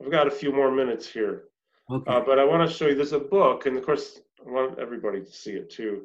I've 0.00 0.10
got 0.10 0.26
a 0.26 0.30
few 0.30 0.52
more 0.52 0.70
minutes 0.70 1.08
here. 1.08 1.44
Okay. 1.90 2.12
Uh, 2.12 2.20
but 2.20 2.38
I 2.38 2.44
want 2.44 2.68
to 2.68 2.74
show 2.74 2.86
you, 2.86 2.94
there's 2.94 3.12
a 3.12 3.18
book, 3.18 3.66
and 3.66 3.76
of 3.76 3.84
course, 3.84 4.20
I 4.46 4.50
want 4.50 4.78
everybody 4.78 5.20
to 5.20 5.32
see 5.32 5.52
it 5.52 5.70
too. 5.70 6.02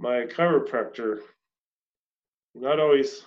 My 0.00 0.24
chiropractor 0.24 1.20
not 2.54 2.80
always 2.80 3.22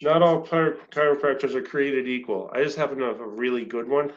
not 0.00 0.22
all 0.22 0.46
chiro- 0.46 0.78
chiropractors 0.90 1.56
are 1.56 1.62
created 1.62 2.06
equal. 2.06 2.48
I 2.52 2.62
just 2.62 2.78
happen 2.78 2.98
to 2.98 3.06
have 3.06 3.18
a 3.18 3.26
really 3.26 3.64
good 3.64 3.88
one. 3.88 4.12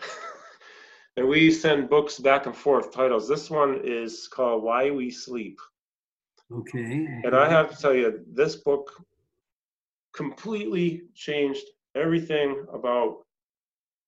and 1.17 1.27
we 1.27 1.49
send 1.49 1.89
books 1.89 2.19
back 2.19 2.45
and 2.45 2.55
forth 2.55 2.93
titles. 2.93 3.27
This 3.27 3.49
one 3.49 3.81
is 3.83 4.27
called 4.27 4.61
Why 4.61 4.91
We 4.91 5.09
Sleep. 5.09 5.59
Okay. 6.53 7.07
And 7.23 7.35
I 7.35 7.49
have 7.49 7.71
to 7.71 7.81
tell 7.81 7.95
you, 7.95 8.23
this 8.31 8.57
book 8.57 8.91
completely 10.13 11.05
changed 11.15 11.65
everything 11.95 12.67
about 12.71 13.25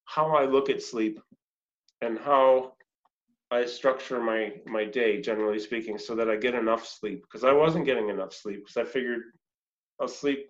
how 0.06 0.36
I 0.36 0.46
look 0.46 0.70
at 0.70 0.84
sleep 0.84 1.20
and 2.02 2.20
how 2.20 2.74
I 3.54 3.66
structure 3.66 4.20
my 4.20 4.54
my 4.66 4.86
day, 4.86 5.22
generally 5.22 5.60
speaking, 5.60 5.98
so 5.98 6.16
that 6.16 6.30
I 6.30 6.36
get 6.36 6.56
enough 6.56 6.88
sleep. 6.88 7.24
Because 7.24 7.44
I 7.44 7.54
wasn't 7.54 7.86
getting 7.86 8.10
enough 8.10 8.34
sleep 8.34 8.66
because 8.66 8.78
I 8.78 8.90
figured 8.90 9.22
I'll 10.00 10.08
sleep 10.08 10.50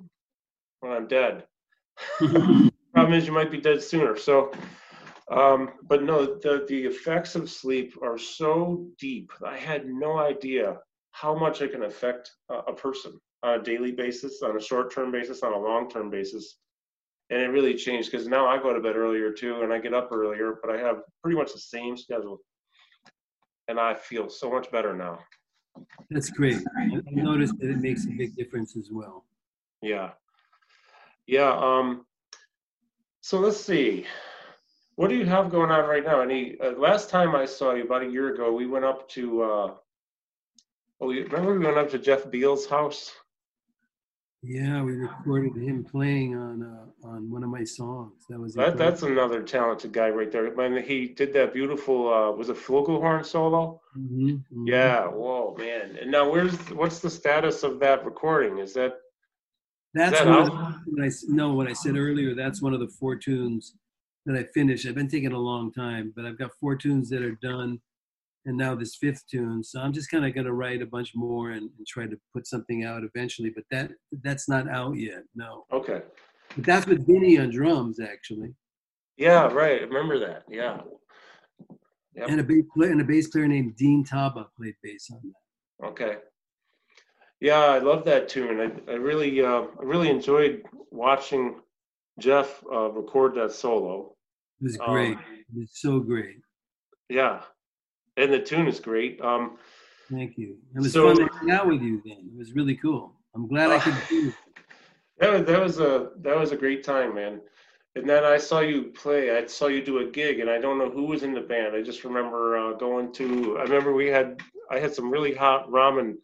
when 0.79 0.93
I'm 0.93 1.07
dead. 1.07 1.45
Problem 2.17 3.13
is, 3.13 3.25
you 3.27 3.33
might 3.33 3.51
be 3.51 3.59
dead 3.59 3.81
sooner. 3.81 4.15
So, 4.15 4.51
um, 5.31 5.71
but 5.83 6.03
no, 6.03 6.25
the 6.25 6.65
the 6.67 6.85
effects 6.85 7.35
of 7.35 7.49
sleep 7.49 7.93
are 8.01 8.17
so 8.17 8.87
deep. 8.99 9.31
I 9.45 9.57
had 9.57 9.87
no 9.87 10.19
idea 10.19 10.79
how 11.11 11.35
much 11.35 11.61
it 11.61 11.71
can 11.71 11.83
affect 11.83 12.31
a, 12.49 12.55
a 12.55 12.73
person 12.73 13.19
on 13.43 13.59
a 13.59 13.63
daily 13.63 13.91
basis, 13.91 14.41
on 14.41 14.57
a 14.57 14.61
short-term 14.61 15.11
basis, 15.11 15.43
on 15.43 15.53
a 15.53 15.59
long-term 15.59 16.09
basis. 16.09 16.57
And 17.29 17.41
it 17.41 17.47
really 17.47 17.75
changed 17.75 18.11
because 18.11 18.27
now 18.27 18.47
I 18.47 18.57
go 18.61 18.73
to 18.73 18.79
bed 18.79 18.95
earlier 18.95 19.31
too, 19.31 19.61
and 19.61 19.73
I 19.73 19.79
get 19.79 19.93
up 19.93 20.09
earlier, 20.11 20.59
but 20.61 20.73
I 20.73 20.79
have 20.79 21.01
pretty 21.21 21.37
much 21.37 21.53
the 21.53 21.59
same 21.59 21.97
schedule, 21.97 22.39
and 23.67 23.79
I 23.79 23.93
feel 23.93 24.29
so 24.29 24.51
much 24.51 24.71
better 24.71 24.95
now. 24.95 25.19
That's 26.09 26.29
great. 26.29 26.57
I 26.77 27.01
noticed 27.11 27.57
that 27.59 27.69
it 27.69 27.79
makes 27.79 28.05
a 28.05 28.09
big 28.09 28.35
difference 28.35 28.75
as 28.77 28.89
well. 28.91 29.25
Yeah. 29.81 30.11
Yeah. 31.25 31.51
Um, 31.51 32.05
so 33.21 33.39
let's 33.39 33.59
see. 33.59 34.05
What 34.95 35.09
do 35.09 35.15
you 35.15 35.25
have 35.25 35.49
going 35.49 35.71
on 35.71 35.89
right 35.89 36.03
now? 36.03 36.21
Any 36.21 36.57
uh, 36.59 36.73
last 36.73 37.09
time 37.09 37.35
I 37.35 37.45
saw 37.45 37.73
you 37.73 37.83
about 37.83 38.03
a 38.03 38.09
year 38.09 38.33
ago, 38.33 38.51
we 38.51 38.67
went 38.67 38.85
up 38.85 39.09
to. 39.09 39.41
Uh, 39.41 39.73
oh, 41.01 41.07
remember 41.07 41.57
we 41.57 41.65
went 41.65 41.77
up 41.77 41.89
to 41.91 41.99
Jeff 41.99 42.29
Beal's 42.29 42.67
house? 42.67 43.11
Yeah, 44.43 44.83
we 44.83 44.93
recorded 44.93 45.55
him 45.55 45.85
playing 45.85 46.35
on 46.35 46.63
uh, 46.63 47.07
on 47.07 47.31
one 47.31 47.43
of 47.43 47.49
my 47.49 47.63
songs. 47.63 48.25
That 48.29 48.39
was 48.39 48.53
That 48.55 48.77
that's 48.77 49.01
another 49.01 49.41
talented 49.41 49.93
guy 49.93 50.09
right 50.09 50.29
there. 50.29 50.49
When 50.51 50.83
he 50.83 51.07
did 51.07 51.31
that 51.33 51.53
beautiful, 51.53 52.13
uh, 52.13 52.31
was 52.31 52.49
it 52.49 52.57
flugelhorn 52.57 53.25
solo? 53.25 53.81
Mhm, 53.97 54.43
mhm. 54.53 54.67
Yeah. 54.67 55.07
Whoa, 55.07 55.55
man. 55.57 55.97
And 55.99 56.11
now, 56.11 56.29
where's 56.29 56.55
what's 56.71 56.99
the 56.99 57.09
status 57.09 57.63
of 57.63 57.79
that 57.79 58.03
recording? 58.03 58.59
Is 58.59 58.73
that 58.73 58.99
That's 59.93 60.19
that 60.19 60.27
one 60.27 60.39
of 60.39 60.47
out? 60.49 60.51
the, 60.85 60.91
when 60.91 61.07
I 61.07 61.11
no, 61.29 61.53
what 61.53 61.67
I 61.67 61.73
said 61.73 61.95
earlier. 61.95 62.35
That's 62.35 62.61
one 62.61 62.73
of 62.73 62.81
the 62.81 62.89
four 62.99 63.15
tunes 63.15 63.75
that 64.25 64.35
I 64.35 64.43
finished. 64.53 64.85
I've 64.85 64.95
been 64.95 65.07
taking 65.07 65.31
a 65.31 65.39
long 65.39 65.71
time, 65.71 66.11
but 66.15 66.25
I've 66.25 66.37
got 66.37 66.51
four 66.59 66.75
tunes 66.75 67.09
that 67.11 67.21
are 67.21 67.35
done, 67.41 67.79
and 68.45 68.57
now 68.57 68.75
this 68.75 68.95
fifth 68.95 69.23
tune. 69.29 69.63
So 69.63 69.79
I'm 69.79 69.93
just 69.93 70.09
kind 70.11 70.25
of 70.25 70.33
going 70.33 70.45
to 70.45 70.53
write 70.53 70.81
a 70.81 70.85
bunch 70.85 71.11
more 71.15 71.51
and, 71.51 71.69
and 71.77 71.87
try 71.87 72.05
to 72.07 72.17
put 72.33 72.45
something 72.47 72.83
out 72.83 73.03
eventually. 73.03 73.51
But 73.55 73.63
that 73.71 73.91
that's 74.23 74.47
not 74.49 74.67
out 74.69 74.97
yet. 74.97 75.23
No, 75.35 75.65
okay? 75.71 76.01
but 76.55 76.65
that's 76.65 76.85
with 76.85 77.05
Vinny 77.07 77.37
on 77.39 77.49
drums 77.51 77.99
actually, 77.99 78.53
Yeah, 79.17 79.47
right. 79.47 79.81
I 79.81 79.85
remember 79.85 80.19
that. 80.19 80.43
Yeah. 80.49 80.81
Yep. 82.15 82.29
and 82.29 82.39
a 82.39 82.43
bass 82.43 82.63
player 82.75 82.91
and 82.91 83.01
a 83.01 83.03
bass 83.03 83.27
player 83.29 83.47
named 83.47 83.75
Dean 83.75 84.05
Taba 84.05 84.45
played 84.55 84.75
bass 84.83 85.09
on 85.11 85.19
that. 85.23 85.87
Okay. 85.87 86.17
Yeah, 87.41 87.59
I 87.59 87.79
love 87.79 88.05
that 88.05 88.29
tune. 88.29 88.59
I, 88.87 88.91
I 88.91 88.95
really, 88.95 89.41
uh, 89.43 89.63
I 89.79 89.83
really 89.83 90.09
enjoyed 90.09 90.61
watching 90.91 91.59
Jeff 92.19 92.63
uh, 92.71 92.91
record 92.91 93.33
that 93.35 93.51
solo. 93.51 94.15
It 94.61 94.63
was 94.65 94.79
Um, 94.79 94.93
great. 94.93 95.17
It 95.17 95.57
was 95.57 95.71
so 95.73 95.99
great. 95.99 96.37
Yeah, 97.09 97.41
and 98.17 98.31
the 98.31 98.39
tune 98.39 98.67
is 98.67 98.79
great. 98.79 99.21
Um, 99.21 99.57
Thank 100.11 100.37
you. 100.37 100.57
It 100.75 100.79
was 100.79 100.93
So- 100.93 101.07
fun 101.15 101.27
to 101.27 101.33
hang 101.33 101.51
out 101.51 101.67
with 101.67 101.81
you 101.81 102.01
then. 102.05 102.29
It 102.33 102.37
was 102.37 102.53
really 102.53 102.75
cool. 102.75 103.15
I'm 103.35 103.47
glad 103.47 103.71
I 103.71 103.79
could 103.79 103.95
do 104.09 104.27
it. 104.27 104.35
that 105.19 105.31
was 105.31 105.45
that 105.45 105.59
was 105.61 105.79
a 105.79 106.11
that 106.21 106.37
was 106.37 106.51
a 106.51 106.57
great 106.57 106.83
time, 106.83 107.15
man. 107.15 107.41
And 107.95 108.09
then 108.09 108.23
I 108.23 108.37
saw 108.37 108.59
you 108.59 108.85
play. 108.85 109.37
I 109.37 109.45
saw 109.45 109.67
you 109.67 109.83
do 109.83 109.99
a 109.99 110.05
gig, 110.09 110.39
and 110.39 110.49
I 110.49 110.59
don't 110.59 110.79
know 110.79 110.89
who 110.89 111.05
was 111.05 111.21
in 111.21 111.33
the 111.33 111.41
band. 111.41 111.75
I 111.75 111.81
just 111.83 112.03
remember 112.03 112.57
uh, 112.57 112.73
going 112.73 113.13
to. 113.13 113.57
I 113.59 113.63
remember 113.63 113.93
we 113.93 114.07
had. 114.07 114.41
I 114.71 114.79
had 114.79 114.93
some 114.93 115.11
really 115.11 115.33
hot 115.33 115.69
ramen 115.69 116.15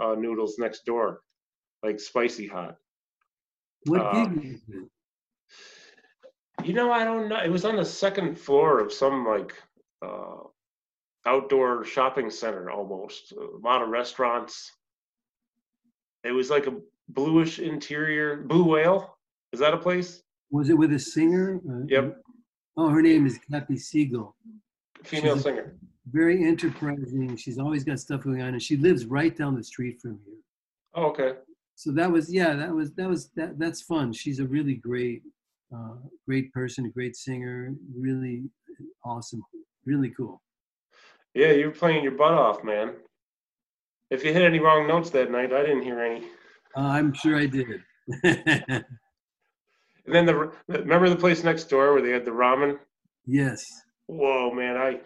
uh, 0.00 0.14
noodles 0.16 0.56
next 0.58 0.84
door, 0.84 1.20
like 1.84 2.00
spicy 2.00 2.46
hot. 2.46 2.76
What 3.86 4.00
uh, 4.00 4.26
gig? 4.26 4.60
You 6.64 6.72
know, 6.72 6.90
I 6.90 7.04
don't 7.04 7.28
know. 7.28 7.40
It 7.40 7.50
was 7.50 7.64
on 7.64 7.76
the 7.76 7.84
second 7.84 8.36
floor 8.36 8.80
of 8.80 8.92
some 8.92 9.24
like 9.24 9.54
uh, 10.04 10.38
outdoor 11.26 11.84
shopping 11.84 12.30
center 12.30 12.70
almost. 12.70 13.32
A 13.32 13.58
lot 13.62 13.82
of 13.82 13.88
restaurants. 13.88 14.72
It 16.24 16.32
was 16.32 16.50
like 16.50 16.66
a 16.66 16.74
bluish 17.08 17.58
interior. 17.58 18.38
Blue 18.42 18.64
Whale? 18.64 19.16
Is 19.52 19.60
that 19.60 19.74
a 19.74 19.78
place? 19.78 20.22
Was 20.50 20.70
it 20.70 20.78
with 20.78 20.92
a 20.92 20.98
singer? 20.98 21.60
Uh, 21.68 21.84
Yep. 21.88 22.22
Oh, 22.78 22.88
her 22.88 23.02
name 23.02 23.26
is 23.26 23.38
Kathy 23.50 23.78
Siegel. 23.78 24.36
Female 25.02 25.34
She's 25.34 25.44
singer. 25.44 25.76
Very 26.12 26.44
enterprising. 26.44 27.36
She's 27.36 27.58
always 27.58 27.84
got 27.84 27.98
stuff 27.98 28.22
going 28.22 28.42
on, 28.42 28.48
and 28.48 28.62
she 28.62 28.76
lives 28.76 29.06
right 29.06 29.36
down 29.36 29.56
the 29.56 29.64
street 29.64 30.00
from 30.00 30.20
here. 30.24 30.36
Oh, 30.94 31.06
okay. 31.06 31.32
So 31.74 31.90
that 31.92 32.10
was 32.10 32.32
yeah, 32.32 32.54
that 32.54 32.72
was 32.72 32.92
that 32.94 33.08
was 33.08 33.30
that 33.36 33.58
that's 33.58 33.82
fun. 33.82 34.12
She's 34.12 34.40
a 34.40 34.46
really 34.46 34.74
great, 34.74 35.22
uh, 35.74 35.96
great 36.26 36.52
person, 36.52 36.90
great 36.90 37.16
singer, 37.16 37.74
really 37.94 38.44
awesome, 39.04 39.42
really 39.84 40.10
cool. 40.10 40.40
Yeah, 41.36 41.52
you 41.52 41.66
were 41.66 41.72
playing 41.72 42.02
your 42.02 42.12
butt 42.12 42.32
off, 42.32 42.64
man. 42.64 42.94
If 44.10 44.24
you 44.24 44.32
hit 44.32 44.40
any 44.40 44.58
wrong 44.58 44.88
notes 44.88 45.10
that 45.10 45.30
night, 45.30 45.52
I 45.52 45.60
didn't 45.60 45.82
hear 45.82 46.00
any. 46.00 46.24
Uh, 46.74 46.80
I'm 46.80 47.12
sure 47.12 47.36
I 47.36 47.46
did. 47.46 47.82
And 50.06 50.14
then 50.14 50.24
the 50.24 50.52
remember 50.68 51.08
the 51.08 51.16
place 51.16 51.42
next 51.42 51.64
door 51.64 51.92
where 51.92 52.00
they 52.00 52.12
had 52.12 52.24
the 52.24 52.30
ramen? 52.30 52.78
yes. 53.26 53.64
Whoa, 54.06 54.52
man, 54.54 54.76
I 54.76 55.00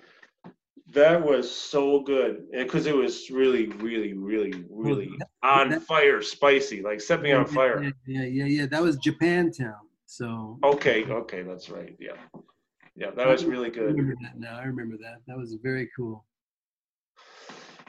that 0.93 1.25
was 1.25 1.51
so 1.51 2.01
good 2.01 2.51
because 2.53 2.85
it 2.85 2.95
was 2.95 3.31
really, 3.31 3.69
really, 3.69 4.13
really, 4.13 4.53
really 4.69 5.11
on 5.43 5.71
that- 5.71 5.83
fire, 5.85 6.21
spicy, 6.21 6.83
like 6.83 7.01
set 7.01 7.23
me 7.23 7.33
on 7.33 7.47
fire. 7.47 7.83
Yeah, 7.83 7.91
yeah, 8.07 8.25
yeah, 8.25 8.45
yeah. 8.45 8.67
That 8.67 8.83
was 8.83 8.99
Japantown. 8.99 9.79
So 10.05 10.59
Okay, 10.63 11.05
okay, 11.07 11.43
that's 11.43 11.71
right. 11.71 11.97
Yeah, 11.99 12.17
yeah, 13.01 13.11
that 13.17 13.27
was 13.27 13.47
really 13.47 13.69
I 13.69 13.71
good. 13.71 13.95
remember 13.97 14.15
that 14.23 14.39
now. 14.39 14.59
I 14.59 14.65
remember 14.65 14.97
that. 14.99 15.23
That 15.27 15.39
was 15.39 15.55
very 15.63 15.89
cool. 15.97 16.27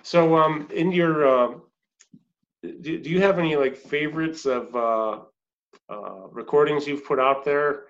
So, 0.03 0.37
um, 0.37 0.69
in 0.73 0.91
your, 0.91 1.27
uh, 1.27 1.53
do, 2.63 2.97
do 2.97 3.09
you 3.09 3.21
have 3.21 3.37
any 3.37 3.57
like 3.57 3.75
favorites 3.75 4.45
of 4.45 4.73
uh, 4.73 5.19
uh, 5.89 6.27
recordings 6.31 6.87
you've 6.87 7.05
put 7.05 7.19
out 7.19 7.43
there, 7.43 7.83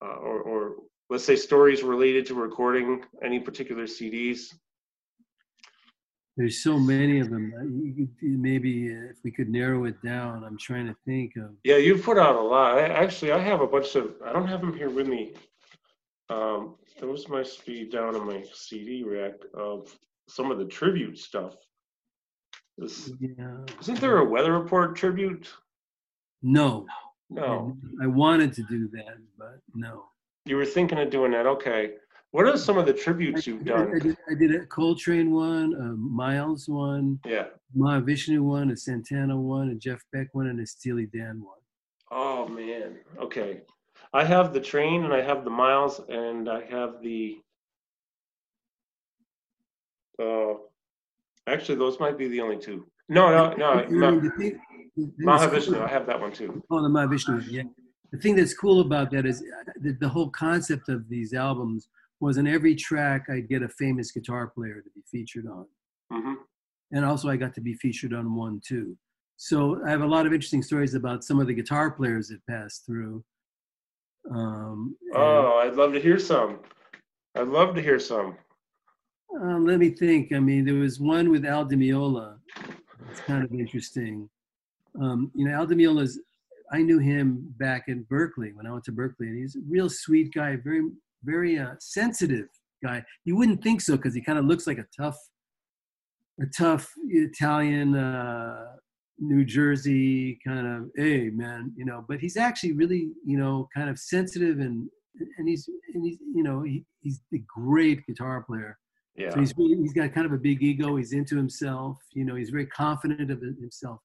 uh, 0.00 0.06
or, 0.06 0.40
or 0.40 0.76
let's 1.10 1.24
say 1.24 1.34
stories 1.34 1.82
related 1.82 2.26
to 2.26 2.34
recording 2.34 3.02
any 3.22 3.40
particular 3.40 3.84
CDs? 3.84 4.54
There's 6.36 6.62
so 6.62 6.78
many 6.78 7.18
of 7.18 7.30
them. 7.30 7.52
Uh, 7.58 8.06
Maybe 8.22 8.94
uh, 8.94 9.10
if 9.10 9.16
we 9.24 9.32
could 9.32 9.48
narrow 9.48 9.86
it 9.86 10.00
down, 10.02 10.44
I'm 10.44 10.58
trying 10.58 10.86
to 10.86 10.94
think 11.04 11.34
of. 11.36 11.50
Yeah, 11.64 11.78
you've 11.78 12.04
put 12.04 12.18
out 12.18 12.36
a 12.36 12.40
lot. 12.40 12.78
I, 12.78 12.82
actually, 12.82 13.32
I 13.32 13.38
have 13.40 13.62
a 13.62 13.66
bunch 13.66 13.96
of. 13.96 14.14
I 14.24 14.32
don't 14.32 14.46
have 14.46 14.60
them 14.60 14.76
here 14.76 14.90
with 14.90 15.08
me. 15.08 15.34
Um, 16.28 16.74
those 17.00 17.28
must 17.28 17.64
be 17.66 17.88
down 17.88 18.16
in 18.16 18.24
my 18.26 18.44
CD 18.52 19.04
rack 19.04 19.34
of 19.54 19.96
some 20.28 20.50
of 20.50 20.58
the 20.58 20.64
tribute 20.66 21.18
stuff. 21.18 21.54
This, 22.78 23.10
Yeah. 23.20 23.64
isn't 23.80 24.00
there 24.00 24.18
a 24.18 24.24
weather 24.24 24.58
report 24.58 24.96
tribute? 24.96 25.52
No. 26.42 26.86
No, 27.28 27.76
I 28.00 28.06
wanted 28.06 28.52
to 28.54 28.62
do 28.64 28.86
that, 28.88 29.18
but 29.36 29.58
no. 29.74 30.04
you 30.44 30.54
were 30.56 30.64
thinking 30.64 30.98
of 30.98 31.10
doing 31.10 31.32
that. 31.32 31.44
Okay, 31.44 31.94
what 32.30 32.46
are 32.46 32.56
some 32.56 32.78
of 32.78 32.86
the 32.86 32.92
tributes 32.92 33.48
you've 33.48 33.62
I 33.62 33.64
done? 33.64 33.98
did, 33.98 34.16
I 34.30 34.34
did 34.34 34.54
a 34.54 34.64
Coltrane 34.66 35.32
one, 35.32 35.74
a 35.74 35.96
Miles 35.96 36.68
one, 36.68 37.18
Yeah. 37.24 37.46
Mahavishnu 37.76 38.40
one, 38.42 38.70
a 38.70 38.76
Santana 38.76 39.36
one, 39.36 39.70
a 39.70 39.74
Jeff 39.74 40.00
Beck 40.12 40.28
one, 40.36 40.46
and 40.46 40.60
a 40.60 40.66
Steely 40.66 41.06
Dan 41.06 41.42
one. 41.42 41.58
Oh 42.12 42.46
man. 42.46 42.96
Okay. 43.18 43.62
I 44.16 44.24
have 44.24 44.54
the 44.54 44.60
Trane 44.60 45.04
and 45.04 45.12
I 45.12 45.20
have 45.20 45.44
the 45.44 45.50
miles 45.50 46.00
and 46.08 46.48
I 46.48 46.62
have 46.70 47.02
the. 47.02 47.36
Uh, 50.18 50.54
actually, 51.46 51.76
those 51.76 52.00
might 52.00 52.16
be 52.16 52.26
the 52.28 52.40
only 52.40 52.56
two. 52.56 52.86
No, 53.10 53.24
no, 53.30 53.54
no. 53.56 53.86
You 53.86 53.98
Ma- 54.00 54.10
know, 54.10 54.20
the 54.20 54.30
thing- 54.38 54.58
the 54.96 55.06
thing 55.08 55.12
that's 55.18 55.44
Mahavishnu. 55.44 55.82
I 55.82 55.88
have 55.88 56.06
that 56.06 56.18
one 56.18 56.32
too. 56.32 56.62
Oh, 56.70 56.80
the 56.82 56.88
Mahavishnu, 56.88 57.44
yeah. 57.50 57.64
The 58.10 58.18
thing 58.18 58.36
that's 58.36 58.54
cool 58.54 58.80
about 58.80 59.10
that 59.10 59.26
is 59.26 59.42
uh, 59.42 59.70
the, 59.82 59.92
the 60.00 60.08
whole 60.08 60.30
concept 60.30 60.88
of 60.88 61.06
these 61.10 61.34
albums 61.34 61.88
was 62.20 62.38
in 62.38 62.46
every 62.46 62.74
track 62.74 63.26
I'd 63.28 63.48
get 63.50 63.62
a 63.62 63.68
famous 63.68 64.10
guitar 64.12 64.46
player 64.46 64.80
to 64.80 64.90
be 64.94 65.02
featured 65.12 65.46
on. 65.46 65.66
hmm 66.10 66.34
And 66.92 67.04
also 67.04 67.28
I 67.28 67.36
got 67.36 67.52
to 67.56 67.60
be 67.60 67.74
featured 67.74 68.14
on 68.14 68.34
one 68.34 68.62
too. 68.66 68.96
so 69.36 69.84
I 69.86 69.90
have 69.90 70.00
a 70.00 70.06
lot 70.06 70.24
of 70.24 70.32
interesting 70.32 70.62
stories 70.62 70.94
about 70.94 71.22
some 71.22 71.38
of 71.38 71.46
the 71.46 71.52
guitar 71.60 71.90
players 71.90 72.28
that 72.28 72.40
passed 72.46 72.86
through. 72.86 73.22
Um, 74.30 74.96
oh, 75.14 75.60
I'd 75.62 75.74
love 75.74 75.92
to 75.92 76.00
hear 76.00 76.18
some. 76.18 76.60
I'd 77.36 77.48
love 77.48 77.74
to 77.74 77.82
hear 77.82 77.98
some. 77.98 78.36
Uh, 79.34 79.58
let 79.58 79.78
me 79.78 79.90
think. 79.90 80.32
I 80.32 80.40
mean, 80.40 80.64
there 80.64 80.74
was 80.74 80.98
one 80.98 81.30
with 81.30 81.44
Al 81.44 81.64
Di 81.64 81.76
Meola. 81.76 82.38
It's 83.10 83.20
kind 83.20 83.44
of 83.44 83.52
interesting. 83.52 84.28
Um, 85.00 85.30
you 85.34 85.46
know, 85.46 85.54
Al 85.54 85.66
Di 85.66 85.74
Meola's. 85.74 86.20
I 86.72 86.82
knew 86.82 86.98
him 86.98 87.54
back 87.58 87.84
in 87.86 88.04
Berklee 88.06 88.54
when 88.54 88.66
I 88.66 88.72
went 88.72 88.84
to 88.84 88.92
Berklee, 88.92 89.28
and 89.28 89.38
he's 89.38 89.54
a 89.54 89.60
real 89.68 89.88
sweet 89.88 90.34
guy, 90.34 90.56
very, 90.56 90.82
very 91.22 91.58
uh, 91.58 91.74
sensitive 91.78 92.48
guy. 92.82 93.04
You 93.24 93.36
wouldn't 93.36 93.62
think 93.62 93.80
so 93.80 93.96
because 93.96 94.14
he 94.14 94.20
kind 94.20 94.38
of 94.38 94.46
looks 94.46 94.66
like 94.66 94.78
a 94.78 94.86
tough, 94.96 95.18
a 96.40 96.46
tough 96.46 96.90
Italian 97.08 97.94
uh, 97.94 98.75
New 99.18 99.44
Jersey 99.44 100.38
kind 100.46 100.66
of, 100.66 100.90
hey 100.96 101.30
man, 101.30 101.72
you 101.76 101.84
know, 101.84 102.04
but 102.08 102.18
he's 102.18 102.36
actually 102.36 102.72
really, 102.72 103.10
you 103.24 103.38
know, 103.38 103.68
kind 103.74 103.88
of 103.88 103.98
sensitive 103.98 104.60
and 104.60 104.88
and 105.38 105.48
he's 105.48 105.68
and 105.94 106.04
he's 106.04 106.18
you 106.34 106.42
know 106.42 106.62
he, 106.62 106.84
he's 107.00 107.20
a 107.32 107.38
great 107.38 108.06
guitar 108.06 108.42
player. 108.42 108.78
Yeah. 109.16 109.30
So 109.30 109.40
he's 109.40 109.54
really, 109.56 109.76
he's 109.78 109.94
got 109.94 110.12
kind 110.12 110.26
of 110.26 110.32
a 110.32 110.38
big 110.38 110.62
ego. 110.62 110.96
He's 110.96 111.12
into 111.12 111.36
himself. 111.36 111.98
You 112.12 112.24
know, 112.24 112.34
he's 112.34 112.50
very 112.50 112.66
confident 112.66 113.30
of 113.30 113.40
himself. 113.40 114.00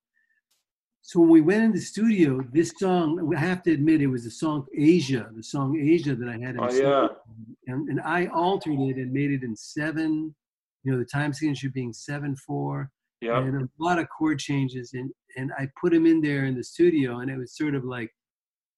So 1.02 1.20
when 1.20 1.30
we 1.30 1.42
went 1.42 1.64
in 1.64 1.72
the 1.72 1.82
studio, 1.82 2.42
this 2.54 2.72
song, 2.78 3.34
I 3.36 3.40
have 3.40 3.64
to 3.64 3.72
admit, 3.74 4.02
it 4.02 4.08
was 4.08 4.24
the 4.24 4.32
song 4.32 4.68
Asia, 4.78 5.30
the 5.36 5.44
song 5.44 5.78
Asia 5.78 6.16
that 6.16 6.30
I 6.30 6.34
had. 6.34 6.56
In 6.56 6.60
oh 6.60 6.72
yeah. 6.72 7.08
And, 7.68 7.90
and 7.90 8.00
I 8.02 8.28
altered 8.28 8.80
it 8.80 8.98
and 8.98 9.12
made 9.12 9.32
it 9.32 9.44
in 9.44 9.56
seven. 9.56 10.34
You 10.84 10.94
know, 10.94 11.00
the 11.00 11.06
time 11.06 11.34
signature 11.34 11.70
being 11.70 11.92
seven 11.92 12.36
four 12.36 12.90
yeah. 13.22 13.40
and 13.40 13.62
a 13.62 13.70
lot 13.80 14.00
of 14.00 14.08
chord 14.10 14.40
changes 14.40 14.92
and 14.94 15.12
and 15.38 15.52
I 15.58 15.68
put 15.80 15.94
him 15.94 16.06
in 16.06 16.22
there 16.22 16.46
in 16.46 16.56
the 16.56 16.64
studio 16.64 17.20
and 17.20 17.30
it 17.30 17.38
was 17.38 17.56
sort 17.56 17.76
of 17.76 17.84
like 17.84 18.10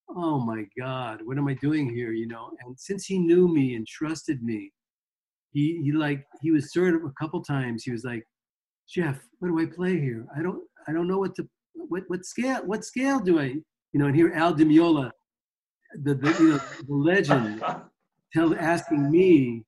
oh 0.10 0.40
my 0.40 0.66
god 0.78 1.22
what 1.24 1.38
am 1.38 1.48
I 1.48 1.54
doing 1.56 1.90
here? 1.94 2.12
You 2.12 2.28
know? 2.28 2.52
And 2.64 2.80
since 2.80 3.06
he 3.06 3.18
knew 3.18 3.48
me 3.48 3.76
and 3.76 3.88
trusted 3.88 4.44
me 4.44 4.72
he 5.52 5.82
he 5.84 5.92
like 5.92 6.26
he 6.42 6.52
was 6.52 6.74
sort 6.74 6.96
of 6.96 7.04
a 7.04 7.14
couple 7.20 7.42
times 7.42 7.84
he 7.84 7.92
was 7.92 8.04
like 8.04 8.24
Jeff 8.88 9.20
what 9.40 9.48
do 9.48 9.60
I 9.60 9.66
play 9.66 10.00
here? 10.00 10.26
I 10.38 10.42
don't 10.42 10.62
I 10.88 10.94
don't 10.94 11.08
know 11.08 11.20
what 11.20 11.36
to 11.36 11.48
what 11.74 12.04
what 12.08 12.26
scale 12.26 12.62
what 12.66 12.84
scale 12.84 13.20
do 13.20 13.40
I 13.40 13.46
you 13.94 14.00
know 14.00 14.08
and 14.08 14.16
here 14.16 14.32
Al 14.36 14.54
Di 14.54 14.66
Meola 14.66 15.12
the, 16.04 16.16
the 16.16 16.30
you 16.40 16.50
know 16.50 16.60
the 16.88 16.94
legend 16.94 17.64
tell 18.34 18.54
asking 18.56 19.10
me 19.10 19.64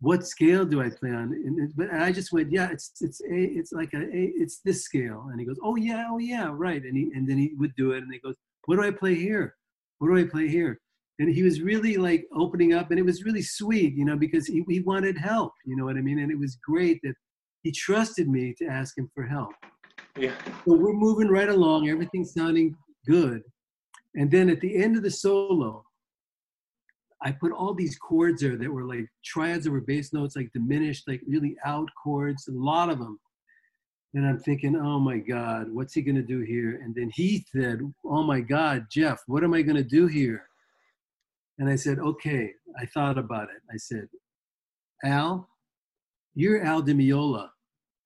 what 0.00 0.26
scale 0.26 0.64
do 0.64 0.80
I 0.80 0.88
play 0.88 1.10
on? 1.10 1.32
And, 1.32 1.72
but 1.76 1.92
I 1.92 2.10
just 2.10 2.32
went, 2.32 2.50
yeah, 2.50 2.70
it's 2.70 2.92
it's 3.00 3.20
a, 3.20 3.34
it's 3.34 3.72
like 3.72 3.92
a, 3.94 4.00
a, 4.00 4.32
it's 4.34 4.60
this 4.64 4.82
scale. 4.82 5.28
And 5.30 5.38
he 5.38 5.46
goes, 5.46 5.58
oh 5.62 5.76
yeah, 5.76 6.06
oh 6.10 6.18
yeah, 6.18 6.50
right. 6.52 6.82
And 6.82 6.96
he 6.96 7.10
and 7.14 7.28
then 7.28 7.38
he 7.38 7.52
would 7.58 7.74
do 7.76 7.92
it, 7.92 8.02
and 8.02 8.12
he 8.12 8.18
goes, 8.18 8.36
what 8.64 8.76
do 8.76 8.82
I 8.82 8.90
play 8.90 9.14
here? 9.14 9.56
What 9.98 10.08
do 10.08 10.16
I 10.16 10.24
play 10.24 10.48
here? 10.48 10.80
And 11.18 11.28
he 11.28 11.42
was 11.42 11.60
really 11.60 11.98
like 11.98 12.26
opening 12.34 12.72
up, 12.72 12.90
and 12.90 12.98
it 12.98 13.04
was 13.04 13.24
really 13.24 13.42
sweet, 13.42 13.94
you 13.94 14.06
know, 14.06 14.16
because 14.16 14.46
he, 14.46 14.64
he 14.68 14.80
wanted 14.80 15.18
help, 15.18 15.52
you 15.66 15.76
know 15.76 15.84
what 15.84 15.96
I 15.96 16.00
mean? 16.00 16.18
And 16.18 16.32
it 16.32 16.38
was 16.38 16.56
great 16.66 16.98
that 17.02 17.14
he 17.62 17.72
trusted 17.72 18.26
me 18.26 18.54
to 18.58 18.64
ask 18.64 18.96
him 18.96 19.10
for 19.14 19.26
help. 19.26 19.52
Yeah. 20.16 20.34
So 20.64 20.74
we're 20.74 20.94
moving 20.94 21.28
right 21.28 21.50
along, 21.50 21.90
everything's 21.90 22.32
sounding 22.32 22.74
good. 23.06 23.42
And 24.14 24.30
then 24.30 24.48
at 24.48 24.60
the 24.62 24.74
end 24.74 24.96
of 24.96 25.02
the 25.02 25.10
solo, 25.10 25.84
I 27.22 27.32
put 27.32 27.52
all 27.52 27.74
these 27.74 27.98
chords 27.98 28.40
there 28.40 28.56
that 28.56 28.70
were 28.70 28.84
like 28.84 29.06
triads 29.24 29.64
that 29.64 29.70
were 29.70 29.82
bass 29.82 30.12
notes, 30.12 30.36
like 30.36 30.50
diminished, 30.52 31.06
like 31.06 31.20
really 31.26 31.56
out 31.64 31.88
chords, 32.02 32.48
a 32.48 32.52
lot 32.52 32.88
of 32.88 32.98
them. 32.98 33.20
And 34.14 34.26
I'm 34.26 34.38
thinking, 34.38 34.74
oh 34.74 34.98
my 34.98 35.18
God, 35.18 35.66
what's 35.70 35.94
he 35.94 36.02
gonna 36.02 36.22
do 36.22 36.40
here? 36.40 36.80
And 36.82 36.94
then 36.94 37.10
he 37.14 37.44
said, 37.54 37.80
oh 38.04 38.22
my 38.22 38.40
God, 38.40 38.86
Jeff, 38.90 39.22
what 39.26 39.44
am 39.44 39.54
I 39.54 39.62
gonna 39.62 39.84
do 39.84 40.06
here? 40.06 40.46
And 41.58 41.68
I 41.68 41.76
said, 41.76 41.98
okay, 41.98 42.52
I 42.78 42.86
thought 42.86 43.18
about 43.18 43.44
it. 43.44 43.60
I 43.70 43.76
said, 43.76 44.08
Al, 45.04 45.48
you're 46.34 46.64
Al 46.64 46.80
Di 46.80 46.94
Meola. 46.94 47.50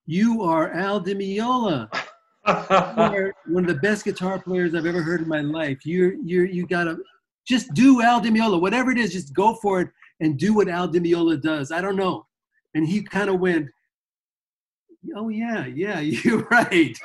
You 0.07 0.43
are 0.43 0.73
Al 0.73 1.01
Di 1.01 1.15
Meola. 1.15 1.89
you 2.47 2.53
are 2.77 3.35
one 3.47 3.65
of 3.65 3.75
the 3.75 3.81
best 3.81 4.05
guitar 4.05 4.39
players 4.39 4.75
I've 4.75 4.87
ever 4.87 5.03
heard 5.03 5.23
in 5.23 5.29
my 5.29 5.41
life. 5.41 5.87
You're 5.87 6.15
you're 6.25 6.45
you 6.45 6.67
got 6.67 6.89
a 6.89 6.99
just 7.47 7.73
do 7.75 8.03
Al 8.03 8.21
Di 8.21 8.31
Meola, 8.31 8.61
whatever 8.61 8.91
it 8.91 8.99
is, 8.99 9.13
just 9.13 9.35
go 9.35 9.55
for 9.57 9.81
it 9.81 9.89
and 10.21 10.39
do 10.39 10.55
what 10.55 10.69
Al 10.69 10.89
Di 10.89 11.01
Meola 11.01 11.41
does. 11.41 11.71
I 11.73 11.81
don't 11.81 11.97
know. 11.97 12.27
And 12.75 12.87
he 12.87 13.03
kind 13.03 13.31
of 13.31 13.41
went, 13.41 13.69
oh 15.17 15.29
yeah, 15.29 15.67
yeah, 15.67 16.01
you're 16.01 16.47
right. 16.51 16.97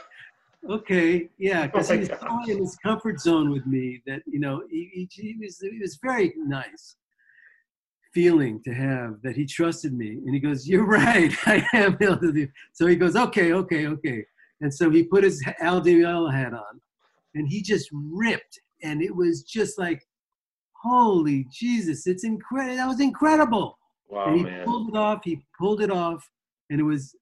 Okay, 0.70 1.30
yeah, 1.38 1.68
because 1.68 1.90
oh 1.90 1.94
he 1.94 2.00
was 2.02 2.10
oh 2.22 2.42
so 2.46 2.52
in 2.52 2.60
his 2.60 2.78
comfort 2.84 3.20
zone 3.20 3.50
with 3.52 3.66
me 3.66 4.02
that 4.06 4.22
you 4.26 4.40
know 4.40 4.64
he, 4.70 4.90
he, 4.94 5.10
he 5.22 5.38
was 5.40 5.60
he 5.60 5.80
was 5.80 5.98
very 6.02 6.34
nice 6.38 6.96
feeling 8.14 8.62
to 8.64 8.74
have 8.74 9.22
that 9.22 9.36
he 9.36 9.46
trusted 9.46 9.94
me 9.94 10.20
and 10.26 10.34
he 10.34 10.40
goes 10.40 10.68
you're 10.68 10.86
right 11.00 11.32
i 11.46 11.64
am 11.74 11.96
do 11.96 12.48
so 12.74 12.88
he 12.88 12.96
goes 12.96 13.16
okay 13.16 13.54
okay 13.54 13.86
okay 13.86 14.26
and 14.62 14.74
so 14.74 14.90
he 14.90 15.04
put 15.04 15.24
his 15.24 15.44
al 15.62 15.80
Di 15.80 15.94
Meola 15.94 16.34
hat 16.34 16.54
on 16.54 16.82
and 17.36 17.48
he 17.48 17.62
just 17.62 17.88
ripped 17.94 18.60
and 18.82 19.02
it 19.02 19.16
was 19.16 19.44
just 19.44 19.78
like 19.78 20.02
holy 20.82 21.46
Jesus, 21.52 22.08
it's 22.08 22.24
incredible. 22.24 22.78
That 22.78 22.88
was 22.88 23.00
incredible. 23.00 23.78
Wow, 24.08 24.28
and 24.28 24.38
he 24.38 24.44
man. 24.44 24.66
pulled 24.66 24.90
it 24.90 24.98
off. 24.98 25.22
He 25.24 25.42
pulled 25.60 25.82
it 25.82 25.92
off, 25.92 26.28
and 26.70 26.80
it 26.80 26.84
was 26.84 27.16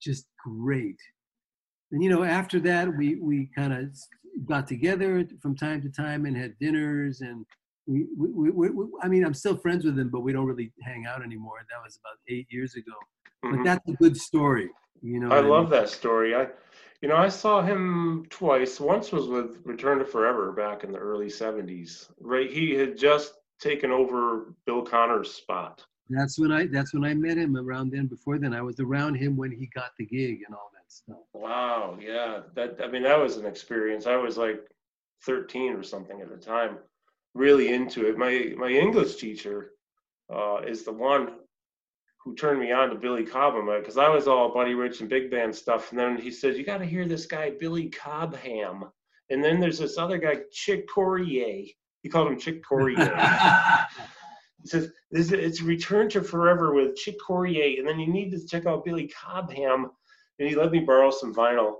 just 0.00 0.26
great. 0.44 0.96
And 1.92 2.02
you 2.02 2.10
know, 2.10 2.24
after 2.24 2.60
that, 2.60 2.94
we 2.96 3.16
we 3.16 3.48
kind 3.56 3.72
of 3.72 3.88
got 4.44 4.66
together 4.66 5.26
from 5.40 5.56
time 5.56 5.80
to 5.82 5.88
time 5.88 6.26
and 6.26 6.36
had 6.36 6.58
dinners, 6.60 7.20
and 7.20 7.44
we, 7.86 8.06
we, 8.16 8.50
we, 8.50 8.70
we, 8.70 8.86
I 9.02 9.08
mean, 9.08 9.24
I'm 9.24 9.34
still 9.34 9.56
friends 9.56 9.84
with 9.84 9.98
him, 9.98 10.10
but 10.10 10.20
we 10.20 10.32
don't 10.32 10.46
really 10.46 10.72
hang 10.82 11.06
out 11.06 11.22
anymore. 11.22 11.58
That 11.70 11.82
was 11.84 11.98
about 12.02 12.18
eight 12.28 12.46
years 12.50 12.74
ago. 12.74 12.92
Mm-hmm. 13.44 13.56
But 13.56 13.64
that's 13.64 13.88
a 13.88 13.92
good 13.92 14.16
story. 14.16 14.70
You 15.02 15.20
know, 15.20 15.30
I 15.30 15.40
love 15.40 15.66
I 15.66 15.70
mean? 15.70 15.70
that 15.70 15.88
story. 15.88 16.34
I 16.34 16.48
you 17.02 17.08
know, 17.08 17.16
I 17.16 17.28
saw 17.28 17.62
him 17.62 18.26
twice. 18.30 18.80
Once 18.80 19.12
was 19.12 19.26
with 19.26 19.58
Return 19.64 19.98
to 19.98 20.04
Forever 20.04 20.52
back 20.52 20.84
in 20.84 20.92
the 20.92 20.98
early 20.98 21.26
70s. 21.26 22.08
Right, 22.20 22.50
he 22.50 22.74
had 22.74 22.96
just 22.96 23.34
taken 23.60 23.90
over 23.90 24.54
Bill 24.66 24.82
Connors' 24.82 25.32
spot. 25.32 25.84
That's 26.08 26.38
when 26.38 26.52
I 26.52 26.66
that's 26.66 26.94
when 26.94 27.04
I 27.04 27.14
met 27.14 27.36
him 27.36 27.56
around 27.56 27.90
then. 27.90 28.06
Before 28.06 28.38
then, 28.38 28.54
I 28.54 28.62
was 28.62 28.78
around 28.78 29.16
him 29.16 29.36
when 29.36 29.50
he 29.50 29.68
got 29.74 29.90
the 29.98 30.06
gig 30.06 30.42
and 30.46 30.54
all 30.54 30.70
that 30.72 30.92
stuff. 30.92 31.18
Wow, 31.32 31.98
yeah. 32.00 32.42
That 32.54 32.80
I 32.82 32.86
mean, 32.86 33.02
that 33.02 33.18
was 33.18 33.36
an 33.38 33.46
experience. 33.46 34.06
I 34.06 34.16
was 34.16 34.38
like 34.38 34.60
13 35.24 35.72
or 35.72 35.82
something 35.82 36.20
at 36.20 36.30
the 36.30 36.36
time, 36.36 36.78
really 37.34 37.72
into 37.72 38.08
it. 38.08 38.16
My 38.16 38.54
my 38.56 38.68
English 38.68 39.16
teacher 39.16 39.72
uh, 40.32 40.58
is 40.64 40.84
the 40.84 40.92
one 40.92 41.32
who 42.26 42.34
turned 42.34 42.58
me 42.58 42.72
on 42.72 42.90
to 42.90 42.96
Billy 42.96 43.24
Cobham 43.24 43.68
uh, 43.68 43.78
because 43.78 43.96
I 43.96 44.08
was 44.08 44.26
all 44.26 44.52
Buddy 44.52 44.74
Rich 44.74 45.00
and 45.00 45.08
big 45.08 45.30
band 45.30 45.54
stuff. 45.54 45.92
And 45.92 45.98
then 45.98 46.18
he 46.18 46.32
said, 46.32 46.56
You 46.56 46.64
got 46.64 46.78
to 46.78 46.84
hear 46.84 47.06
this 47.06 47.24
guy, 47.24 47.52
Billy 47.60 47.88
Cobham. 47.88 48.86
And 49.30 49.42
then 49.42 49.60
there's 49.60 49.78
this 49.78 49.96
other 49.96 50.18
guy, 50.18 50.38
Chick 50.50 50.88
Corea. 50.92 51.66
He 52.02 52.08
called 52.08 52.26
him 52.26 52.38
Chick 52.38 52.64
Corea. 52.64 53.86
he 54.62 54.68
says, 54.68 54.90
this, 55.12 55.30
It's 55.30 55.62
Return 55.62 56.08
to 56.10 56.20
Forever 56.20 56.74
with 56.74 56.96
Chick 56.96 57.14
Corea. 57.24 57.78
And 57.78 57.86
then 57.88 58.00
you 58.00 58.08
need 58.08 58.32
to 58.32 58.44
check 58.44 58.66
out 58.66 58.84
Billy 58.84 59.08
Cobham. 59.08 59.92
And 60.40 60.48
he 60.48 60.56
let 60.56 60.72
me 60.72 60.80
borrow 60.80 61.12
some 61.12 61.32
vinyl. 61.32 61.74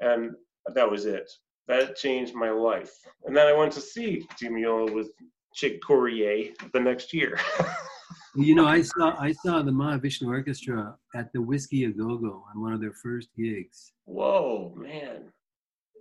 And 0.00 0.32
that 0.74 0.90
was 0.90 1.06
it. 1.06 1.30
That 1.68 1.94
changed 1.94 2.34
my 2.34 2.50
life. 2.50 2.92
And 3.26 3.36
then 3.36 3.46
I 3.46 3.52
went 3.52 3.72
to 3.74 3.80
see 3.80 4.26
Di 4.40 4.48
Meola 4.48 4.92
with 4.92 5.12
Chick 5.54 5.80
Corea 5.86 6.50
the 6.72 6.80
next 6.80 7.12
year. 7.12 7.38
You 8.36 8.56
know, 8.56 8.66
I 8.66 8.82
saw 8.82 9.16
I 9.18 9.32
saw 9.32 9.62
the 9.62 9.70
Mahavishnu 9.70 10.26
Orchestra 10.26 10.96
at 11.14 11.32
the 11.32 11.40
Whisky 11.40 11.84
a 11.84 11.90
Go 11.90 12.16
Go 12.16 12.44
on 12.52 12.60
one 12.60 12.72
of 12.72 12.80
their 12.80 12.92
first 12.92 13.28
gigs. 13.36 13.92
Whoa, 14.06 14.74
man! 14.76 15.32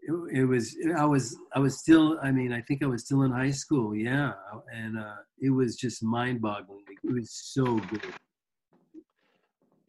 It, 0.02 0.40
it, 0.40 0.46
was 0.46 0.76
I 0.98 1.06
was 1.06 1.38
I 1.56 1.60
was 1.60 1.78
still 1.78 2.18
I 2.24 2.32
mean 2.32 2.52
I 2.52 2.62
think 2.62 2.84
I 2.84 2.88
was 2.88 3.06
still 3.06 3.22
in 3.22 3.32
high 3.32 3.52
school, 3.52 3.96
yeah, 3.96 4.34
and 4.74 4.98
uh, 4.98 5.16
it 5.40 5.52
was 5.52 5.76
just 5.76 6.02
mind 6.04 6.42
boggling. 6.42 6.84
It 7.04 7.14
was 7.14 7.30
so 7.32 7.78
good. 7.78 8.02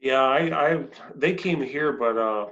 Yeah, 0.00 0.22
I, 0.22 0.72
I 0.74 0.84
they 1.14 1.32
came 1.32 1.62
here, 1.62 1.92
but 1.92 2.18
uh, 2.18 2.48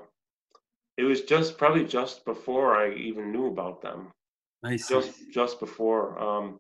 it 0.96 1.04
was 1.04 1.20
just 1.20 1.58
probably 1.58 1.84
just 1.84 2.24
before 2.24 2.76
I 2.76 2.94
even 2.94 3.30
knew 3.30 3.48
about 3.48 3.82
them. 3.82 4.08
I 4.64 4.76
see. 4.76 4.94
Just 4.94 5.30
just 5.30 5.60
before. 5.60 6.18
Um, 6.18 6.58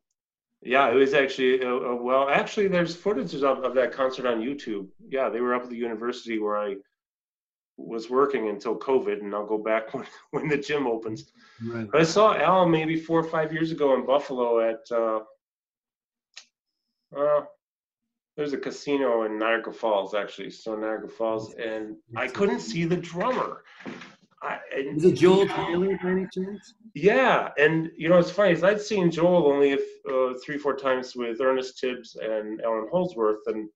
yeah, 0.62 0.90
it 0.90 0.94
was 0.94 1.12
actually 1.12 1.62
uh, 1.62 1.74
uh, 1.74 1.94
well. 1.96 2.28
Actually, 2.28 2.68
there's 2.68 2.94
footage 2.94 3.34
of, 3.34 3.64
of 3.64 3.74
that 3.74 3.92
concert 3.92 4.26
on 4.26 4.40
YouTube. 4.40 4.86
Yeah, 5.08 5.28
they 5.28 5.40
were 5.40 5.54
up 5.54 5.64
at 5.64 5.70
the 5.70 5.76
university 5.76 6.38
where 6.38 6.56
I 6.56 6.76
was 7.76 8.08
working 8.08 8.48
until 8.48 8.78
COVID, 8.78 9.20
and 9.20 9.34
I'll 9.34 9.46
go 9.46 9.58
back 9.58 9.92
when, 9.94 10.06
when 10.30 10.48
the 10.48 10.56
gym 10.56 10.86
opens. 10.86 11.32
Right. 11.64 11.88
But 11.90 12.00
I 12.00 12.04
saw 12.04 12.34
Al 12.34 12.66
maybe 12.66 12.96
four 12.96 13.18
or 13.18 13.28
five 13.28 13.52
years 13.52 13.72
ago 13.72 13.94
in 13.94 14.06
Buffalo 14.06 14.60
at 14.60 14.80
uh, 14.90 15.20
uh, 17.16 17.42
there's 18.36 18.52
a 18.52 18.58
casino 18.58 19.24
in 19.24 19.38
Niagara 19.38 19.72
Falls 19.72 20.14
actually, 20.14 20.50
so 20.50 20.74
Niagara 20.74 21.08
Falls, 21.08 21.54
and 21.54 21.96
I 22.16 22.28
couldn't 22.28 22.60
see 22.60 22.84
the 22.84 22.96
drummer. 22.96 23.64
I, 24.42 24.58
and 24.76 24.94
Was 24.96 25.04
it 25.04 25.14
Joel 25.14 25.46
Taylor 25.46 25.98
by 26.02 26.10
any 26.10 26.26
chance? 26.32 26.74
Yeah, 26.94 27.50
and 27.58 27.90
you 27.96 28.08
know 28.08 28.18
it's 28.18 28.30
funny 28.30 28.52
is 28.52 28.64
I'd 28.64 28.80
seen 28.80 29.10
Joel 29.10 29.46
only 29.46 29.74
uh, 29.74 30.34
three 30.44 30.58
four 30.58 30.74
times 30.76 31.14
with 31.14 31.40
Ernest 31.40 31.78
Tibbs 31.78 32.16
and 32.20 32.60
Allan 32.62 32.88
Holdsworth, 32.90 33.46
and 33.46 33.68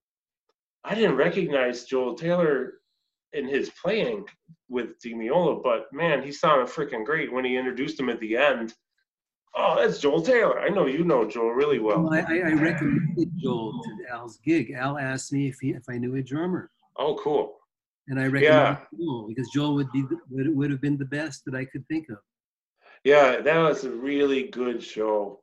I 0.83 0.93
didn't 0.93 1.15
recognize 1.15 1.85
Joel 1.85 2.15
Taylor 2.15 2.73
in 3.33 3.47
his 3.47 3.71
playing 3.81 4.25
with 4.69 4.99
Di 4.99 5.13
Meola, 5.13 5.61
but 5.63 5.91
man, 5.93 6.21
he 6.21 6.31
sounded 6.31 6.67
freaking 6.67 7.05
great 7.05 7.31
when 7.31 7.45
he 7.45 7.55
introduced 7.55 7.99
him 7.99 8.09
at 8.09 8.19
the 8.19 8.35
end. 8.35 8.73
Oh, 9.55 9.75
that's 9.77 9.99
Joel 9.99 10.21
Taylor. 10.21 10.59
I 10.59 10.69
know 10.69 10.85
you 10.85 11.03
know 11.03 11.25
Joel 11.25 11.51
really 11.51 11.79
well. 11.79 12.01
Well, 12.01 12.13
I, 12.13 12.19
I 12.19 12.53
recommended 12.53 13.31
Joel 13.41 13.81
to 13.83 14.11
Al's 14.11 14.37
gig. 14.37 14.71
Al 14.71 14.97
asked 14.97 15.31
me 15.31 15.47
if 15.47 15.59
he 15.61 15.71
if 15.71 15.83
I 15.89 15.97
knew 15.97 16.15
a 16.15 16.21
drummer, 16.21 16.69
Oh, 16.97 17.15
cool. 17.15 17.56
And 18.07 18.19
I 18.19 18.27
recommended 18.27 18.87
Joel 18.97 19.27
because 19.27 19.49
Joel 19.49 19.75
would 19.75 19.91
be 19.91 20.03
would, 20.29 20.55
would 20.55 20.71
have 20.71 20.81
been 20.81 20.97
the 20.97 21.05
best 21.05 21.43
that 21.45 21.55
I 21.55 21.65
could 21.65 21.87
think 21.87 22.09
of. 22.09 22.17
Yeah, 23.03 23.41
that 23.41 23.57
was 23.57 23.83
a 23.83 23.91
really 23.91 24.43
good 24.43 24.81
show. 24.83 25.41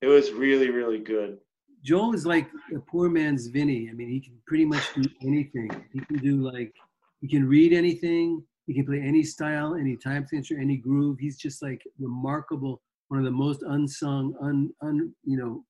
It 0.00 0.06
was 0.06 0.32
really, 0.32 0.70
really 0.70 0.98
good. 0.98 1.38
Joel 1.82 2.14
is 2.14 2.26
like 2.26 2.48
a 2.74 2.80
poor 2.80 3.08
man's 3.08 3.46
Vinny. 3.46 3.88
I 3.90 3.92
mean, 3.92 4.08
he 4.08 4.20
can 4.20 4.34
pretty 4.46 4.64
much 4.64 4.82
do 4.94 5.02
anything. 5.22 5.70
He 5.92 6.00
can 6.00 6.18
do 6.18 6.36
like 6.36 6.74
he 7.20 7.28
can 7.28 7.46
read 7.48 7.72
anything. 7.72 8.42
He 8.66 8.74
can 8.74 8.84
play 8.84 9.00
any 9.00 9.22
style, 9.22 9.76
any 9.76 9.96
time 9.96 10.26
signature, 10.26 10.58
any 10.58 10.76
groove. 10.76 11.18
He's 11.20 11.36
just 11.36 11.62
like 11.62 11.82
remarkable. 11.98 12.82
One 13.08 13.20
of 13.20 13.24
the 13.24 13.30
most 13.30 13.62
unsung, 13.62 14.34
un, 14.40 14.70
un 14.82 15.14
you 15.24 15.36
know, 15.36 15.64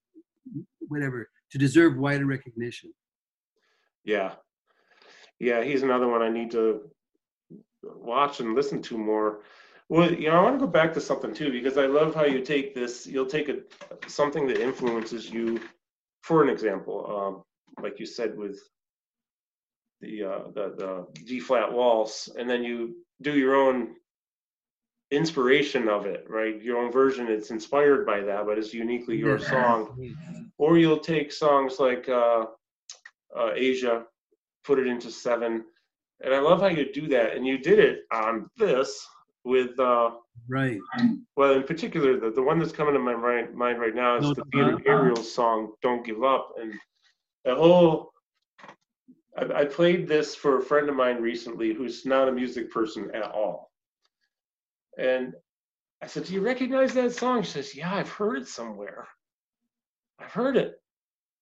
whatever 0.87 1.29
to 1.51 1.57
deserve 1.57 1.97
wider 1.97 2.25
recognition. 2.25 2.91
Yeah. 4.03 4.33
Yeah, 5.39 5.63
he's 5.63 5.83
another 5.83 6.07
one 6.07 6.21
I 6.21 6.29
need 6.29 6.51
to 6.51 6.89
watch 7.83 8.39
and 8.39 8.55
listen 8.55 8.81
to 8.83 8.97
more. 8.97 9.41
Well, 9.89 10.11
you 10.11 10.29
know, 10.29 10.35
I 10.35 10.43
want 10.43 10.59
to 10.59 10.65
go 10.65 10.71
back 10.71 10.93
to 10.95 11.01
something 11.01 11.33
too 11.33 11.51
because 11.51 11.77
I 11.77 11.85
love 11.85 12.13
how 12.13 12.25
you 12.25 12.41
take 12.41 12.75
this. 12.75 13.07
You'll 13.07 13.25
take 13.25 13.49
a 13.49 13.59
something 14.07 14.47
that 14.47 14.61
influences 14.61 15.29
you. 15.29 15.61
For 16.23 16.43
an 16.43 16.49
example, 16.49 17.45
um, 17.77 17.83
like 17.83 17.99
you 17.99 18.05
said 18.05 18.37
with 18.37 18.59
the 20.01 20.23
uh, 20.23 20.39
the 20.53 20.73
the 20.77 21.23
D 21.23 21.39
flat 21.39 21.71
waltz, 21.71 22.27
and 22.37 22.49
then 22.49 22.63
you 22.63 22.97
do 23.21 23.31
your 23.37 23.55
own 23.55 23.95
inspiration 25.09 25.87
of 25.87 26.05
it, 26.05 26.25
right? 26.29 26.61
Your 26.61 26.79
own 26.79 26.91
version. 26.91 27.27
It's 27.27 27.49
inspired 27.51 28.05
by 28.05 28.21
that, 28.21 28.45
but 28.45 28.57
it's 28.57 28.73
uniquely 28.73 29.15
your 29.17 29.39
song. 29.39 30.13
Or 30.57 30.77
you'll 30.77 30.99
take 30.99 31.31
songs 31.31 31.79
like 31.79 32.09
uh, 32.09 32.45
uh, 33.37 33.51
Asia, 33.55 34.03
put 34.67 34.77
it 34.77 34.85
into 34.85 35.09
seven, 35.09 35.63
and 36.23 36.33
I 36.33 36.39
love 36.39 36.59
how 36.59 36.67
you 36.67 36.91
do 36.91 37.07
that. 37.07 37.35
And 37.35 37.47
you 37.47 37.57
did 37.57 37.79
it 37.79 38.01
on 38.11 38.49
this 38.57 39.07
with 39.45 39.79
uh, 39.79 40.11
Right. 40.49 40.79
well, 41.35 41.55
in 41.55 41.63
particular, 41.63 42.19
the, 42.19 42.29
the 42.31 42.41
one 42.41 42.59
that's 42.59 42.71
coming 42.71 42.93
to 42.93 42.99
my 42.99 43.15
mind, 43.15 43.53
mind 43.53 43.79
right 43.79 43.95
now 43.95 44.17
is 44.17 44.23
No, 44.23 44.33
the 44.33 44.45
Peter 44.45 44.75
uh, 44.75 44.77
Gabriel's 44.77 45.33
song 45.33 45.73
"Don't 45.81 46.05
Give 46.05 46.23
Up," 46.23 46.53
and 46.61 46.73
the 47.43 47.55
whole. 47.55 48.11
I, 49.37 49.61
I 49.61 49.65
played 49.65 50.07
this 50.07 50.35
for 50.35 50.57
a 50.57 50.61
friend 50.61 50.87
of 50.89 50.95
mine 50.95 51.21
recently 51.21 51.73
who's 51.73 52.05
not 52.05 52.29
a 52.29 52.31
music 52.31 52.71
person 52.71 53.09
at 53.13 53.23
all, 53.23 53.71
and 54.97 55.33
I 56.01 56.07
said, 56.07 56.25
"Do 56.25 56.33
you 56.33 56.41
recognize 56.41 56.93
that 56.93 57.13
song?" 57.13 57.43
She 57.43 57.51
says, 57.51 57.75
"Yeah, 57.75 57.93
I've 57.93 58.09
heard 58.09 58.37
it 58.37 58.47
somewhere. 58.47 59.07
I've 60.19 60.31
heard 60.31 60.55
it, 60.55 60.79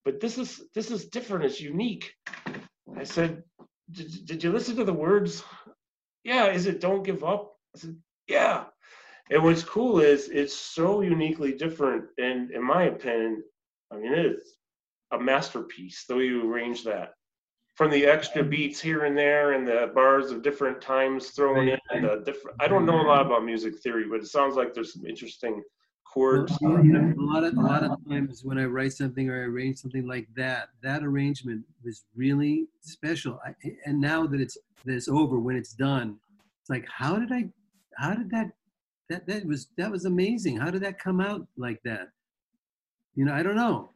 but 0.04 0.20
this 0.20 0.38
is 0.40 0.64
this 0.74 0.90
is 0.90 1.06
different. 1.10 1.46
It's 1.46 1.62
unique." 1.62 2.16
I 2.96 3.04
said, 3.04 3.44
"Did, 3.92 4.26
did 4.26 4.44
you 4.44 4.52
listen 4.52 4.76
to 4.78 4.84
the 4.84 4.94
words?" 4.94 5.44
Yeah. 6.24 6.48
Is 6.48 6.66
it 6.66 6.82
"Don't 6.82 7.04
Give 7.04 7.24
Up"? 7.24 7.56
I 7.76 7.80
said, 7.80 7.96
"Yeah." 8.28 8.66
And 9.30 9.44
what's 9.44 9.64
cool 9.64 10.00
is 10.00 10.30
it's 10.30 10.56
so 10.56 11.02
uniquely 11.02 11.54
different, 11.54 12.06
and 12.20 12.52
in 12.52 12.64
my 12.64 12.84
opinion, 12.84 13.44
I 13.92 13.98
mean 13.98 14.14
it's 14.14 14.56
a 15.12 15.20
masterpiece 15.20 16.06
the 16.06 16.16
way 16.16 16.26
you 16.26 16.52
arrange 16.52 16.84
that. 16.84 17.14
From 17.76 17.92
the 17.92 18.06
extra 18.06 18.44
beats 18.44 18.80
here 18.80 19.04
and 19.06 19.18
there, 19.18 19.54
and 19.54 19.68
the 19.68 19.92
bars 19.94 20.32
of 20.32 20.44
different 20.44 20.80
times 20.80 21.32
thrown 21.32 21.68
in, 21.68 21.80
and 21.90 22.06
the 22.06 22.22
different. 22.24 22.58
I 22.60 22.68
don't 22.68 22.86
know 22.86 23.02
a 23.02 23.08
lot 23.08 23.26
about 23.26 23.44
music 23.44 23.80
theory, 23.80 24.06
but 24.10 24.20
it 24.20 24.28
sounds 24.28 24.56
like 24.56 24.74
there's 24.74 24.94
some 24.94 25.06
interesting 25.06 25.62
chords. 26.16 26.58
Well, 26.62 26.84
you 26.84 26.94
know, 26.94 27.14
a 27.20 27.26
lot 27.34 27.44
of 27.44 27.58
a 27.58 27.62
lot 27.62 27.84
of 27.84 27.92
times 28.10 28.44
when 28.46 28.58
I 28.58 28.66
write 28.66 28.94
something 28.94 29.30
or 29.30 29.36
I 29.36 29.46
arrange 29.46 29.78
something 29.80 30.08
like 30.08 30.28
that, 30.36 30.70
that 30.82 31.04
arrangement 31.04 31.66
was 31.84 32.06
really 32.16 32.68
special. 32.82 33.40
I, 33.46 33.54
and 33.86 34.00
now 34.02 34.26
that 34.28 34.42
it's 34.42 34.58
that 34.86 34.96
it's 34.96 35.10
over, 35.10 35.40
when 35.40 35.56
it's 35.58 35.74
done, 35.74 36.20
it's 36.62 36.70
like, 36.70 36.88
how 36.90 37.18
did 37.20 37.32
I, 37.32 37.50
how 37.98 38.14
did 38.16 38.30
that, 38.32 38.52
that 39.10 39.28
that 39.28 39.46
was 39.46 39.68
that 39.78 39.92
was 39.92 40.06
amazing. 40.06 40.58
How 40.58 40.72
did 40.72 40.84
that 40.84 41.00
come 41.00 41.22
out 41.22 41.48
like 41.58 41.82
that? 41.84 42.10
You 43.16 43.26
know, 43.26 43.34
I 43.34 43.44
don't 43.44 43.56
know. 43.56 43.92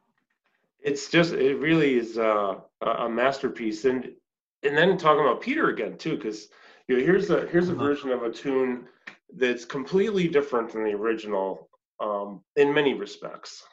It's 0.82 1.10
just 1.10 1.34
it 1.34 1.58
really 1.58 1.96
is 1.96 2.18
uh, 2.18 2.62
a 2.82 2.90
a 3.06 3.10
masterpiece, 3.10 3.86
and 3.86 4.16
and 4.64 4.78
then 4.78 4.98
talking 4.98 5.24
about 5.24 5.42
Peter 5.42 5.70
again 5.70 5.98
too, 5.98 6.16
because 6.18 6.50
you 6.88 6.98
know 6.98 7.04
here's 7.04 7.30
a 7.30 7.48
here's 7.48 7.70
a 7.70 7.74
Uh-huh. 7.74 7.86
version 7.88 8.12
of 8.12 8.24
a 8.24 8.32
tune 8.32 8.88
that's 9.36 9.66
completely 9.66 10.28
different 10.28 10.72
than 10.72 10.84
the 10.84 10.94
original 10.94 11.69
um, 12.00 12.42
in 12.56 12.74
many 12.74 12.94
respects, 12.94 13.64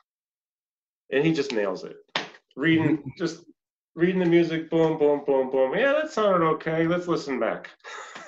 and 1.10 1.24
he 1.24 1.32
just 1.32 1.52
nails 1.52 1.84
it. 1.84 1.96
Reading 2.56 3.02
just 3.18 3.44
reading 3.96 4.20
the 4.20 4.26
music, 4.26 4.70
boom, 4.70 4.98
boom, 4.98 5.22
boom, 5.26 5.50
boom. 5.50 5.74
Yeah, 5.74 5.94
that 5.94 6.12
sounded 6.12 6.44
okay. 6.46 6.86
Let's 6.86 7.08
listen 7.08 7.40
back. 7.40 7.70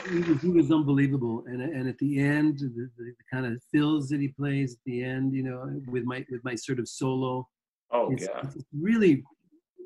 He 0.08 0.48
was, 0.48 0.72
unbelievable, 0.72 1.44
and 1.46 1.60
and 1.60 1.88
at 1.88 1.98
the 1.98 2.18
end, 2.20 2.58
the, 2.58 2.90
the, 2.96 3.14
kind 3.30 3.46
of 3.46 3.60
fills 3.72 4.08
that 4.08 4.20
he 4.20 4.28
plays 4.28 4.74
at 4.74 4.78
the 4.86 5.04
end, 5.04 5.34
you 5.34 5.42
know, 5.42 5.70
with 5.86 6.04
my 6.04 6.24
with 6.30 6.42
my 6.44 6.54
sort 6.54 6.78
of 6.78 6.88
solo. 6.88 7.46
Oh 7.90 8.10
it's, 8.12 8.22
yeah, 8.22 8.40
it's 8.42 8.64
really 8.72 9.24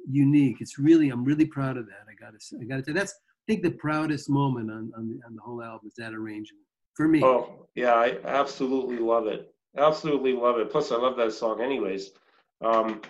unique. 0.09 0.60
It's 0.60 0.78
really 0.78 1.10
I'm 1.10 1.24
really 1.24 1.47
proud 1.47 1.76
of 1.76 1.86
that. 1.86 2.05
I 2.09 2.14
gotta 2.22 2.39
say, 2.40 2.59
I 2.60 2.64
gotta 2.64 2.84
say 2.84 2.93
that's 2.93 3.12
I 3.12 3.52
think 3.52 3.62
the 3.62 3.70
proudest 3.70 4.30
moment 4.30 4.70
on 4.70 4.93
on 4.97 5.09
the, 5.09 5.26
on 5.26 5.34
the 5.34 5.43
whole 5.43 5.62
album 5.62 5.89
is 5.89 5.94
that 5.97 6.14
arrangement 6.14 6.64
for 6.94 7.09
me. 7.09 7.22
oh 7.24 7.66
yeah, 7.74 7.94
I 7.94 8.18
absolutely 8.24 8.98
love 8.98 9.26
it. 9.26 9.52
Absolutely 9.76 10.34
love 10.34 10.58
it. 10.58 10.70
Plus, 10.70 10.92
I 10.92 10.96
love 10.96 11.16
that 11.16 11.32
song, 11.32 11.60
anyways. 11.60 12.10
Um, 12.62 13.00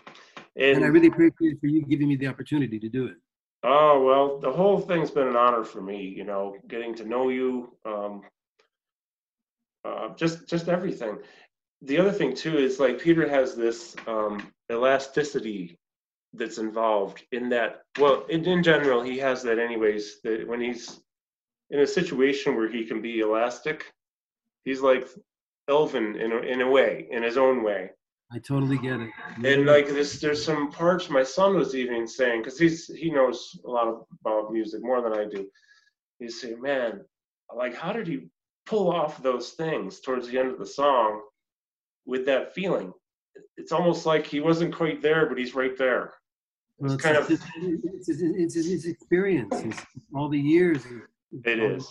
and 0.57 0.85
I 0.85 0.89
really 0.89 1.09
appreciate 1.09 1.61
for 1.61 1.67
you 1.67 1.85
giving 1.85 2.09
me 2.09 2.17
the 2.17 2.27
opportunity 2.27 2.79
to 2.79 2.89
do 2.89 3.07
it. 3.07 3.17
Oh, 3.65 4.03
well, 4.05 4.39
the 4.39 4.51
whole 4.51 4.79
thing's 4.79 5.11
been 5.11 5.29
an 5.29 5.37
honor 5.37 5.65
for 5.65 5.81
me, 5.81 6.03
you 6.03 6.25
know, 6.25 6.57
getting 6.69 6.95
to 6.97 7.05
know 7.05 7.29
you, 7.29 7.73
um, 7.85 8.23
uh, 9.85 10.15
just 10.15 10.49
just 10.49 10.69
everything. 10.69 11.19
The 11.83 11.99
other 11.99 12.13
thing 12.13 12.35
too 12.35 12.57
is 12.59 12.81
like 12.81 13.01
Peter 13.01 13.29
has 13.29 13.55
this 13.55 13.97
um, 14.07 14.53
elasticity 14.71 15.79
that's 16.33 16.59
involved 16.59 17.25
in 17.33 17.49
that. 17.51 17.83
Well, 17.99 18.25
in, 18.29 18.45
in 18.45 18.63
general, 18.63 19.03
he 19.03 19.19
has 19.19 19.43
that 19.43 19.59
anyways. 19.59 20.21
That 20.23 20.47
when 20.47 20.61
he's 20.61 21.01
in 21.71 21.81
a 21.81 21.87
situation 21.87 22.57
where 22.57 22.69
he 22.69 22.85
can 22.85 23.01
be 23.01 23.21
elastic, 23.21 23.93
he's 24.65 24.81
like 24.81 25.09
Elvin 25.69 26.17
in 26.17 26.33
a, 26.33 26.37
in 26.39 26.61
a 26.61 26.69
way, 26.71 27.07
in 27.11 27.23
his 27.23 27.37
own 27.37 27.63
way 27.63 27.91
I 28.35 28.39
totally 28.39 28.79
get 28.79 28.99
it. 29.01 29.11
and 29.45 29.67
like 29.67 29.89
this 29.89 30.19
there's 30.21 30.43
some 30.45 30.71
parts 30.71 31.11
my 31.11 31.23
son 31.23 31.55
was 31.55 31.75
even 31.75 32.07
saying 32.09 32.41
because 32.43 32.59
he's 32.59 32.87
he 32.87 33.11
knows 33.11 33.61
a 33.67 33.71
lot 33.71 34.07
about 34.25 34.53
music 34.53 34.81
more 34.83 35.03
than 35.03 35.13
i 35.13 35.27
do 35.27 35.47
he's 36.19 36.41
saying 36.41 36.61
man 36.61 37.05
like 37.55 37.75
how 37.75 37.93
did 37.93 38.07
he 38.07 38.29
pull 38.65 38.91
off 38.91 39.23
those 39.23 39.51
things 39.51 40.01
towards 40.01 40.29
the 40.29 40.39
end 40.39 40.51
of 40.51 40.59
the 40.59 40.65
song 40.67 41.21
with 42.07 42.25
that 42.25 42.55
feeling 42.55 42.91
it's 43.59 43.71
almost 43.73 44.07
like 44.07 44.27
he 44.27 44.41
wasn't 44.41 44.75
quite 44.75 45.03
there 45.03 45.27
but 45.27 45.37
he's 45.37 45.55
right 45.55 45.77
there 45.77 46.15
well, 46.79 46.93
it's 46.95 47.03
kind 47.03 47.17
of- 47.19 47.31
it's, 47.31 47.45
it's, 47.57 48.09
it's, 48.09 48.23
it's, 48.23 48.55
it's 48.57 48.67
his 48.67 48.87
experience, 48.87 49.55
it's 49.61 49.83
all 50.15 50.29
the 50.31 50.39
years. 50.41 50.83
It 51.45 51.59
is. 51.61 51.87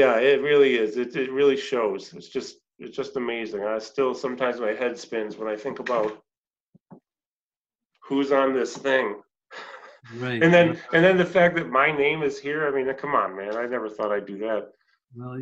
Yeah 0.00 0.14
it 0.32 0.40
really 0.50 0.72
is 0.84 0.90
it, 1.04 1.10
it 1.24 1.30
really 1.40 1.56
shows 1.56 2.00
it's 2.16 2.28
just 2.36 2.52
it's 2.82 2.96
just 3.00 3.16
amazing 3.16 3.62
i 3.74 3.78
still 3.92 4.12
sometimes 4.14 4.56
my 4.60 4.72
head 4.82 4.94
spins 5.04 5.32
when 5.38 5.48
i 5.54 5.56
think 5.64 5.76
about 5.84 6.10
who's 8.06 8.30
on 8.42 8.48
this 8.52 8.76
thing 8.76 9.06
Right. 10.24 10.40
and 10.44 10.54
then 10.56 10.68
and 10.94 11.02
then 11.04 11.16
the 11.24 11.30
fact 11.36 11.56
that 11.56 11.68
my 11.82 11.88
name 12.04 12.20
is 12.22 12.38
here 12.46 12.60
i 12.68 12.70
mean 12.70 12.86
come 12.94 13.14
on 13.22 13.30
man 13.38 13.56
i 13.56 13.64
never 13.66 13.88
thought 13.88 14.12
i'd 14.12 14.26
do 14.34 14.38
that 14.48 14.62
Well, 15.16 15.34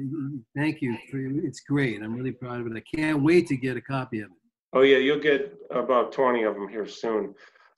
thank 0.58 0.74
you. 0.82 0.90
For, 1.10 1.18
it's 1.48 1.60
great. 1.72 1.96
I'm 2.02 2.14
really 2.18 2.32
proud 2.42 2.58
of 2.60 2.66
it. 2.70 2.76
I 2.82 2.84
can't 2.96 3.20
wait 3.28 3.44
to 3.48 3.56
get 3.66 3.76
a 3.82 3.84
copy 3.96 4.18
of 4.24 4.28
it. 4.36 4.40
oh 4.76 4.84
yeah 4.90 5.00
you'll 5.04 5.26
get 5.32 5.40
about 5.82 6.12
20 6.12 6.44
of 6.48 6.54
them 6.54 6.68
here 6.76 6.86
soon 6.86 7.22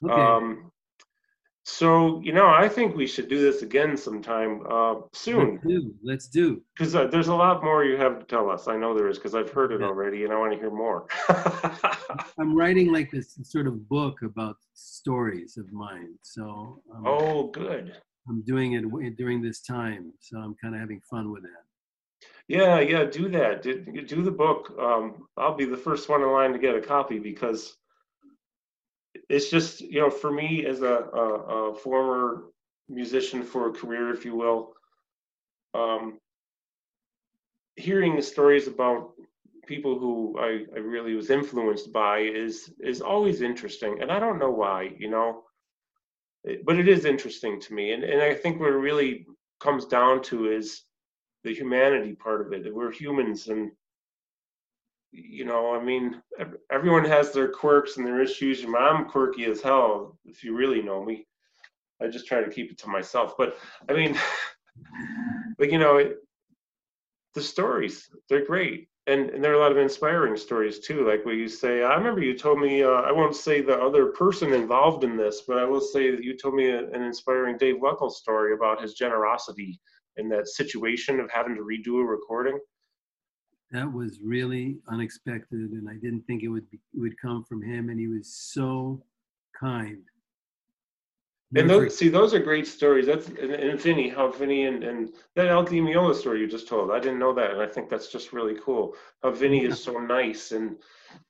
Okay. 0.04 0.26
um 0.34 0.70
so 1.68 2.20
you 2.22 2.32
know 2.32 2.46
i 2.46 2.68
think 2.68 2.94
we 2.94 3.08
should 3.08 3.28
do 3.28 3.40
this 3.40 3.62
again 3.62 3.96
sometime 3.96 4.62
uh 4.70 4.94
soon 5.12 5.60
Let's 6.02 6.28
do. 6.28 6.62
Because 6.72 6.94
uh, 6.94 7.08
there's 7.08 7.26
a 7.26 7.34
lot 7.34 7.64
more 7.64 7.84
you 7.84 7.96
have 7.96 8.20
to 8.20 8.24
tell 8.24 8.48
us 8.48 8.68
i 8.68 8.76
know 8.76 8.94
there 8.94 9.08
is 9.08 9.18
because 9.18 9.34
i've 9.34 9.50
heard 9.50 9.72
it 9.72 9.80
Yeah. 9.80 9.88
already 9.88 10.22
and 10.22 10.32
i 10.32 10.38
want 10.38 10.52
to 10.52 10.58
hear 10.58 10.70
more 10.70 11.06
I'm 12.38 12.54
writing 12.56 12.92
like 12.92 13.10
this 13.10 13.36
sort 13.42 13.66
of 13.66 13.88
book 13.88 14.22
about 14.22 14.56
stories 14.74 15.56
of 15.56 15.72
mine. 15.72 16.12
So 16.22 16.80
um, 16.94 17.02
oh 17.04 17.48
good 17.48 17.96
I'm 18.28 18.42
doing 18.42 18.74
it 18.74 19.16
during 19.16 19.42
this 19.42 19.60
time. 19.60 20.12
So 20.20 20.38
I'm 20.38 20.54
kind 20.62 20.74
of 20.74 20.80
having 20.80 21.00
fun 21.00 21.32
with 21.32 21.42
that. 21.42 21.64
Yeah, 22.48 22.80
yeah, 22.80 23.04
do 23.04 23.28
that. 23.30 23.62
Do, 23.62 23.72
do 24.14 24.22
the 24.22 24.30
book. 24.30 24.72
Um, 24.80 25.26
I'll 25.36 25.54
be 25.54 25.64
the 25.64 25.76
first 25.76 26.08
one 26.08 26.22
in 26.22 26.30
line 26.30 26.52
to 26.52 26.58
get 26.58 26.74
a 26.74 26.80
copy 26.80 27.18
because 27.18 27.76
it's 29.28 29.50
just, 29.50 29.80
you 29.80 30.00
know, 30.00 30.10
for 30.10 30.30
me 30.30 30.66
as 30.66 30.82
a, 30.82 30.94
a, 31.12 31.70
a 31.70 31.74
former 31.74 32.44
musician 32.88 33.42
for 33.42 33.68
a 33.68 33.72
career, 33.72 34.10
if 34.12 34.24
you 34.24 34.36
will, 34.36 34.74
um, 35.74 36.18
hearing 37.76 38.16
the 38.16 38.22
stories 38.22 38.66
about 38.66 39.12
people 39.66 39.98
who 39.98 40.38
I, 40.38 40.64
I 40.74 40.78
really 40.78 41.14
was 41.14 41.30
influenced 41.30 41.92
by 41.92 42.20
is 42.20 42.72
is 42.78 43.00
always 43.00 43.42
interesting. 43.42 44.00
And 44.00 44.10
I 44.12 44.18
don't 44.20 44.38
know 44.38 44.50
why, 44.50 44.94
you 44.96 45.10
know, 45.10 45.42
but 46.64 46.78
it 46.78 46.88
is 46.88 47.04
interesting 47.04 47.60
to 47.60 47.74
me. 47.74 47.92
And, 47.92 48.04
and 48.04 48.22
I 48.22 48.34
think 48.34 48.60
what 48.60 48.70
it 48.70 48.76
really 48.76 49.26
comes 49.60 49.84
down 49.86 50.22
to 50.22 50.50
is 50.50 50.82
the 51.42 51.54
humanity 51.54 52.14
part 52.14 52.46
of 52.46 52.52
it. 52.52 52.72
We're 52.74 52.92
humans, 52.92 53.48
and 53.48 53.72
you 55.16 55.44
know, 55.44 55.74
I 55.74 55.82
mean, 55.82 56.20
everyone 56.70 57.04
has 57.04 57.32
their 57.32 57.48
quirks 57.48 57.96
and 57.96 58.06
their 58.06 58.20
issues. 58.20 58.64
I'm 58.64 59.08
quirky 59.08 59.44
as 59.46 59.62
hell, 59.62 60.18
if 60.24 60.44
you 60.44 60.56
really 60.56 60.82
know 60.82 61.04
me. 61.04 61.26
I 62.02 62.08
just 62.08 62.26
try 62.26 62.42
to 62.42 62.50
keep 62.50 62.70
it 62.70 62.78
to 62.78 62.88
myself. 62.88 63.34
But 63.38 63.56
I 63.88 63.94
mean, 63.94 64.18
like 65.58 65.72
you 65.72 65.78
know, 65.78 65.96
it, 65.96 66.18
the 67.34 67.42
stories 67.42 68.08
they're 68.28 68.44
great, 68.44 68.88
and 69.06 69.30
and 69.30 69.42
there 69.42 69.52
are 69.52 69.56
a 69.56 69.60
lot 69.60 69.72
of 69.72 69.78
inspiring 69.78 70.36
stories 70.36 70.80
too. 70.80 71.08
Like 71.08 71.24
what 71.24 71.36
you 71.36 71.48
say. 71.48 71.82
I 71.82 71.94
remember 71.94 72.22
you 72.22 72.36
told 72.36 72.60
me. 72.60 72.82
Uh, 72.82 72.88
I 72.88 73.12
won't 73.12 73.34
say 73.34 73.62
the 73.62 73.80
other 73.80 74.06
person 74.06 74.52
involved 74.52 75.04
in 75.04 75.16
this, 75.16 75.42
but 75.48 75.58
I 75.58 75.64
will 75.64 75.80
say 75.80 76.10
that 76.10 76.22
you 76.22 76.36
told 76.36 76.54
me 76.54 76.68
a, 76.68 76.88
an 76.90 77.02
inspiring 77.02 77.56
Dave 77.56 77.76
Weckl 77.76 78.10
story 78.10 78.52
about 78.52 78.82
his 78.82 78.94
generosity 78.94 79.80
in 80.16 80.28
that 80.30 80.48
situation 80.48 81.20
of 81.20 81.30
having 81.30 81.54
to 81.54 81.62
redo 81.62 82.00
a 82.00 82.04
recording? 82.04 82.58
That 83.72 83.92
was 83.92 84.20
really 84.22 84.78
unexpected, 84.88 85.72
and 85.72 85.88
I 85.88 85.94
didn't 85.94 86.22
think 86.22 86.42
it 86.42 86.48
would 86.48 86.70
be, 86.70 86.78
it 86.94 87.00
would 87.00 87.20
come 87.20 87.44
from 87.44 87.62
him. 87.62 87.88
And 87.88 87.98
he 87.98 88.06
was 88.06 88.32
so 88.32 89.02
kind. 89.58 90.02
and 91.54 91.68
those, 91.68 91.96
see, 91.96 92.08
those 92.08 92.32
are 92.32 92.38
great 92.38 92.66
stories. 92.66 93.06
That's 93.06 93.26
and, 93.28 93.52
and 93.52 93.80
Vinny, 93.80 94.08
how 94.08 94.30
Vinny 94.30 94.66
and, 94.66 94.84
and 94.84 95.12
that 95.34 95.48
Al 95.48 95.64
Di 95.64 95.80
Meola 95.80 96.14
story 96.14 96.40
you 96.40 96.46
just 96.46 96.68
told. 96.68 96.90
I 96.90 97.00
didn't 97.00 97.18
know 97.18 97.34
that, 97.34 97.52
and 97.52 97.60
I 97.60 97.66
think 97.66 97.88
that's 97.88 98.10
just 98.10 98.32
really 98.32 98.56
cool. 98.64 98.94
How 99.22 99.32
Vinny 99.32 99.64
is 99.64 99.82
so 99.82 99.98
nice 99.98 100.52
and 100.52 100.76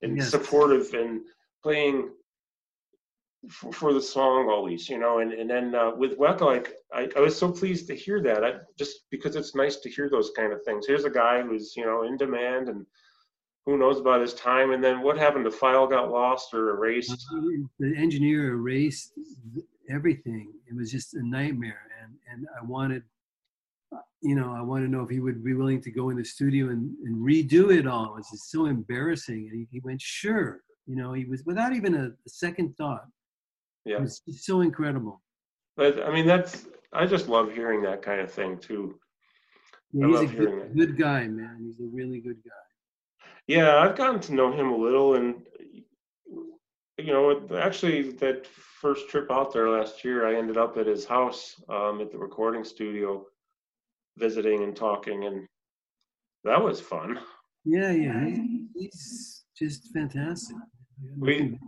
and 0.02 0.18
yes. 0.18 0.30
supportive 0.30 0.92
and 0.92 1.22
playing 1.62 2.10
for, 3.48 3.72
for, 3.72 3.92
the 3.92 4.00
song 4.00 4.48
always, 4.50 4.88
you 4.88 4.98
know, 4.98 5.18
and, 5.18 5.32
and 5.32 5.48
then 5.48 5.74
uh, 5.74 5.90
with 5.94 6.18
Weckl, 6.18 6.42
like, 6.42 6.74
I, 6.92 7.08
I 7.16 7.20
was 7.20 7.36
so 7.36 7.50
pleased 7.50 7.86
to 7.88 7.94
hear 7.94 8.20
that 8.22 8.44
I, 8.44 8.52
just 8.78 9.10
because 9.10 9.36
it's 9.36 9.54
nice 9.54 9.76
to 9.76 9.90
hear 9.90 10.08
those 10.08 10.30
kind 10.36 10.52
of 10.52 10.62
things. 10.64 10.86
Here's 10.86 11.04
a 11.04 11.10
guy 11.10 11.42
who's, 11.42 11.76
you 11.76 11.84
know, 11.84 12.04
in 12.04 12.16
demand 12.16 12.68
and 12.68 12.86
who 13.64 13.76
knows 13.76 13.98
about 13.98 14.20
his 14.20 14.34
time. 14.34 14.72
And 14.72 14.82
then 14.82 15.02
what 15.02 15.18
happened? 15.18 15.44
The 15.44 15.50
file 15.50 15.86
got 15.86 16.10
lost 16.10 16.54
or 16.54 16.70
erased? 16.70 17.26
The 17.78 17.94
engineer 17.96 18.50
erased 18.50 19.12
everything. 19.90 20.52
It 20.68 20.76
was 20.76 20.90
just 20.90 21.14
a 21.14 21.26
nightmare. 21.26 21.82
And, 22.02 22.14
and 22.32 22.46
I 22.60 22.64
wanted, 22.64 23.02
you 24.22 24.36
know, 24.36 24.54
I 24.56 24.62
want 24.62 24.84
to 24.84 24.90
know 24.90 25.02
if 25.02 25.10
he 25.10 25.20
would 25.20 25.44
be 25.44 25.54
willing 25.54 25.80
to 25.82 25.90
go 25.90 26.10
in 26.10 26.16
the 26.16 26.24
studio 26.24 26.68
and, 26.68 26.94
and 27.04 27.16
redo 27.16 27.76
it 27.76 27.86
all. 27.86 28.16
It's 28.18 28.30
just 28.30 28.50
so 28.50 28.66
embarrassing. 28.66 29.48
And 29.50 29.58
he, 29.60 29.66
he 29.70 29.80
went, 29.80 30.00
sure. 30.00 30.60
You 30.86 30.94
know, 30.94 31.12
he 31.12 31.24
was 31.24 31.42
without 31.44 31.74
even 31.74 31.96
a, 31.96 32.06
a 32.06 32.28
second 32.28 32.76
thought 32.76 33.06
yeah. 33.86 34.02
It's, 34.02 34.22
so 34.44 34.60
incredible. 34.60 35.22
But 35.76 36.02
I 36.02 36.12
mean, 36.12 36.26
that's 36.26 36.66
I 36.92 37.06
just 37.06 37.28
love 37.28 37.52
hearing 37.52 37.82
that 37.82 38.02
kind 38.02 38.20
of 38.20 38.30
thing 38.30 38.58
too. 38.58 38.98
Yeah, 39.92 40.08
he's 40.08 40.30
a 40.30 40.34
good, 40.34 40.76
good, 40.76 40.98
guy, 40.98 41.26
man. 41.28 41.58
He's 41.64 41.80
a 41.80 41.88
really 41.90 42.20
good 42.20 42.42
guy. 42.44 43.30
Yeah, 43.46 43.76
I've 43.76 43.96
gotten 43.96 44.20
to 44.22 44.34
know 44.34 44.52
him 44.52 44.70
a 44.70 44.76
little, 44.76 45.14
and 45.14 45.36
you 46.98 47.12
know, 47.12 47.48
actually, 47.56 48.10
that 48.12 48.46
first 48.46 49.08
trip 49.08 49.30
out 49.30 49.52
there 49.52 49.70
last 49.70 50.04
year, 50.04 50.26
I 50.26 50.36
ended 50.36 50.56
up 50.56 50.76
at 50.76 50.86
his 50.86 51.04
house 51.04 51.54
um, 51.68 52.00
at 52.00 52.10
the 52.10 52.18
recording 52.18 52.64
studio, 52.64 53.24
visiting 54.16 54.64
and 54.64 54.74
talking, 54.74 55.24
and 55.24 55.46
that 56.44 56.62
was 56.62 56.80
fun. 56.80 57.20
Yeah, 57.64 57.92
yeah, 57.92 58.24
he's, 58.24 58.66
he's 58.74 59.44
just 59.58 59.92
fantastic. 59.92 60.56
We, 61.18 61.58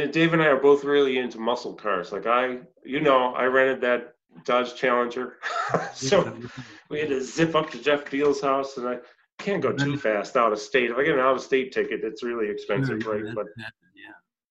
Dave 0.00 0.32
and 0.32 0.42
I 0.42 0.46
are 0.46 0.60
both 0.60 0.84
really 0.84 1.18
into 1.18 1.38
muscle 1.38 1.74
cars. 1.74 2.12
Like 2.12 2.26
I, 2.26 2.58
you 2.84 3.00
know, 3.00 3.34
I 3.34 3.44
rented 3.44 3.80
that 3.82 4.14
Dodge 4.44 4.74
Challenger, 4.74 5.36
so 5.94 6.36
we 6.90 7.00
had 7.00 7.08
to 7.10 7.22
zip 7.22 7.54
up 7.54 7.70
to 7.70 7.78
Jeff 7.78 8.10
Beal's 8.10 8.40
house, 8.40 8.76
and 8.76 8.88
I 8.88 8.98
can't 9.38 9.62
go 9.62 9.72
too 9.72 9.96
fast 9.96 10.36
out 10.36 10.52
of 10.52 10.58
state. 10.58 10.90
If 10.90 10.96
I 10.96 11.04
get 11.04 11.14
an 11.14 11.20
out 11.20 11.36
of 11.36 11.42
state 11.42 11.72
ticket, 11.72 12.00
it's 12.02 12.22
really 12.22 12.48
expensive, 12.48 13.06
right? 13.06 13.24
But 13.34 13.46
yeah. 13.56 13.66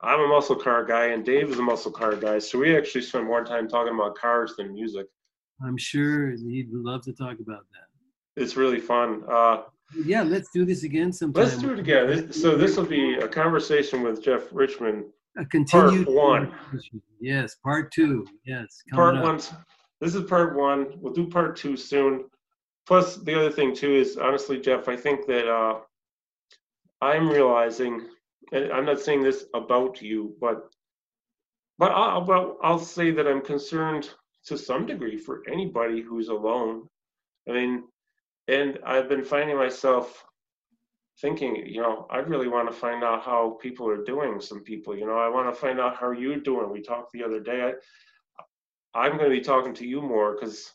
I'm 0.02 0.20
a 0.20 0.28
muscle 0.28 0.56
car 0.56 0.84
guy, 0.86 1.08
and 1.08 1.24
Dave 1.26 1.50
is 1.50 1.60
a 1.60 1.62
muscle 1.62 1.92
car 1.92 2.16
guy, 2.16 2.40
so 2.40 2.60
we 2.60 2.76
actually 2.76 3.02
spend 3.02 3.26
more 3.26 3.44
time 3.44 3.68
talking 3.68 3.94
about 3.94 4.16
cars 4.16 4.54
than 4.58 4.74
music. 4.74 5.08
I'm 5.66 5.78
sure 5.78 6.32
he'd 6.32 6.68
love 6.72 7.04
to 7.04 7.14
talk 7.14 7.38
about 7.40 7.66
that. 7.72 8.42
It's 8.42 8.58
really 8.58 8.80
fun. 8.80 9.24
Uh, 9.32 9.64
yeah, 10.06 10.24
let's 10.24 10.50
do 10.52 10.66
this 10.66 10.84
again 10.84 11.14
sometime. 11.14 11.44
Let's 11.44 11.58
do 11.58 11.72
it 11.72 11.80
again. 11.80 12.34
So 12.34 12.58
this 12.58 12.76
will 12.76 12.86
be 12.86 13.16
a 13.16 13.28
conversation 13.28 14.02
with 14.02 14.24
Jeff 14.24 14.44
Richman 14.52 15.06
a 15.38 15.46
continued 15.46 16.06
part 16.06 16.16
one. 16.16 16.54
Yes, 17.20 17.56
part 17.56 17.92
two. 17.92 18.28
Yes, 18.46 18.82
part 18.92 19.22
one. 19.22 19.40
This 20.02 20.16
is 20.16 20.24
part 20.24 20.56
one. 20.56 20.94
We'll 20.98 21.14
do 21.14 21.28
part 21.28 21.56
two 21.56 21.78
soon. 21.78 22.26
Plus, 22.86 23.18
the 23.18 23.34
other 23.34 23.52
thing 23.52 23.74
too 23.74 23.94
is 23.94 24.18
honestly, 24.18 24.60
Jeff, 24.60 24.90
I 24.90 24.98
think 24.98 25.26
that 25.28 25.48
uh, 25.48 25.80
I'm 27.02 27.30
realizing, 27.30 28.08
and 28.52 28.72
I'm 28.72 28.86
not 28.86 29.00
saying 29.00 29.24
this 29.24 29.46
about 29.54 30.02
you, 30.02 30.36
but 30.42 30.70
but 31.80 31.92
I'll, 31.92 32.22
but 32.22 32.58
I'll 32.62 32.80
say 32.80 33.12
that 33.12 33.28
I'm 33.28 33.42
concerned 33.42 34.10
to 34.46 34.58
some 34.58 34.86
degree 34.86 35.18
for 35.18 35.42
anybody 35.50 36.02
who's 36.02 36.28
alone. 36.28 36.88
I 37.50 37.54
mean, 37.54 37.84
and 38.48 38.78
I've 38.86 39.10
been 39.10 39.24
finding 39.24 39.58
myself 39.58 40.26
thinking, 41.22 41.56
you 41.68 41.82
know, 41.82 42.08
I 42.10 42.18
really 42.18 42.48
want 42.48 42.70
to 42.70 42.76
find 42.76 43.04
out 43.04 43.24
how 43.24 43.58
people 43.62 43.88
are 43.90 44.04
doing. 44.04 44.42
Some 44.42 44.64
people, 44.64 44.98
you 44.98 45.06
know, 45.06 45.18
I 45.18 45.30
want 45.30 45.54
to 45.54 45.60
find 45.60 45.80
out 45.80 45.96
how 45.96 46.12
you're 46.12 46.38
doing. 46.38 46.72
We 46.72 46.82
talked 46.82 47.12
the 47.12 47.24
other 47.24 47.40
day. 47.40 47.74
I, 48.96 49.00
I'm 49.00 49.18
going 49.18 49.30
to 49.30 49.36
be 49.36 49.42
talking 49.42 49.74
to 49.76 49.88
you 49.88 50.02
more 50.02 50.36
because 50.36 50.72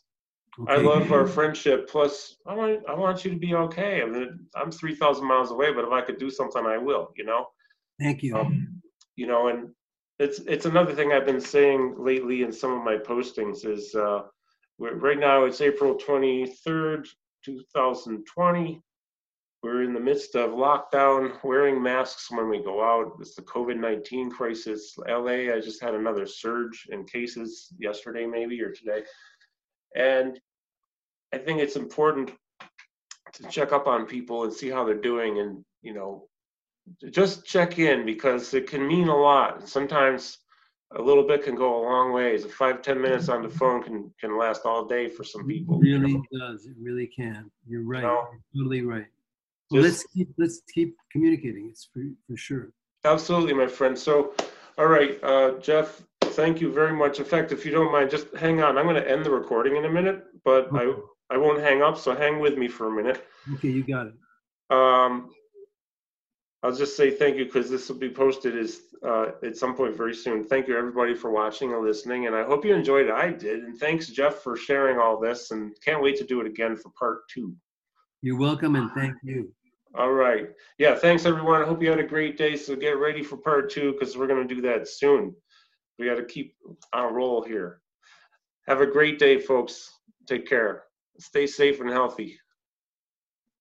okay. 0.61 0.73
I 0.73 0.77
love 0.77 1.11
our 1.11 1.27
friendship. 1.37 1.89
Plus, 1.89 2.35
I 2.47 2.53
want 2.53 2.79
I 2.87 2.93
want 2.93 3.25
you 3.25 3.31
to 3.31 3.37
be 3.37 3.53
okay. 3.53 4.01
I 4.01 4.05
mean, 4.05 4.39
I'm 4.55 4.71
three 4.71 4.95
thousand 4.95 5.27
miles 5.27 5.51
away, 5.51 5.73
but 5.73 5.85
if 5.85 5.91
I 5.91 6.01
could 6.01 6.17
do 6.17 6.29
something, 6.29 6.65
I 6.65 6.77
will. 6.77 7.11
You 7.17 7.25
know. 7.25 7.47
Thank 7.99 8.23
you. 8.23 8.35
Um, 8.35 8.81
you 9.15 9.27
know, 9.27 9.49
and 9.49 9.69
it's 10.19 10.39
it's 10.39 10.65
another 10.65 10.93
thing 10.93 11.11
I've 11.11 11.25
been 11.25 11.41
saying 11.41 11.95
lately 11.97 12.43
in 12.43 12.51
some 12.51 12.71
of 12.71 12.83
my 12.83 12.97
postings 12.97 13.65
is 13.65 13.93
uh, 13.95 14.21
right 14.79 15.19
now 15.19 15.43
it's 15.43 15.59
April 15.61 15.95
twenty 15.95 16.45
third, 16.65 17.07
two 17.43 17.61
thousand 17.73 18.25
twenty 18.25 18.81
we're 19.61 19.83
in 19.83 19.93
the 19.93 19.99
midst 19.99 20.35
of 20.35 20.51
lockdown, 20.51 21.43
wearing 21.43 21.81
masks 21.81 22.31
when 22.31 22.49
we 22.49 22.63
go 22.63 22.81
out. 22.81 23.17
It's 23.19 23.35
the 23.35 23.41
COVID 23.41 23.77
19 23.77 24.31
crisis. 24.31 24.95
LA, 25.07 25.53
I 25.53 25.59
just 25.61 25.81
had 25.81 25.95
another 25.95 26.25
surge 26.25 26.87
in 26.91 27.03
cases 27.03 27.73
yesterday, 27.77 28.25
maybe, 28.25 28.61
or 28.61 28.71
today. 28.71 29.03
And 29.95 30.39
I 31.33 31.37
think 31.39 31.59
it's 31.59 31.75
important 31.75 32.31
to 33.33 33.43
check 33.49 33.73
up 33.73 33.87
on 33.87 34.05
people 34.05 34.45
and 34.45 34.53
see 34.53 34.69
how 34.69 34.85
they're 34.85 34.95
doing 34.95 35.39
and, 35.39 35.63
you 35.81 35.93
know, 35.93 36.27
just 37.11 37.45
check 37.45 37.79
in 37.79 38.05
because 38.05 38.53
it 38.53 38.67
can 38.67 38.87
mean 38.87 39.09
a 39.09 39.15
lot. 39.15 39.67
Sometimes 39.67 40.39
a 40.95 41.01
little 41.01 41.27
bit 41.27 41.43
can 41.43 41.55
go 41.55 41.81
a 41.81 41.83
long 41.83 42.13
ways. 42.13 42.45
Five, 42.45 42.81
ten 42.81 42.99
minutes 42.99 43.29
on 43.29 43.43
the 43.43 43.49
phone 43.49 43.83
can 43.83 44.11
can 44.19 44.37
last 44.37 44.61
all 44.65 44.85
day 44.85 45.07
for 45.07 45.23
some 45.23 45.45
people. 45.45 45.75
It 45.75 45.83
really 45.83 46.11
you 46.11 46.23
know? 46.31 46.51
does. 46.51 46.65
It 46.65 46.75
really 46.81 47.07
can. 47.07 47.51
You're 47.67 47.83
right. 47.83 48.01
You 48.01 48.07
know? 48.07 48.27
You're 48.53 48.63
totally 48.63 48.81
right. 48.81 49.05
Well, 49.71 49.83
let's 49.83 50.03
keep 50.15 50.29
let's 50.37 50.61
keep 50.73 50.95
communicating. 51.11 51.67
It's 51.69 51.89
for 51.93 52.03
for 52.27 52.35
sure. 52.37 52.71
Absolutely, 53.05 53.53
my 53.53 53.67
friend. 53.67 53.97
So, 53.97 54.33
all 54.77 54.87
right, 54.87 55.19
uh, 55.23 55.59
Jeff. 55.59 56.01
Thank 56.21 56.61
you 56.61 56.71
very 56.71 56.93
much. 56.93 57.19
In 57.19 57.25
fact, 57.25 57.51
if 57.51 57.65
you 57.65 57.71
don't 57.71 57.91
mind, 57.91 58.09
just 58.09 58.27
hang 58.35 58.61
on. 58.61 58.77
I'm 58.77 58.85
going 58.85 58.95
to 58.95 59.09
end 59.09 59.25
the 59.25 59.31
recording 59.31 59.75
in 59.77 59.85
a 59.85 59.89
minute, 59.89 60.25
but 60.45 60.71
okay. 60.73 60.91
I 61.29 61.35
I 61.35 61.37
won't 61.37 61.59
hang 61.59 61.81
up. 61.81 61.97
So 61.97 62.15
hang 62.15 62.39
with 62.39 62.57
me 62.57 62.67
for 62.67 62.87
a 62.87 62.91
minute. 62.91 63.25
Okay, 63.55 63.69
you 63.69 63.83
got 63.83 64.07
it. 64.07 64.13
Um, 64.69 65.31
I'll 66.61 66.75
just 66.75 66.97
say 66.97 67.09
thank 67.11 67.37
you 67.37 67.45
because 67.45 67.69
this 67.69 67.87
will 67.87 67.97
be 67.97 68.09
posted 68.09 68.55
is 68.55 68.81
uh, 69.05 69.31
at 69.43 69.55
some 69.55 69.75
point 69.75 69.95
very 69.95 70.13
soon. 70.13 70.43
Thank 70.43 70.67
you 70.67 70.77
everybody 70.77 71.15
for 71.15 71.31
watching 71.31 71.73
and 71.73 71.83
listening, 71.83 72.27
and 72.27 72.35
I 72.35 72.43
hope 72.43 72.65
you 72.65 72.73
enjoyed 72.75 73.07
it. 73.07 73.13
I 73.13 73.31
did, 73.31 73.63
and 73.63 73.77
thanks 73.77 74.07
Jeff 74.07 74.35
for 74.43 74.57
sharing 74.57 74.99
all 74.99 75.19
this, 75.19 75.51
and 75.51 75.73
can't 75.83 76.03
wait 76.03 76.17
to 76.17 76.25
do 76.25 76.41
it 76.41 76.47
again 76.47 76.75
for 76.75 76.91
part 76.99 77.21
two. 77.33 77.55
You're 78.21 78.37
welcome, 78.37 78.75
and 78.75 78.91
thank 78.91 79.15
you. 79.23 79.51
All 79.97 80.11
right. 80.11 80.49
Yeah, 80.77 80.95
thanks 80.95 81.25
everyone. 81.25 81.61
I 81.61 81.65
hope 81.65 81.81
you 81.81 81.89
had 81.89 81.99
a 81.99 82.03
great 82.03 82.37
day. 82.37 82.55
So 82.55 82.75
get 82.75 82.97
ready 82.99 83.23
for 83.23 83.37
part 83.37 83.71
two 83.71 83.93
because 83.93 84.15
we're 84.15 84.27
going 84.27 84.47
to 84.47 84.55
do 84.55 84.61
that 84.61 84.87
soon. 84.87 85.35
We 85.97 86.05
got 86.05 86.15
to 86.15 86.25
keep 86.25 86.55
on 86.93 87.13
roll 87.13 87.43
here. 87.43 87.81
Have 88.67 88.81
a 88.81 88.85
great 88.85 89.17
day, 89.17 89.39
folks. 89.39 89.89
Take 90.27 90.47
care. 90.47 90.83
Stay 91.19 91.47
safe 91.47 91.81
and 91.81 91.89
healthy. 91.89 92.39